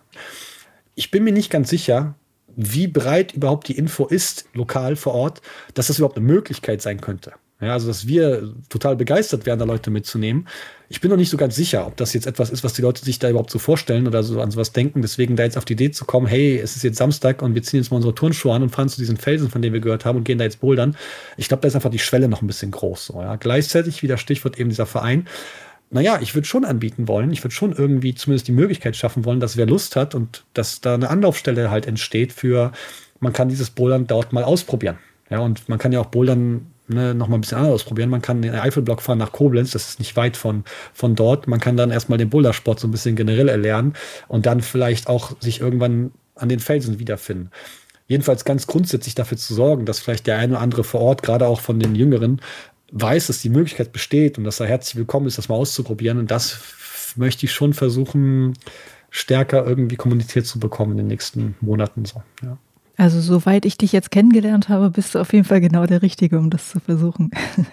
Ich 0.96 1.12
bin 1.12 1.24
mir 1.24 1.34
nicht 1.34 1.50
ganz 1.52 1.70
sicher, 1.70 2.16
wie 2.56 2.88
breit 2.88 3.34
überhaupt 3.34 3.68
die 3.68 3.78
Info 3.78 4.06
ist, 4.06 4.46
lokal 4.54 4.96
vor 4.96 5.14
Ort, 5.14 5.42
dass 5.74 5.88
das 5.88 6.00
überhaupt 6.00 6.18
eine 6.18 6.26
Möglichkeit 6.26 6.82
sein 6.82 7.02
könnte. 7.02 7.34
Ja, 7.62 7.72
also, 7.72 7.88
dass 7.88 8.06
wir 8.06 8.54
total 8.68 8.98
begeistert 8.98 9.46
wären, 9.46 9.58
da 9.60 9.66
Leute 9.66 9.90
mitzunehmen. 9.90 10.48
Ich 10.90 11.00
bin 11.00 11.10
noch 11.10 11.18
nicht 11.18 11.30
so 11.30 11.38
ganz 11.38 11.56
sicher, 11.56 11.88
ob 11.88 11.96
das 11.96 12.14
jetzt 12.14 12.28
etwas 12.28 12.50
ist, 12.50 12.66
was 12.66 12.74
die 12.74 12.82
Leute 12.82 13.04
sich 13.04 13.18
da 13.18 13.30
überhaupt 13.30 13.50
so 13.50 13.60
vorstellen 13.60 14.08
oder 14.08 14.24
so 14.24 14.42
an 14.42 14.52
sowas 14.52 14.74
denken. 14.74 15.02
Deswegen 15.02 15.38
da 15.38 15.44
jetzt 15.44 15.58
auf 15.58 15.64
die 15.64 15.74
Idee 15.74 15.92
zu 15.92 16.04
kommen, 16.04 16.28
hey, 16.28 16.58
es 16.58 16.76
ist 16.76 16.84
jetzt 16.84 16.98
Samstag 16.98 17.42
und 17.42 17.56
wir 17.56 17.64
ziehen 17.64 17.80
jetzt 17.80 17.92
mal 17.92 17.96
unsere 17.96 18.14
Turnschuhe 18.14 18.54
an 18.54 18.62
und 18.62 18.70
fahren 18.70 18.90
zu 18.90 19.00
diesen 19.00 19.16
Felsen, 19.16 19.50
von 19.50 19.62
denen 19.62 19.74
wir 19.74 19.80
gehört 19.80 20.04
haben 20.04 20.18
und 20.18 20.26
gehen 20.26 20.38
da 20.38 20.44
jetzt 20.44 20.60
bouldern. 20.60 20.98
Ich 21.38 21.48
glaube, 21.48 21.62
da 21.62 21.70
ist 21.70 21.76
einfach 21.76 21.90
die 21.90 22.00
Schwelle 22.00 22.28
noch 22.28 22.42
ein 22.42 22.48
bisschen 22.48 22.72
groß. 22.72 23.06
So, 23.06 23.22
ja. 23.22 23.38
Gleichzeitig, 23.38 24.04
wieder 24.04 24.18
Stichwort 24.18 24.60
eben 24.60 24.70
dieser 24.70 24.86
Verein, 24.86 25.26
naja, 25.90 26.20
ich 26.22 26.36
würde 26.36 26.48
schon 26.48 26.66
anbieten 26.66 27.08
wollen, 27.08 27.32
ich 27.32 27.44
würde 27.44 27.54
schon 27.54 27.72
irgendwie 27.74 28.16
zumindest 28.16 28.48
die 28.48 28.54
Möglichkeit 28.54 28.96
schaffen 28.96 29.26
wollen, 29.26 29.40
dass 29.40 29.58
wer 29.58 29.66
Lust 29.66 29.96
hat 29.96 30.16
und 30.16 30.44
dass 30.54 30.82
da 30.82 30.96
eine 30.96 31.10
Anlaufstelle 31.10 31.70
halt 31.70 31.86
entsteht 31.86 32.34
für 32.34 32.72
man 33.20 33.34
kann 33.34 33.50
dieses 33.50 33.70
Bouldern 33.70 34.08
dort 34.08 34.34
mal 34.34 34.44
ausprobieren. 34.44 34.98
Ja, 35.30 35.40
und 35.40 35.68
man 35.70 35.80
kann 35.80 35.92
ja 35.92 36.00
auch 36.00 36.08
Bouldern 36.08 36.68
ne, 36.88 37.16
noch 37.16 37.30
ein 37.30 37.42
bisschen 37.42 37.58
anders 37.58 37.74
ausprobieren. 37.74 38.10
Man 38.10 38.22
kann 38.22 38.42
den 38.42 38.54
Eifelblock 38.54 39.02
fahren 39.02 39.18
nach 39.18 39.32
Koblenz, 39.32 39.72
das 39.72 39.90
ist 39.90 40.00
nicht 40.00 40.16
weit 40.16 40.38
von, 40.38 40.64
von 40.94 41.16
dort. 41.16 41.48
Man 41.48 41.60
kann 41.60 41.78
dann 41.78 41.92
erstmal 41.92 42.18
den 42.18 42.30
Bouldersport 42.30 42.80
so 42.80 42.88
ein 42.88 42.92
bisschen 42.92 43.16
generell 43.16 43.50
erlernen 43.50 43.94
und 44.28 44.46
dann 44.46 44.62
vielleicht 44.62 45.08
auch 45.08 45.40
sich 45.40 45.62
irgendwann 45.62 46.12
an 46.36 46.50
den 46.50 46.60
Felsen 46.60 47.00
wiederfinden. 47.00 47.50
Jedenfalls 48.08 48.46
ganz 48.46 48.68
grundsätzlich 48.68 49.16
dafür 49.16 49.38
zu 49.38 49.56
sorgen, 49.56 49.86
dass 49.86 50.00
vielleicht 50.00 50.28
der 50.28 50.38
eine 50.38 50.54
oder 50.54 50.62
andere 50.62 50.84
vor 50.84 51.02
Ort, 51.02 51.24
gerade 51.24 51.48
auch 51.48 51.60
von 51.60 51.80
den 51.80 51.96
Jüngeren, 51.96 52.40
weiß, 52.92 53.28
dass 53.28 53.42
die 53.42 53.50
Möglichkeit 53.50 53.92
besteht 53.92 54.38
und 54.38 54.44
dass 54.44 54.60
er 54.60 54.68
herzlich 54.68 54.96
willkommen 54.96 55.28
ist, 55.28 55.38
das 55.38 55.50
mal 55.50 55.56
auszuprobieren. 55.56 56.18
Und 56.18 56.32
das 56.32 56.60
möchte 57.16 57.46
ich 57.46 57.52
schon 57.52 57.74
versuchen, 57.74 58.54
stärker 59.10 59.66
irgendwie 59.66 59.96
kommuniziert 59.96 60.46
zu 60.46 60.60
bekommen 60.60 60.92
in 60.92 60.98
den 60.98 61.08
nächsten 61.08 61.56
Monaten. 61.62 62.06
So, 62.06 62.22
ja. 62.44 62.58
Also 62.98 63.20
soweit 63.20 63.66
ich 63.66 63.78
dich 63.78 63.92
jetzt 63.92 64.12
kennengelernt 64.12 64.70
habe, 64.70 64.90
bist 64.90 65.16
du 65.16 65.20
auf 65.20 65.34
jeden 65.34 65.46
Fall 65.46 65.62
genau 65.62 65.86
der 65.86 66.02
Richtige, 66.02 66.38
um 66.38 66.50
das 66.50 66.70
zu 66.70 66.80
versuchen. 66.80 67.32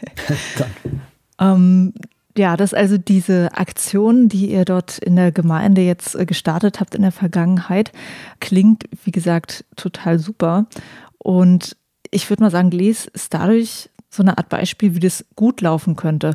Danke. 0.59 1.01
ähm, 1.39 1.93
ja, 2.37 2.57
dass 2.57 2.73
also 2.73 2.97
diese 2.97 3.51
Aktion, 3.55 4.29
die 4.29 4.51
ihr 4.51 4.65
dort 4.65 4.99
in 4.99 5.17
der 5.17 5.33
Gemeinde 5.33 5.83
jetzt 5.83 6.15
äh, 6.15 6.25
gestartet 6.25 6.81
habt 6.81 6.95
in 6.95 7.03
der 7.03 7.13
Vergangenheit, 7.13 7.93
klingt, 8.41 8.85
wie 9.05 9.11
gesagt, 9.11 9.65
total 9.77 10.19
super. 10.19 10.67
Und 11.19 11.77
ich 12.11 12.29
würde 12.29 12.43
mal 12.43 12.51
sagen, 12.51 12.71
Gles 12.71 13.07
ist 13.07 13.35
dadurch 13.35 13.91
so 14.13 14.23
eine 14.23 14.37
Art 14.39 14.49
Beispiel, 14.49 14.95
wie 14.95 15.01
das 15.01 15.25
gut 15.35 15.61
laufen 15.61 15.97
könnte. 15.97 16.35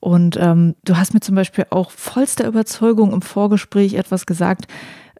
Und 0.00 0.36
ähm, 0.40 0.76
du 0.84 0.96
hast 0.96 1.14
mir 1.14 1.20
zum 1.20 1.34
Beispiel 1.34 1.66
auch 1.70 1.90
vollster 1.90 2.46
Überzeugung 2.46 3.12
im 3.12 3.22
Vorgespräch 3.22 3.94
etwas 3.94 4.26
gesagt, 4.26 4.68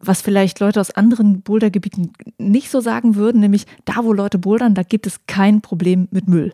was 0.01 0.23
vielleicht 0.23 0.61
Leute 0.61 0.81
aus 0.81 0.91
anderen 0.91 1.43
Bouldergebieten 1.43 2.13
nicht 2.39 2.71
so 2.71 2.81
sagen 2.81 3.17
würden, 3.17 3.41
nämlich 3.41 3.67
da, 3.85 4.05
wo 4.05 4.13
Leute 4.13 4.39
bouldern, 4.39 4.75
da 4.75 4.83
gibt 4.83 5.07
es 5.07 5.21
kein 5.27 5.63
Problem 5.63 6.07
mit 6.11 6.29
Müll. 6.29 6.53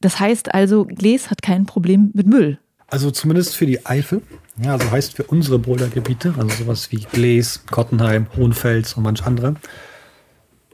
Das 0.00 0.18
heißt 0.18 0.52
also, 0.52 0.84
Gles 0.84 1.30
hat 1.30 1.42
kein 1.42 1.66
Problem 1.66 2.10
mit 2.14 2.26
Müll. 2.26 2.58
Also 2.88 3.10
zumindest 3.10 3.54
für 3.54 3.66
die 3.66 3.86
Eifel. 3.86 4.22
Ja, 4.62 4.72
also 4.72 4.90
heißt 4.90 5.14
für 5.14 5.24
unsere 5.24 5.58
Bouldergebiete, 5.58 6.34
also 6.36 6.64
sowas 6.64 6.90
wie 6.90 7.06
Gles, 7.12 7.64
Kottenheim, 7.70 8.26
Hohenfels 8.36 8.94
und 8.94 9.04
manch 9.04 9.24
andere. 9.24 9.54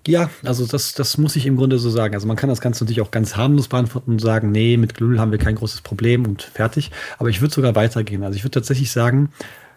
Ja, 0.09 0.31
also 0.43 0.65
das, 0.65 0.95
das 0.95 1.19
muss 1.19 1.37
ich 1.37 1.45
im 1.45 1.59
Grunde 1.59 1.79
so 1.79 1.91
sagen. 1.91 2.15
Also 2.15 2.27
man 2.27 2.37
kann 2.39 2.49
das 2.49 2.63
Ganze 2.63 2.83
natürlich 2.83 3.03
auch 3.03 3.11
ganz 3.11 3.37
harmlos 3.37 3.69
beantworten 3.69 4.13
und 4.13 4.21
sagen, 4.21 4.51
nee, 4.51 4.79
mit 4.79 4.95
Glüll 4.95 5.21
haben 5.21 5.33
wir 5.33 5.39
kein 5.39 5.57
großes 5.57 5.83
Problem 5.83 6.25
und 6.25 6.41
fertig. 6.43 6.91
Aber 7.19 7.29
ich 7.29 7.43
würde 7.43 7.53
sogar 7.53 7.75
weitergehen. 7.75 8.23
Also 8.23 8.35
ich 8.35 8.43
würde 8.43 8.53
tatsächlich 8.53 8.91
sagen, 8.91 9.29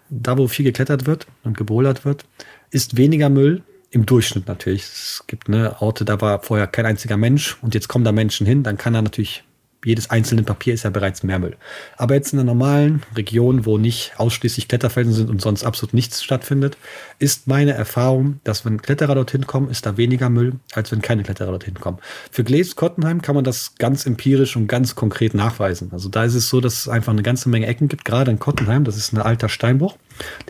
da 0.10 0.38
wo 0.38 0.48
viel 0.48 0.64
geklettert 0.64 1.06
wird 1.06 1.28
und 1.44 1.58
gebouldert 1.58 2.06
wird, 2.06 2.24
ist 2.70 2.96
weniger 2.96 3.28
Müll. 3.28 3.62
Im 3.90 4.06
Durchschnitt 4.06 4.48
natürlich. 4.48 4.84
Es 4.84 5.26
gibt 5.28 5.50
ne, 5.50 5.76
Orte, 5.82 6.06
da 6.06 6.22
war 6.22 6.42
vorher 6.42 6.66
kein 6.66 6.86
einziger 6.86 7.18
Mensch 7.18 7.58
und 7.62 7.74
jetzt 7.74 7.90
kommen 7.90 8.06
da 8.06 8.14
Menschen 8.14 8.48
hin, 8.48 8.64
dann 8.64 8.78
kann 8.78 8.94
da 8.94 9.02
natürlich 9.02 9.44
jedes 9.84 10.10
einzelne 10.10 10.44
Papier 10.44 10.74
ist 10.74 10.84
ja 10.84 10.90
bereits 10.90 11.24
Mehrmüll. 11.24 11.58
Aber 11.98 12.14
jetzt 12.16 12.34
in 12.34 12.40
einer 12.40 12.46
normalen 12.46 13.02
Region, 13.16 13.66
wo 13.66 13.78
nicht 13.78 14.14
ausschließlich 14.18 14.68
Kletterfelsen 14.68 15.14
sind 15.14 15.30
und 15.30 15.42
sonst 15.42 15.64
absolut 15.64 15.94
nichts 15.94 16.24
stattfindet, 16.24 16.78
ist 17.20 17.48
meine 17.48 17.74
Erfahrung, 17.74 18.40
dass 18.44 18.64
wenn 18.64 18.82
Kletterer 18.82 19.16
dorthin 19.16 19.48
kommen, 19.48 19.70
ist 19.70 19.86
da 19.86 19.98
weniger 19.98 20.30
Müll, 20.30 20.54
als 20.74 20.92
wenn 20.92 21.02
keine 21.02 21.24
Kletterer 21.24 21.52
dorthin 21.52 21.74
kommen. 21.76 21.98
Für 22.32 22.44
Glees 22.44 22.76
Kottenheim 22.76 23.22
kann 23.22 23.36
man 23.36 23.44
das 23.44 23.76
ganz 23.76 24.06
empirisch 24.06 24.56
und 24.56 24.68
ganz 24.68 24.96
konkret 24.96 25.34
nachweisen. 25.34 25.90
Also 25.92 26.10
da 26.10 26.26
ist 26.26 26.36
es 26.36 26.50
so, 26.50 26.62
dass 26.62 26.74
es 26.74 26.88
einfach 26.88 27.14
eine 27.14 27.24
ganze 27.24 27.50
Menge 27.50 27.68
Ecken 27.68 27.88
gibt, 27.88 28.06
gerade 28.06 28.32
in 28.32 28.40
Kottenheim, 28.40 28.84
das 28.84 28.98
ist 28.98 29.14
ein 29.14 29.18
alter 29.18 29.50
Steinbruch, 29.50 29.98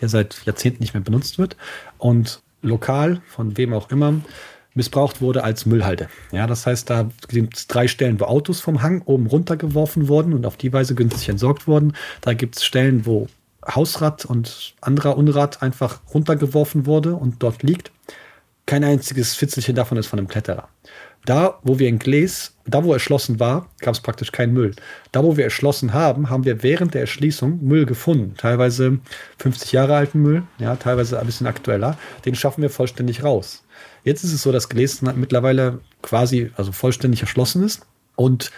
der 0.02 0.10
seit 0.10 0.46
Jahrzehnten 0.46 0.84
nicht 0.84 0.94
mehr 0.94 1.04
benutzt 1.04 1.38
wird. 1.38 1.56
Und 1.98 2.42
lokal, 2.62 3.22
von 3.28 3.58
wem 3.58 3.74
auch 3.74 3.90
immer, 3.92 4.16
missbraucht 4.74 5.22
wurde 5.22 5.44
als 5.44 5.66
Müllhalde. 5.66 6.08
Ja, 6.32 6.48
das 6.48 6.66
heißt, 6.66 6.90
da 6.90 7.10
sind 7.30 7.56
es 7.56 7.68
drei 7.68 7.88
Stellen, 7.88 8.20
wo 8.20 8.26
Autos 8.26 8.62
vom 8.62 8.82
Hang 8.82 9.02
oben 9.04 9.28
runtergeworfen 9.28 10.08
wurden 10.08 10.34
und 10.34 10.46
auf 10.46 10.58
die 10.58 10.72
Weise 10.72 10.96
günstig 10.96 11.30
entsorgt 11.30 11.68
wurden. 11.68 11.94
Da 12.22 12.34
gibt 12.34 12.58
es 12.58 12.64
Stellen, 12.64 13.06
wo 13.06 13.28
Hausrat 13.68 14.26
und 14.26 14.76
anderer 14.82 15.18
Unrat 15.18 15.62
einfach 15.62 16.00
runtergeworfen 16.14 16.86
wurde 16.86 17.14
und 17.14 17.44
dort 17.44 17.64
liegt. 17.64 17.92
Kein 18.66 18.84
einziges 18.84 19.36
Fitzelchen 19.36 19.76
davon 19.76 19.98
ist 19.98 20.08
von 20.08 20.20
einem 20.20 20.28
Kletterer. 20.28 20.70
Da, 21.26 21.60
wo 21.62 21.78
wir 21.78 21.88
in 21.88 22.00
Gläs, 22.00 22.56
da 22.66 22.84
wo 22.84 22.94
erschlossen 22.94 23.40
war, 23.40 23.70
gab 23.80 23.94
es 23.94 24.00
praktisch 24.00 24.32
keinen 24.32 24.54
Müll. 24.54 24.74
Da, 25.12 25.24
wo 25.24 25.38
wir 25.38 25.44
erschlossen 25.44 25.94
haben, 25.94 26.32
haben 26.32 26.46
wir 26.46 26.64
während 26.64 26.96
der 26.96 27.02
Erschließung 27.02 27.60
Müll 27.62 27.86
gefunden. 27.86 28.34
Teilweise 28.38 29.00
50 29.38 29.72
Jahre 29.72 29.96
alten 29.96 30.22
Müll, 30.22 30.44
ja, 30.58 30.76
teilweise 30.78 31.20
ein 31.20 31.26
bisschen 31.28 31.46
aktueller. 31.46 31.98
Den 32.26 32.34
schaffen 32.34 32.64
wir 32.64 32.72
vollständig 32.72 33.24
raus. 33.24 33.64
Jetzt 34.04 34.24
ist 34.24 34.34
es 34.34 34.42
so, 34.42 34.52
dass 34.52 34.70
Gläschen 34.70 35.12
mittlerweile 35.16 35.80
quasi 36.02 36.52
also 36.56 36.72
vollständig 36.72 37.22
erschlossen 37.22 37.64
ist 37.64 37.82
und 38.16 38.52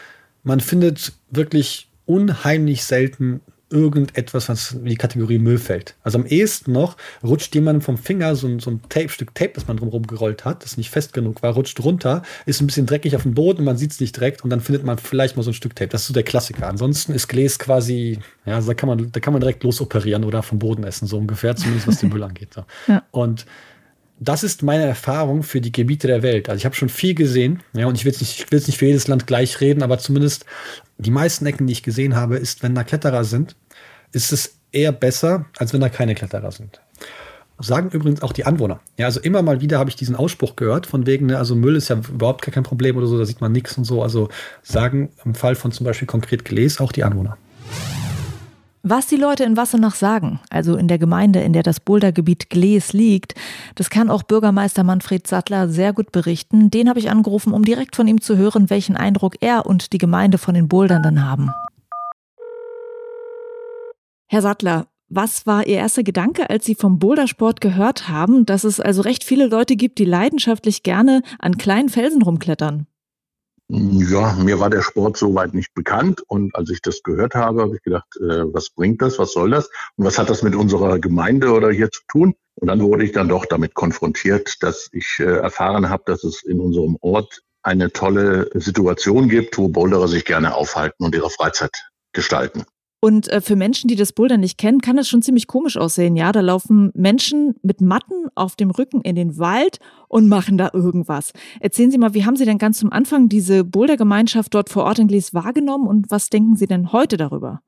man 0.43 0.59
findet 0.59 1.13
wirklich 1.29 1.87
unheimlich 2.05 2.83
selten 2.83 3.41
irgendetwas, 3.73 4.49
was 4.49 4.71
in 4.73 4.85
die 4.85 4.95
Kategorie 4.95 5.39
Müll 5.39 5.57
fällt. 5.57 5.95
Also 6.03 6.19
am 6.19 6.27
ehesten 6.27 6.71
noch 6.71 6.95
rutscht 7.23 7.55
jemand 7.55 7.83
vom 7.83 7.97
Finger 7.97 8.35
so 8.35 8.45
ein, 8.45 8.59
so 8.59 8.69
ein 8.69 8.81
Tape, 8.87 9.09
Stück 9.09 9.33
Tape, 9.33 9.53
das 9.55 9.67
man 9.67 9.77
drumherum 9.77 10.05
gerollt 10.05 10.45
hat, 10.45 10.63
das 10.63 10.77
nicht 10.77 10.91
fest 10.91 11.11
genug 11.11 11.41
war, 11.41 11.53
rutscht 11.53 11.79
runter, 11.83 12.21
ist 12.45 12.61
ein 12.61 12.67
bisschen 12.67 12.85
dreckig 12.85 13.15
auf 13.15 13.23
dem 13.23 13.33
Boden, 13.33 13.63
man 13.63 13.77
sieht 13.77 13.91
es 13.91 13.99
nicht 13.99 14.15
direkt 14.15 14.43
und 14.43 14.51
dann 14.51 14.61
findet 14.61 14.83
man 14.83 14.99
vielleicht 14.99 15.35
mal 15.35 15.43
so 15.43 15.49
ein 15.49 15.55
Stück 15.55 15.75
Tape. 15.75 15.89
Das 15.89 16.01
ist 16.01 16.07
so 16.07 16.13
der 16.13 16.23
Klassiker. 16.23 16.67
Ansonsten 16.67 17.13
ist 17.13 17.27
Gläs 17.27 17.57
quasi, 17.57 18.19
ja, 18.45 18.61
da 18.61 18.73
kann 18.75 18.87
man, 18.87 19.11
da 19.11 19.19
kann 19.19 19.33
man 19.33 19.41
direkt 19.41 19.63
losoperieren 19.63 20.23
oder 20.23 20.43
vom 20.43 20.59
Boden 20.59 20.83
essen, 20.83 21.07
so 21.07 21.17
ungefähr, 21.17 21.55
zumindest 21.55 21.87
was 21.87 21.99
den 21.99 22.09
Müll 22.09 22.23
angeht. 22.23 22.53
So. 22.53 22.65
Ja. 22.87 23.03
Und 23.09 23.47
das 24.23 24.43
ist 24.43 24.63
meine 24.63 24.85
Erfahrung 24.85 25.43
für 25.43 25.61
die 25.61 25.71
Gebiete 25.71 26.07
der 26.07 26.23
Welt. 26.23 26.49
Also 26.49 26.57
ich 26.57 26.65
habe 26.65 26.75
schon 26.75 26.89
viel 26.89 27.13
gesehen, 27.13 27.61
ja, 27.73 27.87
und 27.87 27.95
ich 27.95 28.05
will 28.05 28.11
jetzt 28.11 28.21
nicht, 28.21 28.51
nicht 28.51 28.77
für 28.77 28.85
jedes 28.85 29.07
Land 29.07 29.27
gleich 29.27 29.59
reden, 29.59 29.83
aber 29.83 29.97
zumindest 29.97 30.45
die 30.97 31.11
meisten 31.11 31.45
Ecken, 31.45 31.67
die 31.67 31.73
ich 31.73 31.83
gesehen 31.83 32.15
habe, 32.15 32.37
ist, 32.37 32.63
wenn 32.63 32.75
da 32.75 32.83
Kletterer 32.83 33.23
sind, 33.23 33.55
ist 34.11 34.31
es 34.31 34.55
eher 34.71 34.91
besser, 34.91 35.45
als 35.57 35.73
wenn 35.73 35.81
da 35.81 35.89
keine 35.89 36.15
Kletterer 36.15 36.51
sind. 36.51 36.81
Sagen 37.59 37.89
übrigens 37.91 38.21
auch 38.21 38.33
die 38.33 38.45
Anwohner. 38.45 38.79
Ja, 38.97 39.05
also 39.05 39.19
immer 39.19 39.41
mal 39.41 39.61
wieder 39.61 39.77
habe 39.79 39.89
ich 39.89 39.95
diesen 39.95 40.15
Ausspruch 40.15 40.55
gehört, 40.55 40.87
von 40.87 41.05
wegen, 41.05 41.27
ne, 41.27 41.37
also 41.37 41.55
Müll 41.55 41.75
ist 41.75 41.89
ja 41.89 41.97
überhaupt 41.97 42.41
kein 42.41 42.63
Problem 42.63 42.97
oder 42.97 43.07
so, 43.07 43.17
da 43.17 43.25
sieht 43.25 43.41
man 43.41 43.51
nichts 43.51 43.77
und 43.77 43.83
so. 43.83 44.01
Also 44.01 44.29
sagen 44.63 45.11
im 45.23 45.35
Fall 45.35 45.55
von 45.55 45.71
zum 45.71 45.85
Beispiel 45.85 46.07
konkret 46.07 46.45
Gläs 46.45 46.79
auch 46.79 46.91
die 46.91 47.03
Anwohner. 47.03 47.37
Was 48.85 49.07
die 49.07 49.15
Leute 49.15 49.45
in 49.45 49.55
Wassenach 49.55 49.95
sagen, 49.95 50.41
also 50.49 50.75
in 50.75 50.89
der 50.89 50.97
Gemeinde, 50.97 51.39
in 51.39 51.53
der 51.53 51.63
das 51.63 51.79
Bouldergebiet 51.79 52.49
Glees 52.49 52.91
liegt, 52.91 53.33
das 53.75 53.89
kann 53.89 54.09
auch 54.09 54.23
Bürgermeister 54.23 54.83
Manfred 54.83 55.25
Sattler 55.25 55.69
sehr 55.69 55.93
gut 55.93 56.11
berichten. 56.11 56.69
Den 56.69 56.89
habe 56.89 56.99
ich 56.99 57.09
angerufen, 57.09 57.53
um 57.53 57.63
direkt 57.63 57.95
von 57.95 58.09
ihm 58.09 58.19
zu 58.19 58.35
hören, 58.35 58.69
welchen 58.69 58.97
Eindruck 58.97 59.37
er 59.39 59.65
und 59.67 59.93
die 59.93 59.99
Gemeinde 59.99 60.37
von 60.37 60.53
den 60.53 60.67
Bouldernden 60.67 61.25
haben. 61.25 61.51
Herr 64.27 64.41
Sattler, 64.41 64.87
was 65.07 65.47
war 65.47 65.65
Ihr 65.65 65.77
erster 65.77 66.03
Gedanke, 66.03 66.49
als 66.49 66.65
Sie 66.65 66.75
vom 66.75 66.99
Bouldersport 66.99 67.61
gehört 67.61 68.09
haben, 68.09 68.45
dass 68.45 68.65
es 68.65 68.81
also 68.81 69.01
recht 69.01 69.23
viele 69.23 69.47
Leute 69.47 69.77
gibt, 69.77 69.97
die 69.97 70.03
leidenschaftlich 70.03 70.83
gerne 70.83 71.21
an 71.39 71.57
kleinen 71.57 71.87
Felsen 71.87 72.21
rumklettern? 72.21 72.87
Ja, 73.69 74.33
mir 74.33 74.59
war 74.59 74.69
der 74.69 74.81
Sport 74.81 75.17
soweit 75.17 75.53
nicht 75.53 75.73
bekannt 75.73 76.21
und 76.27 76.53
als 76.55 76.69
ich 76.69 76.81
das 76.81 77.01
gehört 77.01 77.33
habe, 77.33 77.61
habe 77.61 77.75
ich 77.75 77.81
gedacht, 77.81 78.07
äh, 78.17 78.43
was 78.53 78.69
bringt 78.69 79.01
das, 79.01 79.17
was 79.19 79.31
soll 79.31 79.51
das 79.51 79.69
und 79.95 80.05
was 80.05 80.19
hat 80.19 80.29
das 80.29 80.43
mit 80.43 80.53
unserer 80.53 80.99
Gemeinde 80.99 81.51
oder 81.51 81.71
hier 81.71 81.89
zu 81.89 82.01
tun? 82.07 82.35
Und 82.55 82.67
dann 82.67 82.81
wurde 82.81 83.05
ich 83.05 83.13
dann 83.13 83.29
doch 83.29 83.45
damit 83.45 83.73
konfrontiert, 83.73 84.61
dass 84.61 84.89
ich 84.91 85.17
äh, 85.19 85.23
erfahren 85.23 85.89
habe, 85.89 86.03
dass 86.05 86.23
es 86.23 86.43
in 86.43 86.59
unserem 86.59 86.97
Ort 87.01 87.41
eine 87.63 87.91
tolle 87.91 88.49
Situation 88.53 89.29
gibt, 89.29 89.57
wo 89.57 89.69
Boulderer 89.69 90.07
sich 90.07 90.25
gerne 90.25 90.53
aufhalten 90.55 91.03
und 91.05 91.15
ihre 91.15 91.29
Freizeit 91.29 91.89
gestalten. 92.11 92.65
Und 93.03 93.27
äh, 93.27 93.41
für 93.41 93.57
Menschen, 93.57 93.89
die 93.89 93.97
das 93.97 94.13
Bouldern 94.13 94.39
nicht 94.39 94.57
kennen, 94.57 94.79
kann 94.79 94.95
das 94.95 95.09
schon 95.09 95.21
ziemlich 95.21 95.45
komisch 95.45 95.75
aussehen. 95.75 96.15
Ja, 96.15 96.31
da 96.31 96.39
laufen 96.39 96.89
Menschen 96.95 97.53
mit 97.61 97.81
Matten 97.81 98.29
auf 98.33 98.55
dem 98.55 98.71
Rücken 98.71 99.01
in 99.01 99.17
den 99.17 99.37
Wald 99.37 99.79
und 100.07 100.29
machen 100.29 100.57
da 100.57 100.69
irgendwas. 100.71 101.33
Erzählen 101.59 101.91
Sie 101.91 101.97
mal, 101.97 102.13
wie 102.13 102.23
haben 102.23 102.37
Sie 102.37 102.45
denn 102.45 102.59
ganz 102.59 102.77
zum 102.79 102.93
Anfang 102.93 103.27
diese 103.27 103.65
Bouldergemeinschaft 103.65 104.53
dort 104.53 104.69
vor 104.69 104.85
Ort 104.85 104.99
in 104.99 105.09
Glees 105.09 105.33
wahrgenommen 105.33 105.85
und 105.85 106.11
was 106.11 106.29
denken 106.29 106.55
Sie 106.55 106.65
denn 106.65 106.93
heute 106.93 107.17
darüber? 107.17 107.59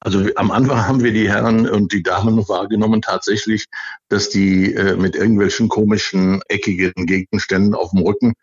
Also 0.00 0.26
am 0.36 0.50
Anfang 0.50 0.86
haben 0.86 1.02
wir 1.02 1.14
die 1.14 1.30
Herren 1.30 1.66
und 1.66 1.94
die 1.94 2.02
Damen 2.02 2.46
wahrgenommen 2.46 3.00
tatsächlich, 3.00 3.64
dass 4.10 4.28
die 4.28 4.74
äh, 4.74 4.94
mit 4.96 5.16
irgendwelchen 5.16 5.70
komischen, 5.70 6.42
eckigen 6.48 6.92
Gegenständen 7.06 7.74
auf 7.74 7.92
dem 7.92 8.00
Rücken 8.00 8.34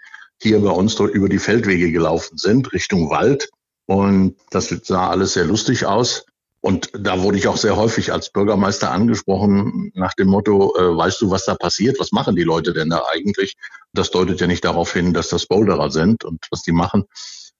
hier 0.41 0.59
bei 0.61 0.71
uns 0.71 0.95
dort 0.95 1.13
über 1.13 1.29
die 1.29 1.37
Feldwege 1.37 1.91
gelaufen 1.91 2.39
sind, 2.39 2.73
Richtung 2.73 3.11
Wald. 3.11 3.49
Und 3.85 4.35
das 4.51 4.69
sah 4.69 5.09
alles 5.09 5.33
sehr 5.33 5.45
lustig 5.45 5.85
aus. 5.85 6.25
Und 6.61 6.91
da 6.97 7.21
wurde 7.21 7.37
ich 7.37 7.49
auch 7.49 7.57
sehr 7.57 7.75
häufig 7.75 8.13
als 8.13 8.29
Bürgermeister 8.29 8.89
angesprochen 8.89 9.91
nach 9.95 10.13
dem 10.13 10.29
Motto, 10.29 10.73
äh, 10.77 10.95
weißt 10.95 11.21
du, 11.21 11.29
was 11.29 11.43
da 11.43 11.55
passiert? 11.55 11.99
Was 11.99 12.13
machen 12.13 12.37
die 12.37 12.43
Leute 12.43 12.71
denn 12.71 12.89
da 12.89 13.03
eigentlich? 13.11 13.57
Das 13.91 14.11
deutet 14.11 14.39
ja 14.39 14.47
nicht 14.47 14.63
darauf 14.63 14.93
hin, 14.93 15.13
dass 15.13 15.27
das 15.27 15.45
Boulderer 15.45 15.91
sind 15.91 16.23
und 16.23 16.47
was 16.51 16.61
die 16.61 16.71
machen. 16.71 17.03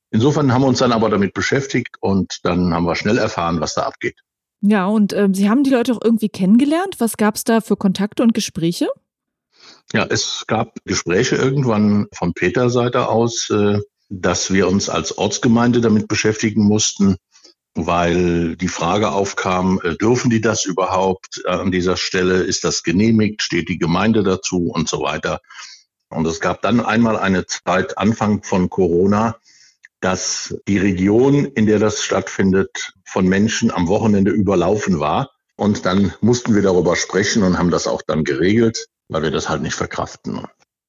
Insofern 0.10 0.54
haben 0.54 0.62
wir 0.62 0.68
uns 0.68 0.80
dann 0.80 0.94
aber 0.94 1.10
damit 1.10 1.34
beschäftigt 1.34 1.98
und 2.00 2.40
dann 2.44 2.74
haben 2.74 2.86
wir 2.86 2.96
schnell 2.96 3.18
erfahren, 3.18 3.60
was 3.60 3.74
da 3.74 3.82
abgeht. 3.82 4.22
Ja, 4.62 4.86
und 4.86 5.12
äh, 5.12 5.28
Sie 5.34 5.50
haben 5.50 5.66
die 5.66 5.72
Leute 5.72 5.92
auch 5.92 6.02
irgendwie 6.02 6.30
kennengelernt. 6.30 6.96
Was 7.00 7.18
gab 7.18 7.36
es 7.36 7.44
da 7.44 7.60
für 7.60 7.76
Kontakte 7.76 8.24
und 8.24 8.34
Gespräche? 8.34 8.88
Ja, 9.92 10.06
es 10.10 10.46
gab 10.48 10.78
Gespräche 10.86 11.36
irgendwann 11.36 12.08
von 12.14 12.34
Peter 12.34 12.70
Seite 12.70 13.10
aus, 13.10 13.50
äh, 13.50 13.80
dass 14.22 14.54
wir 14.54 14.68
uns 14.68 14.90
als 14.90 15.18
Ortsgemeinde 15.18 15.82
damit 15.82 16.08
beschäftigen 16.08 16.64
mussten, 16.64 17.18
weil 17.74 18.56
die 18.56 18.68
Frage 18.68 19.12
aufkam, 19.12 19.82
äh, 19.84 19.96
dürfen 19.96 20.30
die 20.30 20.42
das 20.42 20.66
überhaupt 20.66 21.42
äh, 21.46 21.50
an 21.50 21.72
dieser 21.72 21.98
Stelle? 21.98 22.44
Ist 22.44 22.64
das 22.64 22.84
genehmigt? 22.84 23.42
Steht 23.42 23.70
die 23.70 23.80
Gemeinde 23.80 24.22
dazu 24.22 24.70
und 24.72 24.88
so 24.88 25.02
weiter? 25.02 25.40
Und 26.10 26.28
es 26.28 26.40
gab 26.40 26.62
dann 26.62 26.80
einmal 26.80 27.18
eine 27.18 27.48
Zeit, 27.48 27.98
Anfang 27.98 28.44
von 28.44 28.70
Corona, 28.70 29.38
dass 30.00 30.56
die 30.68 30.78
Region, 30.78 31.46
in 31.46 31.66
der 31.66 31.80
das 31.80 32.04
stattfindet, 32.04 32.94
von 33.06 33.28
Menschen 33.28 33.72
am 33.72 33.88
Wochenende 33.88 34.30
überlaufen 34.30 35.00
war. 35.00 35.32
Und 35.56 35.88
dann 35.88 36.14
mussten 36.22 36.54
wir 36.54 36.62
darüber 36.62 36.96
sprechen 36.96 37.42
und 37.42 37.58
haben 37.58 37.72
das 37.72 37.88
auch 37.88 38.04
dann 38.06 38.24
geregelt, 38.24 38.86
weil 39.08 39.24
wir 39.24 39.32
das 39.32 39.50
halt 39.50 39.64
nicht 39.64 39.76
verkraften. 39.76 40.46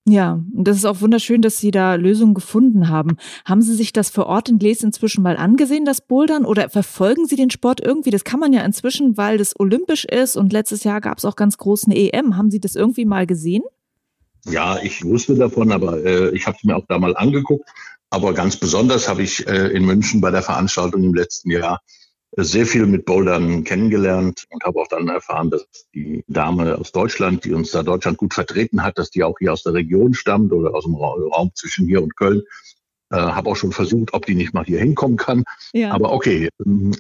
Ja, 0.07 0.43
und 0.55 0.69
das 0.69 0.77
ist 0.77 0.85
auch 0.85 1.01
wunderschön, 1.01 1.41
dass 1.41 1.57
Sie 1.57 1.71
da 1.71 1.95
Lösungen 1.95 2.35
gefunden 2.35 2.89
haben. 2.91 3.17
Haben 3.47 3.63
Sie 3.63 3.75
sich 3.75 3.91
das 3.91 4.11
vor 4.11 4.27
Ort 4.27 4.51
in 4.51 4.59
Gles 4.59 4.83
inzwischen 4.83 5.23
mal 5.23 5.39
angesehen, 5.39 5.87
das 5.87 6.03
Bouldern, 6.03 6.45
oder 6.45 6.69
verfolgen 6.69 7.27
Sie 7.27 7.37
den 7.37 7.49
Sport 7.51 7.81
irgendwie? 7.83 8.11
Das 8.11 8.25
kann 8.25 8.39
man 8.39 8.53
ja 8.53 8.63
inzwischen, 8.63 9.17
weil 9.17 9.39
das 9.39 9.59
olympisch 9.59 10.05
ist 10.05 10.37
und 10.37 10.53
letztes 10.53 10.85
Jahr 10.85 11.01
gab 11.01 11.17
es 11.17 11.25
auch 11.25 11.37
ganz 11.37 11.57
groß 11.57 11.87
eine 11.87 11.97
EM. 11.97 12.37
Haben 12.37 12.51
Sie 12.51 12.61
das 12.61 12.77
irgendwie 12.77 13.07
mal 13.07 13.27
gesehen? 13.27 13.63
Ja, 14.45 14.79
ich 14.83 15.03
wusste 15.05 15.37
davon, 15.37 15.73
aber 15.73 16.05
äh, 16.05 16.37
ich 16.37 16.47
habe 16.47 16.59
es 16.59 16.65
mir 16.65 16.77
auch 16.77 16.85
da 16.87 16.99
mal 16.99 17.17
angeguckt. 17.17 17.67
Aber 18.11 18.35
ganz 18.35 18.59
besonders 18.59 19.09
habe 19.09 19.23
ich 19.23 19.47
äh, 19.49 19.69
in 19.69 19.87
München 19.87 20.21
bei 20.21 20.31
der 20.31 20.43
Veranstaltung 20.43 21.03
im 21.03 21.15
letzten 21.15 21.51
Jahr 21.51 21.81
sehr 22.37 22.67
viel 22.67 22.87
mit 22.87 23.05
Bouldern 23.05 23.65
kennengelernt 23.65 24.45
und 24.51 24.65
habe 24.65 24.81
auch 24.81 24.89
dann 24.89 25.09
erfahren, 25.09 25.51
dass 25.51 25.67
die 25.95 26.25
Dame 26.27 26.77
aus 26.79 26.93
Deutschland, 26.93 27.45
die 27.45 27.53
uns 27.53 27.71
da 27.71 27.83
Deutschland 27.83 28.19
gut 28.19 28.35
vertreten 28.35 28.83
hat, 28.83 28.99
dass 28.99 29.11
die 29.11 29.23
auch 29.23 29.39
hier 29.39 29.53
aus 29.53 29.63
der 29.63 29.75
Region 29.75 30.15
stammt 30.15 30.53
oder 30.53 30.75
aus 30.75 30.85
dem 30.85 30.95
Raum 30.95 31.53
zwischen 31.55 31.87
hier 31.87 32.03
und 32.03 32.17
Köln. 32.17 32.43
Äh, 33.11 33.17
habe 33.17 33.51
auch 33.51 33.57
schon 33.57 33.73
versucht, 33.73 34.15
ob 34.15 34.27
die 34.27 34.35
nicht 34.35 34.55
mal 34.55 34.65
hier 34.65 34.81
hinkommen 34.81 35.17
kann. 35.17 35.45
Ja. 35.73 35.93
Aber 35.93 36.13
okay. 36.13 36.49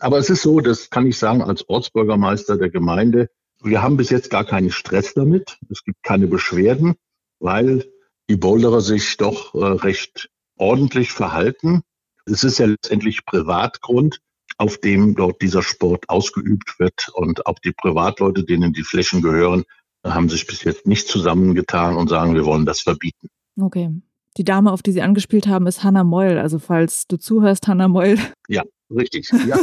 Aber 0.01 0.19
es 0.19 0.31
ist 0.31 0.43
so, 0.43 0.61
das 0.61 0.91
kann 0.91 1.07
ich 1.07 1.19
sagen, 1.19 1.43
als 1.43 1.69
Ortsbürgermeister 1.69 2.57
der 2.57 2.71
Gemeinde, 2.71 3.29
wir 3.63 3.83
haben 3.83 3.97
bis 3.97 4.11
jetzt 4.11 4.31
gar 4.31 4.45
keinen 4.45 4.71
Stress 4.71 5.15
damit. 5.15 5.59
Es 5.71 5.83
gibt 5.83 6.03
keine 6.03 6.27
Beschwerden, 6.27 6.95
weil 7.41 7.85
die 8.29 8.37
Boulderer 8.37 8.81
sich 8.81 9.17
doch 9.17 9.55
äh, 9.55 9.65
recht 9.65 10.29
ordentlich 10.57 11.11
verhalten. 11.11 11.83
Es 12.27 12.45
ist 12.45 12.59
ja 12.59 12.67
letztendlich 12.67 13.25
Privatgrund 13.25 14.21
auf 14.59 14.79
dem 14.79 15.15
dort 15.15 15.43
dieser 15.43 15.63
Sport 15.63 16.09
ausgeübt 16.09 16.79
wird. 16.79 17.11
Und 17.15 17.47
auch 17.47 17.59
die 17.59 17.73
Privatleute, 17.73 18.45
denen 18.45 18.73
die 18.73 18.83
Flächen 18.83 19.23
gehören, 19.23 19.65
haben 20.05 20.29
sich 20.29 20.47
bis 20.47 20.65
jetzt 20.65 20.87
nicht 20.87 21.09
zusammengetan 21.09 21.97
und 21.97 22.09
sagen, 22.09 22.35
wir 22.35 22.45
wollen 22.45 22.67
das 22.67 22.81
verbieten. 22.81 23.29
Okay. 23.61 23.91
Die 24.37 24.45
Dame, 24.45 24.73
auf 24.73 24.83
die 24.83 24.93
Sie 24.93 25.03
angespielt 25.03 25.47
haben, 25.47 25.67
ist 25.67 25.85
Hannah 25.85 26.05
Meul. 26.05 26.39
Also 26.39 26.59
falls 26.59 27.07
du 27.07 27.17
zuhörst, 27.17 27.69
Hannah 27.69 27.89
Meul. 27.89 28.19
Ja, 28.49 28.63
richtig. 28.91 29.31
Ja. 29.47 29.59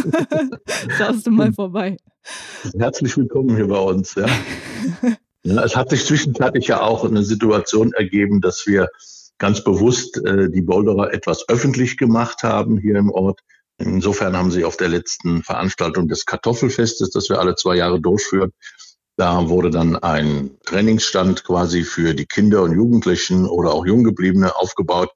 Schaust 0.97 1.27
du 1.27 1.31
mal 1.31 1.51
vorbei. 1.51 1.97
Herzlich 2.77 3.17
willkommen 3.17 3.55
hier 3.55 3.67
bei 3.67 3.79
uns. 3.79 4.15
Ja. 4.15 4.27
ja. 5.43 5.63
es 5.63 5.75
hat 5.75 5.89
sich 5.89 6.05
zwischenzeitlich 6.05 6.67
ja 6.67 6.81
auch 6.81 7.03
eine 7.03 7.23
Situation 7.23 7.91
ergeben, 7.93 8.39
dass 8.39 8.65
wir 8.65 8.87
ganz 9.39 9.63
bewusst 9.63 10.23
äh, 10.23 10.49
die 10.49 10.61
Boulderer 10.61 11.13
etwas 11.13 11.49
öffentlich 11.49 11.97
gemacht 11.97 12.43
haben 12.43 12.77
hier 12.77 12.95
im 12.95 13.09
Ort. 13.09 13.41
Insofern 13.81 14.37
haben 14.37 14.51
sie 14.51 14.65
auf 14.65 14.77
der 14.77 14.89
letzten 14.89 15.43
Veranstaltung 15.43 16.07
des 16.07 16.25
Kartoffelfestes, 16.25 17.09
das 17.11 17.29
wir 17.29 17.39
alle 17.39 17.55
zwei 17.55 17.75
Jahre 17.75 17.99
durchführen, 17.99 18.51
da 19.17 19.49
wurde 19.49 19.69
dann 19.69 19.97
ein 19.97 20.51
Trainingsstand 20.65 21.43
quasi 21.43 21.83
für 21.83 22.13
die 22.15 22.25
Kinder 22.25 22.63
und 22.63 22.73
Jugendlichen 22.73 23.45
oder 23.45 23.71
auch 23.71 23.85
Junggebliebene 23.85 24.55
aufgebaut, 24.55 25.11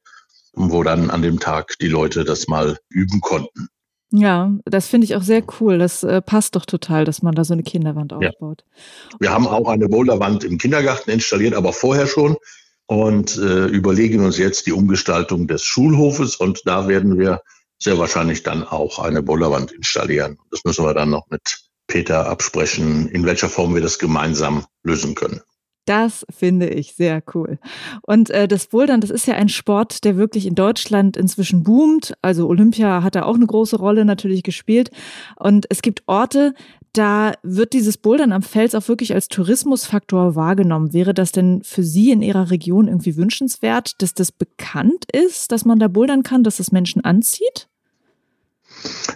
wo 0.53 0.83
dann 0.83 1.09
an 1.09 1.21
dem 1.21 1.39
Tag 1.39 1.73
die 1.79 1.87
Leute 1.87 2.23
das 2.23 2.47
mal 2.47 2.77
üben 2.89 3.21
konnten. 3.21 3.69
Ja, 4.11 4.51
das 4.65 4.87
finde 4.87 5.05
ich 5.05 5.15
auch 5.15 5.23
sehr 5.23 5.43
cool. 5.59 5.79
Das 5.79 6.03
äh, 6.03 6.21
passt 6.21 6.55
doch 6.55 6.65
total, 6.65 7.05
dass 7.05 7.21
man 7.21 7.33
da 7.33 7.43
so 7.43 7.53
eine 7.53 7.63
Kinderwand 7.63 8.13
aufbaut. 8.13 8.63
Ja. 9.11 9.17
Wir 9.19 9.31
haben 9.31 9.47
auch 9.47 9.67
eine 9.67 9.89
Boulderwand 9.89 10.43
im 10.43 10.57
Kindergarten 10.57 11.09
installiert, 11.09 11.55
aber 11.55 11.73
vorher 11.73 12.05
schon 12.05 12.37
und 12.85 13.37
äh, 13.37 13.65
überlegen 13.65 14.23
uns 14.23 14.37
jetzt 14.37 14.67
die 14.67 14.71
Umgestaltung 14.71 15.47
des 15.47 15.63
Schulhofes 15.63 16.35
und 16.35 16.61
da 16.65 16.87
werden 16.87 17.17
wir 17.17 17.41
sehr 17.79 17.97
wahrscheinlich 17.97 18.43
dann 18.43 18.63
auch 18.63 18.99
eine 18.99 19.21
Boulderwand 19.21 19.71
installieren. 19.71 20.37
Das 20.51 20.63
müssen 20.63 20.85
wir 20.85 20.93
dann 20.93 21.09
noch 21.09 21.29
mit 21.29 21.65
Peter 21.87 22.27
absprechen, 22.27 23.07
in 23.09 23.25
welcher 23.25 23.49
Form 23.49 23.75
wir 23.75 23.81
das 23.81 23.99
gemeinsam 23.99 24.65
lösen 24.83 25.15
können. 25.15 25.41
Das 25.85 26.25
finde 26.35 26.67
ich 26.67 26.95
sehr 26.95 27.21
cool. 27.35 27.59
Und 28.01 28.31
äh, 28.31 28.47
das 28.47 28.67
Bouldern, 28.67 29.01
das 29.01 29.11
ist 29.11 29.27
ja 29.27 29.35
ein 29.35 29.49
Sport, 29.49 30.03
der 30.03 30.17
wirklich 30.17 30.47
in 30.47 30.55
Deutschland 30.55 31.15
inzwischen 31.15 31.63
boomt. 31.63 32.15
Also 32.23 32.47
Olympia 32.47 33.03
hat 33.03 33.13
da 33.13 33.23
auch 33.23 33.35
eine 33.35 33.45
große 33.45 33.77
Rolle 33.77 34.03
natürlich 34.03 34.41
gespielt. 34.41 34.89
Und 35.35 35.67
es 35.69 35.83
gibt 35.83 36.01
Orte, 36.07 36.55
da 36.97 37.33
wird 37.43 37.73
dieses 37.73 37.97
Bouldern 37.97 38.31
am 38.31 38.41
Fels 38.41 38.75
auch 38.75 38.87
wirklich 38.87 39.13
als 39.13 39.27
Tourismusfaktor 39.27 40.35
wahrgenommen. 40.35 40.93
Wäre 40.93 41.13
das 41.13 41.31
denn 41.31 41.61
für 41.63 41.83
Sie 41.83 42.11
in 42.11 42.21
Ihrer 42.21 42.51
Region 42.51 42.87
irgendwie 42.87 43.17
wünschenswert, 43.17 44.01
dass 44.01 44.13
das 44.13 44.31
bekannt 44.31 45.05
ist, 45.11 45.51
dass 45.51 45.65
man 45.65 45.79
da 45.79 45.87
bouldern 45.87 46.23
kann, 46.23 46.43
dass 46.43 46.59
es 46.59 46.71
Menschen 46.71 47.03
anzieht? 47.03 47.67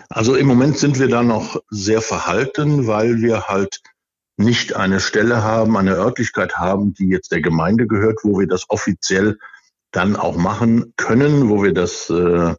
Also 0.10 0.36
im 0.36 0.48
Moment 0.48 0.78
sind 0.78 1.00
wir 1.00 1.08
da 1.08 1.24
noch 1.24 1.62
sehr 1.70 2.02
verhalten, 2.02 2.88
weil 2.88 3.22
wir 3.22 3.44
halt 3.48 3.82
nicht 4.38 4.76
eine 4.76 5.00
Stelle 5.00 5.44
haben, 5.44 5.78
eine 5.78 5.96
Örtlichkeit 5.96 6.58
haben, 6.58 6.94
die 6.94 7.10
jetzt 7.10 7.32
der 7.32 7.42
Gemeinde 7.42 7.88
gehört, 7.88 8.20
wo 8.24 8.40
wir 8.40 8.48
das 8.48 8.66
offiziell 8.70 9.38
dann 9.92 10.16
auch 10.16 10.38
machen 10.38 10.94
können, 10.98 11.50
wo 11.50 11.64
wir 11.64 11.74
das 11.74 12.10
äh, 12.10 12.56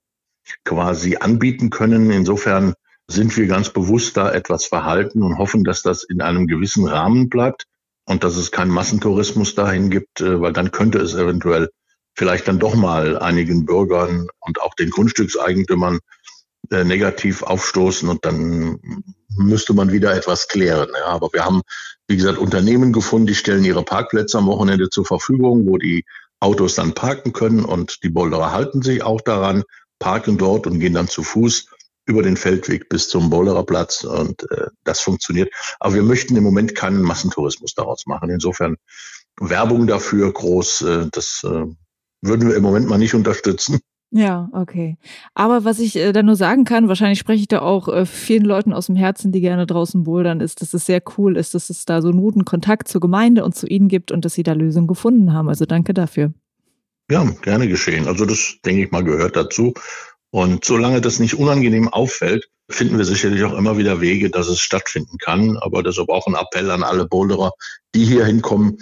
quasi 0.65 1.17
anbieten 1.17 1.71
können. 1.71 2.11
Insofern 2.11 2.75
sind 3.13 3.37
wir 3.37 3.47
ganz 3.47 3.71
bewusst 3.71 4.17
da 4.17 4.31
etwas 4.31 4.67
verhalten 4.67 5.23
und 5.23 5.39
hoffen, 5.39 5.65
dass 5.65 5.83
das 5.83 6.05
in 6.05 6.21
einem 6.21 6.47
gewissen 6.47 6.87
Rahmen 6.87 7.29
bleibt 7.29 7.65
und 8.07 8.25
dass 8.25 8.37
es 8.37 8.51
keinen 8.51 8.71
Massentourismus 8.71 9.55
dahin 9.55 9.91
gibt, 9.91 10.21
äh, 10.21 10.41
weil 10.41 10.53
dann 10.53 10.71
könnte 10.71 10.99
es 10.99 11.15
eventuell 11.15 11.71
vielleicht 12.15 12.49
dann 12.49 12.59
doch 12.59 12.75
mal 12.75 13.19
einigen 13.19 13.65
Bürgern 13.67 14.29
und 14.41 14.61
auch 14.61 14.75
den 14.75 14.91
Grundstückseigentümern 14.91 16.01
äh, 16.71 16.85
negativ 16.85 17.43
aufstoßen 17.43 18.09
und 18.09 18.25
dann 18.25 18.79
müsste 19.37 19.75
man 19.75 19.93
wieder 19.93 20.15
etwas 20.15 20.49
klären. 20.49 20.89
Ja. 20.99 21.07
Aber 21.07 21.31
wir 21.33 21.45
haben, 21.45 21.63
wie 22.09 22.17
gesagt, 22.17 22.39
Unternehmen 22.39 22.93
gefunden, 22.93 23.27
die 23.27 23.35
stellen 23.35 23.65
ihre 23.65 23.85
Parkplätze 23.85 24.39
am 24.39 24.47
Wochenende 24.47 24.91
zur 24.91 25.05
Verfügung, 25.05 25.67
wo 25.67 25.79
die 25.79 26.05
Autos 26.41 26.75
dann 26.75 26.95
parken 26.95 27.33
können 27.33 27.65
und 27.65 28.03
die 28.03 28.09
Boulderer 28.09 28.53
halten 28.53 28.83
sich 28.83 29.03
auch 29.03 29.21
daran, 29.21 29.63
parken 29.99 30.39
dort 30.39 30.67
und 30.67 30.81
gehen 30.81 30.95
dann 30.95 31.09
zu 31.09 31.23
Fuß 31.23 31.67
über 32.07 32.23
den 32.23 32.37
Feldweg 32.37 32.89
bis 32.89 33.09
zum 33.09 33.31
Bowlererplatz 33.31 34.05
und 34.05 34.43
äh, 34.51 34.67
das 34.85 35.01
funktioniert. 35.01 35.53
Aber 35.79 35.95
wir 35.95 36.03
möchten 36.03 36.37
im 36.37 36.45
Moment 36.45 36.75
keinen 36.75 37.03
Massentourismus 37.03 37.75
daraus 37.75 38.07
machen. 38.07 38.31
Insofern 38.31 38.77
Werbung 39.39 39.87
dafür 39.87 40.33
groß, 40.33 40.83
äh, 40.83 41.07
das 41.13 41.43
äh, 41.45 41.67
würden 42.23 42.49
wir 42.49 42.57
im 42.57 42.63
Moment 42.63 42.89
mal 42.89 42.99
nicht 42.99 43.15
unterstützen. 43.15 43.81
Ja, 44.13 44.49
okay. 44.53 44.97
Aber 45.35 45.65
was 45.65 45.79
ich 45.79 45.95
äh, 45.95 46.13
da 46.13 46.25
nur 46.25 46.35
sagen 46.35 46.65
kann, 46.65 46.89
wahrscheinlich 46.89 47.21
spreche 47.21 47.43
ich 47.43 47.49
da 47.49 47.61
auch 47.61 47.87
äh, 47.87 48.05
vielen 48.07 48.45
Leuten 48.45 48.73
aus 48.73 48.87
dem 48.87 48.97
Herzen, 48.97 49.31
die 49.31 49.41
gerne 49.41 49.67
draußen 49.67 50.03
bouldern, 50.03 50.41
ist, 50.41 50.63
dass 50.63 50.75
es 50.75 50.85
sehr 50.85 51.01
cool 51.17 51.37
ist, 51.37 51.55
dass 51.55 51.71
es 51.71 51.85
da 51.85 52.03
so 52.03 52.09
einen 52.09 52.21
guten 52.21 52.45
Kontakt 52.45 52.89
zur 52.89 53.01
Gemeinde 53.01 53.45
und 53.45 53.55
zu 53.55 53.69
ihnen 53.69 53.87
gibt 53.87 54.11
und 54.11 54.25
dass 54.25 54.35
sie 54.35 54.43
da 54.43 54.53
Lösungen 54.53 54.89
gefunden 54.89 55.33
haben. 55.33 55.49
Also 55.49 55.65
danke 55.65 55.95
dafür. 55.95 56.33
Ja, 57.09 57.25
gerne 57.43 57.69
geschehen. 57.69 58.09
Also 58.09 58.25
das, 58.25 58.57
denke 58.65 58.85
ich 58.85 58.91
mal, 58.91 59.05
gehört 59.05 59.37
dazu. 59.37 59.75
Und 60.31 60.65
solange 60.65 61.01
das 61.01 61.19
nicht 61.19 61.35
unangenehm 61.35 61.89
auffällt, 61.89 62.49
finden 62.71 62.99
wir 62.99 63.05
sicherlich 63.05 63.43
auch 63.43 63.57
immer 63.57 63.79
wieder 63.79 64.01
Wege, 64.01 64.31
dass 64.31 64.49
es 64.49 64.61
stattfinden 64.61 65.19
kann. 65.19 65.57
Aber 65.57 65.83
deshalb 65.83 66.09
auch 66.09 66.27
ein 66.27 66.37
Appell 66.37 66.71
an 66.71 66.85
alle 66.85 67.07
Boulderer, 67.07 67.53
die 67.95 68.05
hier 68.05 68.25
hinkommen, 68.25 68.79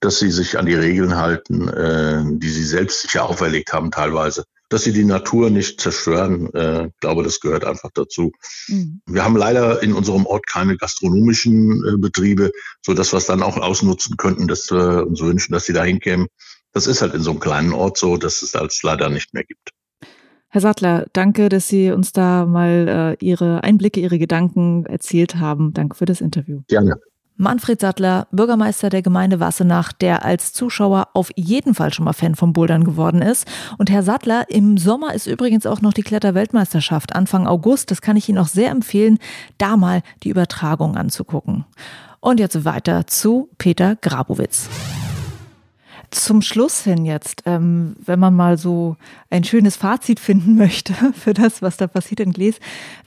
dass 0.00 0.18
sie 0.18 0.30
sich 0.30 0.58
an 0.58 0.66
die 0.66 0.74
Regeln 0.74 1.16
halten, 1.16 1.68
äh, 1.68 2.22
die 2.26 2.48
sie 2.48 2.64
selbst 2.64 3.02
sich 3.02 3.14
ja 3.14 3.22
auferlegt 3.22 3.72
haben 3.72 3.90
teilweise. 3.90 4.44
Dass 4.70 4.84
sie 4.84 4.92
die 4.92 5.04
Natur 5.04 5.50
nicht 5.50 5.80
zerstören, 5.80 6.52
äh, 6.52 6.86
ich 6.88 7.00
glaube, 7.00 7.22
das 7.22 7.40
gehört 7.40 7.64
einfach 7.64 7.90
dazu. 7.94 8.32
Mhm. 8.66 9.00
Wir 9.06 9.24
haben 9.24 9.36
leider 9.36 9.82
in 9.82 9.94
unserem 9.94 10.26
Ort 10.26 10.46
keine 10.46 10.76
gastronomischen 10.76 11.84
äh, 11.86 11.96
Betriebe, 11.96 12.50
so 12.84 12.92
dass 12.92 13.12
wir 13.12 13.18
es 13.18 13.26
dann 13.26 13.42
auch 13.42 13.56
ausnutzen 13.56 14.16
könnten, 14.16 14.46
dass 14.46 14.70
wir 14.70 15.06
uns 15.06 15.20
wünschen, 15.20 15.52
dass 15.52 15.64
sie 15.64 15.72
da 15.72 15.84
hinkämen. 15.84 16.26
Das 16.72 16.86
ist 16.86 17.02
halt 17.02 17.14
in 17.14 17.22
so 17.22 17.30
einem 17.30 17.40
kleinen 17.40 17.72
Ort 17.72 17.96
so, 17.96 18.16
dass 18.18 18.42
es 18.42 18.52
das 18.52 18.82
leider 18.82 19.08
nicht 19.08 19.32
mehr 19.32 19.44
gibt. 19.44 19.70
Herr 20.50 20.62
Sattler, 20.62 21.06
danke, 21.12 21.48
dass 21.48 21.68
Sie 21.68 21.90
uns 21.92 22.12
da 22.12 22.46
mal 22.46 23.16
äh, 23.20 23.24
Ihre 23.24 23.62
Einblicke, 23.64 24.00
Ihre 24.00 24.18
Gedanken 24.18 24.86
erzählt 24.86 25.36
haben. 25.36 25.74
Danke 25.74 25.96
für 25.96 26.06
das 26.06 26.20
Interview. 26.20 26.62
Gerne. 26.68 26.96
Manfred 27.40 27.80
Sattler, 27.80 28.26
Bürgermeister 28.32 28.90
der 28.90 29.00
Gemeinde 29.00 29.38
Wassenach, 29.38 29.92
der 29.92 30.24
als 30.24 30.52
Zuschauer 30.52 31.08
auf 31.14 31.30
jeden 31.36 31.72
Fall 31.72 31.92
schon 31.92 32.04
mal 32.04 32.12
Fan 32.12 32.34
vom 32.34 32.52
Bouldern 32.52 32.82
geworden 32.82 33.22
ist. 33.22 33.46
Und 33.78 33.90
Herr 33.90 34.02
Sattler, 34.02 34.46
im 34.48 34.76
Sommer 34.76 35.14
ist 35.14 35.28
übrigens 35.28 35.64
auch 35.64 35.80
noch 35.80 35.92
die 35.92 36.02
Kletterweltmeisterschaft 36.02 37.14
Anfang 37.14 37.46
August. 37.46 37.92
Das 37.92 38.02
kann 38.02 38.16
ich 38.16 38.28
Ihnen 38.28 38.38
auch 38.38 38.48
sehr 38.48 38.70
empfehlen, 38.70 39.18
da 39.56 39.76
mal 39.76 40.02
die 40.24 40.30
Übertragung 40.30 40.96
anzugucken. 40.96 41.64
Und 42.18 42.40
jetzt 42.40 42.64
weiter 42.64 43.06
zu 43.06 43.50
Peter 43.56 43.94
Grabowitz. 43.94 44.68
Zum 46.10 46.42
Schluss 46.42 46.82
hin 46.82 47.04
jetzt, 47.04 47.42
ähm, 47.46 47.96
wenn 48.04 48.18
man 48.18 48.34
mal 48.34 48.56
so 48.56 48.96
ein 49.30 49.44
schönes 49.44 49.76
Fazit 49.76 50.20
finden 50.20 50.56
möchte 50.58 50.94
für 51.12 51.34
das, 51.34 51.62
was 51.62 51.76
da 51.76 51.86
passiert 51.86 52.20
in 52.20 52.32
Gles, 52.32 52.58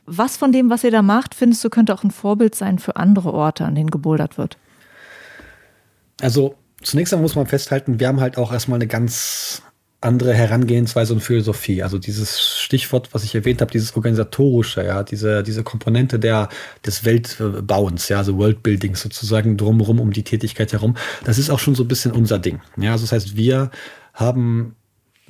was 0.05 0.37
von 0.37 0.51
dem, 0.51 0.69
was 0.69 0.83
ihr 0.83 0.91
da 0.91 1.01
macht, 1.01 1.35
findest 1.35 1.63
du, 1.63 1.69
könnte 1.69 1.93
auch 1.93 2.03
ein 2.03 2.11
Vorbild 2.11 2.55
sein 2.55 2.79
für 2.79 2.95
andere 2.95 3.33
Orte, 3.33 3.65
an 3.65 3.75
denen 3.75 3.91
gebouldert 3.91 4.37
wird? 4.37 4.57
Also 6.21 6.55
zunächst 6.81 7.13
einmal 7.13 7.23
muss 7.23 7.35
man 7.35 7.47
festhalten, 7.47 7.99
wir 7.99 8.07
haben 8.07 8.21
halt 8.21 8.37
auch 8.37 8.51
erstmal 8.51 8.77
eine 8.77 8.87
ganz 8.87 9.63
andere 10.01 10.33
Herangehensweise 10.33 11.13
und 11.13 11.21
Philosophie. 11.21 11.83
Also 11.83 11.99
dieses 11.99 12.41
Stichwort, 12.41 13.13
was 13.13 13.23
ich 13.23 13.35
erwähnt 13.35 13.61
habe, 13.61 13.71
dieses 13.71 13.95
organisatorische, 13.95 14.83
ja, 14.83 15.03
diese, 15.03 15.43
diese 15.43 15.63
Komponente 15.63 16.17
der, 16.17 16.49
des 16.85 17.05
Weltbauens, 17.05 18.09
ja, 18.09 18.17
also 18.17 18.37
Worldbuilding 18.37 18.95
sozusagen 18.95 19.57
drumherum 19.57 19.99
um 19.99 20.11
die 20.11 20.23
Tätigkeit 20.23 20.73
herum, 20.73 20.97
das 21.23 21.37
ist 21.37 21.51
auch 21.51 21.59
schon 21.59 21.75
so 21.75 21.83
ein 21.83 21.87
bisschen 21.87 22.11
unser 22.11 22.39
Ding. 22.39 22.61
Ja, 22.77 22.93
also 22.93 23.03
das 23.03 23.11
heißt, 23.11 23.37
wir 23.37 23.69
haben 24.13 24.75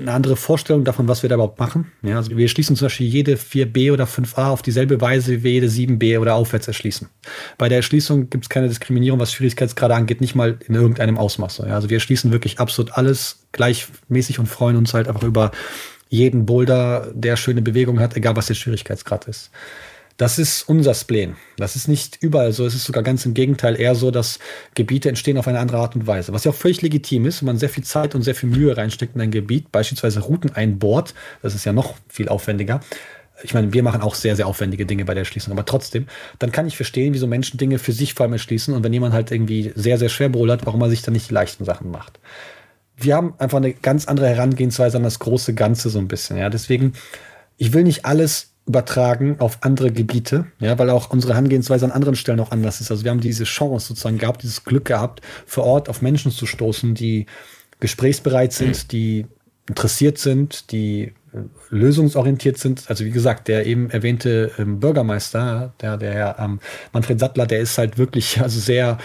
eine 0.01 0.11
andere 0.11 0.35
Vorstellung 0.35 0.83
davon, 0.83 1.07
was 1.07 1.23
wir 1.23 1.29
da 1.29 1.35
überhaupt 1.35 1.59
machen. 1.59 1.91
Ja, 2.01 2.17
also 2.17 2.35
wir 2.35 2.47
schließen 2.47 2.75
zum 2.75 2.85
Beispiel 2.85 3.07
jede 3.07 3.35
4b 3.35 3.93
oder 3.93 4.05
5a 4.05 4.49
auf 4.49 4.61
dieselbe 4.61 4.99
Weise 5.01 5.31
wie 5.31 5.43
wir 5.43 5.51
jede 5.51 5.67
7b 5.67 6.19
oder 6.19 6.35
aufwärts 6.35 6.67
erschließen. 6.67 7.09
Bei 7.57 7.69
der 7.69 7.77
Erschließung 7.77 8.29
gibt 8.29 8.45
es 8.45 8.49
keine 8.49 8.67
Diskriminierung, 8.67 9.19
was 9.19 9.33
Schwierigkeitsgrade 9.33 9.95
angeht, 9.95 10.21
nicht 10.21 10.35
mal 10.35 10.57
in 10.67 10.75
irgendeinem 10.75 11.17
Ausmaß. 11.17 11.59
Ja, 11.59 11.75
also 11.75 11.89
wir 11.89 11.99
schließen 11.99 12.31
wirklich 12.31 12.59
absolut 12.59 12.97
alles 12.97 13.39
gleichmäßig 13.51 14.39
und 14.39 14.47
freuen 14.47 14.75
uns 14.75 14.93
halt 14.93 15.07
einfach 15.07 15.23
über 15.23 15.51
jeden 16.09 16.45
Boulder, 16.45 17.09
der 17.13 17.37
schöne 17.37 17.61
Bewegung 17.61 17.99
hat, 17.99 18.17
egal 18.17 18.35
was 18.35 18.47
der 18.47 18.55
Schwierigkeitsgrad 18.55 19.27
ist. 19.27 19.49
Das 20.17 20.37
ist 20.37 20.63
unser 20.69 20.93
Spleen. 20.93 21.35
Das 21.57 21.75
ist 21.75 21.87
nicht 21.87 22.17
überall 22.21 22.51
so. 22.51 22.65
Es 22.65 22.75
ist 22.75 22.85
sogar 22.85 23.03
ganz 23.03 23.25
im 23.25 23.33
Gegenteil 23.33 23.79
eher 23.79 23.95
so, 23.95 24.11
dass 24.11 24.39
Gebiete 24.75 25.09
entstehen 25.09 25.37
auf 25.37 25.47
eine 25.47 25.59
andere 25.59 25.77
Art 25.77 25.95
und 25.95 26.05
Weise. 26.07 26.33
Was 26.33 26.43
ja 26.43 26.51
auch 26.51 26.55
völlig 26.55 26.81
legitim 26.81 27.25
ist, 27.25 27.41
wenn 27.41 27.47
man 27.47 27.57
sehr 27.57 27.69
viel 27.69 27.83
Zeit 27.83 28.13
und 28.13 28.21
sehr 28.21 28.35
viel 28.35 28.49
Mühe 28.49 28.75
reinsteckt 28.75 29.15
in 29.15 29.21
ein 29.21 29.31
Gebiet, 29.31 29.71
beispielsweise 29.71 30.19
Routen 30.19 30.51
einbohrt. 30.53 31.13
Das 31.41 31.55
ist 31.55 31.65
ja 31.65 31.73
noch 31.73 31.95
viel 32.07 32.29
aufwendiger. 32.29 32.81
Ich 33.43 33.53
meine, 33.53 33.73
wir 33.73 33.83
machen 33.83 34.01
auch 34.01 34.15
sehr, 34.15 34.35
sehr 34.35 34.47
aufwendige 34.47 34.85
Dinge 34.85 35.05
bei 35.05 35.13
der 35.13 35.21
Erschließung, 35.21 35.51
aber 35.51 35.65
trotzdem, 35.65 36.07
dann 36.39 36.51
kann 36.51 36.67
ich 36.67 36.75
verstehen, 36.75 37.13
wieso 37.13 37.25
Menschen 37.25 37.57
Dinge 37.57 37.79
für 37.79 37.91
sich 37.91 38.13
vor 38.13 38.25
allem 38.25 38.33
erschließen 38.33 38.73
und 38.73 38.83
wenn 38.83 38.93
jemand 38.93 39.13
halt 39.13 39.31
irgendwie 39.31 39.71
sehr, 39.75 39.97
sehr 39.97 40.09
schwer 40.09 40.29
bouldert, 40.29 40.65
warum 40.65 40.81
er 40.81 40.89
sich 40.89 41.01
dann 41.01 41.13
nicht 41.13 41.29
die 41.29 41.33
leichten 41.33 41.65
Sachen 41.65 41.89
macht. 41.89 42.19
Wir 42.95 43.15
haben 43.15 43.33
einfach 43.39 43.57
eine 43.57 43.73
ganz 43.73 44.07
andere 44.07 44.27
Herangehensweise 44.27 44.97
an 44.97 45.03
das 45.03 45.17
große 45.17 45.55
Ganze 45.55 45.89
so 45.89 45.97
ein 45.97 46.07
bisschen, 46.07 46.37
ja. 46.37 46.49
Deswegen, 46.49 46.93
ich 47.57 47.73
will 47.73 47.83
nicht 47.83 48.05
alles 48.05 48.50
übertragen 48.71 49.35
auf 49.39 49.57
andere 49.61 49.91
Gebiete, 49.91 50.45
ja, 50.59 50.79
weil 50.79 50.89
auch 50.89 51.09
unsere 51.09 51.33
Herangehensweise 51.33 51.85
an 51.85 51.91
anderen 51.91 52.15
Stellen 52.15 52.39
auch 52.39 52.51
anders 52.51 52.79
ist. 52.79 52.89
Also 52.89 53.03
wir 53.03 53.11
haben 53.11 53.19
diese 53.19 53.43
Chance 53.43 53.87
sozusagen 53.87 54.17
gehabt, 54.17 54.43
dieses 54.43 54.63
Glück 54.63 54.85
gehabt, 54.85 55.21
vor 55.45 55.65
Ort 55.65 55.89
auf 55.89 56.01
Menschen 56.01 56.31
zu 56.31 56.45
stoßen, 56.45 56.95
die 56.95 57.25
gesprächsbereit 57.81 58.53
sind, 58.53 58.93
die 58.93 59.25
interessiert 59.67 60.17
sind, 60.17 60.71
die 60.71 61.13
äh, 61.33 61.39
lösungsorientiert 61.69 62.57
sind. 62.57 62.85
Also 62.87 63.03
wie 63.03 63.11
gesagt, 63.11 63.49
der 63.49 63.65
eben 63.65 63.89
erwähnte 63.89 64.51
ähm, 64.57 64.79
Bürgermeister, 64.79 65.73
der, 65.81 65.97
der 65.97 66.13
Herr 66.13 66.39
ähm, 66.39 66.59
Manfred 66.93 67.19
Sattler, 67.19 67.45
der 67.45 67.59
ist 67.59 67.77
halt 67.77 67.97
wirklich 67.97 68.39
also 68.41 68.59
sehr 68.59 68.97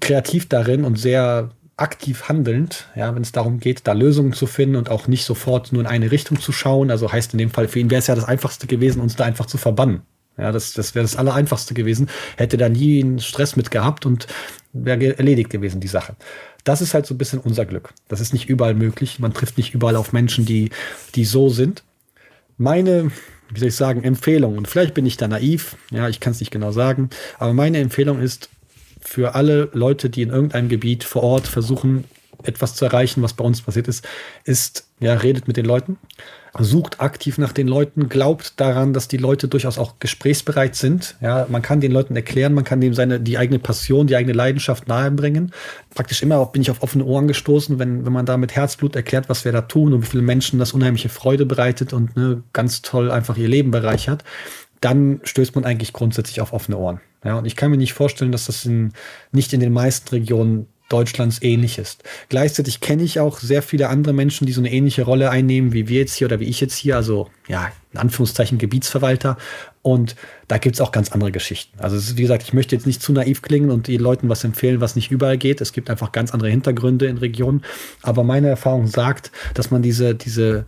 kreativ 0.00 0.48
darin 0.48 0.84
und 0.84 0.98
sehr 0.98 1.50
aktiv 1.80 2.28
handelnd, 2.28 2.88
ja, 2.94 3.14
wenn 3.14 3.22
es 3.22 3.32
darum 3.32 3.58
geht, 3.58 3.86
da 3.86 3.92
Lösungen 3.92 4.32
zu 4.32 4.46
finden 4.46 4.76
und 4.76 4.90
auch 4.90 5.08
nicht 5.08 5.24
sofort 5.24 5.72
nur 5.72 5.82
in 5.82 5.88
eine 5.88 6.10
Richtung 6.10 6.40
zu 6.40 6.52
schauen. 6.52 6.90
Also 6.90 7.10
heißt 7.10 7.32
in 7.32 7.38
dem 7.38 7.50
Fall, 7.50 7.68
für 7.68 7.78
ihn 7.78 7.90
wäre 7.90 8.00
es 8.00 8.06
ja 8.06 8.14
das 8.14 8.24
Einfachste 8.24 8.66
gewesen, 8.66 9.00
uns 9.00 9.16
da 9.16 9.24
einfach 9.24 9.46
zu 9.46 9.58
verbannen. 9.58 10.02
Ja, 10.38 10.52
das, 10.52 10.72
das 10.72 10.94
wäre 10.94 11.04
das 11.04 11.16
Allereinfachste 11.16 11.74
gewesen. 11.74 12.08
Hätte 12.36 12.56
da 12.56 12.68
nie 12.68 13.02
einen 13.02 13.18
Stress 13.18 13.56
mit 13.56 13.70
gehabt 13.70 14.06
und 14.06 14.26
wäre 14.72 15.18
erledigt 15.18 15.50
gewesen, 15.50 15.80
die 15.80 15.88
Sache. 15.88 16.16
Das 16.64 16.80
ist 16.80 16.94
halt 16.94 17.06
so 17.06 17.14
ein 17.14 17.18
bisschen 17.18 17.40
unser 17.40 17.66
Glück. 17.66 17.92
Das 18.08 18.20
ist 18.20 18.32
nicht 18.32 18.48
überall 18.48 18.74
möglich. 18.74 19.18
Man 19.18 19.34
trifft 19.34 19.56
nicht 19.56 19.74
überall 19.74 19.96
auf 19.96 20.12
Menschen, 20.12 20.44
die, 20.44 20.70
die 21.14 21.24
so 21.24 21.48
sind. 21.48 21.82
Meine, 22.56 23.10
wie 23.50 23.58
soll 23.58 23.68
ich 23.68 23.76
sagen, 23.76 24.04
Empfehlung, 24.04 24.56
und 24.56 24.68
vielleicht 24.68 24.94
bin 24.94 25.06
ich 25.06 25.16
da 25.16 25.28
naiv, 25.28 25.76
ja, 25.90 26.08
ich 26.08 26.20
kann 26.20 26.32
es 26.32 26.40
nicht 26.40 26.52
genau 26.52 26.72
sagen, 26.72 27.10
aber 27.38 27.54
meine 27.54 27.78
Empfehlung 27.78 28.20
ist, 28.20 28.50
für 29.00 29.34
alle 29.34 29.68
Leute, 29.72 30.10
die 30.10 30.22
in 30.22 30.30
irgendeinem 30.30 30.68
Gebiet 30.68 31.04
vor 31.04 31.22
Ort 31.22 31.46
versuchen, 31.46 32.04
etwas 32.42 32.74
zu 32.74 32.86
erreichen, 32.86 33.22
was 33.22 33.34
bei 33.34 33.44
uns 33.44 33.60
passiert 33.60 33.86
ist, 33.86 34.06
ist, 34.44 34.86
ja, 34.98 35.14
redet 35.14 35.46
mit 35.46 35.58
den 35.58 35.66
Leuten, 35.66 35.98
sucht 36.58 37.00
aktiv 37.00 37.36
nach 37.36 37.52
den 37.52 37.68
Leuten, 37.68 38.08
glaubt 38.08 38.58
daran, 38.58 38.92
dass 38.92 39.08
die 39.08 39.18
Leute 39.18 39.46
durchaus 39.46 39.78
auch 39.78 39.98
gesprächsbereit 39.98 40.74
sind. 40.74 41.16
Ja, 41.20 41.46
man 41.50 41.60
kann 41.60 41.80
den 41.80 41.92
Leuten 41.92 42.16
erklären, 42.16 42.54
man 42.54 42.64
kann 42.64 42.80
dem 42.80 42.94
seine, 42.94 43.20
die 43.20 43.36
eigene 43.36 43.58
Passion, 43.58 44.06
die 44.06 44.16
eigene 44.16 44.32
Leidenschaft 44.32 44.88
nahebringen. 44.88 45.52
Praktisch 45.94 46.22
immer 46.22 46.44
bin 46.46 46.62
ich 46.62 46.70
auf 46.70 46.82
offene 46.82 47.04
Ohren 47.04 47.28
gestoßen, 47.28 47.78
wenn, 47.78 48.06
wenn 48.06 48.12
man 48.12 48.26
da 48.26 48.36
mit 48.36 48.56
Herzblut 48.56 48.96
erklärt, 48.96 49.28
was 49.28 49.44
wir 49.44 49.52
da 49.52 49.60
tun 49.60 49.92
und 49.92 50.02
wie 50.02 50.06
viele 50.06 50.22
Menschen 50.22 50.58
das 50.58 50.72
unheimliche 50.72 51.10
Freude 51.10 51.44
bereitet 51.44 51.92
und 51.92 52.16
ne, 52.16 52.42
ganz 52.52 52.82
toll 52.82 53.10
einfach 53.10 53.36
ihr 53.36 53.48
Leben 53.48 53.70
bereichert 53.70 54.24
dann 54.80 55.20
stößt 55.24 55.54
man 55.54 55.64
eigentlich 55.64 55.92
grundsätzlich 55.92 56.40
auf 56.40 56.52
offene 56.52 56.78
Ohren. 56.78 57.00
Ja, 57.24 57.38
und 57.38 57.44
ich 57.44 57.56
kann 57.56 57.70
mir 57.70 57.76
nicht 57.76 57.92
vorstellen, 57.92 58.32
dass 58.32 58.46
das 58.46 58.64
in, 58.64 58.92
nicht 59.32 59.52
in 59.52 59.60
den 59.60 59.72
meisten 59.72 60.08
Regionen 60.08 60.66
Deutschlands 60.90 61.40
ähnlich 61.40 61.78
ist. 61.78 62.02
Gleichzeitig 62.28 62.80
kenne 62.80 63.04
ich 63.04 63.20
auch 63.20 63.38
sehr 63.38 63.62
viele 63.62 63.88
andere 63.88 64.12
Menschen, 64.12 64.46
die 64.46 64.52
so 64.52 64.60
eine 64.60 64.72
ähnliche 64.72 65.02
Rolle 65.02 65.30
einnehmen, 65.30 65.72
wie 65.72 65.88
wir 65.88 66.00
jetzt 66.00 66.14
hier 66.14 66.26
oder 66.26 66.40
wie 66.40 66.46
ich 66.46 66.60
jetzt 66.60 66.74
hier, 66.74 66.96
also 66.96 67.30
ja, 67.46 67.70
in 67.92 68.00
Anführungszeichen 68.00 68.58
Gebietsverwalter. 68.58 69.38
Und 69.82 70.16
da 70.48 70.58
gibt 70.58 70.74
es 70.74 70.80
auch 70.80 70.90
ganz 70.90 71.12
andere 71.12 71.30
Geschichten. 71.30 71.78
Also 71.78 71.96
ist, 71.96 72.18
wie 72.18 72.22
gesagt, 72.22 72.42
ich 72.42 72.52
möchte 72.52 72.74
jetzt 72.74 72.86
nicht 72.86 73.00
zu 73.00 73.12
naiv 73.12 73.40
klingen 73.40 73.70
und 73.70 73.86
den 73.86 74.00
Leuten 74.00 74.28
was 74.28 74.42
empfehlen, 74.42 74.80
was 74.80 74.96
nicht 74.96 75.12
überall 75.12 75.38
geht. 75.38 75.60
Es 75.60 75.72
gibt 75.72 75.90
einfach 75.90 76.10
ganz 76.10 76.34
andere 76.34 76.50
Hintergründe 76.50 77.06
in 77.06 77.18
Regionen. 77.18 77.62
Aber 78.02 78.24
meine 78.24 78.48
Erfahrung 78.48 78.88
sagt, 78.88 79.30
dass 79.54 79.70
man 79.70 79.82
diese, 79.82 80.16
diese 80.16 80.66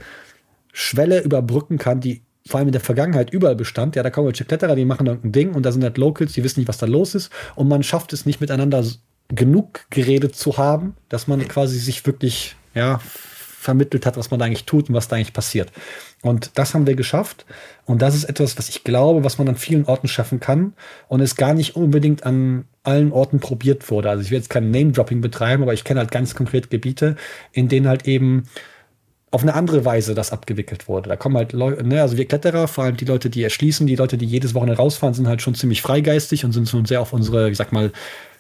Schwelle 0.73 1.21
überbrücken 1.21 1.79
kann, 1.79 2.01
die 2.01 2.23
vor 2.53 2.59
allem 2.59 2.69
in 2.69 2.73
der 2.73 2.83
Vergangenheit 2.83 3.31
überall 3.31 3.57
bestand. 3.57 3.97
Ja, 3.97 4.03
da 4.03 4.11
kommen 4.11 4.29
welche 4.29 4.45
Kletterer, 4.45 4.77
die 4.77 4.85
machen 4.85 5.07
irgendein 5.07 5.33
Ding 5.33 5.55
und 5.55 5.65
da 5.65 5.73
sind 5.73 5.83
halt 5.83 5.97
Locals, 5.97 6.35
die 6.35 6.45
wissen 6.45 6.61
nicht, 6.61 6.69
was 6.69 6.79
da 6.79 6.87
los 6.87 7.15
ist. 7.15 7.31
Und 7.57 7.67
man 7.67 7.83
schafft 7.83 8.13
es 8.13 8.27
nicht 8.27 8.41
miteinander 8.41 8.85
genug 9.29 9.87
geredet 9.89 10.37
zu 10.37 10.59
haben, 10.59 10.95
dass 11.09 11.27
man 11.27 11.49
quasi 11.49 11.79
sich 11.79 12.07
wirklich, 12.07 12.55
ja, 12.75 13.01
vermittelt 13.63 14.05
hat, 14.07 14.17
was 14.17 14.31
man 14.31 14.41
da 14.41 14.47
eigentlich 14.47 14.67
tut 14.67 14.89
und 14.89 14.95
was 14.95 15.09
da 15.09 15.17
eigentlich 15.17 15.33
passiert. 15.33 15.71
Und 16.21 16.59
das 16.59 16.75
haben 16.75 16.87
wir 16.87 16.97
geschafft. 16.97 17.47
Und 17.87 18.03
das 18.03 18.15
ist 18.15 18.25
etwas, 18.25 18.59
was 18.59 18.69
ich 18.69 18.85
glaube, 18.85 19.25
was 19.25 19.39
man 19.39 19.49
an 19.49 19.57
vielen 19.57 19.85
Orten 19.87 20.09
schaffen 20.09 20.41
kann 20.41 20.75
und 21.09 21.21
es 21.21 21.37
gar 21.37 21.55
nicht 21.55 21.77
unbedingt 21.77 22.25
an 22.25 22.65
allen 22.83 23.13
Orten 23.13 23.39
probiert 23.39 23.89
wurde. 23.91 24.11
Also 24.11 24.23
ich 24.23 24.31
will 24.31 24.39
jetzt 24.39 24.51
kein 24.51 24.71
Name-Dropping 24.73 25.21
betreiben, 25.21 25.63
aber 25.63 25.73
ich 25.73 25.85
kenne 25.85 26.01
halt 26.01 26.11
ganz 26.11 26.35
konkret 26.35 26.71
Gebiete, 26.71 27.17
in 27.53 27.69
denen 27.69 27.87
halt 27.87 28.07
eben 28.09 28.49
auf 29.33 29.43
eine 29.43 29.55
andere 29.55 29.85
Weise 29.85 30.15
das 30.15 30.31
abgewickelt 30.31 30.89
wurde. 30.89 31.09
Da 31.09 31.17
kommen 31.17 31.37
halt 31.37 31.53
Leute, 31.53 31.83
ne, 31.83 32.03
also 32.03 32.19
wir 32.19 32.27
Kletterer, 32.27 32.69
vor 32.69 32.85
allem 32.85 32.99
die 32.99 33.07
Leute, 33.07 33.31
die 33.31 33.43
erschließen, 33.43 33.87
die 33.87 33.97
Leute, 33.97 34.19
die 34.19 34.27
jedes 34.27 34.55
Wochenende 34.55 34.77
rausfahren, 34.77 35.15
sind 35.15 35.27
halt 35.27 35.41
schon 35.41 35.55
ziemlich 35.55 35.81
freigeistig 35.81 36.45
und 36.45 36.53
sind 36.53 36.69
schon 36.69 36.85
sehr 36.85 37.01
auf 37.01 37.15
unsere, 37.15 37.51
ich 37.51 37.57
sag 37.57 37.73
mal, 37.73 37.93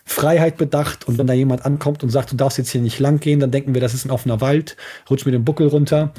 Freiheit 0.04 0.58
bedacht. 0.58 1.08
Und 1.08 1.16
wenn 1.16 1.26
da 1.26 1.32
jemand 1.32 1.64
ankommt 1.64 2.02
und 2.02 2.10
sagt, 2.10 2.32
du 2.32 2.36
darfst 2.36 2.58
jetzt 2.58 2.70
hier 2.70 2.82
nicht 2.82 2.98
lang 2.98 3.20
gehen, 3.20 3.40
dann 3.40 3.50
denken 3.50 3.72
wir, 3.72 3.80
das 3.80 3.94
ist 3.94 4.04
ein 4.04 4.10
offener 4.10 4.42
Wald, 4.42 4.76
rutscht 5.08 5.24
mit 5.24 5.34
dem 5.34 5.44
Buckel 5.44 5.68
runter. 5.68 6.12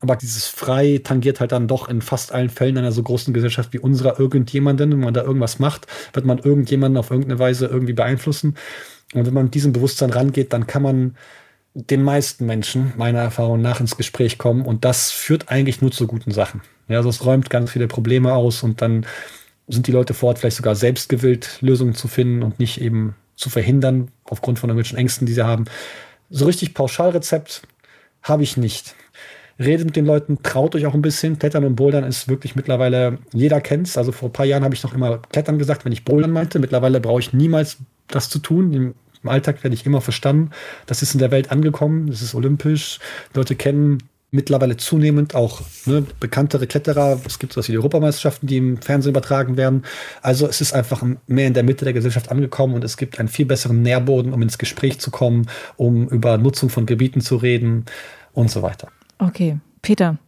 Aber 0.00 0.14
dieses 0.14 0.46
Frei 0.46 1.00
tangiert 1.02 1.40
halt 1.40 1.52
dann 1.52 1.66
doch 1.66 1.88
in 1.88 2.02
fast 2.02 2.30
allen 2.32 2.50
Fällen 2.50 2.76
einer 2.76 2.92
so 2.92 3.02
großen 3.02 3.32
Gesellschaft 3.32 3.72
wie 3.72 3.78
unserer 3.78 4.20
irgendjemanden. 4.20 4.92
Wenn 4.92 5.00
man 5.00 5.14
da 5.14 5.22
irgendwas 5.22 5.58
macht, 5.58 5.86
wird 6.12 6.26
man 6.26 6.38
irgendjemanden 6.38 6.98
auf 6.98 7.10
irgendeine 7.10 7.38
Weise 7.38 7.66
irgendwie 7.66 7.94
beeinflussen. 7.94 8.56
Und 9.14 9.26
wenn 9.26 9.34
man 9.34 9.44
mit 9.44 9.54
diesem 9.54 9.72
Bewusstsein 9.72 10.10
rangeht, 10.10 10.52
dann 10.52 10.66
kann 10.66 10.82
man 10.82 11.16
den 11.86 12.02
meisten 12.02 12.46
Menschen 12.46 12.92
meiner 12.96 13.20
Erfahrung 13.20 13.60
nach 13.60 13.80
ins 13.80 13.96
Gespräch 13.96 14.36
kommen 14.36 14.62
und 14.62 14.84
das 14.84 15.12
führt 15.12 15.48
eigentlich 15.48 15.80
nur 15.80 15.92
zu 15.92 16.06
guten 16.06 16.32
Sachen. 16.32 16.60
Ja, 16.88 16.96
also 16.98 17.08
es 17.08 17.24
räumt 17.24 17.50
ganz 17.50 17.70
viele 17.70 17.86
Probleme 17.86 18.34
aus 18.34 18.62
und 18.62 18.82
dann 18.82 19.06
sind 19.68 19.86
die 19.86 19.92
Leute 19.92 20.14
vor 20.14 20.30
Ort 20.30 20.38
vielleicht 20.38 20.56
sogar 20.56 20.74
selbst 20.74 21.08
gewillt, 21.08 21.58
Lösungen 21.60 21.94
zu 21.94 22.08
finden 22.08 22.42
und 22.42 22.58
nicht 22.58 22.80
eben 22.80 23.14
zu 23.36 23.50
verhindern 23.50 24.10
aufgrund 24.24 24.58
von 24.58 24.70
irgendwelchen 24.70 24.98
Ängsten, 24.98 25.26
die 25.26 25.34
sie 25.34 25.44
haben. 25.44 25.66
So 26.30 26.46
richtig 26.46 26.74
Pauschalrezept 26.74 27.62
habe 28.22 28.42
ich 28.42 28.56
nicht. 28.56 28.96
Redet 29.58 29.86
mit 29.86 29.96
den 29.96 30.06
Leuten, 30.06 30.42
traut 30.42 30.74
euch 30.74 30.86
auch 30.86 30.94
ein 30.94 31.02
bisschen. 31.02 31.38
Klettern 31.38 31.64
und 31.64 31.76
Bouldern 31.76 32.04
ist 32.04 32.28
wirklich 32.28 32.56
mittlerweile, 32.56 33.18
jeder 33.32 33.60
kennt 33.60 33.88
es. 33.88 33.98
Also 33.98 34.12
vor 34.12 34.30
ein 34.30 34.32
paar 34.32 34.46
Jahren 34.46 34.64
habe 34.64 34.74
ich 34.74 34.82
noch 34.82 34.94
immer 34.94 35.18
Klettern 35.18 35.58
gesagt, 35.58 35.84
wenn 35.84 35.92
ich 35.92 36.04
Bouldern 36.04 36.30
meinte. 36.30 36.58
Mittlerweile 36.58 37.00
brauche 37.00 37.20
ich 37.20 37.32
niemals 37.32 37.78
das 38.08 38.28
zu 38.28 38.38
tun. 38.38 38.94
Im 39.22 39.28
Alltag 39.28 39.62
werde 39.62 39.74
ich 39.74 39.86
immer 39.86 40.00
verstanden. 40.00 40.50
Das 40.86 41.02
ist 41.02 41.14
in 41.14 41.18
der 41.18 41.30
Welt 41.30 41.50
angekommen, 41.50 42.08
das 42.08 42.22
ist 42.22 42.34
olympisch. 42.34 42.98
Leute 43.34 43.56
kennen 43.56 43.98
mittlerweile 44.30 44.76
zunehmend 44.76 45.34
auch 45.34 45.62
ne, 45.86 46.04
bekanntere 46.20 46.66
Kletterer. 46.66 47.18
Es 47.26 47.38
gibt 47.38 47.52
sowas 47.52 47.68
wie 47.68 47.72
die 47.72 47.78
Europameisterschaften, 47.78 48.46
die 48.46 48.58
im 48.58 48.76
Fernsehen 48.80 49.10
übertragen 49.10 49.56
werden. 49.56 49.84
Also 50.20 50.46
es 50.46 50.60
ist 50.60 50.74
einfach 50.74 51.02
mehr 51.26 51.46
in 51.46 51.54
der 51.54 51.62
Mitte 51.62 51.84
der 51.84 51.94
Gesellschaft 51.94 52.30
angekommen 52.30 52.74
und 52.74 52.84
es 52.84 52.96
gibt 52.96 53.18
einen 53.18 53.28
viel 53.28 53.46
besseren 53.46 53.82
Nährboden, 53.82 54.32
um 54.32 54.42
ins 54.42 54.58
Gespräch 54.58 54.98
zu 55.00 55.10
kommen, 55.10 55.48
um 55.76 56.08
über 56.08 56.36
Nutzung 56.36 56.68
von 56.68 56.84
Gebieten 56.84 57.20
zu 57.20 57.36
reden 57.36 57.86
und 58.32 58.50
so 58.50 58.62
weiter. 58.62 58.88
Okay, 59.18 59.58
Peter, 59.80 60.18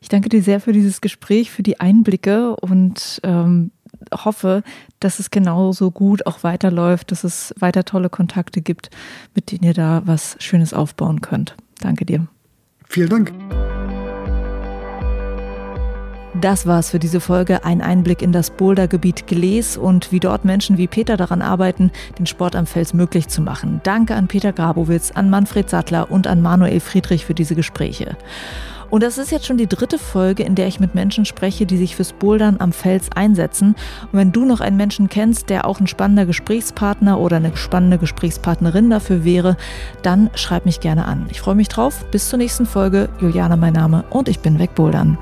ich 0.00 0.08
danke 0.08 0.28
dir 0.28 0.42
sehr 0.42 0.60
für 0.60 0.72
dieses 0.72 1.00
Gespräch, 1.00 1.50
für 1.50 1.62
die 1.62 1.80
Einblicke 1.80 2.56
und 2.56 3.20
ähm, 3.22 3.70
hoffe, 4.12 4.62
dass 5.04 5.18
es 5.18 5.30
genauso 5.30 5.90
gut 5.90 6.26
auch 6.26 6.42
weiterläuft, 6.42 7.10
dass 7.10 7.24
es 7.24 7.54
weiter 7.58 7.84
tolle 7.84 8.08
Kontakte 8.08 8.62
gibt, 8.62 8.88
mit 9.34 9.52
denen 9.52 9.64
ihr 9.64 9.74
da 9.74 10.02
was 10.06 10.36
Schönes 10.40 10.72
aufbauen 10.72 11.20
könnt. 11.20 11.54
Danke 11.80 12.06
dir. 12.06 12.26
Vielen 12.88 13.10
Dank. 13.10 13.32
Das 16.40 16.66
war's 16.66 16.90
für 16.90 16.98
diese 16.98 17.20
Folge. 17.20 17.64
Ein 17.64 17.80
Einblick 17.80 18.22
in 18.22 18.32
das 18.32 18.50
Bouldergebiet 18.50 19.26
Gles 19.26 19.76
und 19.76 20.10
wie 20.10 20.20
dort 20.20 20.44
Menschen 20.44 20.78
wie 20.78 20.88
Peter 20.88 21.16
daran 21.16 21.42
arbeiten, 21.42 21.92
den 22.18 22.26
Sport 22.26 22.56
am 22.56 22.66
Fels 22.66 22.92
möglich 22.92 23.28
zu 23.28 23.40
machen. 23.40 23.80
Danke 23.84 24.14
an 24.14 24.26
Peter 24.26 24.52
Grabowitz, 24.52 25.12
an 25.12 25.30
Manfred 25.30 25.70
Sattler 25.70 26.10
und 26.10 26.26
an 26.26 26.42
Manuel 26.42 26.80
Friedrich 26.80 27.24
für 27.24 27.34
diese 27.34 27.54
Gespräche. 27.54 28.16
Und 28.90 29.02
das 29.02 29.18
ist 29.18 29.30
jetzt 29.30 29.46
schon 29.46 29.56
die 29.56 29.66
dritte 29.66 29.98
Folge, 29.98 30.42
in 30.42 30.54
der 30.54 30.66
ich 30.66 30.80
mit 30.80 30.94
Menschen 30.94 31.24
spreche, 31.24 31.66
die 31.66 31.76
sich 31.76 31.96
fürs 31.96 32.12
Bouldern 32.12 32.56
am 32.58 32.72
Fels 32.72 33.10
einsetzen. 33.14 33.74
Und 34.12 34.18
wenn 34.18 34.32
du 34.32 34.44
noch 34.44 34.60
einen 34.60 34.76
Menschen 34.76 35.08
kennst, 35.08 35.50
der 35.50 35.66
auch 35.66 35.80
ein 35.80 35.86
spannender 35.86 36.26
Gesprächspartner 36.26 37.18
oder 37.18 37.36
eine 37.36 37.56
spannende 37.56 37.98
Gesprächspartnerin 37.98 38.90
dafür 38.90 39.24
wäre, 39.24 39.56
dann 40.02 40.30
schreib 40.34 40.66
mich 40.66 40.80
gerne 40.80 41.06
an. 41.06 41.26
Ich 41.30 41.40
freue 41.40 41.54
mich 41.54 41.68
drauf. 41.68 42.04
Bis 42.10 42.28
zur 42.28 42.38
nächsten 42.38 42.66
Folge. 42.66 43.08
Juliane 43.20 43.56
mein 43.56 43.72
Name 43.72 44.04
und 44.10 44.28
ich 44.28 44.40
bin 44.40 44.58
weg 44.58 44.74
Bouldern. 44.74 45.18